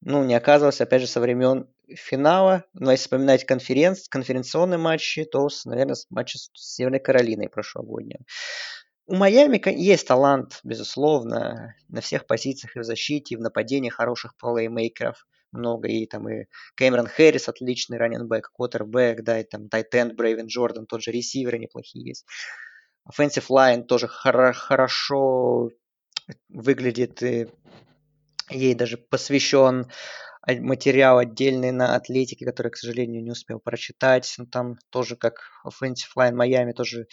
ну, 0.00 0.22
не 0.24 0.34
оказывался, 0.34 0.84
опять 0.84 1.00
же, 1.00 1.08
со 1.08 1.20
времен 1.20 1.66
финала. 1.88 2.64
Но 2.72 2.92
если 2.92 3.02
вспоминать 3.02 3.44
конференц, 3.44 4.08
конференционные 4.08 4.78
матчи, 4.78 5.24
то, 5.24 5.48
наверное, 5.64 5.96
матчи 6.08 6.36
с 6.36 6.50
Северной 6.54 7.00
Каролиной 7.00 7.48
прошлогодним. 7.48 8.20
У 9.10 9.16
Майами 9.16 9.60
есть 9.76 10.06
талант, 10.06 10.60
безусловно, 10.62 11.74
на 11.88 12.00
всех 12.00 12.28
позициях 12.28 12.76
и 12.76 12.78
в 12.78 12.84
защите, 12.84 13.34
и 13.34 13.36
в 13.36 13.40
нападении 13.40 13.88
хороших 13.88 14.36
плеймейкеров 14.36 15.26
много, 15.50 15.88
и 15.88 16.06
там 16.06 16.28
и 16.28 16.44
Кэмерон 16.76 17.08
Хэррис 17.08 17.48
отличный 17.48 17.98
раненбэк, 17.98 18.52
квотербэк, 18.52 19.24
да, 19.24 19.40
и 19.40 19.42
там 19.42 19.68
Тайтенд, 19.68 20.14
Брейвен 20.14 20.46
Джордан, 20.46 20.86
тот 20.86 21.02
же 21.02 21.10
ресиверы 21.10 21.58
неплохие 21.58 22.06
есть. 22.06 22.24
Offensive 23.04 23.48
line 23.50 23.82
тоже 23.82 24.06
хор- 24.06 24.52
хорошо 24.52 25.70
выглядит, 26.48 27.20
и 27.24 27.48
ей 28.48 28.74
даже 28.76 28.96
посвящен 28.96 29.90
материал 30.46 31.18
отдельный 31.18 31.72
на 31.72 31.96
атлетике, 31.96 32.44
который, 32.44 32.70
к 32.70 32.76
сожалению, 32.76 33.24
не 33.24 33.32
успел 33.32 33.58
прочитать. 33.58 34.32
Ну, 34.38 34.46
там 34.46 34.76
тоже 34.90 35.16
как 35.16 35.50
Offensive 35.66 36.14
Line 36.16 36.34
Майами 36.34 36.70
тоже 36.70 37.08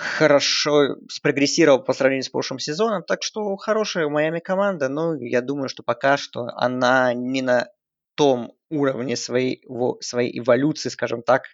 хорошо 0.00 0.96
спрогрессировал 1.08 1.82
по 1.82 1.92
сравнению 1.92 2.24
с 2.24 2.30
прошлым 2.30 2.58
сезоном. 2.58 3.02
Так 3.02 3.22
что 3.22 3.56
хорошая 3.56 4.08
Майами 4.08 4.40
команда, 4.40 4.88
но 4.88 5.14
я 5.14 5.42
думаю, 5.42 5.68
что 5.68 5.82
пока 5.82 6.16
что 6.16 6.48
она 6.56 7.12
не 7.12 7.42
на 7.42 7.68
том 8.14 8.54
уровне 8.70 9.16
своей, 9.16 9.62
своей 10.00 10.38
эволюции, 10.38 10.88
скажем 10.88 11.22
так, 11.22 11.44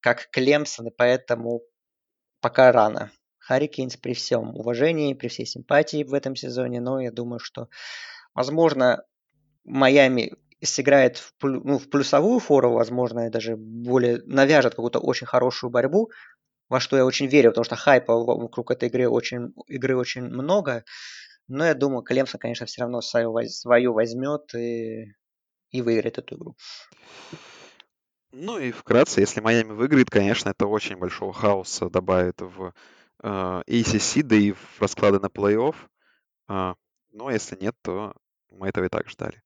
как 0.00 0.30
Клемсон, 0.30 0.88
и 0.88 0.90
поэтому 0.96 1.62
пока 2.40 2.70
рано. 2.70 3.10
Харри 3.38 3.66
Кейнс 3.66 3.96
при 3.96 4.14
всем 4.14 4.56
уважении, 4.56 5.14
при 5.14 5.28
всей 5.28 5.46
симпатии 5.46 6.04
в 6.04 6.14
этом 6.14 6.34
сезоне, 6.34 6.80
но 6.80 7.00
я 7.00 7.12
думаю, 7.12 7.38
что, 7.38 7.68
возможно, 8.34 9.04
Майами 9.64 10.34
сыграет 10.62 11.18
в, 11.18 11.32
ну, 11.42 11.78
в 11.78 11.88
плюсовую 11.88 12.40
фору, 12.40 12.72
возможно, 12.72 13.26
и 13.26 13.30
даже 13.30 13.56
более 13.56 14.22
навяжет 14.24 14.74
какую-то 14.74 14.98
очень 14.98 15.26
хорошую 15.26 15.70
борьбу, 15.70 16.10
во 16.68 16.80
что 16.80 16.96
я 16.96 17.04
очень 17.04 17.26
верю, 17.26 17.50
потому 17.50 17.64
что 17.64 17.76
хайпа 17.76 18.14
вокруг 18.14 18.70
этой 18.70 18.88
игры 18.88 19.08
очень, 19.08 19.54
игры 19.66 19.96
очень 19.96 20.22
много. 20.22 20.84
Но 21.48 21.64
я 21.64 21.74
думаю, 21.74 22.02
Клемсон, 22.02 22.40
конечно, 22.40 22.66
все 22.66 22.82
равно 22.82 23.00
свою, 23.00 23.32
свою 23.48 23.92
возьмет 23.92 24.54
и, 24.54 25.14
и 25.70 25.82
выиграет 25.82 26.18
эту 26.18 26.36
игру. 26.36 26.56
Ну 28.32 28.58
и 28.58 28.72
вкратце, 28.72 29.20
если 29.20 29.40
Майами 29.40 29.72
выиграет, 29.72 30.10
конечно, 30.10 30.50
это 30.50 30.66
очень 30.66 30.96
большого 30.96 31.32
хаоса 31.32 31.88
добавит 31.88 32.40
в 32.40 32.74
э, 33.22 33.62
ACC, 33.66 34.22
да 34.22 34.36
и 34.36 34.52
в 34.52 34.80
расклады 34.80 35.20
на 35.20 35.26
плей-офф. 35.26 35.76
А, 36.48 36.74
но 37.12 37.30
если 37.30 37.56
нет, 37.56 37.74
то 37.82 38.14
мы 38.50 38.68
этого 38.68 38.84
и 38.84 38.88
так 38.88 39.08
ждали. 39.08 39.42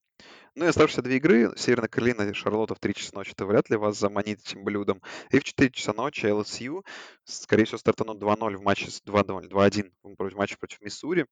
Ну 0.57 0.65
и 0.65 0.69
оставшиеся 0.69 1.03
две 1.03 1.17
игры. 1.17 1.53
Северная 1.57 1.89
Каролина 1.89 2.23
и 2.23 2.33
Шарлотта 2.33 2.75
в 2.75 2.81
3 2.81 2.95
часа 2.95 3.13
ночи. 3.15 3.33
Это 3.33 3.47
вряд 3.47 3.71
ли 3.71 3.77
вас 3.77 3.99
заманит 3.99 4.41
этим 4.41 4.65
блюдом. 4.65 5.01
И 5.31 5.39
в 5.39 5.45
4 5.45 5.71
часа 5.71 5.93
ночи 5.93 6.27
LSU, 6.27 6.85
скорее 7.25 7.65
всего, 7.65 7.79
стартанут 7.79 8.21
2-0 8.21 8.57
в 8.57 8.63
матче 8.63 8.91
с 8.91 9.03
2-0, 9.07 9.49
2-1 9.49 9.93
в 10.03 10.35
матче 10.37 10.57
против 10.59 10.81
Миссури. 10.81 11.27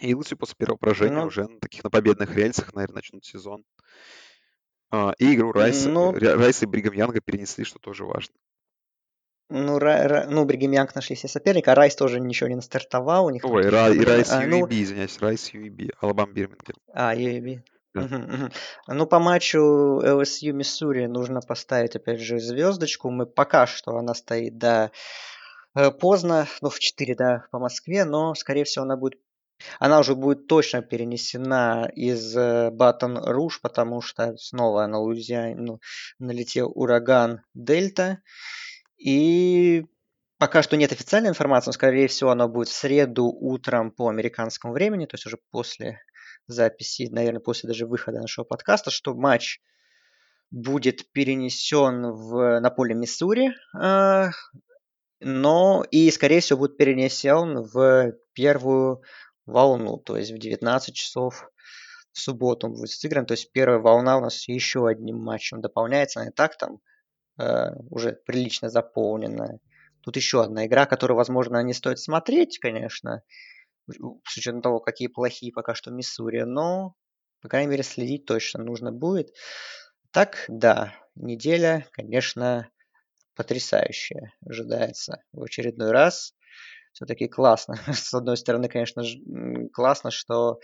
И 0.00 0.12
LSU 0.12 0.36
после 0.36 0.54
первого 0.56 0.78
поражения 0.78 1.20
ну, 1.20 1.26
уже 1.26 1.48
на 1.48 1.60
таких 1.60 1.84
на 1.84 1.90
победных 1.90 2.34
рельсах, 2.34 2.72
наверное, 2.74 2.96
начнут 2.96 3.24
сезон. 3.24 3.64
А, 4.90 5.12
и 5.18 5.34
игру 5.34 5.52
Райса, 5.52 5.90
ну, 5.90 6.12
Райса 6.12 6.64
и 6.64 6.68
Бригам 6.68 6.94
Янга 6.94 7.20
перенесли, 7.20 7.64
что 7.64 7.78
тоже 7.78 8.04
важно. 8.04 8.34
Ну, 9.50 9.78
Ра, 9.78 10.06
Ра, 10.06 10.26
ну, 10.28 10.44
Бригем 10.44 10.72
Янг 10.72 10.94
нашли 10.94 11.16
себе 11.16 11.28
соперника, 11.28 11.72
а 11.72 11.74
Райс 11.74 11.96
тоже 11.96 12.20
ничего 12.20 12.48
не 12.48 12.54
настартовал. 12.54 13.26
У 13.26 13.30
них 13.30 13.44
Ой, 13.44 13.68
Ра, 13.68 13.90
и 13.90 14.00
Райс 14.00 14.30
а, 14.30 14.44
UAB, 14.44 14.48
ну... 14.48 14.68
извиняюсь, 14.70 15.18
Райс 15.20 15.52
UAB, 15.54 15.94
Алабам 16.00 16.32
Бирмингем. 16.32 16.76
А, 16.92 17.14
UAB. 17.14 17.60
Ну, 17.94 19.06
по 19.06 19.18
матчу 19.18 19.58
LSU 20.04 20.52
Миссури 20.52 21.06
нужно 21.06 21.40
поставить, 21.40 21.96
опять 21.96 22.20
же, 22.20 22.38
звездочку. 22.38 23.10
Мы 23.10 23.26
пока 23.26 23.66
что 23.66 23.96
она 23.96 24.14
стоит, 24.14 24.58
да, 24.58 24.90
э, 25.74 25.90
поздно, 25.90 26.46
ну, 26.60 26.70
в 26.70 26.78
4, 26.78 27.14
да, 27.14 27.44
по 27.50 27.58
Москве, 27.58 28.04
но, 28.04 28.34
скорее 28.34 28.64
всего, 28.64 28.84
она 28.84 28.96
будет 28.96 29.20
она 29.80 29.98
уже 29.98 30.14
будет 30.14 30.46
точно 30.46 30.82
перенесена 30.82 31.90
из 31.94 32.36
э, 32.36 32.70
Батон 32.70 33.18
Руж, 33.18 33.60
потому 33.60 34.00
что 34.00 34.36
снова 34.36 34.86
на 34.86 34.98
Луизиану 35.00 35.80
налетел 36.18 36.70
ураган 36.74 37.42
Дельта. 37.54 38.22
И 38.98 39.84
пока 40.38 40.62
что 40.62 40.76
нет 40.76 40.92
официальной 40.92 41.30
информации, 41.30 41.68
но, 41.68 41.72
скорее 41.72 42.08
всего, 42.08 42.30
она 42.30 42.46
будет 42.46 42.68
в 42.68 42.72
среду 42.72 43.26
утром 43.26 43.90
по 43.90 44.08
американскому 44.08 44.72
времени, 44.72 45.06
то 45.06 45.14
есть 45.14 45.26
уже 45.26 45.38
после 45.50 46.00
записи, 46.48 47.08
наверное, 47.10 47.40
после 47.40 47.68
даже 47.68 47.86
выхода 47.86 48.20
нашего 48.20 48.44
подкаста, 48.44 48.90
что 48.90 49.14
матч 49.14 49.60
будет 50.50 51.10
перенесен 51.12 52.10
в, 52.10 52.60
на 52.60 52.70
поле 52.70 52.94
Миссури, 52.94 53.52
э, 53.78 54.30
но 55.20 55.84
и, 55.90 56.10
скорее 56.10 56.40
всего, 56.40 56.60
будет 56.60 56.76
перенесен 56.76 57.62
в 57.62 58.14
первую 58.32 59.02
волну, 59.46 59.98
то 59.98 60.16
есть 60.16 60.30
в 60.30 60.38
19 60.38 60.94
часов 60.94 61.50
в 62.12 62.20
субботу 62.20 62.66
он 62.66 62.74
будет 62.74 62.90
сыгран. 62.90 63.26
То 63.26 63.32
есть 63.32 63.52
первая 63.52 63.78
волна 63.78 64.18
у 64.18 64.20
нас 64.20 64.48
еще 64.48 64.86
одним 64.88 65.18
матчем 65.18 65.60
дополняется. 65.60 66.20
Она 66.20 66.30
и 66.30 66.32
так 66.32 66.56
там 66.56 66.80
э, 67.38 67.74
уже 67.90 68.12
прилично 68.12 68.70
заполненная. 68.70 69.60
Тут 70.02 70.16
еще 70.16 70.42
одна 70.42 70.66
игра, 70.66 70.86
которую, 70.86 71.16
возможно, 71.16 71.62
не 71.62 71.74
стоит 71.74 71.98
смотреть, 71.98 72.58
конечно, 72.58 73.22
с 73.88 74.36
учетом 74.36 74.62
того, 74.62 74.80
какие 74.80 75.08
плохие 75.08 75.52
пока 75.52 75.74
что 75.74 75.90
Миссури, 75.90 76.42
но, 76.42 76.94
по 77.40 77.48
крайней 77.48 77.70
мере, 77.70 77.82
следить 77.82 78.24
точно 78.24 78.62
нужно 78.62 78.92
будет. 78.92 79.34
Так, 80.10 80.44
да, 80.48 80.94
неделя, 81.14 81.86
конечно, 81.92 82.70
потрясающая 83.34 84.32
ожидается 84.44 85.22
в 85.32 85.42
очередной 85.42 85.90
раз. 85.90 86.34
Все-таки 86.92 87.28
классно. 87.28 87.76
С 87.92 88.12
одной 88.14 88.36
стороны, 88.36 88.68
конечно, 88.68 89.04
классно, 89.72 90.10
что 90.10 90.58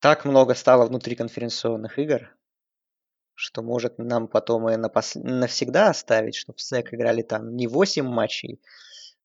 так 0.00 0.24
много 0.24 0.54
стало 0.54 0.86
внутриконференционных 0.86 1.98
игр, 1.98 2.36
что 3.34 3.62
может 3.62 3.98
нам 3.98 4.28
потом 4.28 4.68
и 4.68 4.76
напос... 4.76 5.14
навсегда 5.14 5.90
оставить, 5.90 6.34
чтобы 6.34 6.56
в 6.56 6.62
СЭК 6.62 6.94
играли 6.94 7.22
там 7.22 7.54
не 7.54 7.66
8 7.66 8.04
матчей 8.04 8.60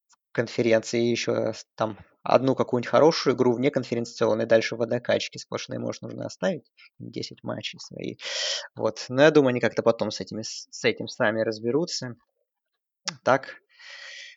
в 0.08 0.32
конференции, 0.32 1.02
еще 1.02 1.54
там 1.76 1.98
одну 2.24 2.56
какую-нибудь 2.56 2.90
хорошую 2.90 3.36
игру 3.36 3.54
вне 3.54 3.72
конференционной, 3.72 4.46
дальше 4.46 4.76
водокачки 4.76 5.38
сплошные, 5.38 5.80
может, 5.80 6.02
нужно 6.02 6.26
оставить 6.26 6.72
10 7.00 7.44
матчей 7.44 7.80
свои. 7.80 8.18
Вот. 8.76 9.06
Но 9.10 9.24
я 9.24 9.32
думаю, 9.32 9.50
они 9.50 9.60
как-то 9.60 9.84
потом 9.84 10.12
с, 10.12 10.20
этими, 10.20 10.44
с 10.44 10.84
этим 10.84 11.08
сами 11.08 11.42
разберутся. 11.42 12.16
Так, 13.24 13.56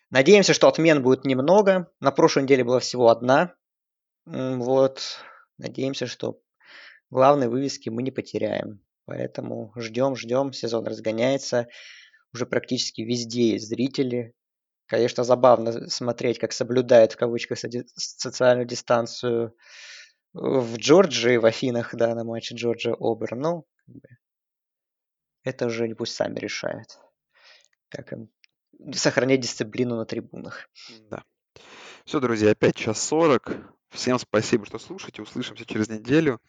надеемся, 0.09 0.53
что 0.53 0.67
отмен 0.67 1.03
будет 1.03 1.25
немного. 1.25 1.91
На 1.99 2.11
прошлой 2.11 2.43
неделе 2.43 2.63
была 2.63 2.79
всего 2.79 3.09
одна. 3.09 3.53
Вот. 4.25 5.01
Надеемся, 5.57 6.07
что 6.07 6.39
главной 7.09 7.47
вывески 7.47 7.89
мы 7.89 8.01
не 8.01 8.11
потеряем. 8.11 8.81
Поэтому 9.05 9.71
ждем, 9.75 10.15
ждем, 10.15 10.51
сезон 10.51 10.87
разгоняется. 10.87 11.67
Уже 12.33 12.47
практически 12.47 13.01
везде 13.01 13.51
есть 13.51 13.67
зрители. 13.67 14.33
Конечно, 14.87 15.23
забавно 15.23 15.89
смотреть, 15.89 16.39
как 16.39 16.53
соблюдает 16.53 17.13
в 17.13 17.17
кавычках 17.17 17.57
социальную 17.57 18.67
дистанцию 18.67 19.55
в 20.33 20.77
Джорджии, 20.77 21.37
в 21.37 21.45
Афинах, 21.45 21.95
да, 21.95 22.13
на 22.13 22.23
матче 22.23 22.55
Джорджия 22.55 22.95
Обер. 22.99 23.35
Ну, 23.35 23.65
это 25.43 25.67
уже 25.67 25.87
пусть 25.95 26.13
сами 26.13 26.37
решают, 26.37 26.99
как 27.89 28.13
им 28.13 28.29
сохранять 28.93 29.39
дисциплину 29.39 29.95
на 29.95 30.05
трибунах. 30.05 30.69
Да. 31.09 31.23
Все, 32.03 32.19
друзья, 32.19 32.51
опять 32.51 32.75
час 32.75 33.01
сорок. 33.01 33.51
Всем 33.89 34.19
спасибо, 34.19 34.65
что 34.65 34.77
слушаете. 34.77 35.21
Услышимся 35.21 35.65
через 35.65 35.89
неделю. 35.89 36.39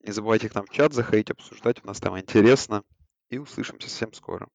Не 0.00 0.12
забывайте 0.12 0.48
к 0.48 0.54
нам 0.54 0.66
в 0.66 0.70
чат 0.70 0.92
заходить, 0.92 1.30
обсуждать. 1.30 1.82
У 1.82 1.86
нас 1.86 2.00
там 2.00 2.18
интересно. 2.18 2.84
И 3.30 3.38
услышимся 3.38 3.88
всем 3.88 4.12
скоро. 4.12 4.48